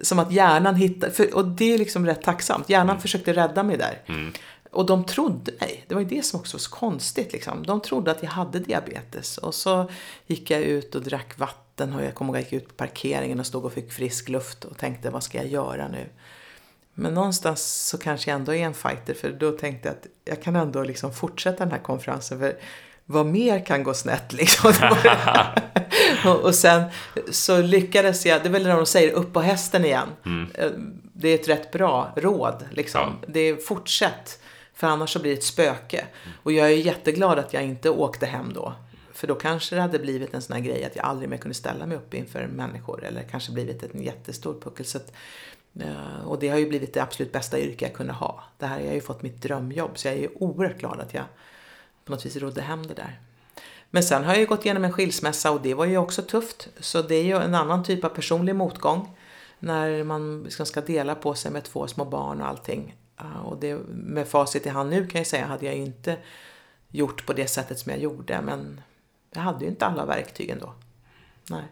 som 0.00 0.18
att 0.18 0.32
hjärnan 0.32 0.74
hittade, 0.74 1.12
för, 1.12 1.34
och 1.34 1.44
det 1.44 1.74
är 1.74 1.78
liksom 1.78 2.06
rätt 2.06 2.22
tacksamt. 2.22 2.70
Hjärnan 2.70 3.00
försökte 3.00 3.32
rädda 3.32 3.62
mig 3.62 3.76
där. 3.76 4.02
Och 4.70 4.86
de 4.86 5.04
trodde 5.04 5.52
mig. 5.60 5.84
Det 5.88 5.94
var 5.94 6.02
ju 6.02 6.08
det 6.08 6.22
som 6.22 6.40
också 6.40 6.56
var 6.56 6.60
så 6.60 6.70
konstigt. 6.70 7.32
Liksom. 7.32 7.62
De 7.66 7.80
trodde 7.80 8.10
att 8.10 8.22
jag 8.22 8.30
hade 8.30 8.58
diabetes. 8.58 9.38
Och 9.38 9.54
så 9.54 9.90
gick 10.26 10.50
jag 10.50 10.60
ut 10.60 10.94
och 10.94 11.02
drack 11.02 11.38
vatten. 11.38 11.94
Och 11.94 12.02
jag 12.04 12.14
kommer 12.14 12.28
ihåg 12.32 12.36
att 12.36 12.52
jag 12.52 12.52
gick 12.52 12.62
ut 12.62 12.68
på 12.68 12.74
parkeringen 12.74 13.40
och 13.40 13.46
stod 13.46 13.64
och 13.64 13.72
fick 13.72 13.92
frisk 13.92 14.28
luft. 14.28 14.64
Och 14.64 14.78
tänkte, 14.78 15.10
vad 15.10 15.22
ska 15.22 15.38
jag 15.38 15.46
göra 15.46 15.88
nu? 15.88 16.06
Men 16.94 17.14
någonstans 17.14 17.88
så 17.88 17.98
kanske 17.98 18.30
jag 18.30 18.38
ändå 18.38 18.54
är 18.54 18.64
en 18.66 18.74
fighter. 18.74 19.14
För 19.14 19.30
då 19.30 19.52
tänkte 19.52 19.88
jag 19.88 19.96
att 19.96 20.06
jag 20.24 20.42
kan 20.42 20.56
ändå 20.56 20.82
liksom 20.82 21.12
fortsätta 21.12 21.64
den 21.64 21.72
här 21.72 21.82
konferensen. 21.82 22.38
För 22.38 22.56
vad 23.04 23.26
mer 23.26 23.66
kan 23.66 23.82
gå 23.82 23.94
snett 23.94 24.32
liksom? 24.32 24.72
och, 26.42 26.54
sen 26.54 26.82
så 27.30 27.62
lyckades 27.62 28.26
jag, 28.26 28.42
det 28.42 28.48
är 28.48 28.52
väl 28.52 28.62
när 28.62 28.76
de 28.76 28.86
säger 28.86 29.12
upp 29.12 29.32
på 29.32 29.40
hästen 29.40 29.84
igen. 29.84 30.08
Eh, 30.54 30.70
Det 31.12 31.28
är 31.28 31.34
ett 31.34 31.48
rätt 31.48 31.72
bra 31.72 32.12
råd 32.16 32.64
liksom. 32.70 33.18
Ja. 33.20 33.28
Det 33.28 33.40
är 33.40 33.56
fortsätt. 33.56 34.38
För 34.80 34.86
annars 34.86 35.12
så 35.12 35.18
blir 35.18 35.30
det 35.30 35.38
ett 35.38 35.44
spöke. 35.44 36.06
Och 36.42 36.52
jag 36.52 36.66
är 36.66 36.76
jätteglad 36.76 37.38
att 37.38 37.52
jag 37.52 37.62
inte 37.62 37.90
åkte 37.90 38.26
hem 38.26 38.52
då. 38.52 38.74
För 39.12 39.26
då 39.26 39.34
kanske 39.34 39.74
det 39.74 39.80
hade 39.80 39.98
blivit 39.98 40.34
en 40.34 40.42
sån 40.42 40.56
här 40.56 40.62
grej 40.62 40.84
att 40.84 40.96
jag 40.96 41.04
aldrig 41.04 41.30
mer 41.30 41.36
kunde 41.36 41.54
ställa 41.54 41.86
mig 41.86 41.96
upp 41.96 42.14
inför 42.14 42.46
människor. 42.46 43.04
Eller 43.04 43.22
kanske 43.22 43.52
blivit 43.52 43.82
en 43.82 44.02
jättestor 44.02 44.60
puckel. 44.60 44.86
Så 44.86 44.98
att, 44.98 45.12
eh, 45.80 46.26
och 46.26 46.38
det 46.38 46.48
har 46.48 46.58
ju 46.58 46.68
blivit 46.68 46.94
det 46.94 47.02
absolut 47.02 47.32
bästa 47.32 47.60
yrke 47.60 47.84
jag 47.84 47.94
kunde 47.94 48.12
ha. 48.12 48.44
Det 48.58 48.66
här, 48.66 48.80
jag 48.80 48.86
har 48.86 48.94
ju 48.94 49.00
fått 49.00 49.22
mitt 49.22 49.42
drömjobb. 49.42 49.98
Så 49.98 50.08
jag 50.08 50.14
är 50.14 50.20
ju 50.20 50.28
oerhört 50.34 50.78
glad 50.78 51.00
att 51.00 51.14
jag 51.14 51.24
på 52.04 52.12
något 52.12 52.26
vis 52.26 52.36
rodde 52.36 52.62
hem 52.62 52.86
det 52.86 52.94
där. 52.94 53.20
Men 53.90 54.02
sen 54.02 54.24
har 54.24 54.32
jag 54.32 54.40
ju 54.40 54.46
gått 54.46 54.64
igenom 54.64 54.84
en 54.84 54.92
skilsmässa 54.92 55.50
och 55.50 55.60
det 55.60 55.74
var 55.74 55.84
ju 55.84 55.96
också 55.96 56.22
tufft. 56.22 56.68
Så 56.80 57.02
det 57.02 57.14
är 57.14 57.24
ju 57.24 57.36
en 57.36 57.54
annan 57.54 57.84
typ 57.84 58.04
av 58.04 58.08
personlig 58.08 58.54
motgång. 58.54 59.16
När 59.58 60.04
man 60.04 60.46
ska 60.50 60.80
dela 60.80 61.14
på 61.14 61.34
sig 61.34 61.50
med 61.50 61.64
två 61.64 61.86
små 61.86 62.04
barn 62.04 62.40
och 62.40 62.48
allting. 62.48 62.96
Och 63.44 63.56
det, 63.56 63.74
med 63.88 64.28
facit 64.28 64.66
i 64.66 64.68
hand 64.68 64.90
nu 64.90 65.06
kan 65.06 65.18
jag 65.18 65.26
säga 65.26 65.46
hade 65.46 65.66
jag 65.66 65.74
inte 65.74 66.16
gjort 66.88 67.26
på 67.26 67.32
det 67.32 67.46
sättet 67.46 67.78
som 67.78 67.92
jag 67.92 68.00
gjorde. 68.00 68.40
Men 68.42 68.80
jag 69.30 69.40
hade 69.40 69.64
ju 69.64 69.70
inte 69.70 69.86
alla 69.86 70.04
verktygen 70.06 70.58
då. 70.58 70.74
Nej. 71.50 71.64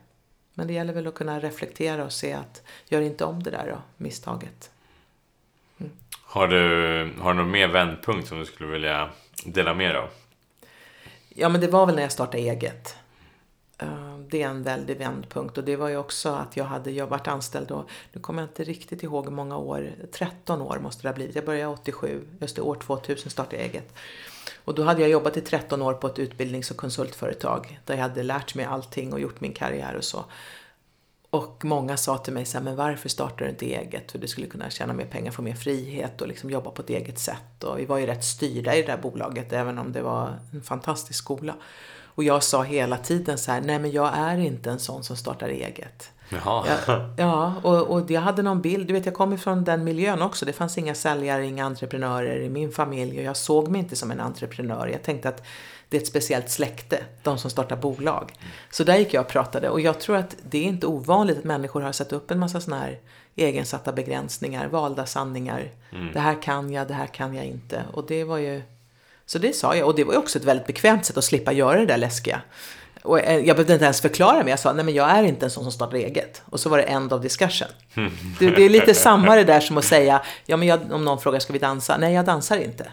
Men 0.55 0.67
det 0.67 0.73
gäller 0.73 0.93
väl 0.93 1.07
att 1.07 1.15
kunna 1.15 1.41
reflektera 1.41 2.05
och 2.05 2.13
se 2.13 2.33
att 2.33 2.63
gör 2.89 3.01
inte 3.01 3.25
om 3.25 3.43
det 3.43 3.51
där 3.51 3.67
då, 3.67 3.79
misstaget. 3.97 4.71
Har 6.23 6.49
du, 6.49 6.59
har 7.21 7.33
du 7.33 7.39
någon 7.39 7.51
mer 7.51 7.69
vändpunkt 7.69 8.29
som 8.29 8.39
du 8.39 8.45
skulle 8.45 8.73
vilja 8.73 9.11
dela 9.45 9.75
med 9.75 9.95
dig 9.95 10.03
av? 10.03 10.09
Ja, 11.29 11.49
men 11.49 11.61
det 11.61 11.69
var 11.69 11.87
väl 11.87 11.95
när 11.95 12.03
jag 12.03 12.13
startade 12.13 12.39
eget. 12.39 12.97
Eh, 13.79 14.08
det 14.31 14.43
är 14.43 14.49
en 14.49 14.63
väldig 14.63 14.97
vändpunkt 14.97 15.59
och 15.59 15.65
det 15.65 15.77
var 15.77 15.89
ju 15.89 15.97
också 15.97 16.29
att 16.29 16.57
jag 16.57 16.65
hade 16.65 16.91
jag 16.91 17.07
varit 17.07 17.29
anställd 17.29 17.69
då, 17.69 17.85
nu 18.13 18.21
kommer 18.21 18.43
jag 18.43 18.51
inte 18.51 18.65
riktigt 18.65 19.03
ihåg 19.03 19.25
hur 19.25 19.33
många 19.33 19.57
år, 19.57 19.91
13 20.13 20.63
år 20.63 20.79
måste 20.79 21.03
det 21.03 21.09
ha 21.09 21.15
blivit. 21.15 21.35
Jag 21.35 21.45
började 21.45 21.73
87, 21.73 22.27
just 22.41 22.57
det, 22.57 22.63
år 22.63 22.75
2000 22.75 23.31
startade 23.31 23.57
jag 23.57 23.65
eget. 23.65 23.95
Och 24.65 24.75
då 24.75 24.83
hade 24.83 25.01
jag 25.01 25.11
jobbat 25.11 25.37
i 25.37 25.41
13 25.41 25.83
år 25.83 25.95
på 25.95 26.07
ett 26.07 26.19
utbildnings 26.19 26.71
och 26.71 26.77
konsultföretag 26.77 27.81
där 27.85 27.95
jag 27.95 28.03
hade 28.03 28.23
lärt 28.23 28.55
mig 28.55 28.65
allting 28.65 29.13
och 29.13 29.21
gjort 29.21 29.41
min 29.41 29.53
karriär 29.53 29.97
och 29.97 30.05
så. 30.05 30.25
Och 31.31 31.65
många 31.65 31.97
sa 31.97 32.19
till 32.19 32.33
mig 32.33 32.45
så 32.45 32.59
här, 32.59 32.65
men 32.65 32.77
varför 32.77 33.09
startar 33.09 33.45
du 33.45 33.51
inte 33.51 33.67
eget? 33.67 34.13
För 34.13 34.19
du 34.19 34.29
skulle 34.29 34.47
kunna 34.47 34.71
tjäna 34.71 34.93
mer 34.93 35.05
pengar, 35.05 35.33
få 35.33 35.43
mer 35.43 35.55
frihet 35.55 36.21
och 36.21 36.29
liksom 36.29 36.51
jobba 36.51 36.71
på 36.71 36.83
ett 36.83 36.91
eget 36.91 37.19
sätt. 37.19 37.65
Och 37.65 37.79
vi 37.79 37.85
var 37.85 37.99
ju 37.99 38.07
rätt 38.07 38.25
styrda 38.25 38.77
i 38.77 38.83
det 38.83 38.87
där 38.87 38.97
bolaget, 38.97 39.53
även 39.53 39.79
om 39.79 39.93
det 39.93 40.03
var 40.03 40.39
en 40.53 40.63
fantastisk 40.63 41.19
skola. 41.19 41.55
Och 42.19 42.25
jag 42.25 42.43
sa 42.43 42.63
hela 42.63 42.97
tiden 42.97 43.39
så 43.39 43.53
här, 43.53 43.61
nej 43.61 43.79
men 43.79 43.91
jag 43.91 44.11
är 44.15 44.39
inte 44.39 44.71
en 44.71 44.79
sån 44.79 45.05
som 45.05 45.17
startar 45.17 45.49
eget. 45.49 46.11
Jaha. 46.29 46.65
Ja, 46.87 47.15
ja 47.17 47.55
och, 47.63 47.91
och 47.91 48.11
jag 48.11 48.21
hade 48.21 48.43
någon 48.43 48.61
bild, 48.61 48.87
du 48.87 48.93
vet 48.93 49.07
jag 49.07 49.15
kommer 49.15 49.37
från 49.37 49.65
den 49.65 49.85
miljön 49.85 50.23
också. 50.23 50.47
Det 50.47 50.53
fanns 50.53 50.79
inga 50.79 50.95
säljare, 50.95 51.47
inga 51.47 51.65
entreprenörer 51.65 52.41
i 52.41 52.49
min 52.49 52.73
familj 52.73 53.19
och 53.19 53.25
jag 53.25 53.37
såg 53.37 53.69
mig 53.69 53.81
inte 53.81 53.97
som 53.97 54.11
en 54.11 54.21
entreprenör. 54.21 54.87
Jag 54.87 55.03
tänkte 55.03 55.29
att 55.29 55.43
det 55.89 55.97
är 55.97 56.01
ett 56.01 56.07
speciellt 56.07 56.51
släkte, 56.51 57.03
de 57.23 57.39
som 57.39 57.51
startar 57.51 57.77
bolag. 57.77 58.33
Så 58.71 58.85
där 58.85 58.97
gick 58.97 59.15
jag 59.15 59.21
och 59.21 59.29
pratade 59.29 59.69
och 59.69 59.81
jag 59.81 60.01
tror 60.01 60.17
att 60.17 60.37
det 60.51 60.59
är 60.59 60.65
inte 60.65 60.87
ovanligt 60.87 61.39
att 61.39 61.45
människor 61.45 61.81
har 61.81 61.93
satt 61.93 62.13
upp 62.13 62.31
en 62.31 62.39
massa 62.39 62.61
sådana 62.61 62.83
här 62.83 62.99
egensatta 63.37 63.93
begränsningar, 63.93 64.69
valda 64.69 65.07
sanningar. 65.07 65.71
Det 66.13 66.21
här 66.21 66.43
kan 66.43 66.73
jag, 66.73 66.89
det 66.89 66.95
här 66.95 67.07
kan 67.07 67.35
jag 67.35 67.45
inte. 67.45 67.83
Och 67.93 68.07
det 68.07 68.25
var 68.25 68.39
ju 68.39 68.63
så 69.31 69.39
det 69.39 69.57
sa 69.57 69.77
jag. 69.77 69.87
Och 69.87 69.95
det 69.95 70.05
var 70.05 70.13
ju 70.13 70.19
också 70.19 70.39
ett 70.39 70.45
väldigt 70.45 70.67
bekvämt 70.67 71.07
sätt 71.07 71.17
att 71.17 71.25
slippa 71.25 71.53
göra 71.53 71.79
det 71.79 71.87
där 71.87 71.97
läskiga. 71.97 72.41
Och 73.03 73.21
eh, 73.21 73.37
jag 73.37 73.57
behövde 73.57 73.73
inte 73.73 73.85
ens 73.85 74.01
förklara 74.01 74.39
mig. 74.39 74.51
Jag 74.51 74.59
sa, 74.59 74.73
nej 74.73 74.85
men 74.85 74.95
jag 74.95 75.11
är 75.11 75.23
inte 75.23 75.47
en 75.47 75.51
sån 75.51 75.63
som 75.65 75.73
startar 75.73 75.97
eget. 75.97 76.43
Och 76.45 76.61
så 76.61 76.69
var 76.69 76.79
det 76.79 76.85
end 76.85 77.13
of 77.13 77.23
discussion. 77.23 77.69
Det, 78.39 78.51
det 78.51 78.63
är 78.63 78.69
lite 78.69 78.95
samma 78.95 79.35
det 79.37 79.45
där 79.45 79.61
som 79.61 79.79
att 79.79 79.85
säga, 79.85 80.23
ja 80.47 80.57
men 80.57 80.69
jag, 80.69 80.93
om 80.93 81.05
någon 81.05 81.21
frågar, 81.21 81.39
ska 81.41 81.53
vi 81.53 81.59
dansa? 81.59 81.97
Nej, 81.97 82.15
jag 82.15 82.25
dansar 82.25 82.57
inte. 82.57 82.87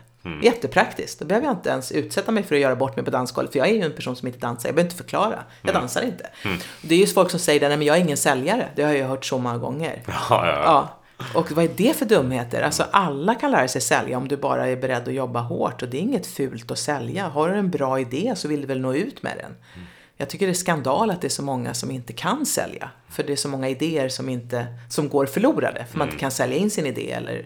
Jättepraktiskt. 0.43 1.19
Då 1.19 1.25
behöver 1.25 1.47
jag 1.47 1.55
inte 1.55 1.69
ens 1.69 1.91
utsätta 1.91 2.31
mig 2.31 2.43
för 2.43 2.55
att 2.55 2.61
göra 2.61 2.75
bort 2.75 2.95
mig 2.95 3.05
på 3.05 3.11
dansgolvet. 3.11 3.51
För 3.51 3.59
jag 3.59 3.67
är 3.67 3.73
ju 3.73 3.81
en 3.81 3.91
person 3.91 4.15
som 4.15 4.27
inte 4.27 4.39
dansar. 4.39 4.69
Jag 4.69 4.75
behöver 4.75 4.91
inte 4.91 5.03
förklara. 5.03 5.43
Jag 5.61 5.73
dansar 5.73 6.01
inte. 6.01 6.29
Det 6.81 6.95
är 6.95 6.99
ju 6.99 7.07
folk 7.07 7.31
som 7.31 7.39
säger, 7.39 7.69
nej 7.69 7.77
men 7.77 7.87
jag 7.87 7.97
är 7.97 8.01
ingen 8.01 8.17
säljare. 8.17 8.69
Det 8.75 8.83
har 8.83 8.93
jag 8.93 9.07
hört 9.07 9.25
så 9.25 9.37
många 9.37 9.57
gånger. 9.57 10.03
Ja, 10.07 10.13
ja, 10.29 10.47
ja. 10.47 10.61
Ja. 10.65 11.01
Och 11.33 11.51
vad 11.51 11.65
är 11.65 11.69
det 11.75 11.97
för 11.97 12.05
dumheter? 12.05 12.61
Alltså 12.61 12.85
alla 12.91 13.35
kan 13.35 13.51
lära 13.51 13.67
sig 13.67 13.81
sälja 13.81 14.17
om 14.17 14.27
du 14.27 14.37
bara 14.37 14.67
är 14.67 14.75
beredd 14.75 15.07
att 15.07 15.13
jobba 15.13 15.39
hårt. 15.39 15.81
Och 15.81 15.89
det 15.89 15.97
är 15.97 16.01
inget 16.01 16.27
fult 16.27 16.71
att 16.71 16.79
sälja. 16.79 17.27
Har 17.27 17.49
du 17.49 17.55
en 17.55 17.69
bra 17.69 17.99
idé 17.99 18.33
så 18.35 18.47
vill 18.47 18.61
du 18.61 18.67
väl 18.67 18.79
nå 18.79 18.93
ut 18.93 19.23
med 19.23 19.37
den. 19.37 19.55
Jag 20.17 20.29
tycker 20.29 20.45
det 20.45 20.51
är 20.51 20.53
skandal 20.53 21.11
att 21.11 21.21
det 21.21 21.27
är 21.27 21.29
så 21.29 21.43
många 21.43 21.73
som 21.73 21.91
inte 21.91 22.13
kan 22.13 22.45
sälja. 22.45 22.89
För 23.09 23.23
det 23.23 23.31
är 23.31 23.37
så 23.37 23.49
många 23.49 23.69
idéer 23.69 24.09
som, 24.09 24.29
inte, 24.29 24.65
som 24.89 25.09
går 25.09 25.25
förlorade. 25.25 25.85
För 25.91 25.97
man 25.97 26.07
inte 26.07 26.19
kan 26.19 26.31
sälja 26.31 26.57
in 26.57 26.71
sin 26.71 26.85
idé 26.85 27.11
eller 27.11 27.45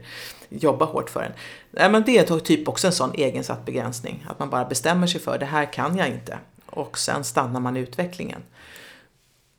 jobba 0.49 0.86
hårt 0.86 1.09
för 1.09 1.22
den. 1.22 1.32
Nej, 1.72 1.89
men 1.89 2.03
det 2.03 2.17
är 2.17 2.39
typ 2.39 2.67
också 2.67 2.88
en 2.88 2.93
sån 2.93 3.13
egensatt 3.13 3.65
begränsning. 3.65 4.26
Att 4.30 4.39
man 4.39 4.49
bara 4.49 4.65
bestämmer 4.65 5.07
sig 5.07 5.22
för 5.22 5.38
det 5.38 5.45
här 5.45 5.74
kan 5.74 5.97
jag 5.97 6.07
inte. 6.07 6.38
Och 6.65 6.97
sen 6.97 7.24
stannar 7.24 7.59
man 7.59 7.78
i 7.78 7.80
utvecklingen. 7.80 8.41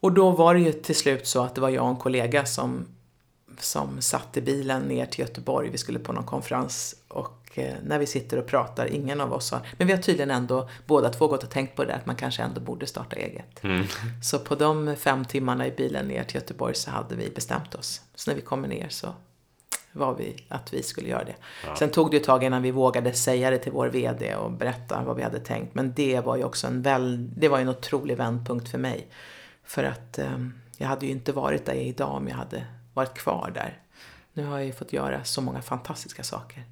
Och 0.00 0.12
då 0.12 0.30
var 0.30 0.54
det 0.54 0.60
ju 0.60 0.72
till 0.72 0.96
slut 0.96 1.26
så 1.26 1.42
att 1.42 1.54
det 1.54 1.60
var 1.60 1.68
jag 1.68 1.84
och 1.84 1.90
en 1.90 1.96
kollega 1.96 2.46
som, 2.46 2.86
som 3.62 4.00
satt 4.00 4.36
i 4.36 4.40
bilen 4.40 4.82
ner 4.82 5.06
till 5.06 5.20
Göteborg. 5.20 5.68
Vi 5.70 5.78
skulle 5.78 5.98
på 5.98 6.12
någon 6.12 6.24
konferens 6.24 6.96
och 7.08 7.50
eh, 7.54 7.74
när 7.84 7.98
vi 7.98 8.06
sitter 8.06 8.38
och 8.38 8.46
pratar, 8.46 8.86
ingen 8.86 9.20
av 9.20 9.32
oss 9.32 9.50
har, 9.50 9.60
men 9.78 9.86
vi 9.86 9.92
har 9.92 10.00
tydligen 10.00 10.30
ändå 10.30 10.68
båda 10.86 11.08
två 11.08 11.26
gått 11.26 11.42
och 11.42 11.50
tänkt 11.50 11.76
på 11.76 11.84
det 11.84 11.88
där 11.88 11.96
att 11.96 12.06
man 12.06 12.16
kanske 12.16 12.42
ändå 12.42 12.60
borde 12.60 12.86
starta 12.86 13.16
eget. 13.16 13.60
Så 14.22 14.38
på 14.38 14.54
de 14.54 14.96
fem 14.96 15.24
timmarna 15.24 15.66
i 15.66 15.70
bilen 15.70 16.08
ner 16.08 16.24
till 16.24 16.34
Göteborg 16.34 16.74
så 16.74 16.90
hade 16.90 17.16
vi 17.16 17.30
bestämt 17.30 17.74
oss. 17.74 18.00
Så 18.14 18.30
när 18.30 18.36
vi 18.36 18.42
kommer 18.42 18.68
ner 18.68 18.88
så 18.88 19.14
var 19.92 20.14
vi 20.14 20.44
att 20.48 20.72
vi 20.72 20.82
skulle 20.82 21.08
göra 21.08 21.24
det. 21.24 21.34
Sen 21.78 21.90
tog 21.90 22.10
det 22.10 22.16
ett 22.16 22.24
tag 22.24 22.44
innan 22.44 22.62
vi 22.62 22.70
vågade 22.70 23.12
säga 23.12 23.50
det 23.50 23.58
till 23.58 23.72
vår 23.72 23.88
VD 23.88 24.34
och 24.34 24.50
berätta 24.50 25.02
vad 25.04 25.16
vi 25.16 25.22
hade 25.22 25.40
tänkt. 25.40 25.74
Men 25.74 25.92
det 25.92 26.20
var 26.20 26.36
ju 26.36 26.44
också 26.44 26.66
en, 26.66 26.82
väl, 26.82 27.30
det 27.36 27.48
var 27.48 27.58
ju 27.58 27.62
en 27.62 27.68
otrolig 27.68 28.16
vändpunkt 28.16 28.68
för 28.68 28.78
mig. 28.78 29.06
För 29.64 29.84
att 29.84 30.18
eh, 30.18 30.38
jag 30.76 30.88
hade 30.88 31.06
ju 31.06 31.12
inte 31.12 31.32
varit 31.32 31.66
där 31.66 31.74
idag 31.74 32.14
om 32.14 32.28
jag 32.28 32.36
hade 32.36 32.64
varit 32.94 33.14
kvar 33.14 33.50
där. 33.54 33.78
Nu 34.32 34.44
har 34.46 34.58
jag 34.58 34.66
ju 34.66 34.72
fått 34.72 34.92
göra 34.92 35.24
så 35.24 35.40
många 35.40 35.62
fantastiska 35.62 36.22
saker. 36.24 36.62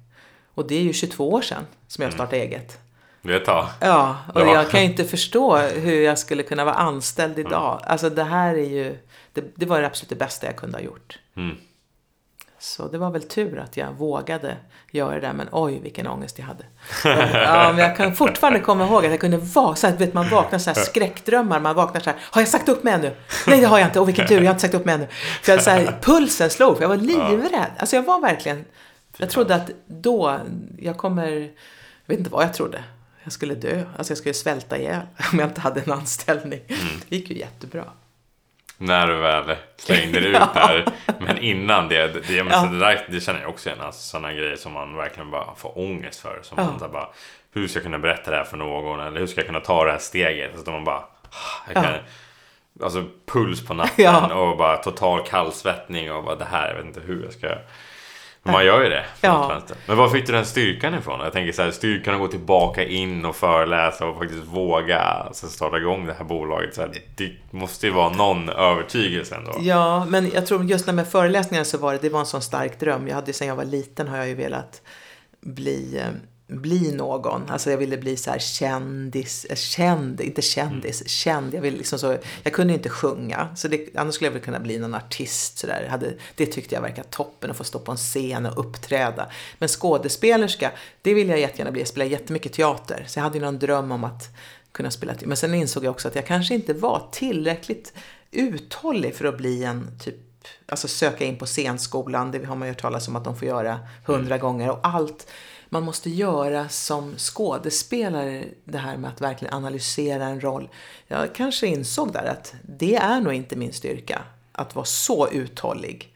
Och 0.53 0.67
det 0.67 0.75
är 0.75 0.81
ju 0.81 0.93
22 0.93 1.29
år 1.31 1.41
sedan 1.41 1.65
som 1.87 2.03
jag 2.03 2.13
startade 2.13 2.37
eget. 2.41 2.79
Det 3.21 3.33
är 3.33 3.37
ett 3.37 3.45
tag. 3.45 3.67
Ja, 3.81 4.17
och 4.33 4.41
Ja. 4.41 4.53
jag 4.53 4.69
kan 4.69 4.79
ju 4.81 4.85
inte 4.85 5.05
förstå 5.05 5.57
hur 5.57 6.01
jag 6.01 6.19
skulle 6.19 6.43
kunna 6.43 6.65
vara 6.65 6.75
anställd 6.75 7.39
idag. 7.39 7.81
Alltså 7.85 8.09
det 8.09 8.23
här 8.23 8.55
är 8.55 8.69
ju, 8.69 8.97
det, 9.33 9.43
det 9.55 9.65
var 9.65 9.81
det 9.81 9.87
absolut 9.87 10.09
det 10.09 10.15
bästa 10.15 10.45
jag 10.47 10.55
kunde 10.55 10.77
ha 10.77 10.83
gjort. 10.83 11.19
Mm. 11.35 11.55
Så 12.59 12.87
det 12.87 12.97
var 12.97 13.11
väl 13.11 13.23
tur 13.23 13.59
att 13.59 13.77
jag 13.77 13.91
vågade 13.93 14.57
göra 14.91 15.19
det, 15.19 15.33
men 15.33 15.47
oj 15.51 15.79
vilken 15.79 16.07
ångest 16.07 16.39
jag 16.39 16.45
hade. 16.45 16.63
Ja, 17.43 17.71
men 17.75 17.77
jag 17.77 17.97
kan 17.97 18.15
fortfarande 18.15 18.59
komma 18.59 18.85
ihåg 18.85 19.05
att 19.05 19.11
jag 19.11 19.19
kunde 19.19 19.37
vara 19.37 19.75
så 19.75 19.87
här, 19.87 19.97
vet 19.97 20.13
man 20.13 20.29
vaknar 20.29 20.59
så 20.59 20.69
här 20.69 20.81
skräckdrömmar, 20.83 21.59
man 21.59 21.75
vaknar 21.75 22.01
så 22.01 22.09
här, 22.09 22.19
har 22.21 22.41
jag 22.41 22.47
sagt 22.47 22.69
upp 22.69 22.83
mig 22.83 22.93
ännu? 22.93 23.15
Nej 23.47 23.59
det 23.61 23.65
har 23.67 23.79
jag 23.79 23.87
inte, 23.87 23.99
åh 23.99 24.05
vilken 24.05 24.27
tur, 24.27 24.35
jag 24.35 24.45
har 24.45 24.51
inte 24.51 24.61
sagt 24.61 24.73
upp 24.73 24.85
mig 24.85 24.95
ännu. 24.95 25.07
För 25.41 25.51
jag, 25.51 25.63
så 25.63 25.69
här, 25.69 25.99
pulsen 26.01 26.49
slog, 26.49 26.75
för 26.75 26.83
jag 26.83 26.89
var 26.89 26.97
livrädd. 26.97 27.71
Alltså 27.77 27.95
jag 27.95 28.03
var 28.03 28.21
verkligen, 28.21 28.65
jag 29.17 29.29
trodde 29.29 29.55
att 29.55 29.71
då, 29.87 30.39
jag 30.79 30.97
kommer, 30.97 31.27
jag 31.31 31.49
vet 32.05 32.19
inte 32.19 32.31
vad 32.31 32.43
jag 32.43 32.53
trodde. 32.53 32.83
Jag 33.23 33.33
skulle 33.33 33.55
dö, 33.55 33.83
alltså 33.97 34.11
jag 34.11 34.17
skulle 34.17 34.33
svälta 34.33 34.77
ihjäl 34.77 35.01
om 35.31 35.39
jag 35.39 35.49
inte 35.49 35.61
hade 35.61 35.81
en 35.81 35.91
anställning. 35.91 36.59
Det 37.09 37.15
gick 37.15 37.29
ju 37.29 37.37
jättebra. 37.37 37.83
När 38.81 39.07
du 39.07 39.15
väl 39.15 39.55
slängde 39.77 40.19
dig 40.19 40.29
ut 40.29 40.53
där. 40.53 40.85
Men 41.19 41.37
innan 41.37 41.87
det, 41.87 42.07
det, 42.07 42.19
det, 42.27 42.33
ja. 42.33 42.69
det, 42.71 42.79
där, 42.79 43.05
det 43.09 43.21
känner 43.21 43.41
jag 43.41 43.49
också 43.49 43.69
igen. 43.69 43.81
Alltså, 43.81 44.01
sådana 44.01 44.33
grejer 44.33 44.55
som 44.55 44.73
man 44.73 44.95
verkligen 44.95 45.31
bara 45.31 45.55
får 45.55 45.77
ångest 45.79 46.19
för. 46.19 46.39
Som 46.43 46.57
ja. 46.57 46.63
man 46.79 46.91
bara, 46.91 47.09
hur 47.53 47.67
ska 47.67 47.77
jag 47.77 47.83
kunna 47.83 47.99
berätta 47.99 48.31
det 48.31 48.37
här 48.37 48.43
för 48.43 48.57
någon? 48.57 48.99
Eller 48.99 49.19
hur 49.19 49.27
ska 49.27 49.39
jag 49.39 49.47
kunna 49.47 49.59
ta 49.59 49.85
det 49.85 49.91
här 49.91 49.99
steget? 49.99 50.51
Så 50.53 50.59
att 50.59 50.67
man 50.67 50.83
bara, 50.83 51.03
ah, 51.29 51.73
kan, 51.73 51.83
ja. 51.83 51.99
Alltså 52.83 53.03
puls 53.25 53.67
på 53.67 53.73
natten 53.83 54.31
och 54.31 54.57
bara 54.57 54.77
total 54.77 55.23
kallsvettning 55.27 56.11
och 56.11 56.23
bara 56.23 56.35
det 56.35 56.45
här, 56.45 56.67
jag 56.67 56.75
vet 56.75 56.85
inte 56.85 57.01
hur 57.01 57.23
jag 57.23 57.33
ska 57.33 57.47
men 58.43 58.53
man 58.53 58.65
gör 58.65 58.83
ju 58.83 58.89
det. 58.89 59.05
Ja. 59.21 59.61
Men 59.85 59.97
var 59.97 60.09
fick 60.09 60.27
du 60.27 60.33
den 60.33 60.45
styrkan 60.45 60.93
ifrån? 60.93 61.19
Jag 61.19 61.33
tänker 61.33 61.51
så 61.51 61.61
här, 61.61 61.71
styrkan 61.71 62.13
att 62.13 62.19
gå 62.19 62.27
tillbaka 62.27 62.83
in 62.83 63.25
och 63.25 63.35
föreläsa 63.35 64.05
och 64.05 64.17
faktiskt 64.17 64.43
våga 64.43 64.99
alltså, 64.99 65.47
starta 65.47 65.77
igång 65.77 66.05
det 66.05 66.13
här 66.13 66.25
bolaget. 66.25 66.75
Så 66.75 66.81
här, 66.81 66.91
det 67.15 67.31
måste 67.51 67.87
ju 67.87 67.93
vara 67.93 68.09
någon 68.09 68.49
övertygelse 68.49 69.35
ändå. 69.35 69.55
Ja, 69.59 70.05
men 70.05 70.31
jag 70.31 70.45
tror 70.45 70.65
just 70.65 70.85
när 70.85 70.93
med 70.93 71.07
föreläsningar 71.07 71.63
så 71.63 71.77
var 71.77 71.93
det, 71.93 71.99
det 72.01 72.09
var 72.09 72.19
en 72.19 72.25
sån 72.25 72.41
stark 72.41 72.79
dröm. 72.79 73.07
Jag 73.07 73.15
hade 73.15 73.33
sedan 73.33 73.47
jag 73.47 73.55
var 73.55 73.65
liten 73.65 74.07
har 74.07 74.17
jag 74.17 74.27
ju 74.27 74.35
velat 74.35 74.81
bli 75.41 75.97
eh, 75.97 76.07
bli 76.49 76.91
någon. 76.91 77.49
Alltså 77.49 77.71
jag 77.71 77.77
ville 77.77 77.97
bli 77.97 78.17
så 78.17 78.31
här 78.31 78.39
kändis, 78.39 79.45
eh, 79.45 79.55
känd, 79.55 80.21
inte 80.21 80.41
kändis, 80.41 81.01
mm. 81.01 81.07
känd. 81.07 81.53
Jag, 81.53 81.61
ville 81.61 81.77
liksom 81.77 81.99
så, 81.99 82.17
jag 82.43 82.53
kunde 82.53 82.73
inte 82.73 82.89
sjunga, 82.89 83.55
så 83.55 83.67
det, 83.67 83.87
annars 83.95 84.15
skulle 84.15 84.27
jag 84.27 84.33
väl 84.33 84.41
kunna 84.41 84.59
bli 84.59 84.79
någon 84.79 84.95
artist. 84.95 85.57
Så 85.57 85.67
där. 85.67 85.87
Hade, 85.87 86.13
det 86.35 86.45
tyckte 86.45 86.75
jag 86.75 86.81
verkade 86.81 87.07
toppen, 87.09 87.51
att 87.51 87.57
få 87.57 87.63
stå 87.63 87.79
på 87.79 87.91
en 87.91 87.97
scen 87.97 88.45
och 88.45 88.59
uppträda. 88.59 89.29
Men 89.59 89.69
skådespelerska, 89.69 90.71
det 91.01 91.13
vill 91.13 91.29
jag 91.29 91.39
jättegärna 91.39 91.71
bli. 91.71 91.81
Jag 91.81 91.87
spelar 91.87 92.05
jättemycket 92.05 92.53
teater, 92.53 93.03
så 93.07 93.19
jag 93.19 93.23
hade 93.23 93.37
ju 93.37 93.45
någon 93.45 93.59
dröm 93.59 93.91
om 93.91 94.03
att 94.03 94.29
kunna 94.71 94.91
spela 94.91 95.13
teater. 95.13 95.27
Men 95.27 95.37
sen 95.37 95.53
insåg 95.53 95.85
jag 95.85 95.91
också 95.91 96.07
att 96.07 96.15
jag 96.15 96.25
kanske 96.25 96.53
inte 96.55 96.73
var 96.73 97.07
tillräckligt 97.11 97.93
uthållig 98.31 99.15
för 99.15 99.25
att 99.25 99.37
bli 99.37 99.63
en 99.63 99.99
typ 99.99 100.15
Alltså 100.65 100.87
söka 100.87 101.25
in 101.25 101.37
på 101.37 101.45
scenskolan, 101.45 102.31
det 102.31 102.45
har 102.45 102.55
man 102.55 102.67
ju 102.67 102.71
hört 102.71 102.81
talas 102.81 103.07
om 103.07 103.15
att 103.15 103.23
de 103.23 103.35
får 103.35 103.47
göra 103.47 103.79
hundra 104.05 104.35
mm. 104.35 104.39
gånger 104.39 104.69
och 104.71 104.79
allt 104.83 105.27
man 105.69 105.83
måste 105.83 106.09
göra 106.09 106.69
som 106.69 107.17
skådespelare 107.17 108.43
det 108.63 108.77
här 108.77 108.97
med 108.97 109.09
att 109.09 109.21
verkligen 109.21 109.53
analysera 109.53 110.25
en 110.25 110.41
roll. 110.41 110.69
Jag 111.07 111.35
kanske 111.35 111.67
insåg 111.67 112.13
där 112.13 112.25
att 112.25 112.53
det 112.61 112.95
är 112.95 113.21
nog 113.21 113.33
inte 113.33 113.55
min 113.55 113.73
styrka, 113.73 114.21
att 114.51 114.75
vara 114.75 114.85
så 114.85 115.29
uthållig. 115.29 116.13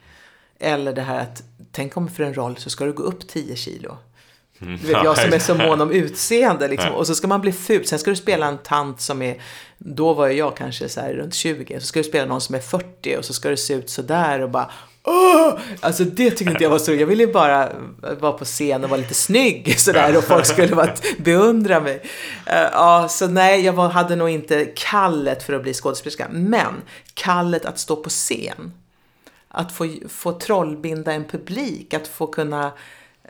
Eller 0.59 0.93
det 0.93 1.01
här 1.01 1.19
att, 1.19 1.43
tänk 1.71 1.97
om 1.97 2.09
för 2.09 2.23
en 2.23 2.33
roll 2.33 2.57
så 2.57 2.69
ska 2.69 2.85
du 2.85 2.93
gå 2.93 3.03
upp 3.03 3.27
10 3.27 3.55
kilo. 3.55 3.97
Mm. 4.61 4.79
Du 4.81 4.87
vet, 4.87 5.03
jag 5.03 5.17
som 5.17 5.33
är 5.33 5.39
så 5.39 5.55
mån 5.67 5.81
om 5.81 5.91
utseende 5.91 6.67
liksom. 6.67 6.91
Och 6.91 7.07
så 7.07 7.15
ska 7.15 7.27
man 7.27 7.41
bli 7.41 7.51
ful. 7.51 7.85
Sen 7.85 7.99
ska 7.99 8.09
du 8.09 8.15
spela 8.15 8.47
en 8.47 8.57
tant 8.57 9.01
som 9.01 9.21
är, 9.21 9.41
då 9.77 10.13
var 10.13 10.27
jag 10.27 10.57
kanske 10.57 10.89
så 10.89 11.01
här 11.01 11.13
runt 11.13 11.33
20. 11.33 11.79
Så 11.79 11.85
ska 11.85 11.99
du 11.99 12.03
spela 12.03 12.25
någon 12.25 12.41
som 12.41 12.55
är 12.55 12.59
40 12.59 13.17
och 13.17 13.25
så 13.25 13.33
ska 13.33 13.49
det 13.49 13.57
se 13.57 13.73
ut 13.73 13.89
sådär 13.89 14.39
och 14.39 14.49
bara 14.49 14.71
Oh! 15.03 15.59
Alltså 15.79 16.03
det 16.03 16.31
tyckte 16.31 16.51
inte 16.51 16.63
jag 16.63 16.69
var 16.69 16.79
så 16.79 16.93
Jag 16.93 17.07
ville 17.07 17.23
ju 17.23 17.33
bara 17.33 17.71
vara 18.19 18.31
på 18.31 18.45
scen 18.45 18.83
och 18.83 18.89
vara 18.89 18.99
lite 18.99 19.13
snygg 19.13 19.79
sådär 19.79 20.17
och 20.17 20.23
folk 20.23 20.45
skulle 20.45 20.75
bara 20.75 20.95
beundra 21.17 21.79
mig. 21.79 21.95
Uh, 21.95 22.69
ja, 22.71 23.07
så 23.09 23.27
nej, 23.27 23.65
jag 23.65 23.73
var, 23.73 23.89
hade 23.89 24.15
nog 24.15 24.29
inte 24.29 24.65
kallet 24.65 25.43
för 25.43 25.53
att 25.53 25.63
bli 25.63 25.73
skådespelerska. 25.73 26.27
Men 26.31 26.81
kallet 27.13 27.65
att 27.65 27.79
stå 27.79 27.95
på 27.95 28.09
scen. 28.09 28.73
Att 29.47 29.71
få, 29.71 29.87
få 30.09 30.31
trollbinda 30.31 31.13
en 31.13 31.25
publik, 31.25 31.93
att 31.93 32.07
få 32.07 32.27
kunna 32.27 32.71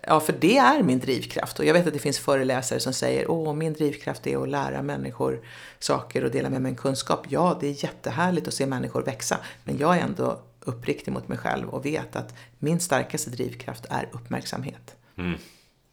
Ja, 0.07 0.19
för 0.19 0.33
det 0.39 0.57
är 0.57 0.83
min 0.83 0.99
drivkraft. 0.99 1.59
Och 1.59 1.65
jag 1.65 1.73
vet 1.73 1.87
att 1.87 1.93
det 1.93 1.99
finns 1.99 2.19
föreläsare 2.19 2.79
som 2.79 2.93
säger 2.93 3.31
åh, 3.31 3.53
min 3.53 3.73
drivkraft 3.73 4.27
är 4.27 4.43
att 4.43 4.49
lära 4.49 4.81
människor 4.81 5.41
saker 5.79 6.23
och 6.23 6.31
dela 6.31 6.49
med 6.49 6.61
mig 6.61 6.69
en 6.69 6.75
kunskap. 6.75 7.25
Ja, 7.29 7.57
det 7.61 7.67
är 7.67 7.83
jättehärligt 7.83 8.47
att 8.47 8.53
se 8.53 8.65
människor 8.65 9.03
växa. 9.03 9.37
Men 9.63 9.77
jag 9.77 9.97
är 9.97 10.01
ändå 10.01 10.39
uppriktig 10.65 11.11
mot 11.11 11.27
mig 11.27 11.37
själv 11.37 11.69
och 11.69 11.85
vet 11.85 12.15
att 12.15 12.33
min 12.59 12.79
starkaste 12.79 13.29
drivkraft 13.29 13.85
är 13.89 14.09
uppmärksamhet. 14.11 14.95
Mm. 15.17 15.39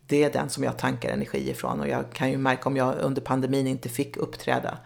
Det 0.07 0.25
är 0.25 0.33
den 0.33 0.51
som 0.51 0.65
jag 0.65 0.79
tankar 0.79 1.11
energi 1.11 1.51
ifrån 1.51 1.81
och 1.81 1.89
jag 1.89 2.13
kan 2.13 2.31
ju 2.31 2.39
märka 2.39 2.69
om 2.69 2.77
jag 2.77 2.95
under 3.01 3.23
pandemin 3.23 3.67
inte 3.67 3.89
fick 3.89 4.17
uppträda 4.17 4.79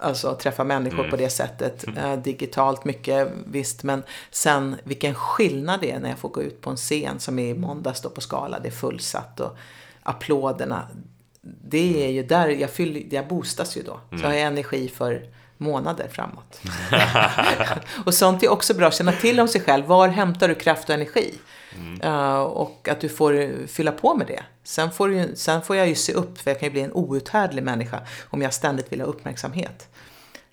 Alltså 0.00 0.34
träffa 0.34 0.64
människor 0.64 0.98
mm. 0.98 1.10
på 1.10 1.16
det 1.16 1.30
sättet. 1.30 1.86
Mm. 1.86 1.98
Eh, 1.98 2.22
digitalt 2.22 2.84
mycket, 2.84 3.28
visst. 3.46 3.82
Men 3.82 4.02
sen 4.30 4.76
vilken 4.84 5.14
skillnad 5.14 5.80
det 5.80 5.90
är 5.90 6.00
när 6.00 6.08
jag 6.08 6.18
får 6.18 6.28
gå 6.28 6.42
ut 6.42 6.60
på 6.60 6.70
en 6.70 6.76
scen 6.76 7.20
som 7.20 7.38
är 7.38 7.48
i 7.48 7.54
måndags 7.54 8.00
då 8.00 8.10
på 8.10 8.20
Skala. 8.20 8.60
Det 8.60 8.68
är 8.68 8.72
fullsatt 8.72 9.40
och 9.40 9.56
applåderna. 10.02 10.88
Det 11.42 12.06
är 12.06 12.10
ju 12.10 12.22
där 12.22 12.48
jag, 12.48 12.70
fyller, 12.70 13.14
jag 13.14 13.28
boostas 13.28 13.76
ju 13.76 13.82
då. 13.82 14.00
Så 14.10 14.14
mm. 14.14 14.26
har 14.26 14.32
jag 14.32 14.42
energi 14.42 14.88
för 14.88 15.26
månader 15.58 16.08
framåt. 16.08 16.60
och 18.06 18.14
sånt 18.14 18.42
är 18.42 18.48
också 18.48 18.74
bra 18.74 18.86
att 18.86 18.94
känna 18.94 19.12
till 19.12 19.40
om 19.40 19.48
sig 19.48 19.60
själv. 19.60 19.86
Var 19.86 20.08
hämtar 20.08 20.48
du 20.48 20.54
kraft 20.54 20.88
och 20.88 20.94
energi? 20.94 21.34
Mm. 21.78 22.12
Uh, 22.12 22.40
och 22.40 22.88
att 22.88 23.00
du 23.00 23.08
får 23.08 23.66
fylla 23.66 23.92
på 23.92 24.14
med 24.14 24.26
det. 24.26 24.42
Sen 24.64 24.90
får, 24.90 25.08
du, 25.08 25.32
sen 25.36 25.62
får 25.62 25.76
jag 25.76 25.88
ju 25.88 25.94
se 25.94 26.12
upp, 26.12 26.38
för 26.38 26.50
jag 26.50 26.60
kan 26.60 26.66
ju 26.66 26.72
bli 26.72 26.80
en 26.80 26.92
outhärdlig 26.92 27.62
människa 27.62 28.00
om 28.30 28.42
jag 28.42 28.54
ständigt 28.54 28.92
vill 28.92 29.00
ha 29.00 29.08
uppmärksamhet. 29.08 29.88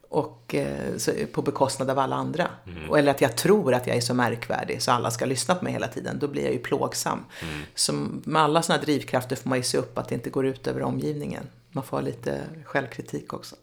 Och 0.10 0.56
eh, 0.56 0.98
så, 0.98 1.12
på 1.32 1.42
bekostnad 1.42 1.90
av 1.90 2.00
alla 2.00 2.16
andra. 2.16 2.48
Mm. 2.68 2.96
Eller 2.96 3.12
att 3.12 3.22
jag 3.22 3.36
tror 3.36 3.74
att 3.74 3.88
jag 3.88 3.98
är 3.98 4.02
så 4.02 4.14
märkvärdig 4.14 4.82
så 4.82 4.92
alla 4.92 5.12
ska 5.12 5.26
lyssna 5.26 5.56
på 5.56 5.64
mig 5.64 5.74
hela 5.74 5.88
tiden. 5.88 6.20
Då 6.20 6.28
blir 6.28 6.44
jag 6.44 6.54
ju 6.54 6.60
plågsam. 6.60 7.26
Mm. 7.42 7.62
Så 7.76 7.94
med 8.24 8.42
alla 8.42 8.62
sådana 8.62 8.84
drivkrafter 8.84 9.36
får 9.36 9.50
man 9.50 9.58
ju 9.58 9.64
se 9.64 9.78
upp 9.78 9.98
att 9.98 10.10
det 10.10 10.16
inte 10.16 10.30
går 10.30 10.46
ut 10.46 10.68
över 10.68 10.82
omgivningen 10.84 11.48
man 11.72 11.84
får 11.84 11.98
ha 11.98 12.02
lite 12.02 12.42
självkritik 12.66 13.34
också. 13.34 13.56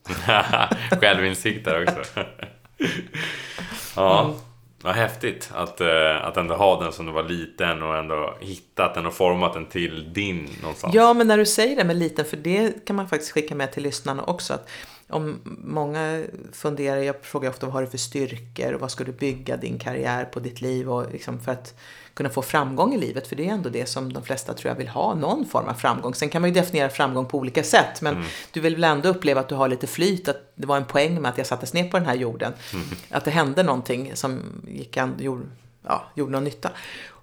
Självinsikt 1.01 1.65
där 1.65 1.83
också. 1.83 2.21
ja, 3.97 4.25
mm. 4.25 4.37
vad 4.83 4.95
häftigt 4.95 5.51
att, 5.55 5.81
eh, 5.81 6.25
att 6.25 6.37
ändå 6.37 6.55
ha 6.55 6.83
den 6.83 6.93
som 6.93 7.07
du 7.07 7.13
var 7.13 7.23
liten 7.23 7.83
och 7.83 7.97
ändå 7.97 8.37
hittat 8.41 8.95
den 8.95 9.07
och 9.07 9.15
format 9.15 9.53
den 9.53 9.67
till 9.67 10.13
din 10.13 10.49
någonstans. 10.63 10.95
Ja, 10.95 11.15
men 11.15 11.27
när 11.27 11.39
du 11.39 11.47
säger 11.47 11.77
det 11.77 11.85
med 11.85 11.97
liten, 11.97 12.25
för 12.25 12.37
det 12.37 12.87
kan 12.87 12.97
man 12.97 13.09
faktiskt 13.09 13.33
skicka 13.33 13.55
med 13.55 13.73
till 13.73 13.83
lyssnarna 13.83 14.25
också. 14.25 14.55
Att 14.55 14.69
om 15.09 15.41
många 15.65 16.25
funderar, 16.53 16.97
jag 16.97 17.17
frågar 17.23 17.51
ofta 17.51 17.67
vad 17.67 17.73
har 17.73 17.83
du 17.83 17.89
för 17.89 17.99
styrkor 17.99 18.73
och 18.73 18.81
vad 18.81 18.91
ska 18.91 19.05
du 19.05 19.13
bygga 19.13 19.57
din 19.57 19.79
karriär 19.79 20.25
på 20.25 20.41
ditt 20.41 20.61
liv 20.61 20.91
och 20.91 21.13
liksom 21.13 21.41
för 21.41 21.53
att 21.53 21.75
kunna 22.19 22.31
få 22.31 22.43
framgång 22.43 22.95
i 22.95 22.99
livet. 22.99 23.27
För 23.27 23.37
det 23.37 23.49
är 23.49 23.53
ändå 23.53 23.69
det 23.69 23.87
som 23.87 24.13
de 24.13 24.23
flesta 24.23 24.55
tror 24.55 24.71
jag 24.71 24.77
vill 24.77 24.89
ha, 24.89 25.15
någon 25.15 25.47
form 25.47 25.69
av 25.69 25.75
framgång. 25.75 26.15
Sen 26.15 26.29
kan 26.29 26.43
man 26.43 26.51
ju 26.51 26.55
definiera 26.55 26.89
framgång 26.89 27.27
på 27.27 27.39
olika 27.39 27.63
sätt. 27.63 28.01
Men 28.01 28.15
mm. 28.15 28.27
du 28.51 28.61
vill 28.61 28.75
väl 28.75 28.85
ändå 28.85 29.09
uppleva 29.09 29.41
att 29.41 29.49
du 29.49 29.55
har 29.55 29.69
lite 29.69 29.87
flyt, 29.87 30.29
att 30.29 30.53
det 30.55 30.67
var 30.67 30.77
en 30.77 30.85
poäng 30.85 31.23
med 31.23 31.29
att 31.29 31.39
jag 31.39 31.47
sattes 31.47 31.75
ner 31.75 31.89
på 31.91 31.97
den 31.97 32.07
här 32.07 32.15
jorden. 32.15 32.53
Mm. 32.73 32.87
Att 33.11 33.25
det 33.25 33.31
hände 33.31 33.63
någonting 33.63 34.11
som 34.15 34.41
gick 34.69 34.97
an, 34.97 35.15
gjorde, 35.19 35.43
ja, 35.87 36.05
gjorde 36.15 36.33
någon 36.33 36.45
nytta. 36.45 36.71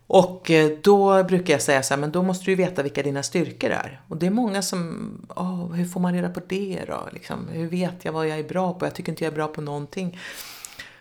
Och 0.08 0.52
eh, 0.52 0.78
då 0.84 1.24
brukar 1.24 1.54
jag 1.54 1.62
säga 1.62 1.84
så 1.84 1.94
här, 1.94 2.02
men 2.02 2.12
då 2.12 2.24
måste 2.24 2.46
du 2.46 2.56
veta 2.56 2.84
vilka 2.84 3.04
dina 3.04 3.24
styrkor 3.24 3.70
är. 3.70 4.02
Och 4.08 4.18
det 4.18 4.26
är 4.26 4.32
många 4.32 4.62
som, 4.62 5.10
oh, 5.36 5.74
hur 5.74 5.86
får 5.86 6.00
man 6.00 6.14
reda 6.14 6.30
på 6.30 6.42
det 6.48 6.86
då? 6.88 7.10
Liksom, 7.14 7.48
hur 7.52 7.68
vet 7.68 8.06
jag 8.06 8.12
vad 8.12 8.28
jag 8.28 8.40
är 8.40 8.44
bra 8.44 8.74
på? 8.74 8.86
Jag 8.86 8.96
tycker 8.96 9.12
inte 9.12 9.24
jag 9.24 9.32
är 9.32 9.36
bra 9.36 9.48
på 9.48 9.62
någonting 9.62 10.20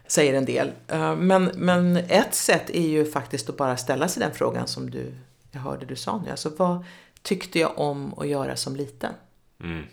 säger 0.06 0.34
en 0.34 0.44
del. 0.44 0.72
Eh, 0.88 1.16
men, 1.16 1.50
men 1.54 1.96
ett 1.96 2.34
sätt 2.34 2.70
är 2.70 2.88
ju 2.88 3.04
faktiskt 3.04 3.48
att 3.48 3.56
bara 3.56 3.76
ställa 3.76 4.08
sig 4.08 4.22
den 4.22 4.34
frågan 4.34 4.66
som 4.66 4.90
du, 4.90 5.14
jag 5.50 5.60
hörde 5.60 5.86
du 5.86 5.96
sa 5.96 6.22
nu. 6.24 6.30
Alltså 6.30 6.52
vad 6.56 6.84
tyckte 7.22 7.58
jag 7.58 7.78
om 7.78 8.14
att 8.18 8.28
göra 8.28 8.56
som 8.56 8.76
liten? 8.76 9.12
Mm. 9.60 9.84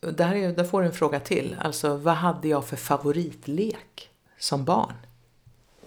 Där, 0.00 0.34
är, 0.34 0.52
där 0.52 0.64
får 0.64 0.80
du 0.80 0.86
en 0.86 0.92
fråga 0.92 1.20
till. 1.20 1.56
Alltså 1.60 1.96
vad 1.96 2.14
hade 2.14 2.48
jag 2.48 2.66
för 2.66 2.76
favoritlek 2.76 4.10
som 4.38 4.64
barn? 4.64 4.94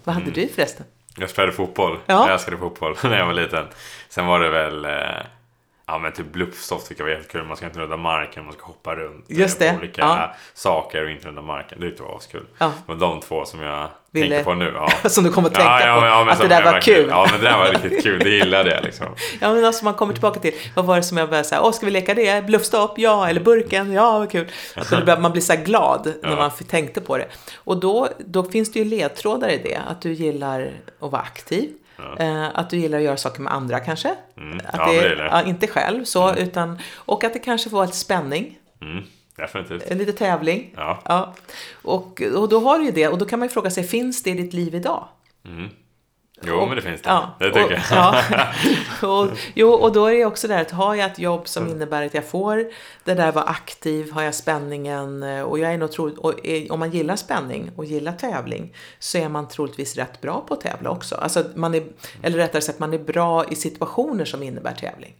Vad 0.04 0.14
hade 0.14 0.30
mm. 0.30 0.34
du 0.34 0.48
förresten? 0.48 0.86
Jag 1.16 1.30
spelade 1.30 1.52
fotboll. 1.52 1.98
Ja. 2.06 2.24
Jag 2.26 2.32
älskade 2.32 2.56
fotboll 2.56 2.96
när 3.04 3.18
jag 3.18 3.26
var 3.26 3.34
liten. 3.34 3.66
Sen 4.08 4.26
var 4.26 4.40
det 4.40 4.50
väl 4.50 4.84
eh, 4.84 5.26
Ja 5.90 5.98
men 5.98 6.12
typ 6.12 6.32
bluffstoff 6.32 6.88
tycker 6.88 7.02
jag 7.02 7.10
var 7.10 7.16
jättekul. 7.16 7.44
Man 7.44 7.56
ska 7.56 7.66
inte 7.66 7.78
nudda 7.78 7.96
marken, 7.96 8.44
man 8.44 8.52
ska 8.52 8.66
hoppa 8.66 8.94
runt. 8.94 9.24
Just 9.28 9.58
det. 9.58 9.76
Olika 9.78 10.00
ja. 10.00 10.34
saker 10.54 11.04
och 11.04 11.10
inte 11.10 11.26
nudda 11.26 11.42
marken. 11.42 11.80
Det 11.80 11.86
tyckte 11.88 12.02
jag 12.02 12.08
var 12.08 12.16
askul. 12.16 12.46
Ja. 12.58 12.72
Var 12.86 12.94
de 12.94 13.20
två 13.20 13.44
som 13.44 13.60
jag 13.60 13.88
Ville... 14.10 14.28
tänker 14.28 14.44
på 14.44 14.54
nu. 14.54 14.72
Ja. 14.74 14.90
som 15.08 15.24
du 15.24 15.30
kommer 15.30 15.48
att 15.48 15.54
tänka 15.54 15.86
ja, 15.86 16.00
på? 16.00 16.06
Ja, 16.06 16.30
att 16.30 16.40
det 16.40 16.48
där 16.48 16.64
var 16.64 16.80
kul? 16.80 17.06
Ja 17.10 17.28
men 17.30 17.40
det 17.40 17.46
där 17.46 17.58
var 17.58 17.66
riktigt 17.66 18.02
kul. 18.02 18.18
Det 18.18 18.30
gillade 18.30 18.70
jag 18.74 18.84
liksom. 18.84 19.06
ja 19.40 19.54
men 19.54 19.64
alltså 19.64 19.84
man 19.84 19.94
kommer 19.94 20.12
tillbaka 20.12 20.40
till. 20.40 20.54
Vad 20.76 20.84
var 20.84 20.96
det 20.96 21.02
som 21.02 21.16
jag 21.16 21.28
började 21.28 21.48
säga? 21.48 21.62
Åh 21.62 21.72
ska 21.72 21.86
vi 21.86 21.92
leka 21.92 22.14
det? 22.14 22.46
Bluffstopp? 22.46 22.98
Ja. 22.98 23.28
Eller 23.28 23.40
burken? 23.40 23.92
Ja 23.92 24.18
vad 24.18 24.30
kul. 24.30 24.46
Alltså, 24.76 25.16
man 25.20 25.32
blir 25.32 25.42
så 25.42 25.56
glad 25.56 26.12
när 26.22 26.36
man 26.36 26.50
tänkte 26.50 27.00
på 27.00 27.18
det. 27.18 27.26
Och 27.56 27.80
då, 27.80 28.08
då 28.18 28.42
finns 28.42 28.72
det 28.72 28.78
ju 28.78 28.84
ledtrådar 28.84 29.48
i 29.48 29.58
det. 29.58 29.80
Att 29.88 30.02
du 30.02 30.12
gillar 30.12 30.70
att 31.00 31.12
vara 31.12 31.22
aktiv. 31.22 31.70
Eh, 32.18 32.48
att 32.54 32.70
du 32.70 32.76
gillar 32.76 32.98
att 32.98 33.04
göra 33.04 33.16
saker 33.16 33.42
med 33.42 33.52
andra 33.52 33.80
kanske. 33.80 34.14
Mm. 34.36 34.58
Att 34.58 34.64
Ja, 34.72 34.86
men 34.86 34.94
det 34.94 35.06
är 35.06 35.16
det. 35.16 35.24
Ja, 35.24 35.42
inte 35.42 35.66
själv 35.66 36.04
så, 36.04 36.34
utan, 36.34 36.78
och 36.94 37.24
att 37.24 37.32
det 37.32 37.38
kanske 37.38 37.70
får 37.70 37.84
lite 37.86 37.96
spänning. 37.96 38.58
Mm. 38.82 39.04
Definitivt. 39.36 39.90
En 39.90 39.98
lite 39.98 40.12
tävling. 40.12 40.74
Ja. 40.76 41.02
Ja. 41.04 41.34
Och, 41.82 42.22
och 42.22 42.48
då 42.48 42.60
har 42.60 42.78
du 42.78 42.84
ju 42.84 42.90
det. 42.90 43.08
Och 43.08 43.18
då 43.18 43.24
kan 43.24 43.38
man 43.38 43.48
ju 43.48 43.52
fråga 43.52 43.70
sig, 43.70 43.84
finns 43.84 44.22
det 44.22 44.30
i 44.30 44.34
ditt 44.34 44.52
liv 44.52 44.74
idag? 44.74 45.08
Jo, 46.42 46.66
men 46.66 46.76
det 46.76 46.82
finns 46.82 47.02
det. 47.02 47.08
Ja, 47.08 47.36
Det 47.38 47.46
tycker 47.46 47.64
och, 47.64 47.72
jag. 47.72 47.80
Ja, 47.90 48.22
och, 49.08 49.28
jo, 49.54 49.68
och 49.68 49.92
då 49.92 50.06
är 50.06 50.14
det 50.14 50.24
också 50.24 50.48
där 50.48 50.60
att 50.60 50.70
har 50.70 50.94
jag 50.94 51.10
ett 51.10 51.18
jobb 51.18 51.48
som 51.48 51.68
innebär 51.68 52.06
att 52.06 52.14
jag 52.14 52.24
får 52.24 52.70
det 53.04 53.14
där 53.14 53.32
vara 53.32 53.44
aktiv, 53.44 54.12
har 54.12 54.22
jag 54.22 54.34
spänningen 54.34 55.22
eh, 55.22 55.42
och 55.42 55.58
jag 55.58 55.72
är 55.72 55.78
nog 55.78 55.92
tro, 55.92 56.16
och 56.16 56.46
är, 56.46 56.72
om 56.72 56.78
man 56.78 56.90
gillar 56.90 57.16
spänning 57.16 57.70
och 57.76 57.84
gillar 57.84 58.12
tävling 58.12 58.74
så 58.98 59.18
är 59.18 59.28
man 59.28 59.48
troligtvis 59.48 59.96
rätt 59.96 60.20
bra 60.20 60.44
på 60.48 60.54
att 60.54 60.60
tävla 60.60 60.90
också. 60.90 61.14
Alltså 61.14 61.44
man 61.54 61.74
är, 61.74 61.82
eller 62.22 62.38
rättare 62.38 62.62
sagt, 62.62 62.78
man 62.78 62.94
är 62.94 62.98
bra 62.98 63.44
i 63.50 63.54
situationer 63.54 64.24
som 64.24 64.42
innebär 64.42 64.74
tävling. 64.74 65.16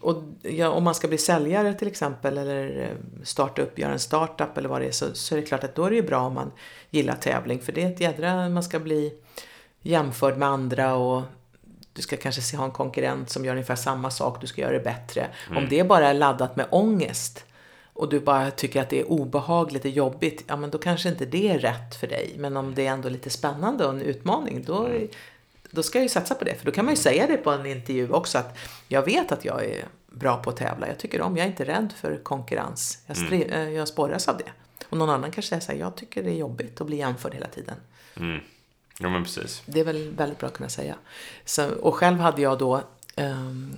Och 0.00 0.22
ja, 0.42 0.68
om 0.68 0.84
man 0.84 0.94
ska 0.94 1.08
bli 1.08 1.18
säljare 1.18 1.74
till 1.74 1.88
exempel 1.88 2.38
eller 2.38 2.80
eh, 2.80 3.24
starta 3.24 3.62
upp, 3.62 3.78
göra 3.78 3.92
en 3.92 3.98
startup 3.98 4.58
eller 4.58 4.68
vad 4.68 4.80
det 4.80 4.86
är 4.86 4.92
så, 4.92 5.06
så 5.14 5.34
är 5.34 5.40
det 5.40 5.46
klart 5.46 5.64
att 5.64 5.74
då 5.74 5.84
är 5.84 5.90
det 5.90 5.96
ju 5.96 6.02
bra 6.02 6.20
om 6.20 6.34
man 6.34 6.52
gillar 6.90 7.14
tävling 7.14 7.60
för 7.60 7.72
det 7.72 7.82
är 7.82 7.92
ett 7.92 8.00
jädra, 8.00 8.48
man 8.48 8.62
ska 8.62 8.78
bli 8.78 9.12
jämförd 9.82 10.36
med 10.38 10.48
andra 10.48 10.94
och 10.94 11.22
du 11.92 12.02
ska 12.02 12.16
kanske 12.16 12.42
se, 12.42 12.56
ha 12.56 12.64
en 12.64 12.70
konkurrent 12.70 13.30
som 13.30 13.44
gör 13.44 13.52
ungefär 13.52 13.76
samma 13.76 14.10
sak, 14.10 14.40
du 14.40 14.46
ska 14.46 14.60
göra 14.60 14.72
det 14.72 14.84
bättre. 14.84 15.26
Om 15.56 15.66
det 15.70 15.84
bara 15.84 16.08
är 16.08 16.14
laddat 16.14 16.56
med 16.56 16.66
ångest 16.70 17.44
och 17.94 18.08
du 18.08 18.20
bara 18.20 18.50
tycker 18.50 18.82
att 18.82 18.90
det 18.90 19.00
är 19.00 19.10
obehagligt 19.10 19.84
och 19.84 19.90
jobbigt, 19.90 20.44
ja 20.46 20.56
men 20.56 20.70
då 20.70 20.78
kanske 20.78 21.08
inte 21.08 21.24
det 21.26 21.48
är 21.48 21.58
rätt 21.58 21.94
för 22.00 22.06
dig. 22.06 22.34
Men 22.38 22.56
om 22.56 22.74
det 22.74 22.86
är 22.86 22.90
ändå 22.92 23.08
lite 23.08 23.30
spännande 23.30 23.86
och 23.86 23.94
en 23.94 24.02
utmaning, 24.02 24.64
då, 24.66 24.88
då 25.70 25.82
ska 25.82 25.98
jag 25.98 26.02
ju 26.02 26.08
satsa 26.08 26.34
på 26.34 26.44
det. 26.44 26.54
För 26.54 26.66
då 26.66 26.72
kan 26.72 26.84
man 26.84 26.94
ju 26.94 27.00
säga 27.00 27.26
det 27.26 27.36
på 27.36 27.50
en 27.50 27.66
intervju 27.66 28.10
också 28.10 28.38
att 28.38 28.58
jag 28.88 29.02
vet 29.02 29.32
att 29.32 29.44
jag 29.44 29.64
är 29.64 29.84
bra 30.10 30.36
på 30.36 30.50
att 30.50 30.56
tävla, 30.56 30.88
jag 30.88 30.98
tycker 30.98 31.20
om, 31.20 31.36
jag 31.36 31.44
är 31.44 31.50
inte 31.50 31.64
rädd 31.64 31.92
för 31.96 32.20
konkurrens. 32.22 32.98
Jag, 33.06 33.16
stri- 33.16 33.52
eh, 33.54 33.70
jag 33.70 33.88
sporras 33.88 34.28
av 34.28 34.38
det. 34.38 34.84
Och 34.88 34.98
någon 34.98 35.10
annan 35.10 35.30
kanske 35.30 35.48
säger 35.48 35.60
så 35.60 35.72
här, 35.72 35.78
jag 35.78 35.96
tycker 35.96 36.22
det 36.22 36.30
är 36.30 36.34
jobbigt 36.38 36.80
att 36.80 36.86
bli 36.86 36.96
jämförd 36.96 37.34
hela 37.34 37.46
tiden. 37.46 37.76
Mm. 38.16 38.40
Ja, 38.98 39.08
men 39.08 39.24
precis. 39.24 39.62
Det 39.66 39.80
är 39.80 39.84
väl 39.84 40.10
väldigt 40.10 40.38
bra 40.38 40.46
att 40.46 40.54
kunna 40.54 40.68
säga. 40.68 40.96
Så, 41.44 41.70
och 41.70 41.94
själv 41.94 42.18
hade 42.18 42.42
jag 42.42 42.58
då 42.58 42.82
um, 43.16 43.76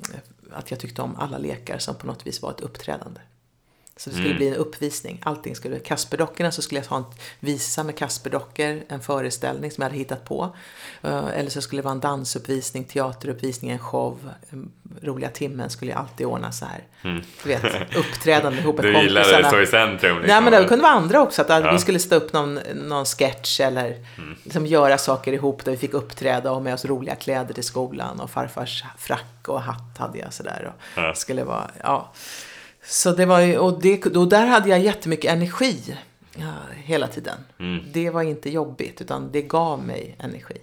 att 0.52 0.70
jag 0.70 0.80
tyckte 0.80 1.02
om 1.02 1.16
alla 1.16 1.38
lekar 1.38 1.78
som 1.78 1.94
på 1.94 2.06
något 2.06 2.26
vis 2.26 2.42
var 2.42 2.50
ett 2.50 2.60
uppträdande. 2.60 3.20
Så 3.96 4.10
det 4.10 4.16
skulle 4.16 4.34
bli 4.34 4.48
en 4.48 4.54
uppvisning. 4.54 5.20
Allting 5.24 5.56
skulle, 5.56 5.78
Kasperdockorna 5.78 6.50
så 6.52 6.62
skulle 6.62 6.80
jag 6.80 6.86
ha 6.88 6.96
en 6.96 7.04
visa 7.40 7.82
med 7.84 7.96
Kasperdockor, 7.98 8.80
en 8.88 9.00
föreställning 9.00 9.70
som 9.70 9.82
jag 9.82 9.88
hade 9.88 9.98
hittat 9.98 10.24
på. 10.24 10.56
Eh, 11.02 11.26
eller 11.26 11.50
så 11.50 11.60
skulle 11.62 11.82
det 11.82 11.84
vara 11.84 11.92
en 11.94 12.00
dansuppvisning, 12.00 12.84
teateruppvisning, 12.84 13.70
en 13.70 13.78
show. 13.78 14.30
En 14.50 14.72
roliga 15.02 15.28
timmen 15.30 15.70
skulle 15.70 15.90
jag 15.90 16.00
alltid 16.00 16.26
ordna 16.26 16.52
så 16.52 16.64
här. 16.64 16.82
Du 17.42 17.48
vet, 17.48 17.96
uppträdande 17.96 18.58
ihop 18.58 18.76
med 18.82 18.84
Mm. 18.86 19.00
Du 19.00 19.02
gillar 19.06 19.20
det 19.20 19.26
kompisarna. 19.26 19.48
stå 19.48 19.60
i 19.62 19.66
centrum. 19.66 20.16
Nej 20.26 20.26
men 20.40 20.44
det 20.44 20.50
liksom. 20.50 20.68
kunde 20.68 20.82
vara 20.82 20.92
andra 20.92 21.22
också. 21.22 21.42
Att 21.42 21.48
Ja. 21.48 21.56
Mm. 21.56 21.72
vi 21.74 21.78
skulle 21.80 21.98
sätta 21.98 22.16
upp 22.16 22.32
någon, 22.32 22.54
någon 22.74 23.04
sketch 23.04 23.60
eller 23.60 24.06
liksom 24.44 24.66
göra 24.66 24.98
saker 24.98 25.32
ihop 25.32 25.64
där 25.64 25.72
vi 25.72 25.78
fick 25.78 25.94
uppträda 25.94 26.52
och 26.52 26.62
med 26.62 26.74
oss 26.74 26.84
roliga 26.84 27.14
kläder 27.14 27.54
till 27.54 27.64
skolan. 27.64 28.20
Och 28.20 28.30
farfars 28.30 28.84
frack 28.98 29.48
och 29.48 29.60
hatt 29.62 29.98
hade 29.98 30.18
jag 30.18 30.32
sådär. 30.32 30.72
Och 30.74 31.02
Ja. 31.02 31.14
skulle 31.14 31.44
vara, 31.44 31.70
ja. 31.82 32.12
Så 32.84 33.12
det 33.12 33.26
var 33.26 33.40
ju, 33.40 33.58
och, 33.58 33.80
det, 33.80 34.06
och 34.06 34.28
där 34.28 34.46
hade 34.46 34.68
jag 34.68 34.80
jättemycket 34.80 35.32
energi 35.32 35.96
ja, 36.34 36.52
hela 36.74 37.08
tiden. 37.08 37.38
Mm. 37.58 37.84
Det 37.92 38.10
var 38.10 38.22
inte 38.22 38.50
jobbigt 38.50 39.00
utan 39.00 39.32
det 39.32 39.42
gav 39.42 39.82
mig 39.82 40.16
energi. 40.18 40.56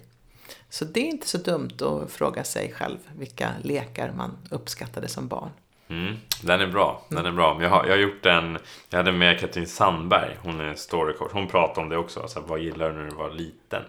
Så 0.70 0.84
det 0.84 1.00
är 1.00 1.04
inte 1.04 1.28
så 1.28 1.38
dumt 1.38 1.70
att 1.80 2.12
fråga 2.12 2.44
sig 2.44 2.72
själv 2.72 2.98
vilka 3.18 3.50
lekar 3.62 4.12
man 4.16 4.36
uppskattade 4.50 5.08
som 5.08 5.28
barn. 5.28 5.50
Mm, 5.88 6.16
den 6.42 6.60
är 6.60 6.66
bra. 6.66 7.04
Den 7.08 7.26
är 7.26 7.32
bra. 7.32 7.62
Jag 7.62 7.70
har, 7.70 7.84
jag 7.84 7.92
har 7.92 7.98
gjort 7.98 8.26
en... 8.26 8.58
Jag 8.90 8.96
hade 8.96 9.12
med 9.12 9.40
Katrin 9.40 9.66
Sandberg. 9.66 10.36
Hon 10.42 10.60
är 10.60 10.74
storycoach. 10.74 11.32
Hon 11.32 11.48
pratade 11.48 11.80
om 11.80 11.88
det 11.88 11.96
också. 11.96 12.20
Alltså, 12.20 12.40
vad 12.40 12.60
gillar 12.60 12.90
du 12.90 12.96
när 12.96 13.04
du 13.04 13.14
var 13.14 13.30
liten? 13.30 13.82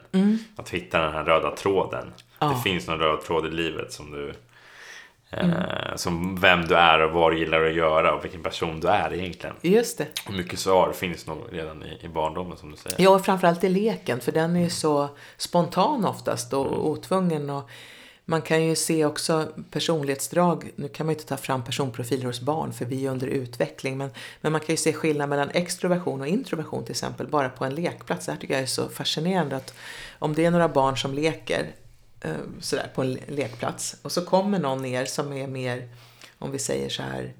Att 0.55 0.69
hitta 0.69 1.01
den 1.01 1.13
här 1.13 1.23
röda 1.23 1.55
tråden. 1.55 2.13
Ja. 2.39 2.47
Det 2.47 2.69
finns 2.69 2.87
någon 2.87 2.99
röd 2.99 3.21
tråd 3.21 3.45
i 3.45 3.49
livet 3.49 3.93
som 3.93 4.11
du... 4.11 4.33
Eh, 5.37 5.95
som 5.95 6.35
vem 6.35 6.65
du 6.65 6.75
är 6.75 6.99
och 6.99 7.11
vad 7.11 7.31
du 7.31 7.39
gillar 7.39 7.63
att 7.63 7.73
göra 7.73 8.15
och 8.15 8.25
vilken 8.25 8.43
person 8.43 8.79
du 8.79 8.87
är 8.87 9.13
egentligen. 9.13 9.55
Just 9.61 9.97
det. 9.97 10.07
Och 10.27 10.33
mycket 10.33 10.59
svar 10.59 10.91
finns 10.91 11.27
nog 11.27 11.37
redan 11.51 11.83
i, 11.83 12.05
i 12.05 12.07
barndomen 12.07 12.57
som 12.57 12.71
du 12.71 12.77
säger. 12.77 13.01
Ja, 13.01 13.09
och 13.09 13.25
framförallt 13.25 13.63
i 13.63 13.69
leken, 13.69 14.19
för 14.19 14.31
den 14.31 14.55
är 14.55 14.61
ju 14.61 14.69
så 14.69 15.09
spontan 15.37 16.05
oftast 16.05 16.53
och 16.53 16.89
otvungen. 16.89 17.49
Och 17.49 17.69
man 18.25 18.41
kan 18.41 18.63
ju 18.63 18.75
se 18.75 19.05
också 19.05 19.47
personlighetsdrag. 19.71 20.71
Nu 20.75 20.87
kan 20.87 21.05
man 21.05 21.13
ju 21.13 21.19
inte 21.19 21.29
ta 21.29 21.37
fram 21.37 21.63
personprofiler 21.63 22.25
hos 22.25 22.41
barn, 22.41 22.73
för 22.73 22.85
vi 22.85 23.05
är 23.05 23.11
under 23.11 23.27
utveckling. 23.27 23.97
Men, 23.97 24.09
men 24.41 24.51
man 24.51 24.61
kan 24.61 24.73
ju 24.73 24.77
se 24.77 24.93
skillnad 24.93 25.29
mellan 25.29 25.49
extroversion 25.49 26.21
och 26.21 26.27
introversion 26.27 26.83
till 26.83 26.91
exempel, 26.91 27.27
bara 27.27 27.49
på 27.49 27.65
en 27.65 27.75
lekplats. 27.75 28.25
Det 28.25 28.31
här 28.31 28.39
tycker 28.39 28.53
jag 28.53 28.63
är 28.63 28.67
så 28.67 28.89
fascinerande. 28.89 29.55
att 29.55 29.73
Om 30.19 30.33
det 30.33 30.45
är 30.45 30.51
några 30.51 30.69
barn 30.69 30.97
som 30.97 31.13
leker 31.13 31.67
Eh, 32.23 32.31
sådär 32.59 32.91
på 32.95 33.01
en 33.01 33.13
lekplats 33.27 33.95
och 34.01 34.11
så 34.11 34.25
kommer 34.25 34.59
någon 34.59 34.81
ner 34.81 35.05
som 35.05 35.33
är 35.33 35.47
mer, 35.47 35.89
om 36.39 36.51
vi 36.51 36.59
säger 36.59 36.89
så 36.89 37.03
här, 37.03 37.33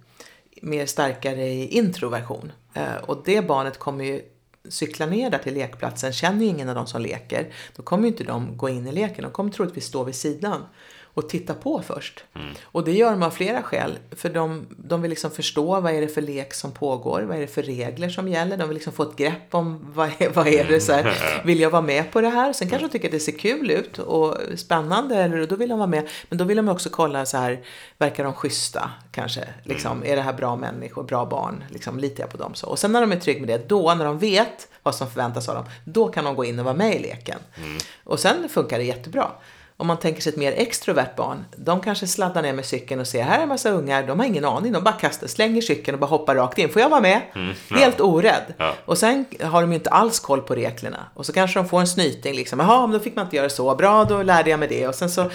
mer 0.61 0.85
starkare 0.85 1.47
i 1.47 1.67
introversion. 1.67 2.51
Eh, 2.73 2.95
och 2.95 3.21
det 3.25 3.47
barnet 3.47 3.79
kommer 3.79 4.05
ju 4.05 4.21
cykla 4.69 5.05
ner 5.05 5.29
där 5.29 5.37
till 5.37 5.53
lekplatsen, 5.53 6.13
känner 6.13 6.39
ju 6.39 6.45
ingen 6.45 6.69
av 6.69 6.75
dem 6.75 6.87
som 6.87 7.01
leker. 7.01 7.53
Då 7.75 7.83
kommer 7.83 8.03
ju 8.03 8.09
inte 8.09 8.23
de 8.23 8.57
gå 8.57 8.69
in 8.69 8.87
i 8.87 8.91
leken, 8.91 9.23
de 9.23 9.31
kommer 9.31 9.51
troligtvis 9.51 9.85
stå 9.85 10.03
vid 10.03 10.15
sidan 10.15 10.61
och 11.13 11.29
titta 11.29 11.53
på 11.53 11.81
först. 11.81 12.23
Och 12.63 12.83
det 12.83 12.91
gör 12.91 13.11
de 13.11 13.23
av 13.23 13.29
flera 13.29 13.61
skäl. 13.63 13.97
För 14.11 14.29
de, 14.29 14.67
de 14.77 15.01
vill 15.01 15.09
liksom 15.09 15.31
förstå 15.31 15.79
vad 15.81 15.93
är 15.93 16.01
det 16.01 16.07
för 16.07 16.21
lek 16.21 16.53
som 16.53 16.71
pågår, 16.71 17.21
vad 17.21 17.37
är 17.37 17.41
det 17.41 17.47
för 17.47 17.63
regler 17.63 18.09
som 18.09 18.27
gäller. 18.27 18.57
De 18.57 18.67
vill 18.69 18.75
liksom 18.75 18.93
få 18.93 19.03
ett 19.03 19.15
grepp 19.15 19.55
om 19.55 19.91
vad 19.93 20.11
är, 20.17 20.29
vad 20.29 20.47
är 20.47 20.63
det 20.63 20.79
så 20.79 20.93
här, 20.93 21.41
vill 21.45 21.59
jag 21.59 21.69
vara 21.69 21.81
med 21.81 22.11
på 22.11 22.21
det 22.21 22.29
här? 22.29 22.53
Sen 22.53 22.69
kanske 22.69 22.87
de 22.87 22.91
tycker 22.91 23.07
att 23.07 23.11
det 23.11 23.19
ser 23.19 23.31
kul 23.37 23.71
ut 23.71 23.99
och 23.99 24.37
spännande, 24.55 25.15
eller 25.15 25.47
då 25.47 25.55
vill 25.55 25.69
de 25.69 25.79
vara 25.79 25.89
med. 25.89 26.07
Men 26.29 26.37
då 26.37 26.43
vill 26.45 26.57
de 26.57 26.69
också 26.69 26.89
kolla 26.89 27.25
så 27.25 27.37
här, 27.37 27.59
verkar 27.97 28.23
de 28.23 28.33
schyssta 28.33 28.89
kanske? 29.11 29.47
Liksom, 29.63 30.03
Är 30.05 30.15
det 30.15 30.21
här 30.21 30.33
bra 30.33 30.55
människor, 30.55 31.03
bra 31.03 31.25
barn? 31.25 31.63
Liksom, 31.69 31.99
litar 31.99 32.23
jag 32.23 32.29
på 32.31 32.37
dem 32.37 32.55
så? 32.55 32.67
Och 32.67 32.79
sen 32.79 32.91
när 32.91 33.01
de 33.01 33.11
är 33.11 33.19
trygga 33.19 33.39
med 33.39 33.49
det, 33.49 33.69
då 33.69 33.93
när 33.93 34.05
de 34.05 34.19
vet 34.19 34.67
vad 34.83 34.95
som 34.95 35.07
förväntas 35.09 35.49
av 35.49 35.55
dem, 35.55 35.65
då 35.85 36.07
kan 36.07 36.25
de 36.25 36.35
gå 36.35 36.45
in 36.45 36.59
och 36.59 36.65
vara 36.65 36.75
med 36.75 36.95
i 36.95 36.99
leken. 36.99 37.39
Och 38.03 38.19
sen 38.19 38.49
funkar 38.49 38.77
det 38.77 38.83
jättebra. 38.83 39.31
Om 39.83 39.87
man 39.87 39.97
tänker 39.97 40.21
sig 40.21 40.29
ett 40.29 40.37
mer 40.37 40.51
extrovert 40.51 41.15
barn, 41.15 41.45
de 41.55 41.81
kanske 41.81 42.07
sladdar 42.07 42.41
ner 42.41 42.53
med 42.53 42.65
cykeln 42.65 43.01
och 43.01 43.07
ser 43.07 43.23
här 43.23 43.37
är 43.37 43.43
en 43.43 43.49
massa 43.49 43.69
ungar, 43.69 44.07
de 44.07 44.19
har 44.19 44.25
ingen 44.25 44.45
aning, 44.45 44.71
de 44.71 44.83
bara 44.83 44.93
kastar, 44.93 45.27
slänger 45.27 45.61
cykeln 45.61 45.95
och 45.95 45.99
bara 45.99 46.07
hoppar 46.07 46.35
rakt 46.35 46.57
in. 46.57 46.69
Får 46.69 46.81
jag 46.81 46.89
vara 46.89 47.01
med? 47.01 47.21
Helt 47.69 48.01
orädd. 48.01 48.53
Ja. 48.57 48.73
Och 48.85 48.97
sen 48.97 49.25
har 49.41 49.61
de 49.61 49.71
ju 49.71 49.75
inte 49.75 49.89
alls 49.89 50.19
koll 50.19 50.41
på 50.41 50.55
reglerna. 50.55 50.99
Och 51.13 51.25
så 51.25 51.33
kanske 51.33 51.59
de 51.59 51.69
får 51.69 51.79
en 51.79 51.87
snyting 51.87 52.35
liksom, 52.35 52.59
jaha, 52.59 52.87
men 52.87 52.97
då 52.97 52.99
fick 52.99 53.15
man 53.15 53.25
inte 53.25 53.35
göra 53.35 53.49
så, 53.49 53.75
bra, 53.75 54.05
då 54.05 54.23
lärde 54.23 54.49
jag 54.49 54.59
mig 54.59 54.67
det. 54.67 54.87
Och 54.87 54.95
sen 54.95 55.09
så 55.09 55.29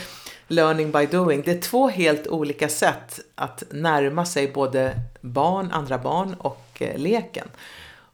learning 0.46 0.92
by 0.92 1.06
doing. 1.06 1.42
Det 1.44 1.50
är 1.50 1.60
två 1.60 1.88
helt 1.88 2.26
olika 2.26 2.68
sätt 2.68 3.20
att 3.34 3.62
närma 3.70 4.24
sig 4.24 4.52
både 4.52 4.94
barn, 5.20 5.70
andra 5.72 5.98
barn 5.98 6.34
och 6.38 6.66
eh, 6.78 6.98
leken. 6.98 7.48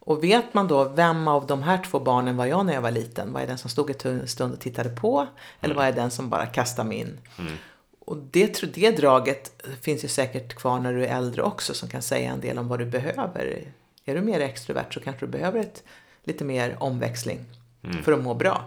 Och 0.04 0.24
vet 0.24 0.54
man 0.54 0.68
då 0.68 0.84
vem 0.84 1.28
av 1.28 1.46
de 1.46 1.62
här 1.62 1.78
två 1.90 2.00
barnen 2.00 2.36
var 2.36 2.46
jag 2.46 2.66
när 2.66 2.74
jag 2.74 2.82
var 2.82 2.90
liten? 2.90 3.32
Var 3.32 3.40
jag 3.40 3.48
den 3.48 3.58
som 3.58 3.70
stod 3.70 4.06
en 4.06 4.28
stund 4.28 4.52
och 4.52 4.60
tittade 4.60 4.88
på? 4.88 5.26
Eller 5.60 5.74
var 5.74 5.84
jag 5.84 5.94
den 5.94 6.10
som 6.10 6.30
bara 6.30 6.46
kastade 6.46 6.88
mig 6.88 6.98
in? 6.98 7.18
Och 7.98 8.16
det, 8.16 8.74
det 8.74 8.90
draget 8.90 9.64
finns 9.80 10.04
ju 10.04 10.08
säkert 10.08 10.54
kvar 10.54 10.80
när 10.80 10.92
du 10.92 11.06
är 11.06 11.16
äldre 11.16 11.42
också 11.42 11.74
som 11.74 11.88
kan 11.88 12.02
säga 12.02 12.32
en 12.32 12.40
del 12.40 12.58
om 12.58 12.68
vad 12.68 12.78
du 12.78 12.86
behöver. 12.86 13.64
Är 14.04 14.14
du 14.14 14.20
mer 14.20 14.40
extrovert 14.40 14.94
så 14.94 15.00
kanske 15.00 15.26
du 15.26 15.32
behöver 15.32 15.60
ett, 15.60 15.82
lite 16.24 16.44
mer 16.44 16.76
omväxling 16.80 17.44
för 18.02 18.12
att 18.12 18.22
må 18.22 18.34
bra. 18.34 18.64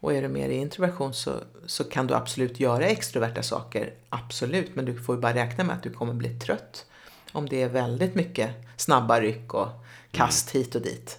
Och 0.00 0.14
är 0.14 0.22
du 0.22 0.28
mer 0.28 0.48
i 0.48 0.56
introversion 0.56 1.14
så, 1.14 1.32
så 1.66 1.84
kan 1.84 2.06
du 2.06 2.14
absolut 2.14 2.60
göra 2.60 2.86
extroverta 2.86 3.42
saker. 3.42 3.92
Absolut, 4.08 4.74
men 4.74 4.84
du 4.84 5.02
får 5.02 5.14
ju 5.14 5.20
bara 5.20 5.34
räkna 5.34 5.64
med 5.64 5.76
att 5.76 5.82
du 5.82 5.90
kommer 5.90 6.14
bli 6.14 6.28
trött. 6.28 6.86
Om 7.32 7.48
det 7.48 7.62
är 7.62 7.68
väldigt 7.68 8.14
mycket 8.14 8.50
snabba 8.76 9.20
ryck 9.20 9.54
och 9.54 9.68
kast 10.10 10.50
hit 10.50 10.74
och 10.74 10.82
dit. 10.82 11.18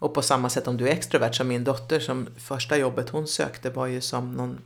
Och 0.00 0.14
på 0.14 0.22
samma 0.22 0.48
sätt 0.48 0.68
om 0.68 0.76
du 0.76 0.88
är 0.88 0.92
extrovert 0.92 1.32
som 1.32 1.48
min 1.48 1.64
dotter 1.64 2.00
som 2.00 2.28
första 2.36 2.76
jobbet 2.76 3.08
hon 3.08 3.26
sökte 3.26 3.70
var 3.70 3.86
ju 3.86 4.00
som 4.00 4.32
någon 4.32 4.58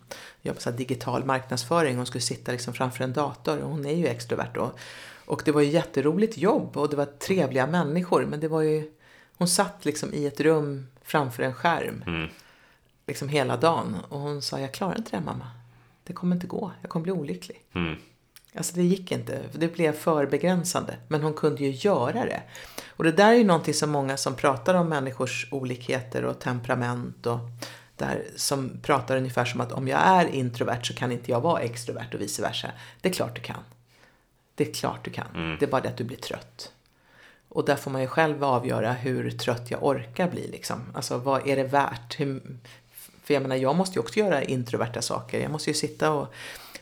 jobb, 0.42 0.56
så 0.60 0.70
digital 0.70 1.24
marknadsföring. 1.24 1.96
Hon 1.96 2.06
skulle 2.06 2.22
sitta 2.22 2.52
liksom 2.52 2.74
framför 2.74 3.05
en 3.05 3.12
dator 3.12 3.59
och 3.59 3.70
hon 3.70 3.86
är 3.86 3.94
ju 3.94 4.06
extrovert 4.06 4.51
då. 4.55 4.72
Och 5.26 5.42
det 5.44 5.52
var 5.52 5.60
ju 5.60 5.70
jätteroligt 5.70 6.38
jobb 6.38 6.76
och 6.76 6.90
det 6.90 6.96
var 6.96 7.05
trevliga 7.05 7.66
människor 7.66 8.26
men 8.26 8.40
det 8.40 8.48
var 8.48 8.62
ju 8.62 8.90
hon 9.36 9.48
satt 9.48 9.84
liksom 9.84 10.14
i 10.14 10.26
ett 10.26 10.40
rum 10.40 10.86
framför 11.02 11.42
en 11.42 11.55
skärm 11.55 12.05
Mm. 12.06 12.28
liksom 13.06 13.28
hela 13.28 13.56
dagen 13.56 13.96
och 14.09 14.20
hon 14.20 14.42
sa 14.42 14.60
jag 14.60 14.74
klarar 14.74 14.96
inte 14.96 15.16
det 15.16 15.20
mamma. 15.20 15.51
Det 16.05 16.12
kommer 16.12 16.36
inte 16.36 16.46
gå, 16.46 16.72
jag 16.80 16.90
kommer 16.90 17.02
bli 17.02 17.12
olycklig. 17.12 17.64
Mm. 17.74 17.96
Alltså 18.56 18.76
det 18.76 18.82
gick 18.82 19.12
inte, 19.12 19.43
det 19.52 19.68
blev 19.68 19.93
för 19.93 20.26
begränsande. 20.26 20.97
Men 21.09 21.22
hon 21.22 21.35
kunde 21.35 21.64
ju 21.64 21.70
göra 21.70 22.24
det. 22.24 22.43
Och 22.89 23.05
det 23.05 23.12
där 23.12 23.28
är 23.28 23.35
ju 23.35 23.44
någonting 23.44 23.74
som 23.74 23.90
många 23.90 24.16
som 24.16 24.35
pratar 24.35 24.74
om 24.74 24.89
människors 24.89 25.48
olikheter 25.51 26.24
och 26.24 26.40
temperament 26.40 27.26
och 27.26 27.39
där, 27.97 28.24
som 28.36 28.81
pratar 28.82 29.16
ungefär 29.16 29.44
som 29.44 29.60
att 29.60 29.72
om 29.72 29.89
jag 29.89 30.01
är 30.01 30.26
introvert 30.26 30.82
så 30.82 30.94
kan 30.94 31.12
inte 31.12 31.31
jag 31.31 31.40
vara 31.40 31.60
extrovert 31.60 32.14
och 32.14 32.20
vice 32.20 32.43
versa. 32.43 32.70
Det 33.01 33.09
är 33.09 33.12
klart 33.12 33.35
du 33.35 33.40
kan. 33.40 33.60
Det 34.55 34.68
är 34.68 34.72
klart 34.72 35.05
du 35.05 35.10
kan. 35.10 35.26
Mm. 35.35 35.56
Det 35.60 35.66
är 35.66 35.70
bara 35.70 35.81
det 35.81 35.89
att 35.89 35.97
du 35.97 36.05
blir 36.05 36.16
trött. 36.16 36.72
Och 37.48 37.64
där 37.64 37.76
får 37.76 37.90
man 37.90 38.01
ju 38.01 38.06
själv 38.06 38.44
avgöra 38.44 38.93
hur 38.93 39.31
trött 39.31 39.70
jag 39.70 39.85
orkar 39.85 40.31
bli. 40.31 40.48
Liksom. 40.48 40.81
Alltså 40.94 41.18
vad 41.18 41.47
är 41.47 41.56
det 41.56 41.64
värt? 41.64 42.20
Hur, 42.20 42.43
för 43.22 43.35
jag 43.35 43.43
menar, 43.43 43.56
jag 43.56 43.76
måste 43.76 43.94
ju 43.94 44.01
också 44.01 44.18
göra 44.18 44.43
introverta 44.43 45.02
saker. 45.02 45.40
Jag 45.40 45.51
måste 45.51 45.70
ju 45.70 45.74
sitta 45.74 46.10
och 46.10 46.35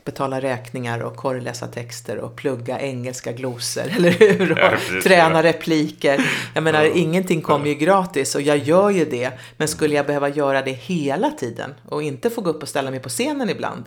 betala 0.05 0.41
räkningar 0.41 1.01
och 1.01 1.17
korrläsa 1.17 1.67
texter 1.67 2.19
och 2.19 2.37
plugga 2.37 2.81
engelska 2.81 3.33
glosor, 3.33 3.83
eller 3.97 4.11
hur? 4.11 4.53
Och 4.53 4.59
Ja, 4.59 4.69
precis. 4.71 5.05
träna 5.05 5.43
repliker. 5.43 6.31
Jag 6.55 6.63
menar, 6.63 6.85
ingenting 6.85 7.43
kommer 7.43 7.67
ju 7.67 7.75
gratis 7.75 8.35
och 8.35 8.43
jag 8.43 8.59
gör 8.59 8.91
ju 8.91 9.05
det. 9.05 9.33
Men 9.57 9.69
skulle 9.69 9.95
jag 9.95 10.07
behöva 10.07 10.29
göra 10.29 10.63
det 10.63 10.73
hela 10.73 11.31
tiden 11.31 11.75
och 11.89 12.03
inte 12.03 12.31
få 12.31 12.41
gå 12.41 12.51
upp 12.51 12.63
och 12.63 12.69
ställa 12.69 12.91
mig 12.91 13.01
på 13.01 13.09
scenen 13.09 13.51
ibland 13.51 13.85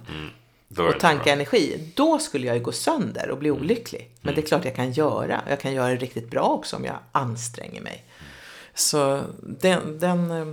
det 0.68 0.82
och 0.82 1.00
tanka 1.00 1.34
energi, 1.34 1.92
då 1.96 2.20
skulle 2.20 2.48
jag 2.48 2.56
ju 2.56 2.62
gå 2.64 2.72
sönder 2.72 3.30
och 3.30 3.38
bli 3.38 3.52
olycklig. 3.52 4.10
Men 4.22 4.36
det 4.36 4.42
är 4.42 4.46
klart 4.46 4.66
jag 4.66 4.76
kan 4.76 4.92
göra. 4.92 5.42
Jag 5.50 5.60
kan 5.60 5.74
göra 5.74 5.90
det 5.90 5.96
riktigt 5.96 6.30
bra 6.30 6.44
också 6.44 6.76
om 6.76 6.86
jag 6.86 6.96
anstränger 7.12 7.82
mig. 7.82 8.04
Så 8.74 9.22
den, 9.42 10.00
den, 10.00 10.32
eh, 10.32 10.46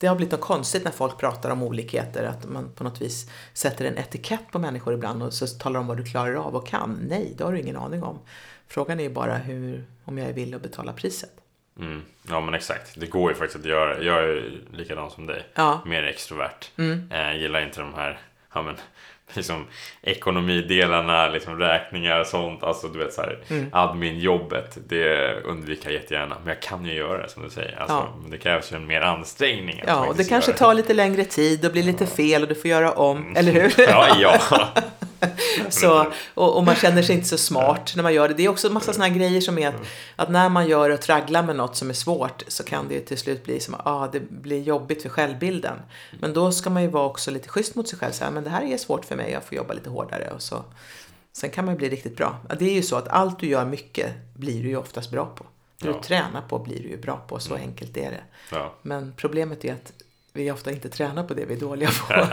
det 0.00 0.06
har 0.06 0.16
blivit 0.16 0.32
något 0.32 0.40
konstigt 0.40 0.84
när 0.84 0.90
folk 0.90 1.18
pratar 1.18 1.50
om 1.50 1.62
olikheter, 1.62 2.24
att 2.24 2.48
man 2.48 2.72
på 2.72 2.84
något 2.84 3.00
vis 3.00 3.30
sätter 3.52 3.84
en 3.84 3.98
etikett 3.98 4.50
på 4.50 4.58
människor 4.58 4.94
ibland 4.94 5.22
och 5.22 5.32
så 5.32 5.46
talar 5.46 5.80
om 5.80 5.86
vad 5.86 5.96
du 5.96 6.04
klarar 6.04 6.34
av 6.34 6.56
och 6.56 6.66
kan. 6.66 6.98
Nej, 7.08 7.34
det 7.38 7.44
har 7.44 7.52
du 7.52 7.60
ingen 7.60 7.76
aning 7.76 8.02
om. 8.02 8.18
Frågan 8.66 9.00
är 9.00 9.04
ju 9.04 9.10
bara 9.10 9.36
hur, 9.36 9.84
om 10.04 10.18
jag 10.18 10.28
är 10.28 10.32
villig 10.32 10.56
att 10.56 10.62
betala 10.62 10.92
priset. 10.92 11.30
Mm. 11.78 12.02
Ja 12.28 12.40
men 12.40 12.54
exakt, 12.54 13.00
det 13.00 13.06
går 13.06 13.30
ju 13.30 13.36
faktiskt 13.36 13.56
att 13.56 13.70
göra. 13.70 14.02
Jag 14.02 14.18
är 14.18 14.26
ju 14.26 14.64
likadan 14.72 15.10
som 15.10 15.26
dig. 15.26 15.46
Ja. 15.54 15.72
Mm. 15.72 15.88
Mer 15.88 16.02
extrovert. 16.02 16.70
Eh, 17.10 17.36
gillar 17.36 17.66
inte 17.66 17.80
de 17.80 17.94
här 17.94 18.20
ja, 18.54 18.62
men, 18.62 18.76
liksom, 19.36 19.66
ekonomidelarna, 20.02 21.28
liksom, 21.28 21.58
räkningar 21.58 22.20
och 22.20 22.26
sånt. 22.26 22.62
Alltså 22.62 22.88
du 22.88 22.98
vet 22.98 23.12
så 23.12 23.20
här, 23.22 23.38
Mm. 23.50 23.66
adminjobbet. 23.72 24.78
Det 24.88 25.34
undviker 25.44 25.84
jag 25.90 25.94
jättegärna. 25.94 26.36
Men 26.44 26.48
jag 26.54 26.62
kan 26.62 26.84
ju 26.84 26.94
göra 26.94 27.22
det 27.22 27.28
som 27.28 27.42
du 27.42 27.50
säger. 27.50 27.76
Alltså, 27.80 27.94
Ja. 27.96 28.14
Det 28.30 28.38
krävs 28.38 28.72
ju 28.72 28.76
en 28.76 28.86
mer 28.86 29.00
ansträngning. 29.00 29.82
Ja, 29.86 30.06
och 30.06 30.16
det 30.16 30.24
kanske 30.24 30.52
tar 30.52 30.74
lite 30.74 30.94
längre 30.94 31.24
tid 31.24 31.66
och 31.66 31.72
blir 31.72 31.82
lite 31.82 32.06
fel 32.06 32.42
och 32.42 32.48
du 32.48 32.54
får 32.54 32.70
göra 32.70 32.92
om, 32.92 33.36
eller 33.36 33.52
hur? 33.52 33.74
Ja, 33.88 34.06
ja. 34.20 34.38
Så, 35.70 36.12
och, 36.34 36.56
och 36.56 36.64
man 36.64 36.74
känner 36.74 37.02
sig 37.02 37.14
inte 37.16 37.28
så 37.28 37.38
smart 37.38 37.92
när 37.96 38.02
man 38.02 38.14
gör 38.14 38.28
det. 38.28 38.34
Det 38.34 38.44
är 38.44 38.48
också 38.48 38.66
en 38.68 38.74
massa 38.74 38.92
sådana 38.92 39.14
grejer 39.14 39.40
som 39.40 39.58
är 39.58 39.68
att, 39.68 39.74
att 40.16 40.30
när 40.30 40.48
man 40.48 40.68
gör 40.68 40.90
och 40.90 41.00
tragglar 41.00 41.42
med 41.42 41.56
något 41.56 41.76
som 41.76 41.90
är 41.90 41.94
svårt 41.94 42.42
så 42.48 42.64
kan 42.64 42.88
det 42.88 42.94
ju 42.94 43.00
till 43.00 43.18
slut 43.18 43.44
bli 43.44 43.60
som 43.60 43.74
att 43.74 43.80
ah, 43.84 44.08
det 44.12 44.20
blir 44.30 44.62
jobbigt 44.62 45.02
för 45.02 45.08
självbilden. 45.08 45.76
Men 46.20 46.32
då 46.34 46.52
ska 46.52 46.70
man 46.70 46.82
ju 46.82 46.88
vara 46.88 47.04
också 47.04 47.30
lite 47.30 47.48
schysst 47.48 47.74
mot 47.74 47.88
sig 47.88 47.98
själv. 47.98 48.12
Så 48.12 48.24
här, 48.24 48.30
men 48.30 48.44
det 48.44 48.50
här 48.50 48.62
är 48.72 48.76
svårt 48.76 49.04
för 49.04 49.16
mig, 49.16 49.30
jag 49.32 49.44
får 49.44 49.56
jobba 49.56 49.74
lite 49.74 49.90
hårdare. 49.90 50.30
Och 50.34 50.42
så. 50.42 50.64
Sen 51.32 51.50
kan 51.50 51.64
man 51.64 51.76
bli 51.76 51.88
riktigt 51.88 52.16
bra. 52.16 52.36
Det 52.58 52.64
är 52.70 52.74
ju 52.74 52.82
så 52.82 52.96
att 52.96 53.08
allt 53.08 53.38
du 53.38 53.46
gör 53.46 53.64
mycket 53.64 54.10
blir 54.34 54.62
du 54.62 54.68
ju 54.68 54.76
oftast 54.76 55.10
bra 55.10 55.26
på. 55.26 55.46
Det 55.80 55.86
du 55.88 55.94
Ja. 55.94 56.02
tränar 56.02 56.42
på 56.48 56.58
blir 56.58 56.82
du 56.82 56.88
ju 56.88 56.96
bra 56.96 57.16
på, 57.16 57.38
så 57.38 57.54
enkelt 57.54 57.96
är 57.96 58.10
det. 58.10 58.20
ja. 58.52 58.74
Men 58.82 59.12
problemet 59.16 59.64
är 59.64 59.72
att 59.72 59.92
vi 60.32 60.50
ofta 60.50 60.70
inte 60.70 60.88
tränar 60.88 61.24
på 61.24 61.34
det 61.34 61.44
vi 61.44 61.54
är 61.54 61.60
dåliga 61.60 61.90
på. 61.90 62.14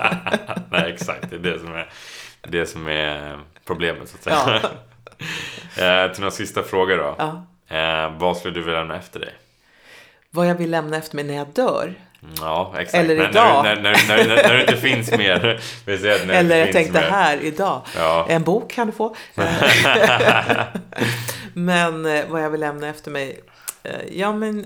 Nej, 0.72 0.94
exakt. 0.94 1.30
Det 1.30 1.36
är 1.36 1.40
det 1.40 1.60
som 1.60 1.74
är, 1.74 1.90
det 2.48 2.66
som 2.66 2.88
är 2.88 3.40
problemet 3.66 4.10
så 4.10 4.18
att 4.18 4.24
säga. 4.24 4.62
eh, 6.06 6.12
till 6.12 6.22
några 6.22 6.32
sista 6.32 6.64
frågor 6.64 6.98
då. 6.98 7.16
Ja. 7.18 7.46
Eh, 7.78 8.18
vad 8.18 8.38
skulle 8.38 8.54
du 8.54 8.62
vilja 8.62 8.80
lämna 8.80 8.98
efter 8.98 9.20
dig? 9.20 9.34
Vad 10.30 10.48
jag 10.48 10.56
vill 10.56 10.72
lämna 10.72 10.98
efter 10.98 11.16
mig 11.16 11.26
när 11.26 11.34
jag 11.34 11.48
dör. 11.48 11.94
Ja, 12.40 12.74
exakt. 12.80 13.04
Eller 13.04 13.16
när, 13.16 13.30
idag. 13.30 13.64
När, 13.64 13.76
när, 13.76 14.08
när, 14.08 14.26
när, 14.28 14.54
det 14.54 14.62
inte 14.62 14.78
finns 14.78 15.12
mer. 15.12 15.60
Eller 16.32 16.58
jag 16.58 16.72
tänkte 16.72 17.02
mer. 17.02 17.10
här 17.10 17.38
idag. 17.42 17.82
Ja. 17.98 18.26
En 18.30 18.44
bok 18.44 18.72
kan 18.72 18.88
du 18.88 18.94
få. 18.94 19.16
men 21.54 22.06
eh, 22.06 22.26
vad 22.28 22.44
jag 22.44 22.50
vill 22.50 22.60
lämna 22.60 22.88
efter 22.88 23.12
mig. 23.12 23.40
eh, 23.84 23.92
Ja 24.12 24.34
men 24.34 24.66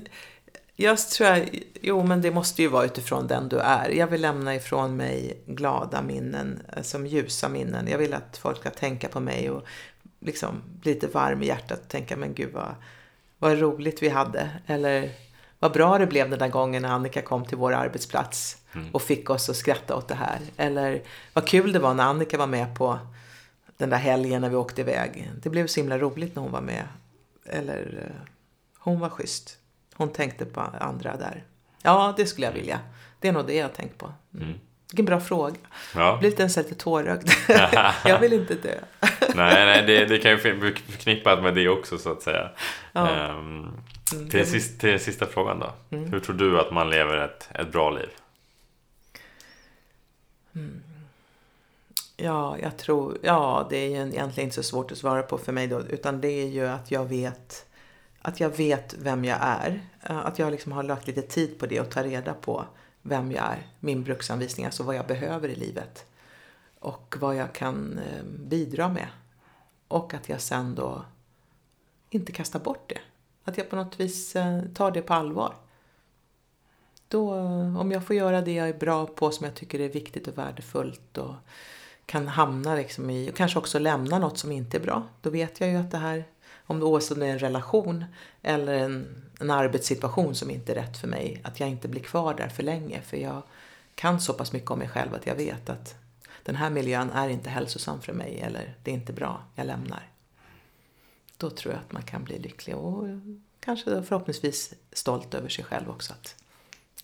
jag 0.81 0.97
tror 0.97 1.29
jag, 1.29 1.63
jo 1.81 2.03
men 2.03 2.21
det 2.21 2.31
måste 2.31 2.61
ju 2.61 2.67
vara 2.67 2.85
utifrån 2.85 3.27
den 3.27 3.49
du 3.49 3.59
är. 3.59 3.89
Jag 3.89 4.07
vill 4.07 4.21
lämna 4.21 4.55
ifrån 4.55 4.97
mig 4.97 5.43
glada 5.45 6.01
minnen, 6.01 6.61
eh, 6.75 6.83
som 6.83 7.07
ljusa 7.07 7.49
minnen. 7.49 7.87
Jag 7.87 7.97
vill 7.97 8.13
att 8.13 8.37
folk 8.37 8.59
ska 8.59 8.69
tänka 8.69 9.07
på 9.07 9.19
mig 9.19 9.49
och 9.49 9.65
liksom 10.19 10.61
bli 10.81 10.93
lite 10.93 11.07
varm 11.07 11.43
i 11.43 11.45
hjärtat 11.45 11.79
och 11.79 11.87
tänka 11.87 12.17
men 12.17 12.33
gud 12.33 12.53
vad, 12.53 12.75
vad 13.37 13.59
roligt 13.59 14.03
vi 14.03 14.09
hade. 14.09 14.49
Eller 14.67 15.11
vad 15.59 15.71
bra 15.71 15.97
det 15.97 16.07
blev 16.07 16.29
den 16.29 16.39
där 16.39 16.47
gången 16.47 16.81
när 16.81 16.89
Annika 16.89 17.21
kom 17.21 17.45
till 17.45 17.57
vår 17.57 17.73
arbetsplats 17.73 18.57
och 18.91 19.01
fick 19.01 19.29
oss 19.29 19.49
att 19.49 19.55
skratta 19.55 19.95
åt 19.95 20.07
det 20.07 20.15
här. 20.15 20.39
Eller 20.57 21.01
vad 21.33 21.47
kul 21.47 21.71
det 21.71 21.79
var 21.79 21.93
när 21.93 22.03
Annika 22.03 22.37
var 22.37 22.47
med 22.47 22.75
på 22.75 22.99
den 23.77 23.89
där 23.89 23.97
helgen 23.97 24.41
när 24.41 24.49
vi 24.49 24.55
åkte 24.55 24.81
iväg. 24.81 25.31
Det 25.43 25.49
blev 25.49 25.67
så 25.67 25.79
himla 25.79 25.97
roligt 25.97 26.35
när 26.35 26.43
hon 26.43 26.51
var 26.51 26.61
med. 26.61 26.83
Eller 27.45 28.07
eh, 28.07 28.27
hon 28.77 28.99
var 28.99 29.09
schysst. 29.09 29.57
Hon 29.95 30.13
tänkte 30.13 30.45
på 30.45 30.61
andra 30.61 31.17
där. 31.17 31.43
Ja, 31.81 32.13
det 32.17 32.25
skulle 32.25 32.47
jag 32.47 32.53
vilja. 32.53 32.79
Det 33.19 33.27
är 33.27 33.31
nog 33.31 33.47
det 33.47 33.55
jag 33.55 33.65
har 33.65 33.73
tänkt 33.73 33.97
på. 33.97 34.13
Mm. 34.35 34.53
Vilken 34.91 35.05
bra 35.05 35.19
fråga. 35.19 35.55
Ja. 35.95 36.17
Blir 36.17 36.29
lite, 36.29 36.43
nästan 36.43 36.63
lite 36.63 36.75
tårögd. 36.75 37.29
jag 38.05 38.19
vill 38.19 38.33
inte 38.33 38.55
dö. 38.55 38.75
Nej, 39.35 39.65
nej 39.65 39.83
det, 39.87 40.05
det 40.05 40.17
kan 40.17 40.31
ju 40.31 40.59
bli 40.59 40.73
förknippat 40.73 41.43
med 41.43 41.55
det 41.55 41.69
också 41.69 41.97
så 41.97 42.11
att 42.11 42.21
säga. 42.21 42.49
Ja. 42.91 43.09
Ehm, 43.09 43.71
till, 44.31 44.47
sist, 44.47 44.79
till 44.79 44.99
sista 44.99 45.25
frågan 45.25 45.59
då. 45.59 45.73
Hur 45.89 46.19
tror 46.19 46.35
du 46.35 46.59
att 46.59 46.71
man 46.71 46.89
lever 46.89 47.17
ett, 47.17 47.49
ett 47.53 47.71
bra 47.71 47.89
liv? 47.89 48.09
Ja, 52.17 52.57
jag 52.61 52.77
tror, 52.77 53.17
ja, 53.21 53.67
det 53.69 53.77
är 53.77 53.89
ju 53.89 53.95
egentligen 53.95 54.47
inte 54.47 54.55
så 54.55 54.63
svårt 54.63 54.91
att 54.91 54.97
svara 54.97 55.23
på 55.23 55.37
för 55.37 55.51
mig 55.51 55.67
då, 55.67 55.81
utan 55.81 56.21
det 56.21 56.27
är 56.27 56.47
ju 56.47 56.67
att 56.67 56.91
jag 56.91 57.05
vet, 57.05 57.65
att 58.21 58.39
jag 58.39 58.57
vet 58.57 58.93
vem 58.93 59.25
jag 59.25 59.37
är. 59.41 59.81
Eh, 60.01 60.17
att 60.17 60.39
jag 60.39 60.51
liksom 60.51 60.71
har 60.71 60.83
lagt 60.83 61.07
lite 61.07 61.21
tid 61.21 61.59
på 61.59 61.65
det 61.65 61.81
och 61.81 61.89
ta 61.89 62.03
reda 62.03 62.33
på 62.33 62.65
vem 63.01 63.31
jag 63.31 63.43
är, 63.43 63.67
min 63.79 64.03
bruksanvisning, 64.03 64.65
alltså 64.65 64.83
vad 64.83 64.95
jag 64.95 65.07
behöver 65.07 65.49
i 65.49 65.55
livet. 65.55 66.05
Och 66.79 67.15
vad 67.19 67.35
jag 67.35 67.53
kan 67.53 67.99
eh, 67.99 68.23
bidra 68.23 68.89
med. 68.89 69.07
Och 69.87 70.13
att 70.13 70.29
jag 70.29 70.41
sen 70.41 70.75
då 70.75 71.05
inte 72.09 72.31
kastar 72.31 72.59
bort 72.59 72.89
det. 72.89 72.99
Att 73.43 73.57
jag 73.57 73.69
på 73.69 73.75
något 73.75 73.99
vis 73.99 74.35
eh, 74.35 74.61
tar 74.73 74.91
det 74.91 75.01
på 75.01 75.13
allvar. 75.13 75.55
Då, 77.07 77.33
om 77.79 77.91
jag 77.91 78.07
får 78.07 78.15
göra 78.15 78.41
det 78.41 78.53
jag 78.53 78.69
är 78.69 78.73
bra 78.73 79.05
på, 79.05 79.31
som 79.31 79.45
jag 79.45 79.55
tycker 79.55 79.79
är 79.79 79.89
viktigt 79.89 80.27
och 80.27 80.37
värdefullt 80.37 81.17
och 81.17 81.35
kan 82.05 82.27
hamna 82.27 82.75
liksom 82.75 83.09
i, 83.09 83.31
och 83.31 83.35
kanske 83.35 83.59
också 83.59 83.79
lämna 83.79 84.19
något 84.19 84.37
som 84.37 84.51
inte 84.51 84.77
är 84.77 84.81
bra. 84.81 85.03
Då 85.21 85.29
vet 85.29 85.59
jag 85.59 85.69
ju 85.69 85.75
att 85.75 85.91
det 85.91 85.97
här, 85.97 86.23
om 86.71 86.79
det 86.79 86.85
oavsett 86.85 87.11
om 87.11 87.19
det 87.19 87.27
är 87.27 87.31
en 87.31 87.39
relation 87.39 88.05
eller 88.41 88.73
en, 88.73 89.23
en 89.39 89.51
arbetssituation 89.51 90.35
som 90.35 90.49
inte 90.49 90.71
är 90.71 90.75
rätt 90.75 90.97
för 90.97 91.07
mig, 91.07 91.41
att 91.43 91.59
jag 91.59 91.69
inte 91.69 91.87
blir 91.87 92.01
kvar 92.01 92.33
där 92.33 92.49
för 92.49 92.63
länge. 92.63 93.01
För 93.01 93.17
jag 93.17 93.41
kan 93.95 94.21
så 94.21 94.33
pass 94.33 94.53
mycket 94.53 94.71
om 94.71 94.79
mig 94.79 94.87
själv 94.87 95.13
att 95.13 95.27
jag 95.27 95.35
vet 95.35 95.69
att 95.69 95.95
den 96.43 96.55
här 96.55 96.69
miljön 96.69 97.09
är 97.09 97.29
inte 97.29 97.49
hälsosam 97.49 98.01
för 98.01 98.13
mig 98.13 98.39
eller 98.39 98.75
det 98.83 98.91
är 98.91 98.95
inte 98.95 99.13
bra, 99.13 99.43
jag 99.55 99.67
lämnar. 99.67 100.09
Då 101.37 101.49
tror 101.49 101.73
jag 101.73 101.81
att 101.81 101.91
man 101.91 102.03
kan 102.03 102.23
bli 102.23 102.39
lycklig 102.39 102.75
och 102.75 103.07
kanske 103.59 103.89
då 103.89 104.03
förhoppningsvis 104.03 104.73
stolt 104.91 105.33
över 105.33 105.49
sig 105.49 105.65
själv 105.65 105.89
också. 105.89 106.13
Att 106.13 106.35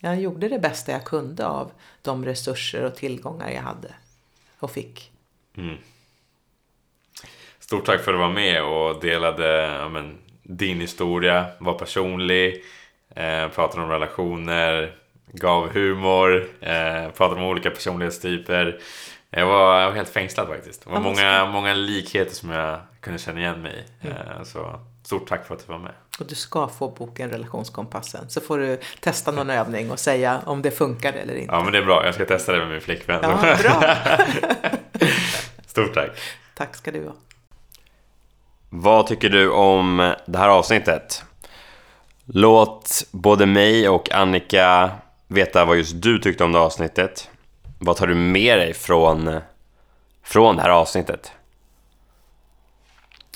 jag 0.00 0.20
gjorde 0.20 0.48
det 0.48 0.58
bästa 0.58 0.92
jag 0.92 1.04
kunde 1.04 1.46
av 1.46 1.72
de 2.02 2.24
resurser 2.24 2.84
och 2.84 2.94
tillgångar 2.94 3.50
jag 3.50 3.62
hade 3.62 3.94
och 4.58 4.70
fick. 4.70 5.12
Mm. 5.54 5.76
Stort 7.68 7.84
tack 7.84 8.00
för 8.00 8.12
att 8.12 8.14
du 8.14 8.18
var 8.18 8.30
med 8.30 8.62
och 8.62 9.00
delade 9.00 9.76
ja, 9.80 9.88
men, 9.88 10.18
din 10.42 10.80
historia, 10.80 11.46
var 11.58 11.74
personlig, 11.74 12.64
eh, 13.14 13.48
pratade 13.48 13.82
om 13.82 13.90
relationer, 13.90 14.96
gav 15.32 15.68
humor, 15.68 16.48
eh, 16.60 17.10
pratade 17.10 17.40
om 17.40 17.46
olika 17.46 17.70
personlighetstyper. 17.70 18.80
Jag 19.30 19.46
var, 19.46 19.80
jag 19.80 19.88
var 19.88 19.96
helt 19.96 20.08
fängslad 20.08 20.48
faktiskt. 20.48 20.84
Det 20.84 20.90
var 20.90 21.00
många, 21.00 21.46
många 21.46 21.74
likheter 21.74 22.34
som 22.34 22.50
jag 22.50 22.80
kunde 23.00 23.18
känna 23.18 23.40
igen 23.40 23.62
mig 23.62 23.86
i. 24.02 24.06
Eh, 24.08 24.42
så 24.44 24.80
stort 25.04 25.28
tack 25.28 25.46
för 25.46 25.54
att 25.54 25.66
du 25.66 25.72
var 25.72 25.78
med. 25.78 25.94
Och 26.20 26.26
du 26.26 26.34
ska 26.34 26.68
få 26.68 26.88
boken 26.88 27.30
Relationskompassen. 27.30 28.30
Så 28.30 28.40
får 28.40 28.58
du 28.58 28.80
testa 29.00 29.32
någon 29.32 29.50
övning 29.50 29.90
och 29.90 29.98
säga 29.98 30.40
om 30.46 30.62
det 30.62 30.70
funkar 30.70 31.12
eller 31.12 31.34
inte. 31.34 31.54
Ja 31.54 31.64
men 31.64 31.72
det 31.72 31.78
är 31.78 31.84
bra, 31.84 32.04
jag 32.04 32.14
ska 32.14 32.24
testa 32.24 32.52
det 32.52 32.58
med 32.58 32.68
min 32.68 32.80
flickvän. 32.80 33.20
Ja, 33.22 33.56
bra. 33.62 33.96
Stort 35.66 35.94
tack. 35.94 36.10
Tack 36.54 36.76
ska 36.76 36.90
du 36.90 37.04
ha. 37.04 37.14
Vad 38.70 39.06
tycker 39.06 39.28
du 39.28 39.50
om 39.50 40.14
det 40.26 40.38
här 40.38 40.48
avsnittet? 40.48 41.24
Låt 42.24 43.06
både 43.10 43.46
mig 43.46 43.88
och 43.88 44.12
Annika 44.12 44.90
veta 45.28 45.64
vad 45.64 45.76
just 45.76 46.02
du 46.02 46.18
tyckte 46.18 46.44
om 46.44 46.52
det 46.52 46.58
avsnittet. 46.58 47.30
Vad 47.78 47.96
tar 47.96 48.06
du 48.06 48.14
med 48.14 48.58
dig 48.58 48.74
från, 48.74 49.40
från 50.24 50.56
det 50.56 50.62
här 50.62 50.70
avsnittet? 50.70 51.32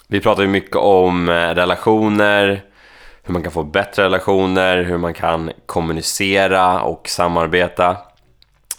Vi 0.07 0.21
pratar 0.21 0.43
ju 0.43 0.49
mycket 0.49 0.77
om 0.77 1.29
eh, 1.29 1.33
relationer, 1.33 2.65
hur 3.23 3.33
man 3.33 3.43
kan 3.43 3.53
få 3.53 3.63
bättre 3.63 4.05
relationer, 4.05 4.83
hur 4.83 4.99
man 4.99 5.15
kan 5.15 5.51
kommunicera 5.67 6.83
och 6.83 7.09
samarbeta. 7.09 7.97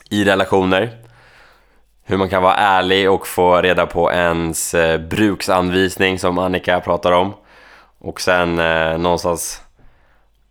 i 0.10 0.24
relationer. 0.24 1.03
Hur 2.06 2.18
man 2.18 2.30
kan 2.30 2.44
vara 2.44 2.56
ärlig 2.56 3.12
och 3.12 3.28
få 3.28 3.62
reda 3.62 3.86
på 3.86 4.12
ens 4.12 4.74
eh, 4.74 5.00
bruksanvisning 5.00 6.20
som 6.20 6.38
Annika 6.38 6.80
pratar 6.80 7.12
om. 7.12 7.34
Och 8.00 8.22
sen 8.22 8.60
eh, 8.60 8.98
någonstans 8.98 9.62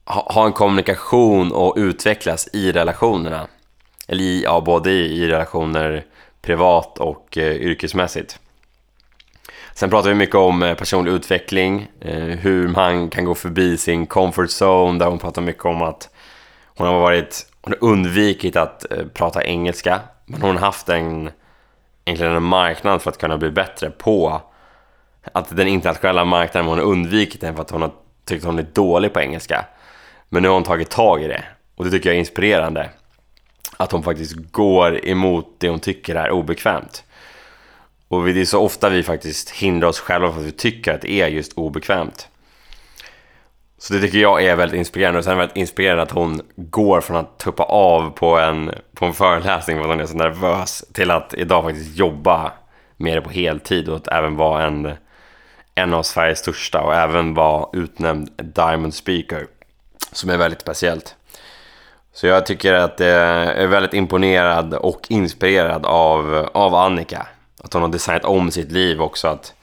ha, 0.04 0.32
ha 0.32 0.46
en 0.46 0.52
kommunikation 0.52 1.52
och 1.52 1.74
utvecklas 1.76 2.48
i 2.52 2.72
relationerna. 2.72 3.46
Eller 4.08 4.24
i, 4.24 4.42
ja, 4.42 4.60
både 4.60 4.90
i, 4.90 5.22
i 5.22 5.28
relationer 5.28 6.04
privat 6.42 6.98
och 6.98 7.38
eh, 7.38 7.52
yrkesmässigt. 7.52 8.38
Sen 9.74 9.90
pratar 9.90 10.08
vi 10.08 10.14
mycket 10.14 10.34
om 10.34 10.62
eh, 10.62 10.74
personlig 10.74 11.12
utveckling, 11.12 11.88
eh, 12.00 12.16
hur 12.16 12.68
man 12.68 13.10
kan 13.10 13.24
gå 13.24 13.34
förbi 13.34 13.76
sin 13.76 14.06
comfort 14.06 14.50
zone, 14.62 14.98
där 14.98 15.06
hon 15.06 15.18
pratar 15.18 15.42
mycket 15.42 15.64
om 15.64 15.82
att 15.82 16.10
hon 16.76 16.86
har 16.86 17.00
varit, 17.00 17.46
hon 17.62 17.72
har 17.72 17.88
undvikit 17.88 18.56
att 18.56 18.92
eh, 18.92 19.06
prata 19.14 19.44
engelska, 19.44 20.00
men 20.26 20.42
hon 20.42 20.56
har 20.56 20.66
haft 20.66 20.88
en, 20.88 21.30
egentligen 22.04 22.32
en 22.32 22.42
marknad 22.42 23.02
för 23.02 23.10
att 23.10 23.18
kunna 23.18 23.38
bli 23.38 23.50
bättre 23.50 23.90
på 23.90 24.42
att 25.32 25.56
den 25.56 25.68
internationella 25.68 26.24
marknaden, 26.24 26.68
hon 26.68 26.78
har 26.78 26.84
undvikit 26.84 27.40
den 27.40 27.54
för 27.54 27.62
att 27.62 27.70
hon 27.70 27.82
har 27.82 27.92
tyckt 28.24 28.42
att 28.44 28.50
hon 28.50 28.58
är 28.58 28.66
dålig 28.72 29.12
på 29.12 29.20
engelska. 29.20 29.64
Men 30.28 30.42
nu 30.42 30.48
har 30.48 30.54
hon 30.54 30.64
tagit 30.64 30.90
tag 30.90 31.22
i 31.22 31.28
det 31.28 31.44
och 31.74 31.84
det 31.84 31.90
tycker 31.90 32.08
jag 32.08 32.14
är 32.14 32.20
inspirerande. 32.20 32.90
Att 33.76 33.92
hon 33.92 34.02
faktiskt 34.02 34.34
går 34.52 35.06
emot 35.06 35.46
det 35.58 35.68
hon 35.68 35.80
tycker 35.80 36.14
är 36.14 36.30
obekvämt. 36.30 37.04
Och 38.08 38.26
det 38.26 38.40
är 38.40 38.44
så 38.44 38.60
ofta 38.60 38.88
vi 38.88 39.02
faktiskt 39.02 39.50
hindrar 39.50 39.88
oss 39.88 40.00
själva 40.00 40.32
för 40.32 40.40
att 40.40 40.46
vi 40.46 40.52
tycker 40.52 40.94
att 40.94 41.00
det 41.00 41.12
är 41.12 41.28
just 41.28 41.52
obekvämt. 41.52 42.28
Så 43.82 43.92
det 43.92 44.00
tycker 44.00 44.18
jag 44.18 44.44
är 44.44 44.56
väldigt 44.56 44.78
inspirerande 44.78 45.18
och 45.18 45.24
sen 45.24 45.32
är 45.32 45.36
det 45.36 45.40
väldigt 45.40 45.56
inspirerande 45.56 46.02
att 46.02 46.10
hon 46.10 46.40
går 46.56 47.00
från 47.00 47.16
att 47.16 47.38
tuppa 47.38 47.62
av 47.62 48.10
på 48.10 48.38
en, 48.38 48.70
på 48.94 49.04
en 49.04 49.12
föreläsning 49.12 49.76
för 49.76 49.84
att 49.84 49.90
hon 49.90 50.00
är 50.00 50.06
så 50.06 50.16
nervös 50.16 50.84
till 50.92 51.10
att 51.10 51.34
idag 51.34 51.64
faktiskt 51.64 51.96
jobba 51.96 52.52
med 52.96 53.16
det 53.16 53.20
på 53.20 53.30
heltid 53.30 53.88
och 53.88 53.96
att 53.96 54.08
även 54.08 54.36
vara 54.36 54.66
en, 54.66 54.92
en 55.74 55.94
av 55.94 56.02
Sveriges 56.02 56.38
största 56.38 56.80
och 56.80 56.94
även 56.94 57.34
vara 57.34 57.66
utnämnd 57.72 58.30
Diamond 58.36 58.94
Speaker 58.94 59.46
som 60.12 60.30
är 60.30 60.36
väldigt 60.36 60.60
speciellt. 60.60 61.16
Så 62.12 62.26
jag 62.26 62.46
tycker 62.46 62.74
att 62.74 63.00
jag 63.00 63.08
är 63.08 63.66
väldigt 63.66 63.94
imponerad 63.94 64.74
och 64.74 65.06
inspirerad 65.08 65.86
av, 65.86 66.48
av 66.54 66.74
Annika. 66.74 67.26
Att 67.64 67.72
hon 67.72 67.82
har 67.82 67.88
designat 67.88 68.24
om 68.24 68.50
sitt 68.50 68.72
liv 68.72 69.02
också. 69.02 69.28
Att 69.28 69.54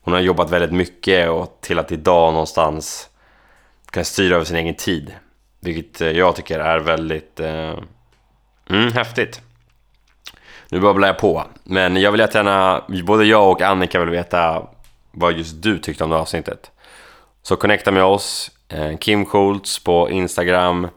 hon 0.00 0.14
har 0.14 0.20
jobbat 0.20 0.50
väldigt 0.50 0.72
mycket 0.72 1.28
och 1.28 1.58
till 1.60 1.78
att 1.78 1.92
idag 1.92 2.32
någonstans 2.32 3.10
kan 3.96 4.04
styra 4.04 4.34
över 4.34 4.44
sin 4.44 4.56
egen 4.56 4.74
tid. 4.74 5.14
Vilket 5.60 6.00
eh, 6.00 6.10
jag 6.10 6.36
tycker 6.36 6.58
är 6.58 6.78
väldigt 6.78 7.40
eh, 7.40 7.78
mm, 8.70 8.92
häftigt. 8.92 9.40
Nu 10.68 10.80
babblar 10.80 11.08
jag 11.08 11.18
på. 11.18 11.44
Men 11.64 11.96
jag 11.96 12.12
vill 12.12 12.20
jättegärna, 12.20 12.84
både 13.04 13.24
jag 13.24 13.50
och 13.50 13.62
Annika 13.62 14.00
vill 14.00 14.10
veta 14.10 14.66
vad 15.10 15.32
just 15.32 15.62
du 15.62 15.78
tyckte 15.78 16.04
om 16.04 16.10
det 16.10 16.16
avsnittet. 16.16 16.70
Så 17.42 17.56
connecta 17.56 17.92
med 17.92 18.04
oss. 18.04 18.50
Eh, 18.68 18.96
Kim 18.96 19.26
Schultz 19.26 19.84
på 19.84 20.10
Instagram. 20.10 20.88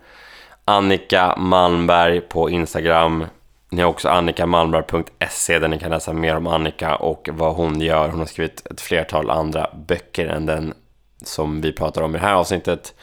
Annika 0.65 1.35
Malmberg 1.37 2.21
på 2.21 2.49
Instagram. 2.49 3.25
Ni 3.69 3.81
har 3.81 3.89
också 3.89 4.09
annikamalmberg.se 4.09 5.59
där 5.59 5.67
ni 5.67 5.79
kan 5.79 5.91
läsa 5.91 6.13
mer 6.13 6.35
om 6.35 6.47
Annika 6.47 6.95
och 6.95 7.29
vad 7.31 7.55
hon 7.55 7.81
gör. 7.81 8.09
Hon 8.09 8.19
har 8.19 8.25
skrivit 8.25 8.65
ett 8.65 8.81
flertal 8.81 9.29
andra 9.29 9.69
böcker 9.87 10.27
än 10.27 10.45
den 10.45 10.73
som 11.23 11.61
vi 11.61 11.71
pratar 11.71 12.01
om 12.01 12.15
i 12.15 12.19
det 12.19 12.25
här 12.25 12.33
avsnittet. 12.33 12.93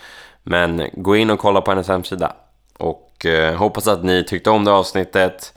Men 0.43 0.91
gå 0.93 1.17
in 1.17 1.31
och 1.31 1.39
kolla 1.39 1.61
på 1.61 1.71
hennes 1.71 1.89
hemsida. 1.89 2.33
Och 2.79 3.27
eh, 3.27 3.55
hoppas 3.55 3.87
att 3.87 4.05
ni 4.05 4.25
tyckte 4.25 4.51
om 4.51 4.65
det 4.65 4.73
avsnittet 4.73 5.55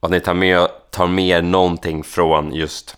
och 0.00 0.06
att 0.06 0.10
ni 0.10 0.20
tar 0.20 0.34
med, 0.34 0.68
tar 0.90 1.06
med 1.06 1.44
någonting 1.44 2.04
från 2.04 2.54
just 2.54 2.96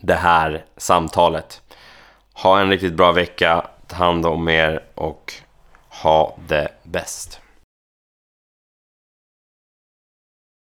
det 0.00 0.14
här 0.14 0.64
samtalet. 0.76 1.60
Ha 2.32 2.60
en 2.60 2.70
riktigt 2.70 2.94
bra 2.94 3.12
vecka, 3.12 3.66
ta 3.86 3.96
hand 3.96 4.26
om 4.26 4.48
er 4.48 4.84
och 4.94 5.32
ha 5.88 6.36
det 6.48 6.68
bäst. 6.82 7.41